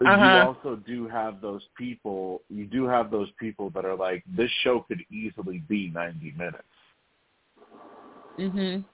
you 0.00 0.06
Uh-huh. 0.08 0.46
also 0.48 0.76
do 0.76 1.08
have 1.08 1.40
those 1.40 1.66
people. 1.78 2.42
You 2.50 2.66
do 2.66 2.84
have 2.84 3.10
those 3.10 3.30
people 3.38 3.70
that 3.70 3.86
are 3.86 3.96
like, 3.96 4.22
this 4.26 4.50
show 4.62 4.80
could 4.80 5.02
easily 5.10 5.60
be 5.60 5.88
90 5.88 6.32
minutes. 6.32 6.68
Mhm. 8.36 8.84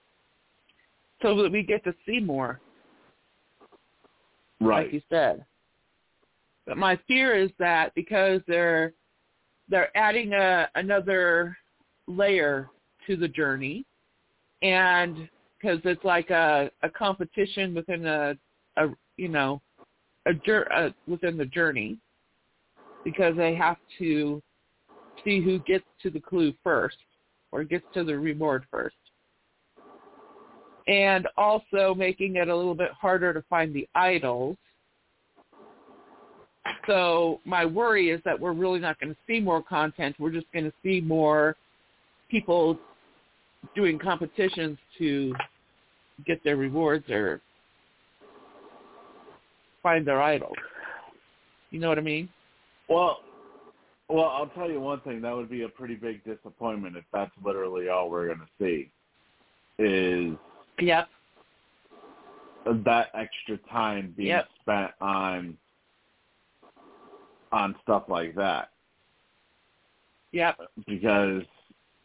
So 1.22 1.42
that 1.42 1.50
we 1.50 1.62
get 1.64 1.82
to 1.84 1.94
see 2.04 2.20
more. 2.20 2.60
Right. 4.60 4.84
like 4.84 4.92
you 4.92 5.00
said. 5.08 5.44
But 6.72 6.78
my 6.78 6.98
fear 7.06 7.36
is 7.36 7.50
that 7.58 7.94
because 7.94 8.40
they're 8.48 8.94
they're 9.68 9.94
adding 9.94 10.32
a 10.32 10.70
another 10.74 11.54
layer 12.06 12.70
to 13.06 13.14
the 13.14 13.28
journey, 13.28 13.84
and 14.62 15.28
because 15.60 15.80
it's 15.84 16.02
like 16.02 16.30
a 16.30 16.70
a 16.82 16.88
competition 16.88 17.74
within 17.74 18.06
a 18.06 18.38
a 18.78 18.86
you 19.18 19.28
know 19.28 19.60
a, 20.24 20.30
uh 20.74 20.88
within 21.06 21.36
the 21.36 21.44
journey, 21.44 21.98
because 23.04 23.36
they 23.36 23.54
have 23.54 23.76
to 23.98 24.42
see 25.22 25.42
who 25.42 25.58
gets 25.58 25.84
to 26.00 26.08
the 26.08 26.20
clue 26.20 26.54
first 26.64 26.96
or 27.50 27.64
gets 27.64 27.84
to 27.92 28.02
the 28.02 28.18
reward 28.18 28.64
first. 28.70 28.96
And 30.86 31.28
also 31.36 31.94
making 31.94 32.36
it 32.36 32.48
a 32.48 32.56
little 32.56 32.74
bit 32.74 32.92
harder 32.98 33.34
to 33.34 33.42
find 33.50 33.74
the 33.74 33.86
idols 33.94 34.56
so 36.86 37.40
my 37.44 37.64
worry 37.64 38.10
is 38.10 38.20
that 38.24 38.38
we're 38.38 38.52
really 38.52 38.80
not 38.80 38.98
going 38.98 39.12
to 39.12 39.18
see 39.26 39.40
more 39.40 39.62
content. 39.62 40.16
We're 40.18 40.32
just 40.32 40.50
going 40.52 40.64
to 40.64 40.72
see 40.82 41.00
more 41.00 41.56
people 42.30 42.78
doing 43.74 43.98
competitions 43.98 44.78
to 44.98 45.34
get 46.26 46.42
their 46.44 46.56
rewards 46.56 47.08
or 47.10 47.40
find 49.82 50.06
their 50.06 50.22
idols. 50.22 50.56
You 51.70 51.80
know 51.80 51.88
what 51.88 51.98
I 51.98 52.02
mean? 52.02 52.28
Well, 52.88 53.20
well, 54.08 54.26
I'll 54.26 54.48
tell 54.48 54.70
you 54.70 54.80
one 54.80 55.00
thing. 55.00 55.22
That 55.22 55.34
would 55.34 55.48
be 55.48 55.62
a 55.62 55.68
pretty 55.68 55.94
big 55.94 56.22
disappointment 56.24 56.96
if 56.96 57.04
that's 57.12 57.30
literally 57.42 57.88
all 57.88 58.10
we're 58.10 58.26
going 58.26 58.40
to 58.40 58.46
see. 58.60 58.90
Is 59.78 60.36
Yep. 60.78 61.08
that 62.66 63.10
extra 63.14 63.56
time 63.70 64.12
being 64.16 64.28
Yep. 64.28 64.48
spent 64.60 64.92
on 65.00 65.58
on 67.52 67.74
stuff 67.82 68.04
like 68.08 68.34
that 68.34 68.70
Yep. 70.32 70.58
because 70.86 71.42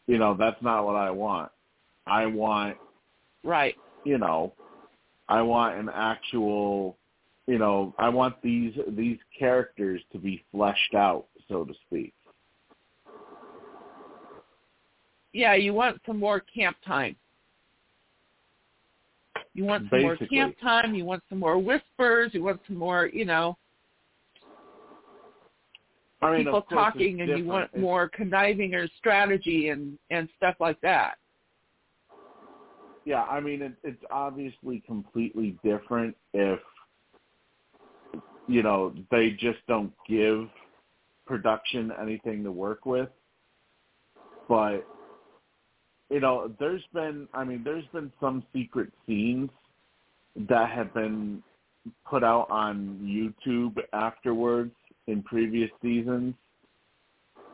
you 0.07 0.17
know 0.17 0.35
that's 0.37 0.61
not 0.61 0.85
what 0.85 0.95
I 0.95 1.09
want. 1.11 1.51
I 2.05 2.25
want 2.25 2.77
Right. 3.43 3.75
you 4.03 4.17
know 4.17 4.53
I 5.29 5.41
want 5.41 5.77
an 5.77 5.89
actual 5.93 6.97
you 7.47 7.57
know, 7.57 7.95
I 7.97 8.09
want 8.09 8.35
these 8.43 8.73
these 8.89 9.17
characters 9.37 10.01
to 10.11 10.19
be 10.19 10.43
fleshed 10.51 10.93
out, 10.93 11.25
so 11.47 11.63
to 11.63 11.73
speak. 11.87 12.13
Yeah, 15.31 15.55
you 15.55 15.73
want 15.73 16.01
some 16.05 16.19
more 16.19 16.41
camp 16.41 16.75
time. 16.85 17.15
You 19.53 19.63
want 19.63 19.83
some 19.89 20.01
Basically. 20.01 20.37
more 20.37 20.43
camp 20.45 20.55
time. 20.61 20.93
You 20.93 21.05
want 21.05 21.23
some 21.29 21.39
more 21.39 21.57
whispers. 21.57 22.31
You 22.33 22.43
want 22.43 22.59
some 22.67 22.77
more, 22.77 23.09
you 23.11 23.25
know, 23.25 23.57
I 26.21 26.31
mean, 26.31 26.45
people 26.45 26.59
of 26.59 26.65
course, 26.65 26.87
it's 26.87 26.95
talking, 26.95 27.21
and 27.21 27.37
you 27.37 27.45
want 27.45 27.65
It's- 27.65 27.81
more 27.81 28.09
conniving 28.09 28.73
or 28.73 28.87
strategy 28.97 29.69
and 29.69 29.97
and 30.09 30.29
stuff 30.37 30.55
like 30.59 30.79
that. 30.81 31.17
Yeah, 33.05 33.23
I 33.23 33.39
mean, 33.39 33.61
it, 33.61 33.73
it's 33.83 34.03
obviously 34.09 34.81
completely 34.81 35.57
different 35.63 36.17
if 36.33 36.59
you 38.47 38.63
know 38.63 38.93
they 39.11 39.31
just 39.31 39.59
don't 39.67 39.93
give 40.07 40.49
production 41.25 41.91
anything 42.01 42.43
to 42.43 42.51
work 42.51 42.85
with. 42.85 43.09
But 44.49 44.85
you 46.09 46.19
know, 46.19 46.51
there's 46.59 46.83
been, 46.93 47.27
I 47.33 47.43
mean, 47.43 47.63
there's 47.63 47.85
been 47.87 48.11
some 48.19 48.43
secret 48.53 48.91
scenes 49.05 49.49
that 50.49 50.69
have 50.69 50.93
been 50.93 51.43
put 52.05 52.23
out 52.23 52.49
on 52.49 52.99
YouTube 53.01 53.77
afterwards 53.93 54.73
in 55.07 55.23
previous 55.23 55.69
seasons 55.81 56.33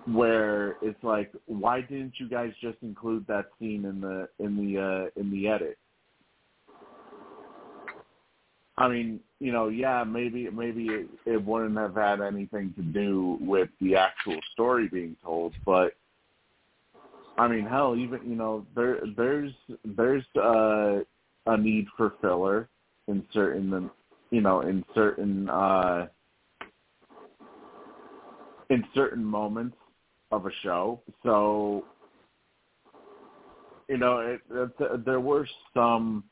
where 0.06 0.76
it's 0.82 1.02
like 1.04 1.32
why 1.46 1.82
didn't 1.82 2.14
you 2.18 2.28
guys 2.28 2.52
just 2.62 2.78
include 2.82 3.26
that 3.28 3.46
scene 3.60 3.86
in 3.86 4.02
the 4.02 4.28
in 4.40 4.58
the 4.58 4.80
uh 4.80 5.20
in 5.20 5.32
the 5.32 5.48
edit? 5.48 5.78
I 8.78 8.88
mean 8.90 9.20
you 9.44 9.52
know 9.52 9.68
yeah 9.68 10.06
maybe 10.06 10.50
maybe 10.50 10.86
it, 10.86 11.08
it 11.26 11.46
wouldn't 11.46 11.78
have 11.78 11.96
had 11.96 12.22
anything 12.22 12.74
to 12.78 12.82
do 12.82 13.38
with 13.42 13.68
the 13.82 13.96
actual 13.96 14.40
story 14.54 14.88
being 14.88 15.18
told 15.22 15.54
but 15.66 15.92
i 17.38 17.46
mean 17.46 17.66
hell 17.66 17.94
even 17.94 18.22
you 18.24 18.38
know 18.38 18.66
there 18.74 19.02
there's 19.18 19.52
there's 19.98 20.24
uh 20.38 21.00
a 21.48 21.58
need 21.58 21.86
for 21.98 22.14
filler 22.22 22.70
in 23.10 23.22
certain 23.34 23.92
you 24.32 24.40
know 24.40 24.62
in 24.62 24.86
certain 24.96 25.50
uh 25.50 26.08
in 28.74 28.84
certain 28.96 29.24
moments 29.24 29.78
of 30.32 30.48
a 30.48 30.52
show. 30.64 31.00
So, 31.22 31.86
you 33.88 33.98
know, 33.98 34.20
it, 34.20 34.42
it, 34.52 35.06
there 35.06 35.20
were 35.20 35.48
some 35.74 36.24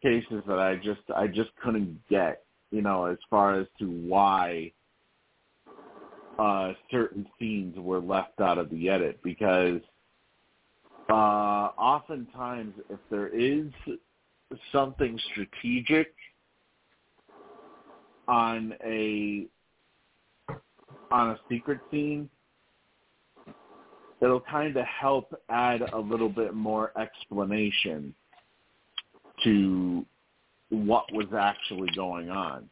cases 0.00 0.42
that 0.46 0.60
I 0.60 0.76
just 0.76 1.00
I 1.14 1.26
just 1.26 1.50
couldn't 1.62 1.98
get, 2.08 2.44
you 2.70 2.82
know, 2.82 3.06
as 3.06 3.18
far 3.28 3.58
as 3.58 3.66
to 3.80 3.86
why 3.86 4.70
uh, 6.38 6.74
certain 6.90 7.26
scenes 7.38 7.74
were 7.78 8.00
left 8.00 8.40
out 8.40 8.58
of 8.58 8.70
the 8.70 8.88
edit 8.88 9.18
because 9.24 9.80
uh, 11.08 11.12
oftentimes 11.12 12.74
if 12.90 13.00
there 13.10 13.28
is 13.28 13.66
something 14.70 15.18
strategic 15.32 16.14
on 18.28 18.74
a 18.84 19.46
on 21.10 21.30
a 21.30 21.38
secret 21.48 21.80
scene, 21.90 22.28
it'll 24.20 24.40
kind 24.40 24.76
of 24.76 24.84
help 24.86 25.34
add 25.48 25.82
a 25.92 25.98
little 25.98 26.28
bit 26.28 26.54
more 26.54 26.92
explanation 26.98 28.14
to 29.44 30.04
what 30.70 31.04
was 31.12 31.26
actually 31.36 31.90
going 31.94 32.30
on. 32.30 32.68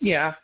Yeah. 0.00 0.34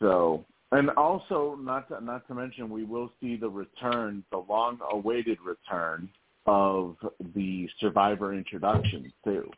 So, 0.00 0.44
and 0.70 0.90
also 0.90 1.58
not 1.60 1.88
to, 1.88 2.04
not 2.04 2.26
to 2.28 2.34
mention, 2.34 2.68
we 2.68 2.84
will 2.84 3.10
see 3.20 3.36
the 3.36 3.48
return, 3.48 4.22
the 4.30 4.38
long-awaited 4.48 5.38
return 5.44 6.08
of 6.48 6.96
the 7.34 7.68
Survivor 7.78 8.34
introduction 8.34 9.12
too, 9.22 9.50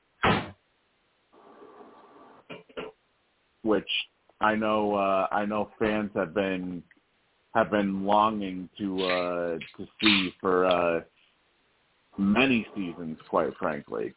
which 3.62 3.88
I 4.40 4.56
know 4.56 4.96
uh, 4.96 5.28
I 5.30 5.44
know 5.46 5.70
fans 5.78 6.10
have 6.16 6.34
been 6.34 6.82
have 7.54 7.70
been 7.70 8.04
longing 8.04 8.68
to 8.78 9.04
uh, 9.04 9.58
to 9.76 9.86
see 10.02 10.34
for 10.40 10.66
uh, 10.66 11.00
many 12.18 12.66
seasons, 12.74 13.18
quite 13.28 13.56
frankly. 13.56 14.12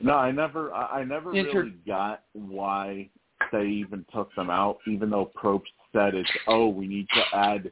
No, 0.00 0.14
I 0.16 0.30
never 0.32 0.72
I 0.74 1.02
never 1.02 1.30
really 1.30 1.74
got 1.86 2.24
why 2.34 3.08
they 3.52 3.64
even 3.64 4.04
took 4.14 4.34
them 4.34 4.50
out, 4.50 4.78
even 4.86 5.10
though 5.10 5.30
Probst 5.36 5.62
said 5.96 6.14
it's 6.14 6.30
oh, 6.46 6.68
we 6.68 6.86
need 6.86 7.06
to 7.14 7.22
add 7.36 7.70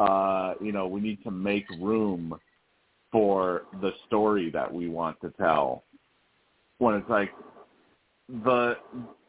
uh, 0.00 0.54
you 0.62 0.72
know, 0.72 0.86
we 0.86 1.00
need 1.00 1.22
to 1.22 1.30
make 1.30 1.68
room 1.78 2.34
for 3.12 3.62
the 3.82 3.90
story 4.06 4.50
that 4.50 4.72
we 4.72 4.88
want 4.88 5.20
to 5.20 5.30
tell. 5.38 5.84
When 6.78 6.94
it's 6.94 7.10
like 7.10 7.30
the 8.44 8.78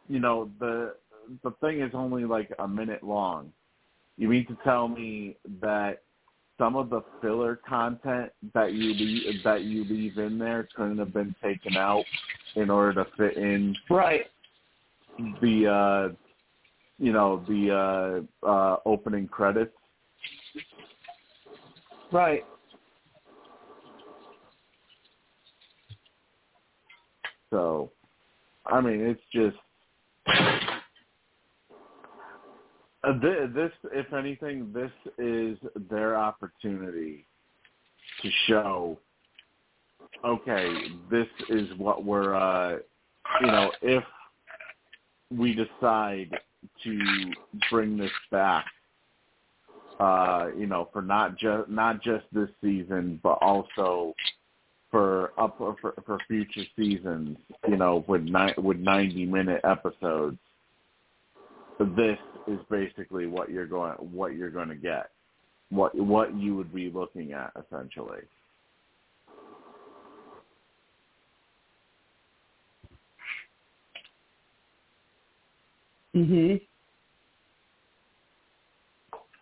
you 0.08 0.20
know, 0.20 0.50
the 0.60 0.96
the 1.44 1.52
thing 1.60 1.82
is 1.82 1.92
only 1.94 2.24
like 2.24 2.52
a 2.60 2.68
minute 2.68 3.04
long. 3.04 3.52
You 4.18 4.30
mean 4.30 4.46
to 4.48 4.58
tell 4.64 4.88
me 4.88 5.36
that 5.62 6.04
some 6.58 6.76
of 6.76 6.90
the 6.90 7.02
filler 7.22 7.60
content 7.68 8.32
that 8.54 8.74
you 8.74 8.94
leave, 8.94 9.44
that 9.44 9.64
you 9.64 9.84
leave 9.84 10.18
in 10.18 10.38
there 10.38 10.70
couldn't 10.76 11.00
have 11.00 11.14
been 11.14 11.36
taken 11.44 11.76
out 11.76 12.06
in 12.56 12.70
order 12.70 13.04
to 13.04 13.12
fit 13.18 13.36
in 13.36 13.76
Right. 13.90 14.28
the 15.42 15.68
uh 15.68 16.31
you 17.02 17.12
know 17.12 17.44
the 17.48 18.24
uh 18.46 18.48
uh 18.48 18.78
opening 18.86 19.28
credits 19.28 19.74
Right. 22.12 22.46
so 27.50 27.92
i 28.68 28.80
mean 28.80 29.02
it's 29.02 29.22
just 29.34 29.58
uh, 33.04 33.14
this 33.20 33.72
if 33.92 34.14
anything 34.14 34.72
this 34.72 34.92
is 35.18 35.58
their 35.90 36.16
opportunity 36.16 37.26
to 38.22 38.30
show 38.46 39.00
okay 40.24 40.72
this 41.10 41.28
is 41.50 41.68
what 41.80 42.06
we're 42.06 42.36
uh 42.36 42.78
you 43.42 43.48
know 43.48 43.72
if 43.82 44.04
we 45.36 45.56
decide 45.56 46.30
to 46.84 47.32
bring 47.70 47.98
this 47.98 48.12
back 48.32 48.66
uh 50.00 50.48
you 50.58 50.68
know 50.68 50.90
for 50.94 51.02
not 51.02 51.38
just 51.38 51.70
not 51.70 52.02
just 52.02 52.26
this 52.32 52.50
season 52.62 53.20
but 53.22 53.38
also 53.42 54.14
for 54.92 55.32
up 55.38 55.58
for, 55.58 55.76
for 56.06 56.18
future 56.28 56.64
seasons 56.76 57.38
you 57.68 57.78
know 57.78 58.04
with 58.08 58.24
ni- 58.24 58.54
with 58.58 58.78
90 58.78 59.26
minute 59.26 59.62
episodes. 59.64 60.38
This 61.80 62.20
is 62.48 62.60
basically 62.70 63.26
what 63.26 63.50
you're 63.50 63.66
going 63.66 63.94
what 63.94 64.36
you're 64.36 64.52
going 64.52 64.70
to 64.70 64.76
get 64.76 65.10
what 65.70 65.96
what 65.96 66.36
you 66.36 66.56
would 66.56 66.74
be 66.74 66.92
looking 66.92 67.32
at 67.32 67.52
essentially 67.56 68.20
Mhm. 76.16 76.62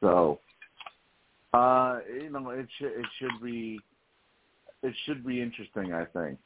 So, 0.02 0.40
uh, 1.54 2.00
you 2.14 2.30
know, 2.30 2.50
it 2.52 2.68
should 2.78 2.92
it 2.92 3.06
should 3.18 3.42
be 3.44 3.80
it 4.84 4.94
should 5.06 5.26
be 5.26 5.42
interesting. 5.42 5.94
I 5.94 6.06
think 6.06 6.40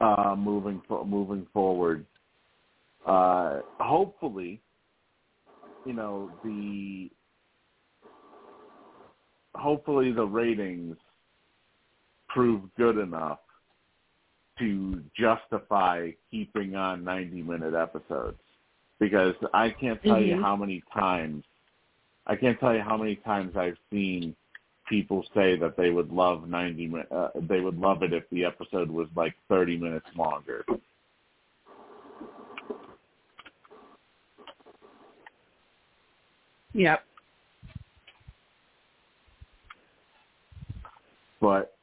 uh, 0.00 0.34
moving 0.36 0.82
fo- 0.88 1.04
moving 1.04 1.46
forward. 1.52 2.04
Uh, 3.06 3.60
hopefully, 3.78 4.60
you 5.84 5.92
know 5.92 6.30
the 6.42 7.10
hopefully 9.54 10.12
the 10.12 10.24
ratings 10.24 10.96
prove 12.28 12.62
good 12.76 12.98
enough 12.98 13.38
to 14.58 15.02
justify 15.18 16.10
keeping 16.30 16.76
on 16.76 17.02
90 17.02 17.42
minute 17.42 17.74
episodes 17.74 18.38
because 19.00 19.34
I 19.52 19.70
can't 19.70 20.00
tell 20.02 20.20
you 20.20 20.36
Mhm. 20.36 20.42
how 20.42 20.54
many 20.54 20.82
times 20.92 21.44
I 22.26 22.36
can't 22.36 22.60
tell 22.60 22.74
you 22.74 22.82
how 22.82 22.96
many 22.96 23.16
times 23.16 23.56
I've 23.56 23.78
seen 23.90 24.36
people 24.88 25.24
say 25.34 25.56
that 25.56 25.76
they 25.76 25.90
would 25.90 26.12
love 26.12 26.48
90 26.48 26.86
mi- 26.86 27.02
uh, 27.10 27.30
they 27.34 27.60
would 27.60 27.78
love 27.78 28.02
it 28.02 28.12
if 28.12 28.28
the 28.30 28.44
episode 28.44 28.90
was 28.90 29.08
like 29.16 29.34
30 29.48 29.76
minutes 29.78 30.06
longer. 30.16 30.64
Yep. 36.72 37.04
But 41.40 41.76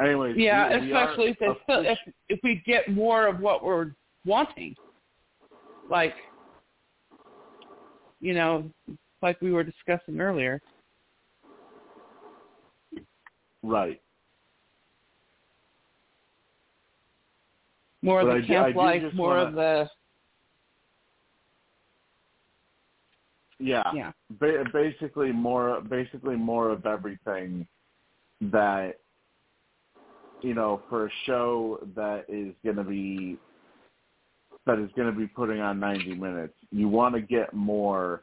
anyways, 0.00 0.36
Yeah, 0.36 0.80
we, 0.80 0.86
we 0.86 0.92
especially 0.92 1.30
if, 1.30 1.38
they 1.38 1.62
still, 1.62 1.84
if 1.84 1.98
if 2.28 2.40
we 2.42 2.62
get 2.66 2.88
more 2.88 3.26
of 3.26 3.40
what 3.40 3.62
we're 3.62 3.92
wanting, 4.24 4.74
like 5.88 6.14
you 8.22 8.32
know, 8.34 8.70
like 9.20 9.38
we 9.42 9.52
were 9.52 9.64
discussing 9.64 10.18
earlier. 10.20 10.62
right. 13.64 14.00
More 18.04 18.22
But 18.22 18.28
of 18.30 18.36
I 18.36 18.38
the 18.40 18.44
I 18.44 18.46
camp 18.46 18.72
do 18.74 18.78
life, 18.78 19.14
more 19.14 19.28
wanna- 19.36 19.42
of 19.48 19.54
the 19.54 19.90
Yeah. 23.60 23.92
yeah. 23.94 24.12
Ba- 24.40 24.64
basically 24.72 25.30
more 25.30 25.80
basically 25.82 26.34
more 26.36 26.70
of 26.70 26.84
everything 26.84 27.66
that 28.40 28.98
you 30.40 30.54
know 30.54 30.82
for 30.88 31.06
a 31.06 31.10
show 31.26 31.78
that 31.94 32.24
is 32.28 32.54
going 32.64 32.76
to 32.76 32.82
be 32.82 33.38
that 34.66 34.78
is 34.78 34.90
going 34.96 35.12
to 35.12 35.18
be 35.18 35.26
putting 35.26 35.60
on 35.60 35.80
90 35.80 36.14
minutes 36.14 36.54
you 36.70 36.88
want 36.88 37.14
to 37.14 37.20
get 37.20 37.52
more 37.52 38.22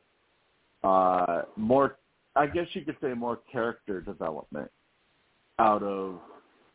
uh 0.83 1.41
more 1.55 1.97
I 2.35 2.47
guess 2.47 2.67
you 2.73 2.85
could 2.85 2.95
say 3.01 3.13
more 3.13 3.39
character 3.51 4.01
development 4.01 4.69
out 5.59 5.83
of 5.83 6.19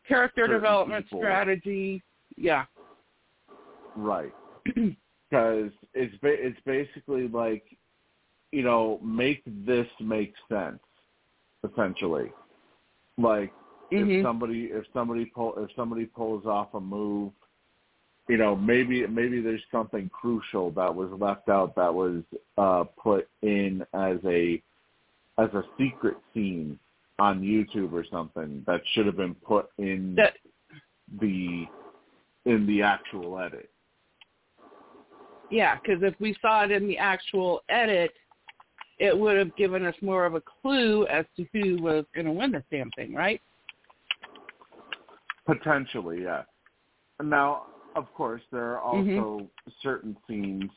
Character 0.07 0.47
development 0.47 1.05
people. 1.05 1.19
strategy. 1.19 2.03
Yeah. 2.37 2.65
right 3.95 4.31
because 4.65 5.71
it's 5.93 6.15
ba- 6.21 6.45
it's 6.47 6.59
basically 6.65 7.27
like 7.27 7.63
you 8.51 8.61
know 8.61 8.99
make 9.03 9.41
this 9.65 9.87
make 9.99 10.33
sense 10.49 10.79
essentially 11.69 12.31
like 13.17 13.51
Mhm. 13.91 14.19
if 14.19 14.23
somebody 14.25 14.65
if 14.65 14.85
somebody 14.93 15.25
pull 15.25 15.53
if 15.57 15.69
somebody 15.75 16.05
pulls 16.05 16.45
off 16.45 16.73
a 16.73 16.79
move 16.79 17.31
you 18.27 18.37
know 18.37 18.55
maybe 18.55 19.05
maybe 19.07 19.41
there's 19.41 19.61
something 19.71 20.09
crucial 20.09 20.71
that 20.71 20.93
was 20.93 21.09
left 21.19 21.49
out 21.49 21.75
that 21.75 21.93
was 21.93 22.21
uh 22.57 22.83
put 23.01 23.27
in 23.41 23.85
as 23.93 24.17
a 24.25 24.61
as 25.37 25.49
a 25.53 25.63
secret 25.77 26.17
scene 26.33 26.79
on 27.19 27.41
YouTube 27.41 27.93
or 27.93 28.05
something 28.11 28.63
that 28.67 28.81
should 28.93 29.05
have 29.05 29.17
been 29.17 29.35
put 29.35 29.69
in 29.77 30.15
That 30.15 30.33
the 31.21 31.65
in 32.45 32.65
the 32.67 32.81
actual 32.81 33.39
edit 33.39 33.69
yeah, 35.49 35.75
because 35.75 36.01
if 36.01 36.13
we 36.19 36.35
saw 36.41 36.63
it 36.63 36.71
in 36.71 36.87
the 36.87 36.97
actual 36.97 37.61
edit, 37.69 38.11
it 38.99 39.17
would 39.17 39.37
have 39.37 39.55
given 39.55 39.85
us 39.85 39.95
more 40.01 40.25
of 40.25 40.35
a 40.35 40.41
clue 40.41 41.05
as 41.07 41.25
to 41.37 41.45
who 41.53 41.81
was 41.81 42.05
going 42.13 42.25
to 42.25 42.31
win 42.31 42.51
this 42.51 42.63
damn 42.71 42.89
thing, 42.91 43.13
right? 43.13 43.41
Potentially, 45.45 46.23
yes. 46.23 46.45
Now, 47.21 47.67
of 47.95 48.13
course, 48.13 48.41
there 48.51 48.77
are 48.77 48.81
also 48.81 49.03
Mhm. 49.03 49.49
certain 49.81 50.17
scenes. 50.27 50.71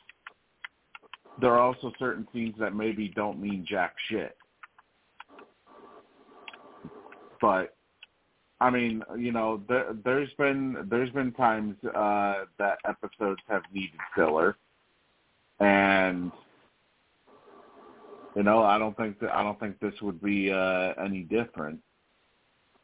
There 1.39 1.53
are 1.53 1.61
also 1.61 1.93
certain 1.99 2.27
scenes 2.33 2.57
that 2.59 2.75
maybe 2.75 3.09
don't 3.09 3.39
mean 3.41 3.65
jack 3.65 3.99
shit. 3.99 4.37
But 7.41 7.77
I 8.61 8.71
mean, 8.71 9.05
you 9.17 9.31
know, 9.31 9.59
there, 9.69 9.93
there's 10.05 10.33
been 10.35 10.89
there's 10.89 11.11
been 11.11 11.33
times 11.33 11.83
uh, 11.85 12.47
that 12.59 12.79
episodes 12.85 13.41
have 13.49 13.63
needed 13.73 14.01
filler, 14.15 14.57
and 15.61 16.33
you 18.35 18.43
know, 18.43 18.63
I 18.63 18.79
don't 18.79 18.97
think 18.97 19.21
that 19.21 19.35
I 19.35 19.43
don't 19.43 19.59
think 19.61 19.79
this 19.79 20.01
would 20.03 20.21
be 20.21 20.51
uh, 20.51 20.95
any 20.95 21.23
different. 21.23 21.81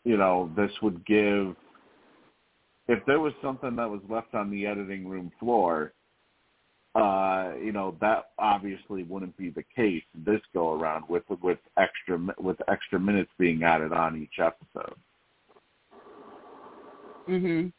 You 0.04 0.16
know, 0.16 0.50
this 0.54 0.70
would 0.82 1.04
give 1.06 1.56
if 2.88 3.04
there 3.06 3.20
was 3.20 3.32
something 3.42 3.76
that 3.76 3.88
was 3.88 4.00
left 4.08 4.34
on 4.34 4.50
the 4.50 4.66
editing 4.66 5.08
room 5.08 5.32
floor, 5.40 5.92
uh, 6.94 7.52
you 7.60 7.72
know, 7.72 7.96
that 8.00 8.30
obviously 8.38 9.02
wouldn't 9.04 9.36
be 9.36 9.50
the 9.50 9.64
case 9.74 10.02
this 10.24 10.40
go 10.52 10.74
around 10.74 11.04
with 11.08 11.24
with 11.42 11.58
extra 11.76 12.20
with 12.38 12.56
extra 12.68 13.00
minutes 13.00 13.30
being 13.38 13.62
added 13.64 13.92
on 13.92 14.16
each 14.16 14.38
episode. 14.38 14.94
Mhm. 17.26 17.72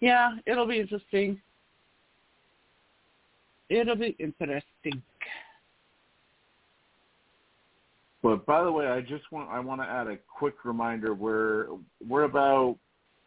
Yeah, 0.00 0.36
it'll 0.44 0.66
be 0.66 0.80
interesting. 0.80 1.40
It'll 3.68 3.96
be 3.96 4.16
interesting. 4.18 5.02
But 8.26 8.44
by 8.44 8.64
the 8.64 8.72
way, 8.72 8.88
I 8.88 9.02
just 9.02 9.30
want 9.30 9.48
I 9.50 9.60
want 9.60 9.80
to 9.82 9.86
add 9.86 10.08
a 10.08 10.16
quick 10.16 10.64
reminder. 10.64 11.14
We're 11.14 11.68
we're 12.08 12.24
about 12.24 12.76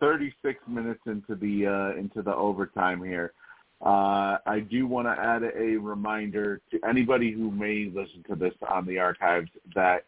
36 0.01 0.59
minutes 0.67 0.99
into 1.05 1.35
the 1.35 1.67
uh, 1.67 1.97
into 1.97 2.21
the 2.21 2.35
overtime 2.35 3.01
here. 3.01 3.31
Uh, 3.79 4.39
I 4.45 4.59
do 4.69 4.87
want 4.87 5.07
to 5.07 5.11
add 5.11 5.43
a 5.43 5.77
reminder 5.77 6.59
to 6.71 6.79
anybody 6.85 7.31
who 7.31 7.49
may 7.49 7.85
listen 7.85 8.25
to 8.27 8.35
this 8.35 8.53
on 8.67 8.85
the 8.85 8.99
archives 8.99 9.49
that 9.73 10.03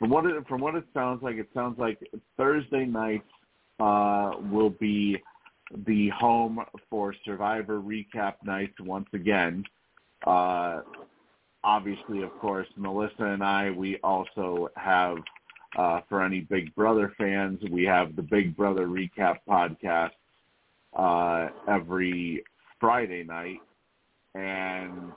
from 0.00 0.10
what 0.10 0.26
it, 0.26 0.44
from 0.48 0.60
what 0.60 0.74
it 0.74 0.84
sounds 0.92 1.22
like, 1.22 1.36
it 1.36 1.48
sounds 1.54 1.78
like 1.78 2.00
Thursday 2.36 2.86
nights 2.86 3.30
uh, 3.78 4.32
will 4.50 4.70
be 4.70 5.16
the 5.86 6.08
home 6.08 6.58
for 6.90 7.14
Survivor 7.24 7.80
recap 7.80 8.34
nights 8.44 8.74
once 8.80 9.06
again. 9.12 9.62
Uh, 10.26 10.80
obviously, 11.64 12.22
of 12.22 12.30
course, 12.38 12.68
Melissa 12.76 13.24
and 13.24 13.42
I, 13.42 13.70
we 13.70 13.98
also 14.04 14.68
have, 14.76 15.16
uh, 15.76 16.00
for 16.08 16.22
any 16.22 16.40
Big 16.40 16.74
Brother 16.74 17.12
fans, 17.16 17.60
we 17.70 17.84
have 17.84 18.14
the 18.14 18.22
Big 18.22 18.56
Brother 18.56 18.86
recap 18.86 19.38
podcast 19.48 20.10
uh, 20.96 21.48
every 21.66 22.44
Friday 22.78 23.24
night. 23.24 23.60
And 24.34 25.12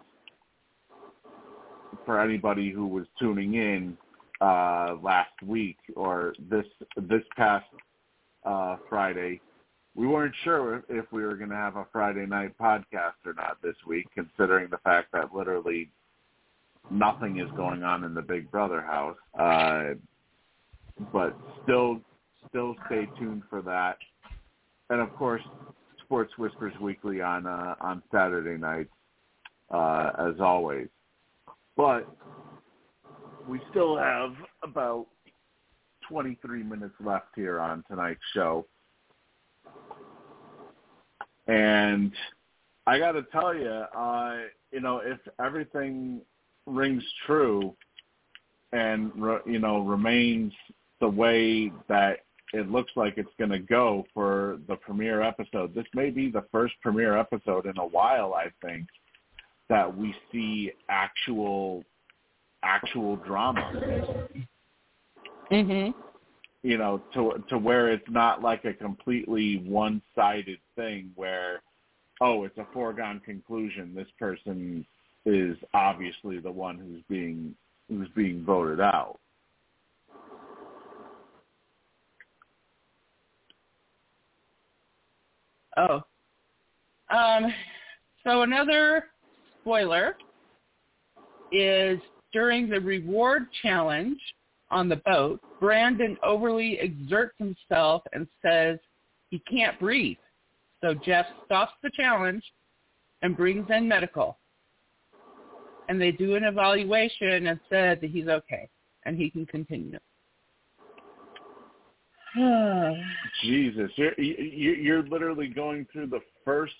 for 2.06 2.22
anybody 2.22 2.72
who 2.72 2.88
was 2.88 3.06
tuning 3.20 3.56
in 3.56 3.98
uh, 4.42 4.96
last 5.04 5.42
week 5.46 5.78
or 5.96 6.34
this 6.50 6.66
this 6.96 7.24
past 7.36 7.66
uh, 8.46 8.78
Friday, 8.88 9.42
we 9.96 10.06
weren't 10.06 10.36
sure 10.44 10.84
if 10.90 11.12
we 11.12 11.24
were 11.24 11.36
going 11.36 11.50
to 11.50 11.56
have 11.56 11.76
a 11.76 11.88
Friday 11.92 12.28
night 12.28 12.56
podcast 12.62 13.16
or 13.26 13.34
not 13.34 13.58
this 13.64 13.76
week, 13.88 14.06
considering 14.14 14.70
the 14.70 14.78
fact 14.78 15.12
that 15.12 15.34
literally 15.34 15.90
nothing 16.90 17.40
is 17.40 17.50
going 17.56 17.84
on 17.84 18.04
in 18.04 18.14
the 18.14 18.22
Big 18.22 18.50
Brother 18.52 18.82
house. 18.82 19.18
Uh, 19.38 19.96
but 21.12 21.38
still, 21.64 22.00
still 22.50 22.76
stay 22.88 23.08
tuned 23.20 23.44
for 23.50 23.62
that. 23.62 23.98
And 24.90 25.02
of 25.02 25.14
course, 25.16 25.42
Sports 26.04 26.34
Whispers 26.38 26.74
Weekly 26.82 27.22
on 27.22 27.46
uh, 27.46 27.76
on 27.82 28.02
Saturday 28.12 28.58
nights, 28.58 28.94
uh, 29.70 30.12
as 30.18 30.40
always. 30.40 30.88
But 31.76 32.08
we 33.48 33.60
still 33.70 33.98
have 33.98 34.34
about 34.64 35.08
23 36.10 36.64
minutes 36.64 36.94
left 37.04 37.28
here 37.36 37.60
on 37.60 37.84
tonight's 37.90 38.22
show. 38.34 38.66
And 41.48 42.12
I 42.86 43.00
got 43.00 43.14
to 43.14 43.24
tell 43.32 43.54
you, 43.54 43.70
uh, 43.70 44.38
you 44.72 44.82
know, 44.82 45.02
if 45.04 45.20
everything 45.44 46.22
rings 46.68 47.04
true 47.26 47.74
and, 48.74 49.12
re- 49.16 49.40
you 49.46 49.60
know, 49.60 49.80
remains 49.80 50.54
the 51.00 51.08
way 51.08 51.72
that 51.88 52.20
it 52.54 52.70
looks 52.70 52.92
like 52.96 53.18
it's 53.18 53.30
going 53.38 53.50
to 53.50 53.60
go 53.60 54.06
for 54.14 54.60
the 54.68 54.76
premiere 54.76 55.22
episode, 55.22 55.74
this 55.74 55.86
may 55.94 56.10
be 56.10 56.30
the 56.30 56.46
first 56.52 56.74
premiere 56.82 57.18
episode 57.18 57.66
in 57.66 57.78
a 57.78 57.86
while, 57.86 58.34
I 58.34 58.48
think, 58.66 58.88
that 59.70 59.96
we 59.96 60.16
see 60.32 60.72
actual 60.90 61.84
actual 62.64 63.18
drama 63.18 63.72
Mhm. 65.52 65.94
you 66.64 66.78
know, 66.78 66.98
to 67.14 67.44
to 67.50 67.58
where 67.58 67.90
it's 67.90 68.10
not 68.10 68.42
like 68.42 68.66
a 68.66 68.74
completely 68.74 69.58
one-sided 69.60 70.60
thing 70.76 71.12
where, 71.16 71.62
oh, 72.20 72.44
it's 72.44 72.58
a 72.58 72.66
foregone 72.74 73.20
conclusion. 73.22 73.94
This 73.94 74.10
person 74.20 74.86
is 75.28 75.58
obviously 75.74 76.40
the 76.40 76.52
one 76.52 76.78
who's 76.78 77.04
being 77.10 77.54
who's 77.90 78.08
being 78.16 78.44
voted 78.44 78.80
out. 78.80 79.20
Oh. 85.78 86.02
Um, 87.16 87.54
so 88.26 88.42
another 88.42 89.06
spoiler 89.62 90.18
is 91.52 92.00
during 92.34 92.70
the 92.70 92.80
reward 92.80 93.48
challenge 93.62 94.20
on 94.72 94.90
the 94.90 94.98
boat, 95.06 95.40
Brandon 95.60 96.18
overly 96.24 96.78
exerts 96.80 97.36
himself 97.38 98.04
and 98.14 98.28
says 98.42 98.80
he 99.30 99.40
can't 99.50 99.80
breathe. 99.80 100.18
So 100.82 100.94
Jeff 100.94 101.26
stops 101.46 101.74
the 101.84 101.92
challenge 101.96 102.44
and 103.22 103.38
brings 103.38 103.68
in 103.70 103.88
medical. 103.88 104.38
And 105.88 106.00
they 106.02 106.12
do 106.12 106.36
an 106.36 106.44
evaluation 106.44 107.48
and 107.48 107.60
said 107.70 108.02
that 108.02 108.10
he's 108.10 108.28
okay 108.28 108.70
and 109.06 109.18
he 109.18 109.30
can 109.30 109.46
continue. 109.46 110.00
Jesus, 113.42 113.92
you're 113.96 114.14
you- 114.20 114.74
you're 114.76 115.04
literally 115.04 115.48
going 115.48 115.86
through 115.92 116.08
the 116.08 116.22
first 116.46 116.76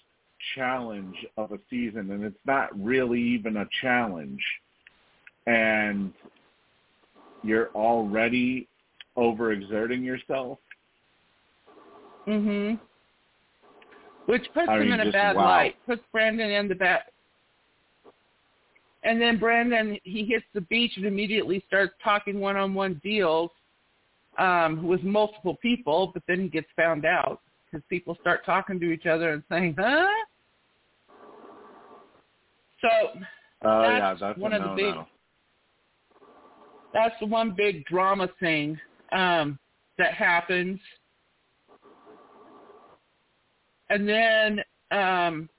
challenge 0.56 1.16
of 1.38 1.52
a 1.52 1.60
season, 1.70 2.12
and 2.12 2.24
it's 2.24 2.46
not 2.46 2.70
really 2.80 3.20
even 3.20 3.58
a 3.58 3.68
challenge, 3.82 4.44
and 5.48 6.14
you're 7.44 7.70
already 7.70 8.68
overexerting 9.18 10.04
yourself. 10.04 10.60
mhm. 12.28 12.80
Which 14.28 14.46
puts 14.54 14.68
I 14.68 14.80
him 14.82 14.92
in 14.92 15.00
a 15.00 15.12
bad 15.12 15.38
wow. 15.38 15.46
light. 15.46 15.76
Puts 15.86 16.04
Brandon 16.12 16.52
in 16.52 16.68
the 16.68 16.76
bad. 16.76 17.04
And 19.04 19.22
then 19.22 19.38
Brandon, 19.38 19.98
he 20.04 20.26
hits 20.26 20.46
the 20.54 20.62
beach 20.62 20.94
and 20.98 21.06
immediately 21.06 21.64
starts 21.68 21.94
talking 22.04 22.40
one-on-one 22.40 23.00
deals 23.04 23.52
um, 24.38 24.88
with 24.88 25.04
multiple 25.04 25.58
people, 25.62 26.12
but 26.14 26.24
then 26.28 26.42
he 26.42 26.48
gets 26.50 26.68
found 26.76 27.06
out 27.06 27.42
because 27.66 27.84
people 27.90 28.18
start 28.22 28.46
talking 28.46 28.80
to 28.80 28.92
each 28.92 29.06
other 29.06 29.34
and 29.34 29.44
saying, 29.50 29.76
"Huh." 29.78 30.08
So 32.82 33.20
Oh 33.64 33.82
That's 33.82 33.98
yeah, 33.98 34.14
that's 34.20 34.40
one 34.40 34.54
of 34.54 34.62
the 34.62 34.70
no-no. 34.70 34.76
big- 34.76 35.06
that's 36.94 37.20
the 37.20 37.26
one 37.26 37.52
big 37.52 37.86
drama 37.86 38.30
thing 38.40 38.80
um, 39.12 39.60
that 39.98 40.14
happens. 40.14 40.80
And 43.90 44.08
then 44.08 44.64
um, 44.92 45.50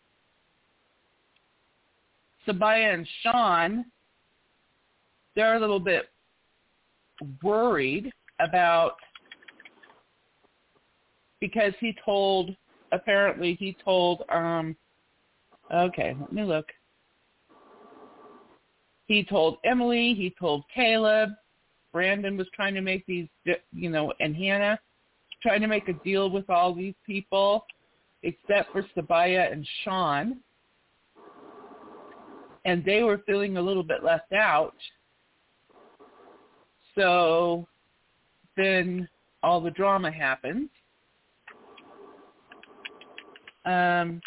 Sabiyah 2.49 2.95
and 2.95 3.09
Sean, 3.23 3.85
they're 5.35 5.57
a 5.57 5.61
little 5.61 5.81
bit 5.81 6.09
worried 7.43 8.13
about 8.41 8.97
because 11.41 11.73
he 11.81 11.95
told 12.05 12.55
apparently 12.93 13.55
he 13.55 13.77
told 13.85 14.23
um 14.31 14.75
okay 15.73 16.17
let 16.21 16.33
me 16.33 16.43
look 16.43 16.67
he 19.09 19.25
told 19.25 19.57
Emily, 19.65 20.15
he 20.15 20.35
told 20.39 20.65
Kaleb, 20.75 21.35
Brandon 21.93 22.37
was 22.37 22.47
trying 22.55 22.75
to 22.75 22.83
make 22.83 23.07
these, 23.07 23.27
you 23.73 23.89
know, 23.89 24.13
and 24.21 24.37
Hannah 24.37 24.79
trying 25.43 25.63
to 25.63 25.67
make 25.67 25.89
a 25.89 25.95
deal 26.05 26.29
with 26.29 26.49
all 26.51 26.75
these 26.75 26.95
people, 27.07 27.65
except 28.23 28.71
for 28.71 28.85
Sabiyah 28.95 29.51
and 29.51 29.67
Sean. 29.83 30.41
And 32.69 32.85
they 32.85 33.03
were 33.03 33.23
feeling 33.25 33.57
a 33.57 33.63
little 33.63 33.83
bit 33.83 34.05
left 34.05 34.31
out. 34.35 34.75
So 36.95 37.67
then 38.59 39.09
all 39.43 39.63
the 39.63 39.71
drama 39.71 40.13
happens. 40.13 40.69
Um, 43.65 44.21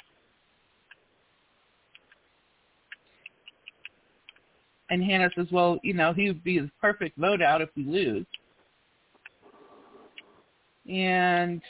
And 4.90 5.02
Hannah 5.02 5.30
says, 5.38 5.48
well, 5.52 5.80
you 5.84 5.94
know, 5.94 6.12
he 6.12 6.28
would 6.28 6.44
be 6.44 6.60
the 6.60 6.70
perfect 6.82 7.18
vote 7.18 7.42
out 7.42 7.62
if 7.62 7.70
we 7.78 7.86
lose. 7.86 8.26
And 10.90 11.62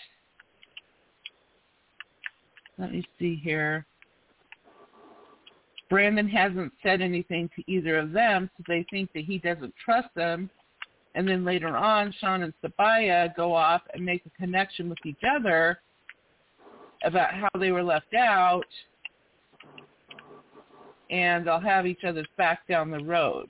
let 2.80 2.92
me 2.92 3.06
see 3.20 3.36
here. 3.44 3.86
Brandon 5.92 6.30
hasn't 6.30 6.72
said 6.82 7.02
anything 7.02 7.50
to 7.54 7.70
either 7.70 8.00
of 8.00 8.14
them, 8.14 8.50
so 8.56 8.64
they 8.66 8.86
think 8.90 9.12
that 9.12 9.26
he 9.26 9.38
doesn't 9.38 9.74
trust 9.84 10.08
them. 10.16 10.50
And 11.16 11.28
then 11.28 11.44
later 11.44 11.76
on, 11.76 12.14
Sean 12.18 12.44
and 12.44 12.54
Sabiyah 12.64 13.36
go 13.36 13.54
off 13.54 13.82
and 13.94 14.06
make 14.06 14.26
a 14.26 14.30
connection 14.42 14.88
with 14.88 15.00
each 15.06 15.20
other 15.30 15.80
about 17.04 17.34
how 17.34 17.50
they 17.60 17.72
were 17.72 17.84
left 17.84 18.14
out 18.14 18.64
and 21.10 21.46
they'll 21.46 21.60
have 21.60 21.86
each 21.86 22.06
other's 22.08 22.26
back 22.38 22.66
down 22.70 22.90
the 22.90 23.04
road. 23.04 23.50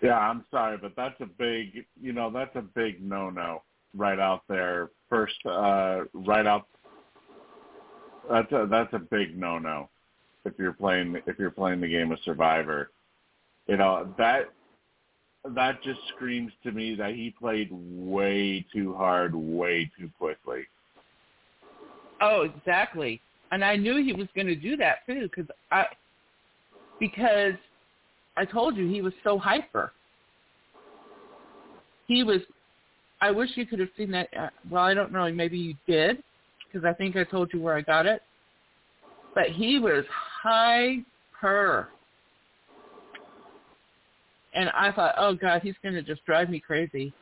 Yeah, 0.00 0.16
I'm 0.16 0.46
sorry, 0.50 0.78
but 0.78 0.92
that's 0.96 1.20
a 1.20 1.26
big, 1.26 1.84
you 2.00 2.14
know, 2.14 2.30
that's 2.30 2.56
a 2.56 2.62
big 2.62 3.02
no-no 3.02 3.60
right 3.96 4.18
out 4.18 4.42
there. 4.48 4.90
First, 5.08 5.34
uh, 5.46 6.02
right 6.14 6.46
out. 6.46 6.66
That's 8.30 8.50
a 8.52 8.66
that's 8.68 8.92
a 8.92 8.98
big 8.98 9.38
no-no 9.38 9.88
if 10.44 10.54
you're 10.58 10.72
playing 10.72 11.16
if 11.26 11.38
you're 11.38 11.50
playing 11.50 11.80
the 11.80 11.88
game 11.88 12.10
of 12.12 12.18
Survivor. 12.24 12.90
You 13.68 13.76
know 13.76 14.12
that 14.18 14.50
that 15.54 15.82
just 15.82 16.00
screams 16.14 16.52
to 16.64 16.72
me 16.72 16.94
that 16.96 17.14
he 17.14 17.34
played 17.38 17.68
way 17.70 18.66
too 18.72 18.94
hard, 18.94 19.34
way 19.34 19.90
too 19.98 20.10
quickly. 20.18 20.62
Oh, 22.20 22.42
exactly. 22.42 23.20
And 23.52 23.64
I 23.64 23.76
knew 23.76 24.02
he 24.02 24.12
was 24.12 24.26
going 24.34 24.48
to 24.48 24.56
do 24.56 24.76
that 24.76 25.06
too, 25.06 25.28
because 25.28 25.46
I 25.70 25.84
because 26.98 27.54
I 28.36 28.44
told 28.44 28.76
you 28.76 28.88
he 28.88 29.02
was 29.02 29.12
so 29.22 29.38
hyper. 29.38 29.92
He 32.06 32.24
was. 32.24 32.40
I 33.20 33.30
wish 33.30 33.50
you 33.54 33.66
could 33.66 33.78
have 33.80 33.88
seen 33.96 34.10
that. 34.12 34.28
Uh, 34.38 34.48
well, 34.70 34.84
I 34.84 34.94
don't 34.94 35.12
know. 35.12 35.30
Maybe 35.32 35.58
you 35.58 35.74
did, 35.86 36.22
because 36.66 36.84
I 36.84 36.92
think 36.92 37.16
I 37.16 37.24
told 37.24 37.50
you 37.52 37.60
where 37.60 37.76
I 37.76 37.80
got 37.80 38.06
it. 38.06 38.22
But 39.34 39.48
he 39.50 39.78
was 39.78 40.04
hyper. 40.42 41.88
And 44.54 44.70
I 44.70 44.90
thought, 44.92 45.14
oh 45.18 45.34
God, 45.34 45.62
he's 45.62 45.74
going 45.82 45.94
to 45.94 46.02
just 46.02 46.24
drive 46.24 46.48
me 46.48 46.60
crazy. 46.60 47.12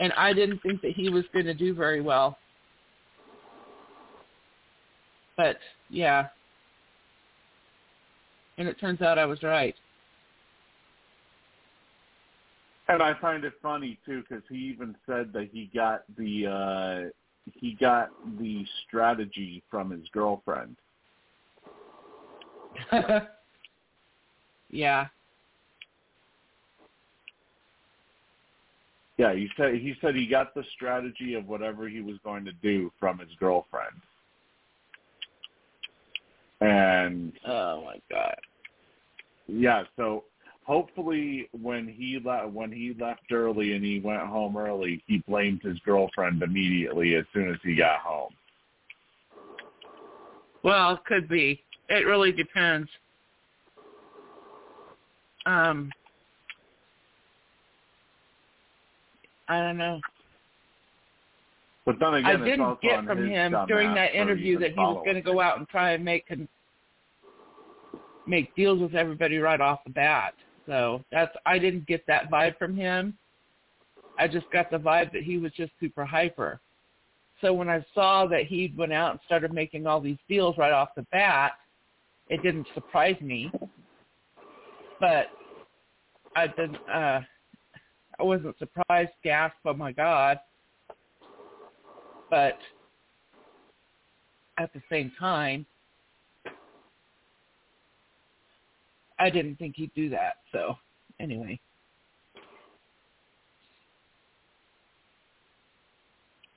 And 0.00 0.12
I 0.14 0.32
didn't 0.32 0.60
think 0.62 0.82
that 0.82 0.92
he 0.92 1.08
was 1.08 1.24
going 1.32 1.46
to 1.46 1.54
do 1.54 1.74
very 1.74 2.00
well. 2.00 2.36
But 5.36 5.56
yeah. 5.88 6.28
And 8.58 8.68
it 8.68 8.78
turns 8.80 9.00
out 9.02 9.18
I 9.18 9.26
was 9.26 9.42
right. 9.42 9.74
And 12.88 13.02
I 13.02 13.14
find 13.20 13.44
it 13.44 13.54
funny 13.62 13.98
too 14.04 14.22
because 14.28 14.44
he 14.48 14.56
even 14.56 14.94
said 15.06 15.32
that 15.32 15.48
he 15.52 15.70
got 15.74 16.02
the 16.18 16.46
uh 16.46 17.10
he 17.52 17.76
got 17.80 18.10
the 18.38 18.64
strategy 18.86 19.62
from 19.70 19.90
his 19.90 20.06
girlfriend. 20.12 20.76
yeah. 24.70 25.06
Yeah, 29.16 29.32
he 29.34 29.48
said 29.56 29.74
he 29.76 29.94
said 30.00 30.14
he 30.14 30.26
got 30.26 30.54
the 30.54 30.64
strategy 30.74 31.34
of 31.34 31.46
whatever 31.46 31.88
he 31.88 32.00
was 32.00 32.16
going 32.24 32.44
to 32.44 32.52
do 32.62 32.92
from 32.98 33.18
his 33.18 33.30
girlfriend. 33.38 33.94
And 36.60 37.32
Oh 37.46 37.82
my 37.84 38.00
god. 38.10 38.36
yeah, 39.46 39.84
so 39.96 40.24
hopefully 40.64 41.48
when 41.60 41.86
he 41.86 42.18
left 42.24 42.50
when 42.50 42.72
he 42.72 42.94
left 42.98 43.30
early 43.30 43.74
and 43.74 43.84
he 43.84 44.00
went 44.00 44.22
home 44.22 44.56
early, 44.56 45.02
he 45.06 45.22
blamed 45.28 45.62
his 45.62 45.78
girlfriend 45.80 46.42
immediately 46.42 47.14
as 47.14 47.24
soon 47.32 47.50
as 47.50 47.58
he 47.62 47.76
got 47.76 48.00
home. 48.00 48.32
Well, 50.62 51.00
could 51.06 51.28
be. 51.28 51.62
It 51.88 52.06
really 52.06 52.32
depends. 52.32 52.88
Um 55.46 55.90
I 59.48 59.60
don't 59.60 59.76
know. 59.76 60.00
But 61.84 61.96
then 62.00 62.14
again, 62.14 62.42
I 62.42 62.44
didn't 62.44 62.80
get 62.80 63.04
from 63.04 63.28
him 63.28 63.54
during 63.68 63.94
that 63.94 64.14
interview 64.14 64.58
that 64.60 64.70
he 64.70 64.76
was 64.78 65.02
going 65.04 65.16
to 65.16 65.20
go 65.20 65.38
out 65.40 65.58
and 65.58 65.68
try 65.68 65.90
and 65.90 66.02
make 66.02 66.32
make 68.26 68.54
deals 68.56 68.80
with 68.80 68.94
everybody 68.94 69.36
right 69.36 69.60
off 69.60 69.84
the 69.84 69.90
bat. 69.90 70.32
So 70.66 71.04
that's 71.12 71.34
I 71.46 71.58
didn't 71.58 71.86
get 71.86 72.06
that 72.06 72.30
vibe 72.30 72.56
from 72.58 72.76
him. 72.76 73.16
I 74.18 74.28
just 74.28 74.50
got 74.52 74.70
the 74.70 74.78
vibe 74.78 75.12
that 75.12 75.22
he 75.22 75.38
was 75.38 75.52
just 75.52 75.72
super 75.80 76.04
hyper. 76.04 76.60
So 77.40 77.52
when 77.52 77.68
I 77.68 77.84
saw 77.94 78.26
that 78.26 78.44
he 78.46 78.72
went 78.76 78.92
out 78.92 79.10
and 79.10 79.20
started 79.26 79.52
making 79.52 79.86
all 79.86 80.00
these 80.00 80.18
deals 80.28 80.56
right 80.56 80.72
off 80.72 80.90
the 80.96 81.04
bat, 81.12 81.52
it 82.28 82.42
didn't 82.42 82.66
surprise 82.74 83.20
me. 83.20 83.50
But 85.00 85.26
I 86.36 86.46
didn't. 86.46 86.76
Uh, 86.88 87.20
I 88.18 88.22
wasn't 88.22 88.56
surprised, 88.58 89.10
gasp, 89.22 89.56
oh 89.64 89.74
my 89.74 89.92
god. 89.92 90.38
But 92.30 92.58
at 94.58 94.72
the 94.72 94.80
same 94.90 95.12
time, 95.18 95.66
I 99.24 99.30
didn't 99.30 99.56
think 99.56 99.76
he'd 99.76 99.94
do 99.94 100.08
that. 100.10 100.34
So 100.52 100.76
anyway. 101.18 101.58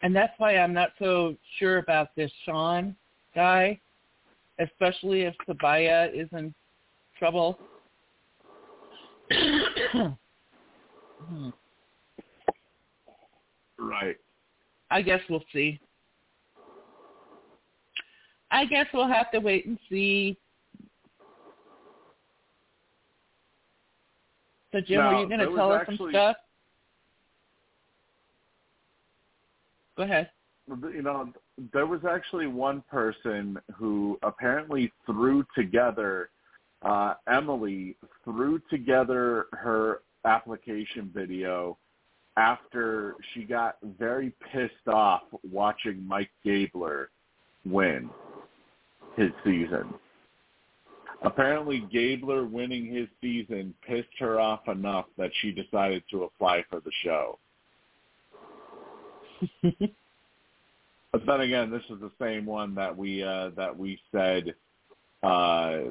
and 0.01 0.15
that's 0.15 0.33
why 0.37 0.57
I'm 0.57 0.73
not 0.73 0.89
so 0.99 1.35
sure 1.59 1.79
about 1.79 2.15
this 2.15 2.31
Sean 2.45 2.95
guy, 3.33 3.79
especially 4.59 5.23
if 5.23 5.35
Sabiyah 5.47 6.13
is 6.13 6.29
in 6.31 6.53
trouble. 7.17 7.59
Right. 13.79 14.17
I 14.89 15.01
guess 15.01 15.19
we'll 15.29 15.43
see. 15.53 15.79
I 18.49 18.65
guess 18.65 18.85
we'll 18.93 19.07
have 19.07 19.29
to 19.31 19.39
wait 19.39 19.65
and 19.65 19.77
see. 19.89 20.37
So 24.77 24.81
Jim, 24.81 24.97
Now, 24.99 25.13
were 25.15 25.21
you 25.21 25.27
going 25.27 25.39
to 25.39 25.55
tell 25.55 25.71
us 25.71 25.81
actually- 25.81 25.97
some 25.97 26.09
stuff? 26.11 26.37
Go 29.95 30.03
ahead. 30.03 30.29
you 30.67 31.01
know, 31.01 31.33
there 31.73 31.87
was 31.87 32.05
actually 32.05 32.45
one 32.45 32.81
person 32.81 33.57
who 33.73 34.19
apparently 34.21 34.91
threw 35.07 35.43
together, 35.55 36.29
uh, 36.83 37.15
Emily 37.25 37.95
threw 38.23 38.59
together 38.69 39.47
her 39.53 40.01
application 40.25 41.09
video 41.11 41.77
after 42.35 43.15
she 43.33 43.43
got 43.43 43.77
very 43.81 44.31
pissed 44.51 44.87
off 44.87 45.23
watching 45.49 46.05
Mike 46.05 46.29
Gabler 46.43 47.09
win 47.65 48.11
his 49.15 49.31
season. 49.43 49.91
Apparently, 51.23 51.83
Gabler 51.91 52.45
winning 52.45 52.85
his 52.85 53.07
season 53.21 53.73
pissed 53.85 54.07
her 54.19 54.39
off 54.39 54.67
enough 54.67 55.05
that 55.17 55.31
she 55.41 55.51
decided 55.51 56.03
to 56.11 56.23
apply 56.23 56.63
for 56.69 56.79
the 56.79 56.91
show. 57.03 57.39
But 61.11 61.25
then 61.25 61.41
again, 61.41 61.71
this 61.71 61.83
is 61.89 61.99
the 61.99 62.11
same 62.21 62.45
one 62.45 62.75
that 62.75 62.95
we 62.95 63.23
uh, 63.23 63.49
that 63.55 63.75
we 63.75 63.99
said. 64.11 64.53
Uh, 65.23 65.85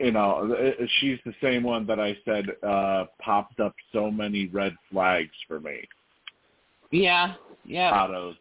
you 0.00 0.12
know, 0.12 0.56
she's 0.98 1.18
the 1.26 1.34
same 1.42 1.62
one 1.62 1.86
that 1.86 2.00
I 2.00 2.16
said 2.24 2.46
uh, 2.66 3.04
popped 3.20 3.60
up 3.60 3.74
so 3.92 4.10
many 4.10 4.46
red 4.46 4.74
flags 4.90 5.30
for 5.46 5.60
me 5.60 5.86
Yeah, 6.90 7.34
yeah. 7.64 7.92
out 7.92 8.14
of 8.14 8.34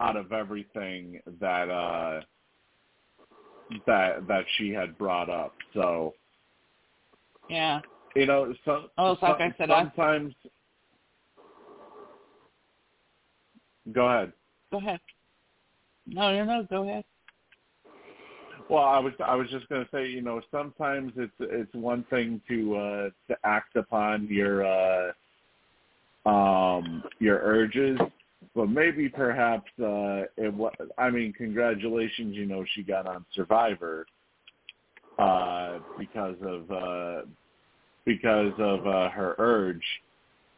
out 0.00 0.16
of 0.16 0.32
everything 0.32 1.20
that 1.40 1.70
uh, 1.70 2.22
that 3.86 4.26
that 4.26 4.44
she 4.56 4.70
had 4.70 4.96
brought 4.98 5.30
up. 5.30 5.54
So 5.72 6.14
Yeah. 7.48 7.80
you 8.14 8.26
know, 8.26 8.54
some, 8.64 8.90
Oh, 8.96 9.12
it's 9.12 9.22
like 9.22 9.40
I 9.40 9.52
said, 9.58 9.70
I- 9.70 9.82
sometimes. 9.82 10.34
Go 13.92 14.06
ahead. 14.08 14.32
Go 14.70 14.78
ahead. 14.78 15.00
No, 16.06 16.32
no, 16.32 16.44
no. 16.44 16.62
Go 16.64 16.82
ahead. 16.88 17.04
Well, 18.68 18.84
I 18.84 18.98
was 18.98 19.12
I 19.24 19.34
was 19.34 19.50
just 19.50 19.68
going 19.68 19.84
to 19.84 19.90
say, 19.90 20.06
you 20.06 20.22
know, 20.22 20.40
sometimes 20.50 21.12
it's 21.16 21.32
it's 21.40 21.74
one 21.74 22.04
thing 22.04 22.40
to 22.48 22.76
uh 22.76 23.10
to 23.28 23.36
act 23.44 23.76
upon 23.76 24.26
your 24.28 24.64
uh 24.64 25.12
um 26.26 27.02
your 27.18 27.40
urges, 27.42 27.98
but 28.54 28.68
maybe 28.68 29.08
perhaps 29.08 29.70
uh 29.80 30.22
it 30.36 30.52
was 30.52 30.74
I 30.98 31.10
mean, 31.10 31.32
congratulations, 31.32 32.36
you 32.36 32.46
know, 32.46 32.64
she 32.74 32.82
got 32.82 33.06
on 33.06 33.24
Survivor 33.34 34.06
uh 35.18 35.78
because 35.98 36.36
of 36.42 36.70
uh 36.70 37.22
because 38.04 38.52
of 38.58 38.86
uh 38.86 39.10
her 39.10 39.34
urge 39.38 39.84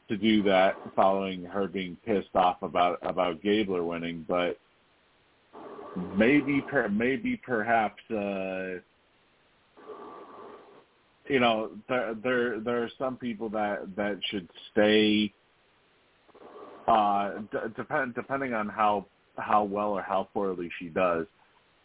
to 0.08 0.16
do 0.16 0.42
that 0.44 0.76
following 0.94 1.44
her 1.44 1.66
being 1.66 1.97
pissed 2.07 2.34
off 2.34 2.62
about 2.62 2.99
about 3.02 3.42
Gabler 3.42 3.84
winning, 3.84 4.25
but 4.28 4.58
maybe 6.16 6.60
per, 6.60 6.89
maybe 6.89 7.41
perhaps 7.44 8.02
uh 8.10 8.78
you 11.28 11.41
know 11.41 11.70
there 11.89 12.15
there 12.23 12.60
there 12.60 12.83
are 12.83 12.91
some 12.99 13.16
people 13.16 13.49
that 13.50 13.97
that 13.97 14.18
should 14.31 14.49
stay 14.73 15.33
uh 16.86 17.39
d- 17.52 17.58
depend 17.76 18.15
depending 18.15 18.55
on 18.55 18.68
how 18.68 19.06
how 19.39 19.65
well 19.65 19.90
or 19.90 20.02
how 20.02 20.28
poorly 20.32 20.70
she 20.78 20.89
does 20.89 21.26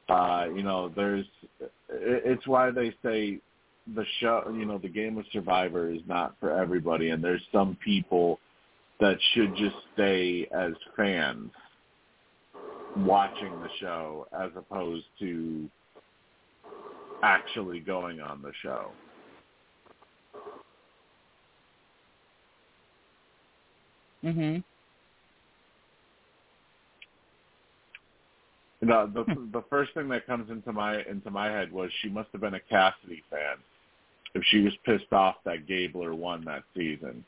uh 0.09 0.45
you 0.53 0.63
know 0.63 0.91
there's 0.95 1.25
it, 1.59 1.69
it's 1.89 2.47
why 2.47 2.71
they 2.71 2.93
say 3.03 3.39
the 3.95 4.05
show 4.19 4.53
you 4.55 4.65
know 4.65 4.77
the 4.77 4.87
game 4.87 5.17
of 5.17 5.25
survivor 5.31 5.89
is 5.89 6.01
not 6.07 6.35
for 6.39 6.51
everybody 6.51 7.09
and 7.09 7.23
there's 7.23 7.41
some 7.51 7.77
people 7.83 8.39
that 8.99 9.17
should 9.33 9.55
just 9.55 9.75
stay 9.93 10.47
as 10.55 10.73
fans 10.95 11.49
watching 12.97 13.51
the 13.61 13.69
show 13.79 14.27
as 14.39 14.51
opposed 14.55 15.05
to 15.19 15.69
actually 17.23 17.79
going 17.79 18.19
on 18.19 18.41
the 18.41 18.51
show. 18.61 18.91
Mhm. 24.23 24.63
Know, 28.83 29.07
the 29.13 29.23
the 29.53 29.63
first 29.69 29.93
thing 29.93 30.09
that 30.09 30.25
comes 30.25 30.49
into 30.49 30.73
my 30.73 31.03
into 31.03 31.29
my 31.29 31.47
head 31.51 31.71
was 31.71 31.91
she 32.01 32.09
must 32.09 32.29
have 32.31 32.41
been 32.41 32.55
a 32.55 32.59
Cassidy 32.59 33.21
fan 33.29 33.57
if 34.33 34.43
she 34.47 34.61
was 34.61 34.73
pissed 34.85 35.13
off 35.13 35.35
that 35.45 35.67
Gabler 35.67 36.15
won 36.15 36.43
that 36.45 36.63
season. 36.75 37.23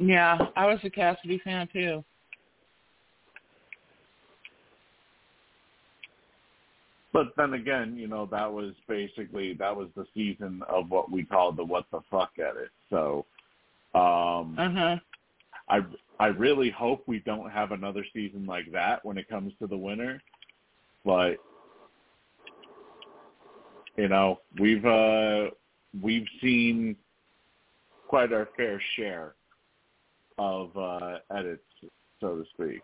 Yeah, 0.00 0.36
I 0.56 0.66
was 0.66 0.80
a 0.82 0.90
Cassidy 0.90 1.40
fan 1.44 1.68
too. 1.72 2.04
But 7.12 7.34
then 7.36 7.52
again, 7.52 7.96
you 7.96 8.08
know, 8.08 8.26
that 8.32 8.50
was 8.50 8.72
basically 8.88 9.54
that 9.54 9.76
was 9.76 9.88
the 9.94 10.06
season 10.14 10.62
of 10.68 10.90
what 10.90 11.10
we 11.10 11.24
called 11.24 11.56
the 11.56 11.64
what 11.64 11.84
the 11.92 12.00
fuck 12.10 12.32
at 12.38 12.56
it. 12.56 12.70
So 12.90 13.26
um 13.94 14.56
Uh 14.58 14.70
huh. 14.70 14.96
I 15.68 15.80
I 16.22 16.26
really 16.26 16.70
hope 16.70 17.02
we 17.08 17.18
don't 17.18 17.50
have 17.50 17.72
another 17.72 18.06
season 18.12 18.46
like 18.46 18.70
that 18.70 19.04
when 19.04 19.18
it 19.18 19.28
comes 19.28 19.52
to 19.58 19.66
the 19.66 19.76
winner. 19.76 20.22
But 21.04 21.34
you 23.96 24.06
know, 24.06 24.38
we've 24.60 24.84
uh 24.86 25.46
we've 26.00 26.28
seen 26.40 26.94
quite 28.06 28.32
our 28.32 28.48
fair 28.56 28.80
share 28.94 29.34
of 30.38 30.70
uh 30.76 31.18
edits, 31.36 31.64
so 32.20 32.36
to 32.36 32.44
speak. 32.54 32.82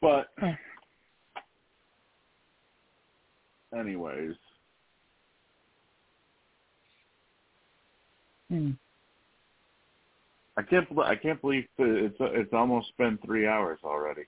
But 0.00 0.28
anyways, 3.76 4.34
Hmm. 8.48 8.70
I 10.56 10.62
can't 10.62 10.88
I 10.98 11.14
can't 11.14 11.40
believe 11.40 11.68
it's 11.78 12.16
it's 12.18 12.52
almost 12.52 12.96
been 12.96 13.18
three 13.18 13.46
hours 13.46 13.78
already. 13.84 14.22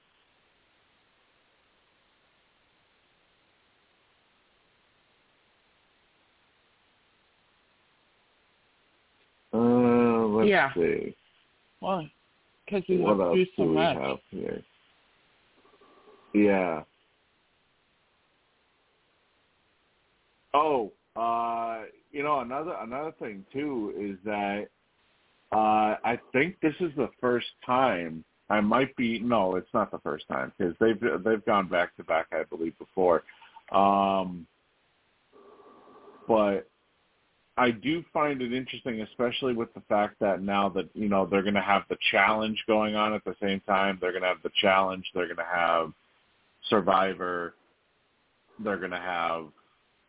Uh, 9.52 10.26
let's 10.26 10.48
Yeah. 10.50 10.72
see. 10.74 11.16
Well, 11.80 12.08
because 12.64 12.86
we 12.88 12.98
what 12.98 13.16
went 13.16 13.30
through 13.30 13.34
do 13.34 13.50
so 13.56 13.64
much. 13.64 14.20
Yeah. 16.32 16.84
Oh, 20.54 20.92
uh, 21.16 21.82
you 22.12 22.22
know 22.22 22.40
another 22.40 22.76
another 22.80 23.12
thing 23.18 23.44
too 23.52 23.94
is 23.98 24.16
that 24.24 24.68
uh, 25.52 25.96
I 26.04 26.18
think 26.32 26.60
this 26.60 26.74
is 26.80 26.90
the 26.96 27.10
first 27.20 27.48
time. 27.64 28.24
I 28.48 28.60
might 28.60 28.94
be 28.96 29.20
no, 29.20 29.54
it's 29.56 29.72
not 29.72 29.92
the 29.92 29.98
first 29.98 30.26
time 30.28 30.52
because 30.58 30.74
they've 30.80 31.00
they've 31.24 31.44
gone 31.44 31.68
back 31.68 31.96
to 31.96 32.04
back, 32.04 32.26
I 32.32 32.42
believe, 32.44 32.76
before. 32.78 33.22
Um, 33.70 34.46
but 36.26 36.68
I 37.56 37.70
do 37.70 38.02
find 38.12 38.40
it 38.40 38.52
interesting, 38.52 39.02
especially 39.02 39.52
with 39.54 39.72
the 39.74 39.82
fact 39.82 40.16
that 40.20 40.42
now 40.42 40.68
that 40.70 40.88
you 40.94 41.08
know 41.08 41.26
they're 41.26 41.42
going 41.42 41.54
to 41.54 41.60
have 41.60 41.82
the 41.88 41.98
challenge 42.10 42.62
going 42.66 42.96
on 42.96 43.12
at 43.12 43.24
the 43.24 43.36
same 43.40 43.60
time. 43.60 43.98
They're 44.00 44.12
going 44.12 44.22
to 44.22 44.28
have 44.28 44.42
the 44.42 44.50
challenge. 44.60 45.04
They're 45.14 45.26
going 45.26 45.36
to 45.36 45.44
have 45.44 45.92
Survivor. 46.68 47.54
They're 48.62 48.78
going 48.78 48.90
to 48.90 48.96
have, 48.98 49.46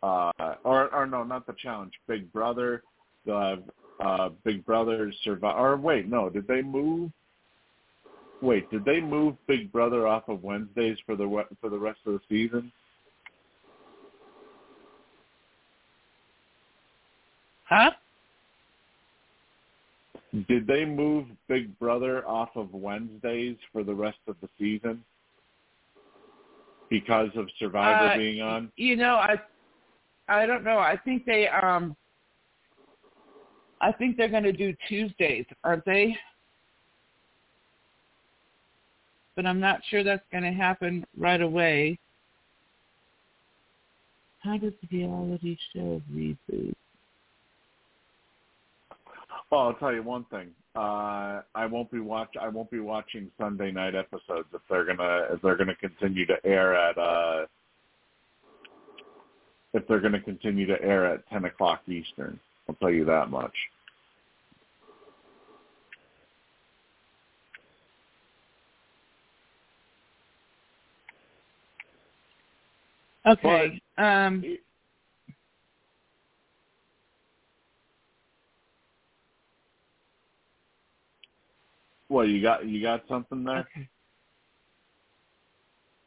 uh, 0.03 0.31
or 0.63 0.93
or 0.93 1.05
no, 1.05 1.23
not 1.23 1.45
the 1.45 1.53
challenge. 1.53 1.93
Big 2.07 2.31
Brother. 2.31 2.83
Have 3.27 3.63
uh, 3.99 4.29
Big 4.43 4.65
Brother 4.65 5.13
Survivor. 5.23 5.57
Or 5.57 5.77
wait, 5.77 6.07
no, 6.07 6.29
did 6.29 6.47
they 6.47 6.61
move? 6.61 7.11
Wait, 8.41 8.69
did 8.71 8.83
they 8.83 8.99
move 8.99 9.35
Big 9.47 9.71
Brother 9.71 10.07
off 10.07 10.23
of 10.27 10.43
Wednesdays 10.43 10.97
for 11.05 11.15
the 11.15 11.45
for 11.59 11.69
the 11.69 11.77
rest 11.77 11.99
of 12.05 12.13
the 12.13 12.19
season? 12.27 12.71
Huh? 17.65 17.91
Did 20.47 20.65
they 20.65 20.85
move 20.85 21.27
Big 21.47 21.77
Brother 21.77 22.27
off 22.27 22.49
of 22.55 22.73
Wednesdays 22.73 23.57
for 23.71 23.83
the 23.83 23.93
rest 23.93 24.17
of 24.27 24.35
the 24.41 24.49
season 24.57 25.03
because 26.89 27.29
of 27.35 27.47
Survivor 27.59 28.13
Uh, 28.13 28.17
being 28.17 28.41
on? 28.41 28.71
You 28.77 28.95
know, 28.95 29.15
I 29.15 29.39
I 30.31 30.45
don't 30.45 30.63
know. 30.63 30.77
I 30.77 30.97
think 31.03 31.25
they 31.25 31.47
um 31.47 31.95
I 33.81 33.91
think 33.91 34.15
they're 34.15 34.29
going 34.29 34.43
to 34.43 34.53
do 34.53 34.73
Tuesdays, 34.87 35.45
aren't 35.63 35.83
they? 35.85 36.15
But 39.35 39.45
I'm 39.45 39.59
not 39.59 39.81
sure 39.89 40.03
that's 40.03 40.23
going 40.31 40.43
to 40.43 40.51
happen 40.51 41.03
right 41.17 41.41
away. 41.41 41.97
How 44.39 44.57
does 44.57 44.73
the 44.81 44.97
reality 44.97 45.57
show 45.73 46.01
reboot? 46.13 46.73
Well, 49.51 49.61
I'll 49.61 49.73
tell 49.73 49.93
you 49.93 50.03
one 50.03 50.25
thing. 50.25 50.49
Uh, 50.75 51.41
I 51.55 51.65
won't 51.65 51.91
be 51.91 51.99
watch. 51.99 52.35
I 52.39 52.47
won't 52.47 52.71
be 52.71 52.79
watching 52.79 53.29
Sunday 53.37 53.71
night 53.71 53.95
episodes 53.95 54.47
if 54.53 54.61
they're 54.69 54.85
gonna 54.85 55.27
if 55.31 55.41
they're 55.41 55.57
gonna 55.57 55.75
continue 55.75 56.25
to 56.27 56.35
air 56.45 56.75
at 56.75 56.97
uh, 56.97 57.45
if 59.73 59.87
they're 59.87 59.99
gonna 60.01 60.21
continue 60.21 60.65
to 60.67 60.81
air 60.81 61.05
at 61.05 61.27
ten 61.29 61.45
o'clock 61.45 61.81
Eastern. 61.87 62.39
I'll 62.69 62.75
tell 62.75 62.91
you 62.91 63.05
that 63.05 63.29
much. 63.29 63.53
Okay. 73.27 73.81
um 73.97 74.43
Well, 82.09 82.25
you 82.27 82.41
got 82.41 82.67
you 82.67 82.81
got 82.81 83.03
something 83.09 83.43
there? 83.43 83.59
Okay. 83.59 83.87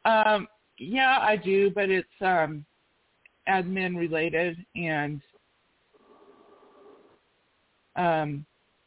Um, 0.05 0.47
yeah, 0.77 1.17
I 1.21 1.35
do, 1.35 1.71
but 1.71 1.89
it's 1.89 2.07
um, 2.21 2.65
admin 3.47 3.95
related, 3.97 4.57
and 4.75 5.21
um, 7.95 8.45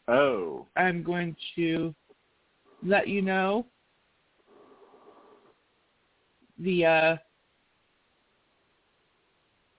Oh, 0.09 0.67
I'm 0.75 1.03
going 1.03 1.37
to 1.55 1.95
let 2.83 3.09
you 3.09 3.21
know 3.21 3.67
via 6.59 7.21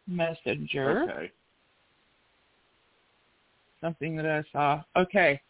messenger 0.07 1.09
okay. 1.09 1.31
something 3.81 4.15
that 4.17 4.25
I 4.25 4.43
saw. 4.51 4.83
Okay. 4.95 5.41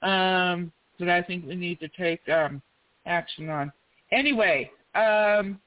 Um, 0.00 0.72
that 0.98 1.10
I 1.10 1.22
think 1.22 1.46
we 1.46 1.54
need 1.54 1.78
to 1.80 1.88
take 1.88 2.26
um, 2.28 2.62
action 3.04 3.50
on. 3.50 3.70
Anyway, 4.12 4.70
um, 4.94 5.60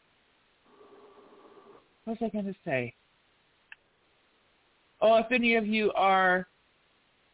what 2.05 2.19
was 2.19 2.29
I 2.29 2.29
going 2.29 2.45
to 2.45 2.55
say? 2.65 2.93
Oh, 5.07 5.17
if 5.17 5.31
any 5.31 5.53
of 5.53 5.67
you 5.67 5.91
are 5.93 6.47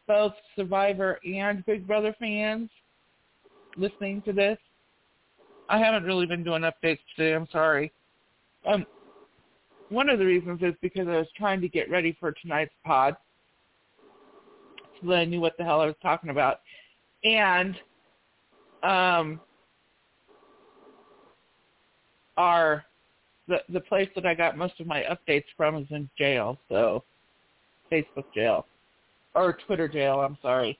both 0.06 0.34
Survivor 0.56 1.18
and 1.24 1.64
Big 1.64 1.86
Brother 1.86 2.14
fans 2.20 2.68
listening 3.78 4.20
to 4.26 4.32
this, 4.34 4.58
I 5.70 5.78
haven't 5.78 6.04
really 6.04 6.26
been 6.26 6.44
doing 6.44 6.64
updates 6.64 6.98
today. 7.16 7.34
I'm 7.34 7.48
sorry. 7.50 7.90
Um, 8.66 8.84
one 9.88 10.10
of 10.10 10.18
the 10.18 10.26
reasons 10.26 10.60
is 10.60 10.74
because 10.82 11.08
I 11.08 11.16
was 11.16 11.28
trying 11.34 11.62
to 11.62 11.68
get 11.68 11.88
ready 11.88 12.14
for 12.20 12.32
tonight's 12.32 12.74
pod 12.84 13.16
so 15.00 15.08
that 15.08 15.14
I 15.14 15.24
knew 15.24 15.40
what 15.40 15.56
the 15.56 15.64
hell 15.64 15.80
I 15.80 15.86
was 15.86 15.94
talking 16.02 16.28
about. 16.28 16.60
And 17.24 17.74
um, 18.82 19.40
our 22.36 22.84
the 23.48 23.60
the 23.70 23.80
place 23.80 24.10
that 24.14 24.26
I 24.26 24.34
got 24.34 24.58
most 24.58 24.78
of 24.78 24.86
my 24.86 25.04
updates 25.04 25.46
from 25.56 25.76
is 25.76 25.86
in 25.88 26.10
jail, 26.18 26.58
so 26.68 27.02
Facebook 27.92 28.24
jail 28.34 28.66
or 29.34 29.56
Twitter 29.66 29.88
jail. 29.88 30.20
I'm 30.20 30.38
sorry. 30.42 30.78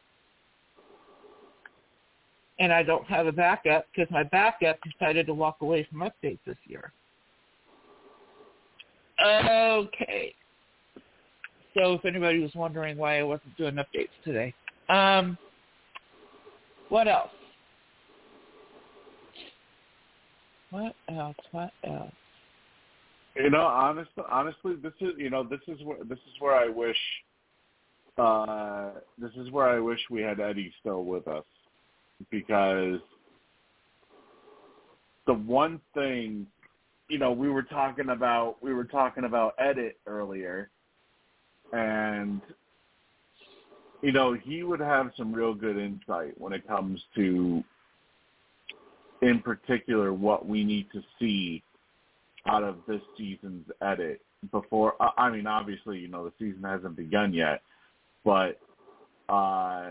And 2.59 2.73
I 2.73 2.83
don't 2.83 3.07
have 3.07 3.27
a 3.27 3.33
backup 3.33 3.87
because 3.95 4.11
my 4.11 4.23
backup 4.23 4.79
decided 4.83 5.27
to 5.27 5.35
walk 5.35 5.57
away 5.61 5.87
from 5.91 6.01
updates 6.01 6.39
this 6.47 6.57
year. 6.67 6.93
Okay. 9.25 10.35
So 11.75 11.95
if 11.95 12.05
anybody 12.05 12.41
was 12.41 12.55
wondering 12.55 12.97
why 12.97 13.19
I 13.19 13.23
wasn't 13.23 13.57
doing 13.57 13.75
updates 13.75 14.11
today. 14.25 14.55
Um, 14.89 15.39
what 16.89 17.09
else? 17.09 17.31
What 20.71 20.95
else? 21.09 21.37
What 21.51 21.71
else? 21.85 22.13
You 23.37 23.51
know, 23.51 23.63
honestly, 23.63 24.25
honestly, 24.31 24.75
this 24.83 24.93
is 25.01 25.11
you 25.17 25.31
know 25.31 25.43
this 25.43 25.61
is 25.67 25.83
where 25.85 25.99
this 26.05 26.19
is 26.19 26.41
where 26.41 26.55
I 26.55 26.69
wish 26.69 26.97
uh, 28.19 28.91
this 29.19 29.31
is 29.37 29.51
where 29.51 29.69
I 29.69 29.79
wish 29.79 30.01
we 30.11 30.21
had 30.21 30.39
Eddie 30.39 30.73
still 30.81 31.05
with 31.05 31.27
us. 31.29 31.45
Because 32.31 33.01
the 35.27 35.35
one 35.35 35.81
thing 35.95 36.47
you 37.09 37.19
know 37.19 37.33
we 37.33 37.49
were 37.49 37.63
talking 37.63 38.11
about 38.11 38.57
we 38.63 38.75
were 38.75 38.85
talking 38.85 39.25
about 39.25 39.55
edit 39.59 39.99
earlier 40.07 40.71
and 41.73 42.41
you 44.03 44.13
know 44.13 44.35
he 44.35 44.63
would 44.63 44.81
have 44.81 45.11
some 45.17 45.33
real 45.33 45.55
good 45.55 45.77
insight 45.77 46.39
when 46.41 46.53
it 46.53 46.67
comes 46.67 47.01
to 47.15 47.63
in 49.21 49.41
particular 49.41 50.13
what 50.13 50.47
we 50.47 50.65
need 50.65 50.87
to 50.93 51.03
see 51.19 51.63
out 52.47 52.65
of 52.65 52.77
this 52.87 53.01
season's 53.17 53.67
edit 53.83 54.21
before 54.51 54.95
I 55.17 55.31
mean 55.31 55.47
obviously 55.47 55.99
you 55.99 56.09
know 56.09 56.25
the 56.25 56.33
season 56.39 56.63
hasn't 56.65 56.97
begun 56.97 57.33
yet 57.33 57.63
but 58.25 58.59
uh 59.29 59.91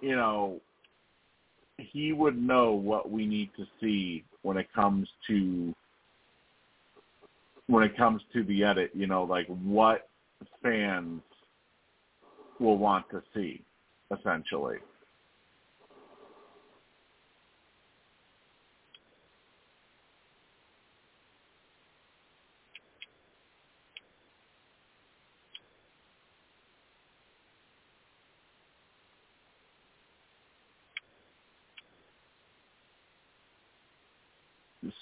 you 0.00 0.16
know 0.16 0.60
he 1.78 2.12
would 2.12 2.40
know 2.40 2.72
what 2.72 3.10
we 3.10 3.26
need 3.26 3.50
to 3.56 3.64
see 3.80 4.24
when 4.42 4.56
it 4.56 4.66
comes 4.74 5.08
to 5.28 5.72
when 7.68 7.84
it 7.84 7.96
comes 7.96 8.22
to 8.32 8.42
the 8.44 8.64
edit 8.64 8.90
you 8.94 9.06
know 9.06 9.22
like 9.22 9.46
what 9.46 10.08
fans 10.62 11.22
will 12.58 12.78
want 12.78 13.08
to 13.10 13.22
see 13.32 13.62
essentially 14.16 14.78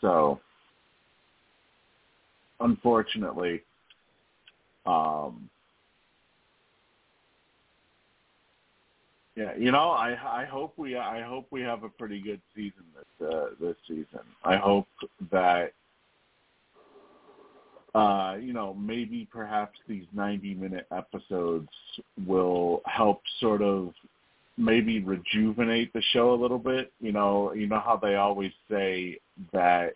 So, 0.03 0.41
unfortunately, 2.61 3.63
um, 4.85 5.49
yeah, 9.37 9.53
you 9.57 9.71
know, 9.73 9.91
I 9.91 10.11
I 10.11 10.45
hope 10.45 10.75
we 10.77 10.97
I 10.97 11.23
hope 11.23 11.47
we 11.51 11.63
have 11.63 11.85
a 11.85 11.89
pretty 11.89 12.21
good 12.21 12.41
season 12.55 12.83
this 12.95 13.29
uh, 13.29 13.47
this 13.59 13.77
season. 13.89 14.21
I 14.45 14.57
hope 14.57 14.89
that 15.31 15.73
uh, 17.95 18.37
you 18.41 18.53
know 18.53 18.75
maybe 18.75 19.27
perhaps 19.33 19.79
these 19.89 20.05
ninety 20.13 20.53
minute 20.53 20.87
episodes 20.93 21.69
will 22.27 22.83
help 22.87 23.23
sort 23.41 23.63
of 23.63 23.95
maybe 24.57 25.03
rejuvenate 25.03 25.93
the 25.93 26.03
show 26.13 26.35
a 26.35 26.41
little 26.41 26.59
bit. 26.59 26.93
You 27.01 27.13
know, 27.13 27.53
you 27.55 27.67
know 27.67 27.81
how 27.81 27.97
they 27.97 28.17
always 28.17 28.53
say 28.71 29.19
that 29.53 29.95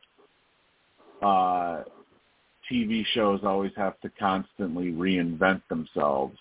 uh, 1.23 1.83
TV 2.71 3.05
shows 3.15 3.41
always 3.45 3.73
have 3.77 3.99
to 4.01 4.11
constantly 4.19 4.91
reinvent 4.91 5.63
themselves. 5.69 6.37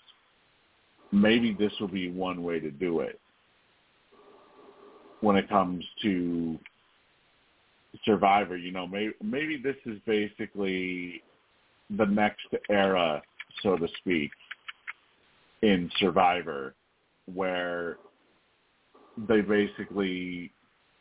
Maybe 1.12 1.54
this 1.58 1.72
will 1.80 1.88
be 1.88 2.10
one 2.10 2.42
way 2.42 2.60
to 2.60 2.70
do 2.70 3.00
it 3.00 3.20
when 5.20 5.36
it 5.36 5.48
comes 5.48 5.84
to 6.02 6.58
Survivor. 8.04 8.56
You 8.56 8.72
know, 8.72 8.86
maybe 8.86 9.12
maybe 9.22 9.60
this 9.62 9.76
is 9.86 9.98
basically 10.06 11.22
the 11.96 12.04
next 12.04 12.46
era, 12.68 13.22
so 13.62 13.76
to 13.76 13.86
speak, 13.98 14.30
in 15.62 15.90
Survivor, 15.98 16.74
where 17.32 17.98
they 19.28 19.40
basically 19.40 20.52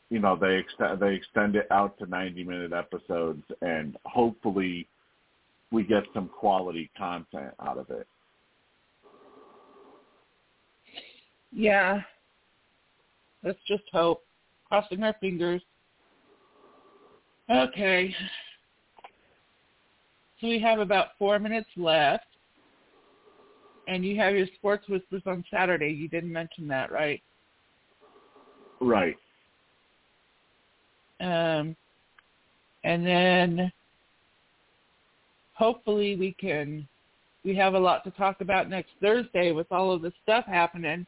you 0.10 0.20
know 0.20 0.38
they 0.40 0.56
extend 0.56 1.00
they 1.00 1.14
extend 1.14 1.56
it 1.56 1.68
out 1.72 1.98
to 2.00 2.06
90 2.06 2.44
minute 2.44 2.74
episodes 2.74 3.44
and 3.62 3.98
hopefully 4.06 4.88
we 5.72 5.84
get 5.84 6.04
some 6.14 6.30
quality 6.30 6.90
content 6.98 7.54
out 7.60 7.78
of 7.78 7.90
it. 7.90 8.08
Yeah. 11.52 12.02
Let's 13.44 13.60
just 13.68 13.84
hope. 13.92 14.24
Crossing 14.68 15.04
our 15.04 15.16
fingers. 15.20 15.62
Okay. 17.50 18.16
So 20.42 20.48
we 20.48 20.60
have 20.60 20.80
about 20.80 21.10
four 21.20 21.40
minutes 21.40 21.70
left. 21.78 22.26
And 23.88 24.04
you 24.04 24.18
have 24.18 24.34
your 24.34 24.48
sports 24.56 24.88
whispers 24.90 25.22
on 25.28 25.44
Saturday. 25.52 25.90
You 25.92 26.08
didn't 26.08 26.34
mention 26.34 26.68
that, 26.70 26.92
right? 26.92 27.22
Right. 28.80 29.18
Um, 31.20 31.76
and 32.84 33.06
then 33.06 33.72
hopefully 35.54 36.16
we 36.16 36.34
can 36.34 36.88
we 37.44 37.56
have 37.56 37.74
a 37.74 37.80
lot 37.80 38.04
to 38.04 38.12
talk 38.12 38.42
about 38.42 38.70
next 38.70 38.92
Thursday 39.02 39.52
with 39.52 39.72
all 39.72 39.92
of 39.92 40.02
the 40.02 40.12
stuff 40.24 40.46
happening. 40.46 41.06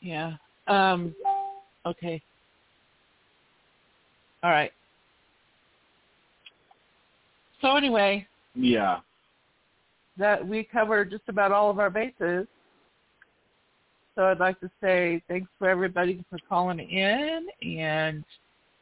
Yeah. 0.00 0.34
Um 0.66 1.14
okay. 1.84 2.22
All 4.42 4.50
right. 4.50 4.72
So 7.60 7.76
anyway, 7.76 8.26
Yeah. 8.54 9.00
That 10.20 10.46
we 10.46 10.62
covered 10.62 11.10
just 11.10 11.24
about 11.28 11.50
all 11.50 11.70
of 11.70 11.78
our 11.78 11.90
bases. 11.90 12.46
So 14.14 14.24
I'd 14.24 14.38
like 14.38 14.60
to 14.60 14.70
say 14.80 15.22
thanks 15.28 15.48
for 15.58 15.68
everybody 15.68 16.24
for 16.28 16.38
calling 16.48 16.78
in 16.78 17.48
and 17.62 18.22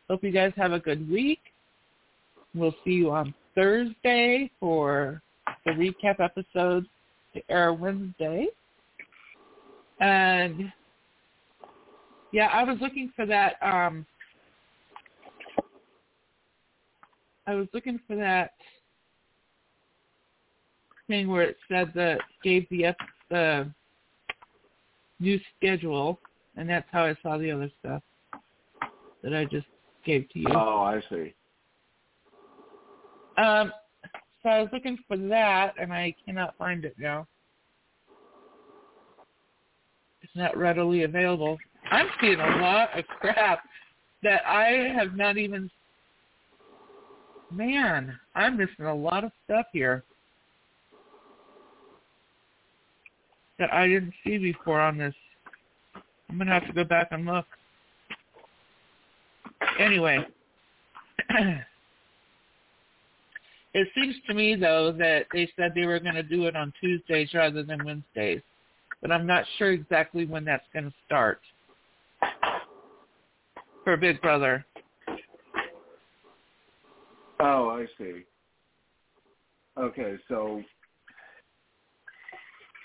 hope 0.08 0.24
you 0.24 0.32
guys 0.32 0.52
have 0.56 0.72
a 0.72 0.80
good 0.80 1.08
week. 1.10 1.40
We'll 2.54 2.74
see 2.84 2.92
you 2.92 3.10
on 3.10 3.34
Thursday 3.54 4.50
for 4.58 5.22
the 5.64 5.72
recap 5.72 6.20
episode 6.20 6.86
to 7.34 7.42
air 7.48 7.72
Wednesday. 7.72 8.46
And 10.00 10.72
yeah, 12.32 12.48
I 12.52 12.64
was 12.64 12.78
looking 12.80 13.12
for 13.14 13.26
that 13.26 13.56
um 13.62 14.06
I 17.46 17.54
was 17.54 17.68
looking 17.72 17.98
for 18.06 18.16
that 18.16 18.52
thing 21.08 21.28
where 21.28 21.42
it 21.42 21.56
said 21.68 21.92
that 21.94 22.20
gave 22.44 22.68
the 22.70 22.86
ep- 22.86 22.96
the 23.30 23.70
new 25.18 25.40
schedule, 25.56 26.20
and 26.56 26.68
that's 26.68 26.86
how 26.92 27.04
I 27.04 27.16
saw 27.22 27.36
the 27.36 27.50
other 27.50 27.70
stuff 27.80 28.02
that 29.22 29.34
I 29.34 29.44
just 29.44 29.66
gave 30.04 30.28
to 30.30 30.38
you. 30.38 30.46
Oh, 30.50 30.82
I 30.82 31.02
see. 31.10 31.34
Um, 33.36 33.72
so 34.42 34.48
I 34.48 34.60
was 34.60 34.68
looking 34.72 34.98
for 35.08 35.16
that, 35.16 35.74
and 35.80 35.92
I 35.92 36.14
cannot 36.24 36.56
find 36.56 36.84
it 36.84 36.94
now. 36.98 37.26
It's 40.22 40.36
not 40.36 40.56
readily 40.56 41.02
available. 41.02 41.58
I'm 41.90 42.08
seeing 42.20 42.40
a 42.40 42.56
lot 42.58 42.96
of 42.96 43.04
crap 43.06 43.60
that 44.22 44.46
I 44.46 44.92
have 44.94 45.14
not 45.14 45.36
even. 45.36 45.70
Man, 47.50 48.18
I'm 48.34 48.58
missing 48.58 48.84
a 48.84 48.94
lot 48.94 49.24
of 49.24 49.32
stuff 49.46 49.66
here 49.72 50.04
that 53.58 53.72
I 53.72 53.86
didn't 53.88 54.14
see 54.24 54.38
before 54.38 54.80
on 54.80 54.98
this. 54.98 55.14
I'm 56.30 56.38
gonna 56.38 56.52
have 56.52 56.66
to 56.66 56.72
go 56.72 56.84
back 56.84 57.08
and 57.10 57.26
look. 57.26 57.46
Anyway, 59.78 60.18
it 63.74 63.88
seems 63.94 64.16
to 64.26 64.34
me 64.34 64.54
though 64.54 64.92
that 64.92 65.26
they 65.32 65.48
said 65.56 65.72
they 65.74 65.86
were 65.86 66.00
going 66.00 66.14
to 66.14 66.22
do 66.22 66.44
it 66.44 66.56
on 66.56 66.72
Tuesdays 66.80 67.32
rather 67.34 67.62
than 67.62 67.84
Wednesdays, 67.84 68.42
but 69.00 69.12
I'm 69.12 69.26
not 69.26 69.44
sure 69.56 69.72
exactly 69.72 70.26
when 70.26 70.44
that's 70.44 70.66
going 70.72 70.86
to 70.86 70.94
start 71.06 71.40
for 73.84 73.96
Big 73.96 74.20
Brother. 74.20 74.64
Oh, 77.40 77.70
I 77.70 77.86
see. 77.96 78.24
Okay, 79.78 80.16
so 80.28 80.62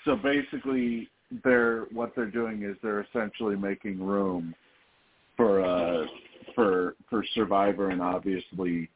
so 0.06 0.16
basically 0.16 1.10
they're 1.44 1.86
what 1.92 2.14
they're 2.16 2.26
doing 2.30 2.64
is 2.64 2.76
they're 2.84 3.02
essentially 3.02 3.56
making 3.56 4.04
room 4.04 4.54
for 5.36 5.62
uh 5.62 6.06
for 6.56 6.96
for 7.10 7.24
Survivor 7.34 7.90
and 7.90 8.02
obviously 8.02 8.90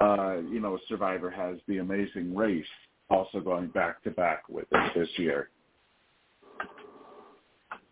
uh 0.00 0.36
you 0.50 0.60
know 0.60 0.78
Survivor 0.88 1.30
has 1.30 1.56
the 1.66 1.78
amazing 1.78 2.34
race 2.34 2.64
also 3.10 3.40
going 3.40 3.68
back 3.68 4.02
to 4.04 4.10
back 4.10 4.48
with 4.48 4.66
it 4.70 4.94
this 4.94 5.08
year. 5.16 5.50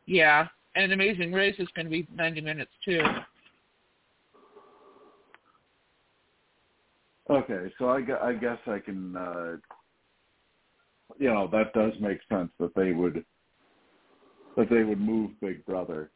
Yeah, 0.06 0.48
and 0.74 0.92
Amazing 0.92 1.32
Race 1.32 1.56
is 1.58 1.68
going 1.74 1.86
to 1.86 1.90
be 1.90 2.06
90 2.14 2.40
minutes 2.40 2.70
too. 2.84 3.00
Okay, 7.28 7.72
so 7.78 7.88
I, 7.88 8.00
I 8.22 8.32
guess 8.32 8.58
I 8.66 8.80
can, 8.80 9.16
uh, 9.16 9.56
you 11.20 11.28
know, 11.28 11.46
that 11.52 11.74
does 11.74 11.92
make 12.00 12.18
sense 12.30 12.50
that 12.58 12.74
they 12.74 12.92
would 12.92 13.24
that 14.56 14.70
they 14.70 14.82
would 14.82 15.00
move 15.00 15.30
Big 15.40 15.64
Brother. 15.66 16.10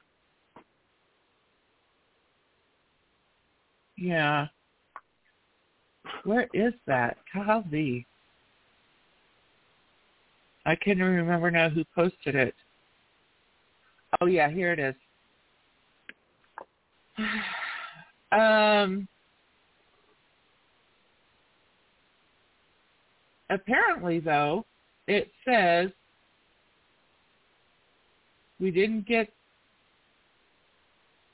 Yeah. 3.97 4.47
Where 6.25 6.49
is 6.55 6.73
that? 6.87 7.19
Golly. 7.33 8.07
I 10.67 10.75
can't 10.75 10.99
remember 10.99 11.51
now 11.51 11.69
who 11.69 11.85
posted 11.95 12.35
it. 12.35 12.55
Oh 14.21 14.27
yeah, 14.27 14.51
here 14.51 14.73
it 14.73 14.79
is. 14.79 14.95
um 18.33 19.07
apparently 23.51 24.19
though, 24.19 24.65
it 25.07 25.31
says 25.45 25.91
we 28.61 28.71
didn't 28.71 29.07
get 29.07 29.33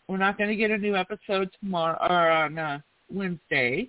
we're 0.09 0.17
not 0.17 0.37
going 0.37 0.51
to 0.51 0.57
get 0.57 0.73
a 0.73 0.79
new 0.79 0.97
episode 0.97 1.51
tomorrow 1.61 1.97
or 2.01 2.31
on 2.31 2.59
uh, 2.59 2.81
Wednesday. 3.09 3.89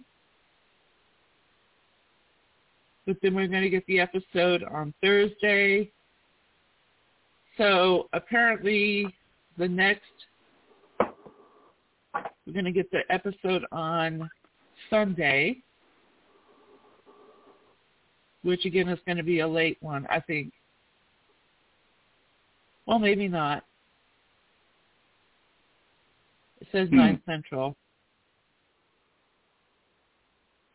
But 3.08 3.18
then 3.24 3.34
we're 3.34 3.48
going 3.48 3.64
to 3.64 3.72
get 3.72 3.88
the 3.88 4.00
episode 4.00 4.64
on 4.64 4.94
Thursday. 5.02 5.90
So 7.58 8.08
apparently 8.14 9.08
the 9.58 9.68
next 9.68 10.02
we're 12.46 12.54
going 12.54 12.66
to 12.66 12.72
get 12.72 12.92
the 12.92 13.02
episode 13.10 13.66
on 13.72 14.30
Sunday, 14.90 15.58
which 18.44 18.66
again 18.66 18.88
is 18.90 19.00
going 19.06 19.18
to 19.18 19.24
be 19.24 19.40
a 19.40 19.48
late 19.48 19.78
one, 19.82 20.08
I 20.10 20.20
think. 20.20 20.54
Well, 22.86 23.00
maybe 23.00 23.28
not. 23.28 23.64
It 26.60 26.68
says 26.72 26.90
Hmm. 26.90 26.98
9 26.98 27.22
Central. 27.26 27.76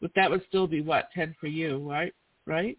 But 0.01 0.13
that 0.15 0.31
would 0.31 0.45
still 0.47 0.67
be 0.67 0.83
what, 0.83 1.11
10 1.13 1.35
for 1.41 1.47
you, 1.47 1.79
right? 1.91 2.15
Right? 2.45 2.79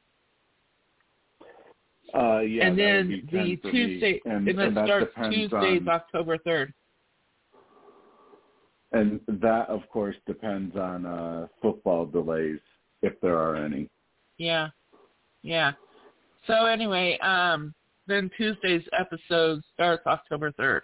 Uh, 2.13 2.39
yeah, 2.39 2.67
and 2.67 2.79
then 2.79 3.09
would 3.09 3.31
be 3.31 3.57
10 3.57 3.59
the. 3.63 3.71
Tuesday, 3.71 4.21
and, 4.25 4.47
and, 4.47 4.59
and 4.59 4.59
it 4.59 4.75
that 4.75 4.85
starts 4.85 5.13
Tuesdays, 5.33 5.81
on, 5.81 5.89
October 5.89 6.37
3rd. 6.37 6.73
and 8.93 9.19
that 9.27 9.67
of 9.67 9.81
course 9.89 10.15
depends 10.25 10.75
on 10.77 11.05
uh, 11.05 11.47
football 11.61 12.05
delays 12.05 12.59
if 13.01 13.19
there 13.21 13.37
are 13.37 13.57
any. 13.57 13.89
Yeah. 14.37 14.69
Yeah. 15.47 15.71
So 16.45 16.65
anyway, 16.65 17.17
um, 17.19 17.73
then 18.05 18.29
Tuesday's 18.37 18.83
episode 18.97 19.61
starts 19.73 20.05
October 20.05 20.51
3rd. 20.51 20.81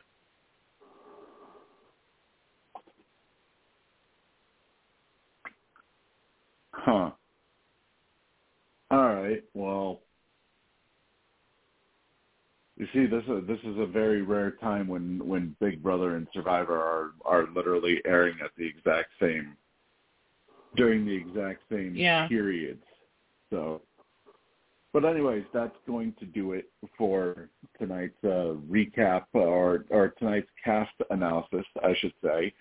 Huh. 6.72 7.12
All 8.90 9.16
right. 9.16 9.44
Well, 9.54 10.00
you 12.78 12.88
see, 12.94 13.06
this 13.06 13.24
is 13.28 13.48
this 13.48 13.60
is 13.64 13.78
a 13.78 13.86
very 13.86 14.22
rare 14.22 14.52
time 14.52 14.88
when 14.88 15.26
when 15.28 15.56
Big 15.60 15.84
Brother 15.84 16.16
and 16.16 16.28
Survivor 16.34 16.78
are 16.78 17.12
are 17.26 17.48
literally 17.54 18.02
airing 18.06 18.36
at 18.44 18.52
the 18.58 18.66
exact 18.66 19.10
same 19.20 19.56
during 20.76 21.06
the 21.06 21.14
exact 21.14 21.64
same 21.70 21.96
Yeah. 21.96 22.28
periods. 22.28 22.84
So 23.50 23.82
but 24.94 25.06
anyways, 25.06 25.44
that's 25.54 25.76
going 25.88 26.14
to 26.20 26.26
do 26.26 26.54
it 26.54 26.70
for 26.98 27.50
tonight's 27.80 28.14
uh, 28.24 28.54
recap 28.70 29.24
or 29.34 29.86
or 29.90 30.10
tonight's 30.20 30.50
cast 30.64 30.94
analysis, 31.10 31.66
I 31.84 31.96
should 32.00 32.14
say. 32.24 32.54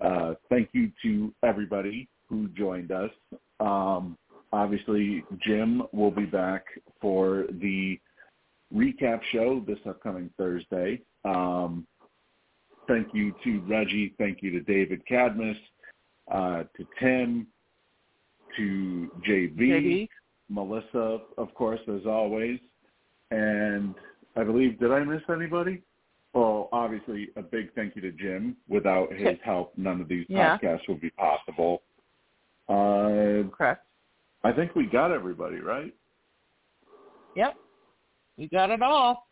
Uh, 0.00 0.34
thank 0.48 0.68
you 0.72 0.92
to 1.02 1.34
everybody 1.42 2.08
who 2.28 2.48
joined 2.48 2.92
us. 2.92 3.10
Um, 3.58 4.16
obviously, 4.52 5.24
Jim 5.44 5.82
will 5.92 6.10
be 6.10 6.26
back 6.26 6.64
for 7.00 7.46
the 7.60 7.98
recap 8.74 9.20
show 9.32 9.64
this 9.66 9.78
upcoming 9.88 10.30
Thursday. 10.36 11.00
Um, 11.24 11.86
thank 12.86 13.08
you 13.14 13.34
to 13.44 13.60
Reggie. 13.60 14.14
Thank 14.18 14.42
you 14.42 14.50
to 14.52 14.60
David 14.60 15.06
Cadmus, 15.06 15.56
uh, 16.30 16.64
to 16.76 16.86
Tim, 17.00 17.46
to 18.56 19.10
JB, 19.26 19.58
JB. 19.58 20.08
Melissa, 20.48 21.20
of 21.36 21.54
course, 21.54 21.80
as 21.88 22.06
always. 22.06 22.58
And 23.30 23.94
I 24.36 24.44
believe, 24.44 24.78
did 24.78 24.90
I 24.92 25.04
miss 25.04 25.22
anybody? 25.30 25.82
Well, 26.34 26.68
obviously, 26.72 27.28
a 27.36 27.42
big 27.42 27.74
thank 27.74 27.96
you 27.96 28.02
to 28.02 28.12
Jim. 28.12 28.56
Without 28.68 29.12
his 29.12 29.38
help, 29.44 29.72
none 29.76 30.00
of 30.00 30.08
these 30.08 30.26
Yeah. 30.28 30.56
podcasts 30.58 30.86
would 30.88 31.00
be 31.00 31.10
possible. 31.10 31.82
Uh, 32.68 33.48
Correct. 33.50 33.86
I 34.44 34.52
think 34.52 34.74
we 34.74 34.86
got 34.86 35.10
everybody, 35.10 35.60
right? 35.60 35.94
Yep. 37.34 37.56
We 38.36 38.48
got 38.48 38.70
it 38.70 38.82
all. 38.82 39.28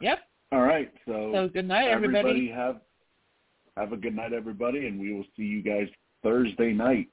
Yep. 0.00 0.20
All 0.52 0.62
right. 0.62 0.92
So, 1.06 1.32
So 1.32 1.48
good 1.48 1.66
night, 1.66 1.88
everybody. 1.88 2.48
have 2.48 2.80
have 3.76 3.92
a 3.92 3.96
good 3.96 4.14
night, 4.14 4.32
everybody, 4.32 4.88
and 4.88 4.98
we 5.00 5.12
will 5.14 5.24
see 5.36 5.44
you 5.44 5.62
guys 5.62 5.88
Thursday 6.22 6.72
night 6.72 7.08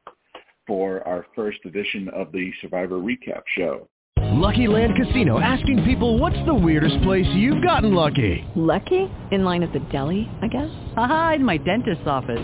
for 0.68 1.06
our 1.08 1.26
first 1.36 1.60
edition 1.66 2.10
of 2.10 2.32
the 2.32 2.52
Survivor 2.62 3.00
Recap 3.00 3.42
Show. 3.56 3.88
Lucky 4.18 4.68
Land 4.68 4.94
Casino 4.96 5.40
asking 5.40 5.84
people 5.86 6.18
what's 6.18 6.38
the 6.46 6.54
weirdest 6.54 7.02
place 7.04 7.26
you've 7.34 7.64
gotten 7.64 7.94
lucky? 7.94 8.46
Lucky? 8.56 9.10
In 9.32 9.44
line 9.44 9.64
at 9.64 9.72
the 9.72 9.80
deli, 9.92 10.30
I 10.42 10.48
guess? 10.48 10.70
Aha, 10.98 11.34
in 11.36 11.44
my 11.46 11.58
dentist's 11.58 12.06
office. 12.06 12.44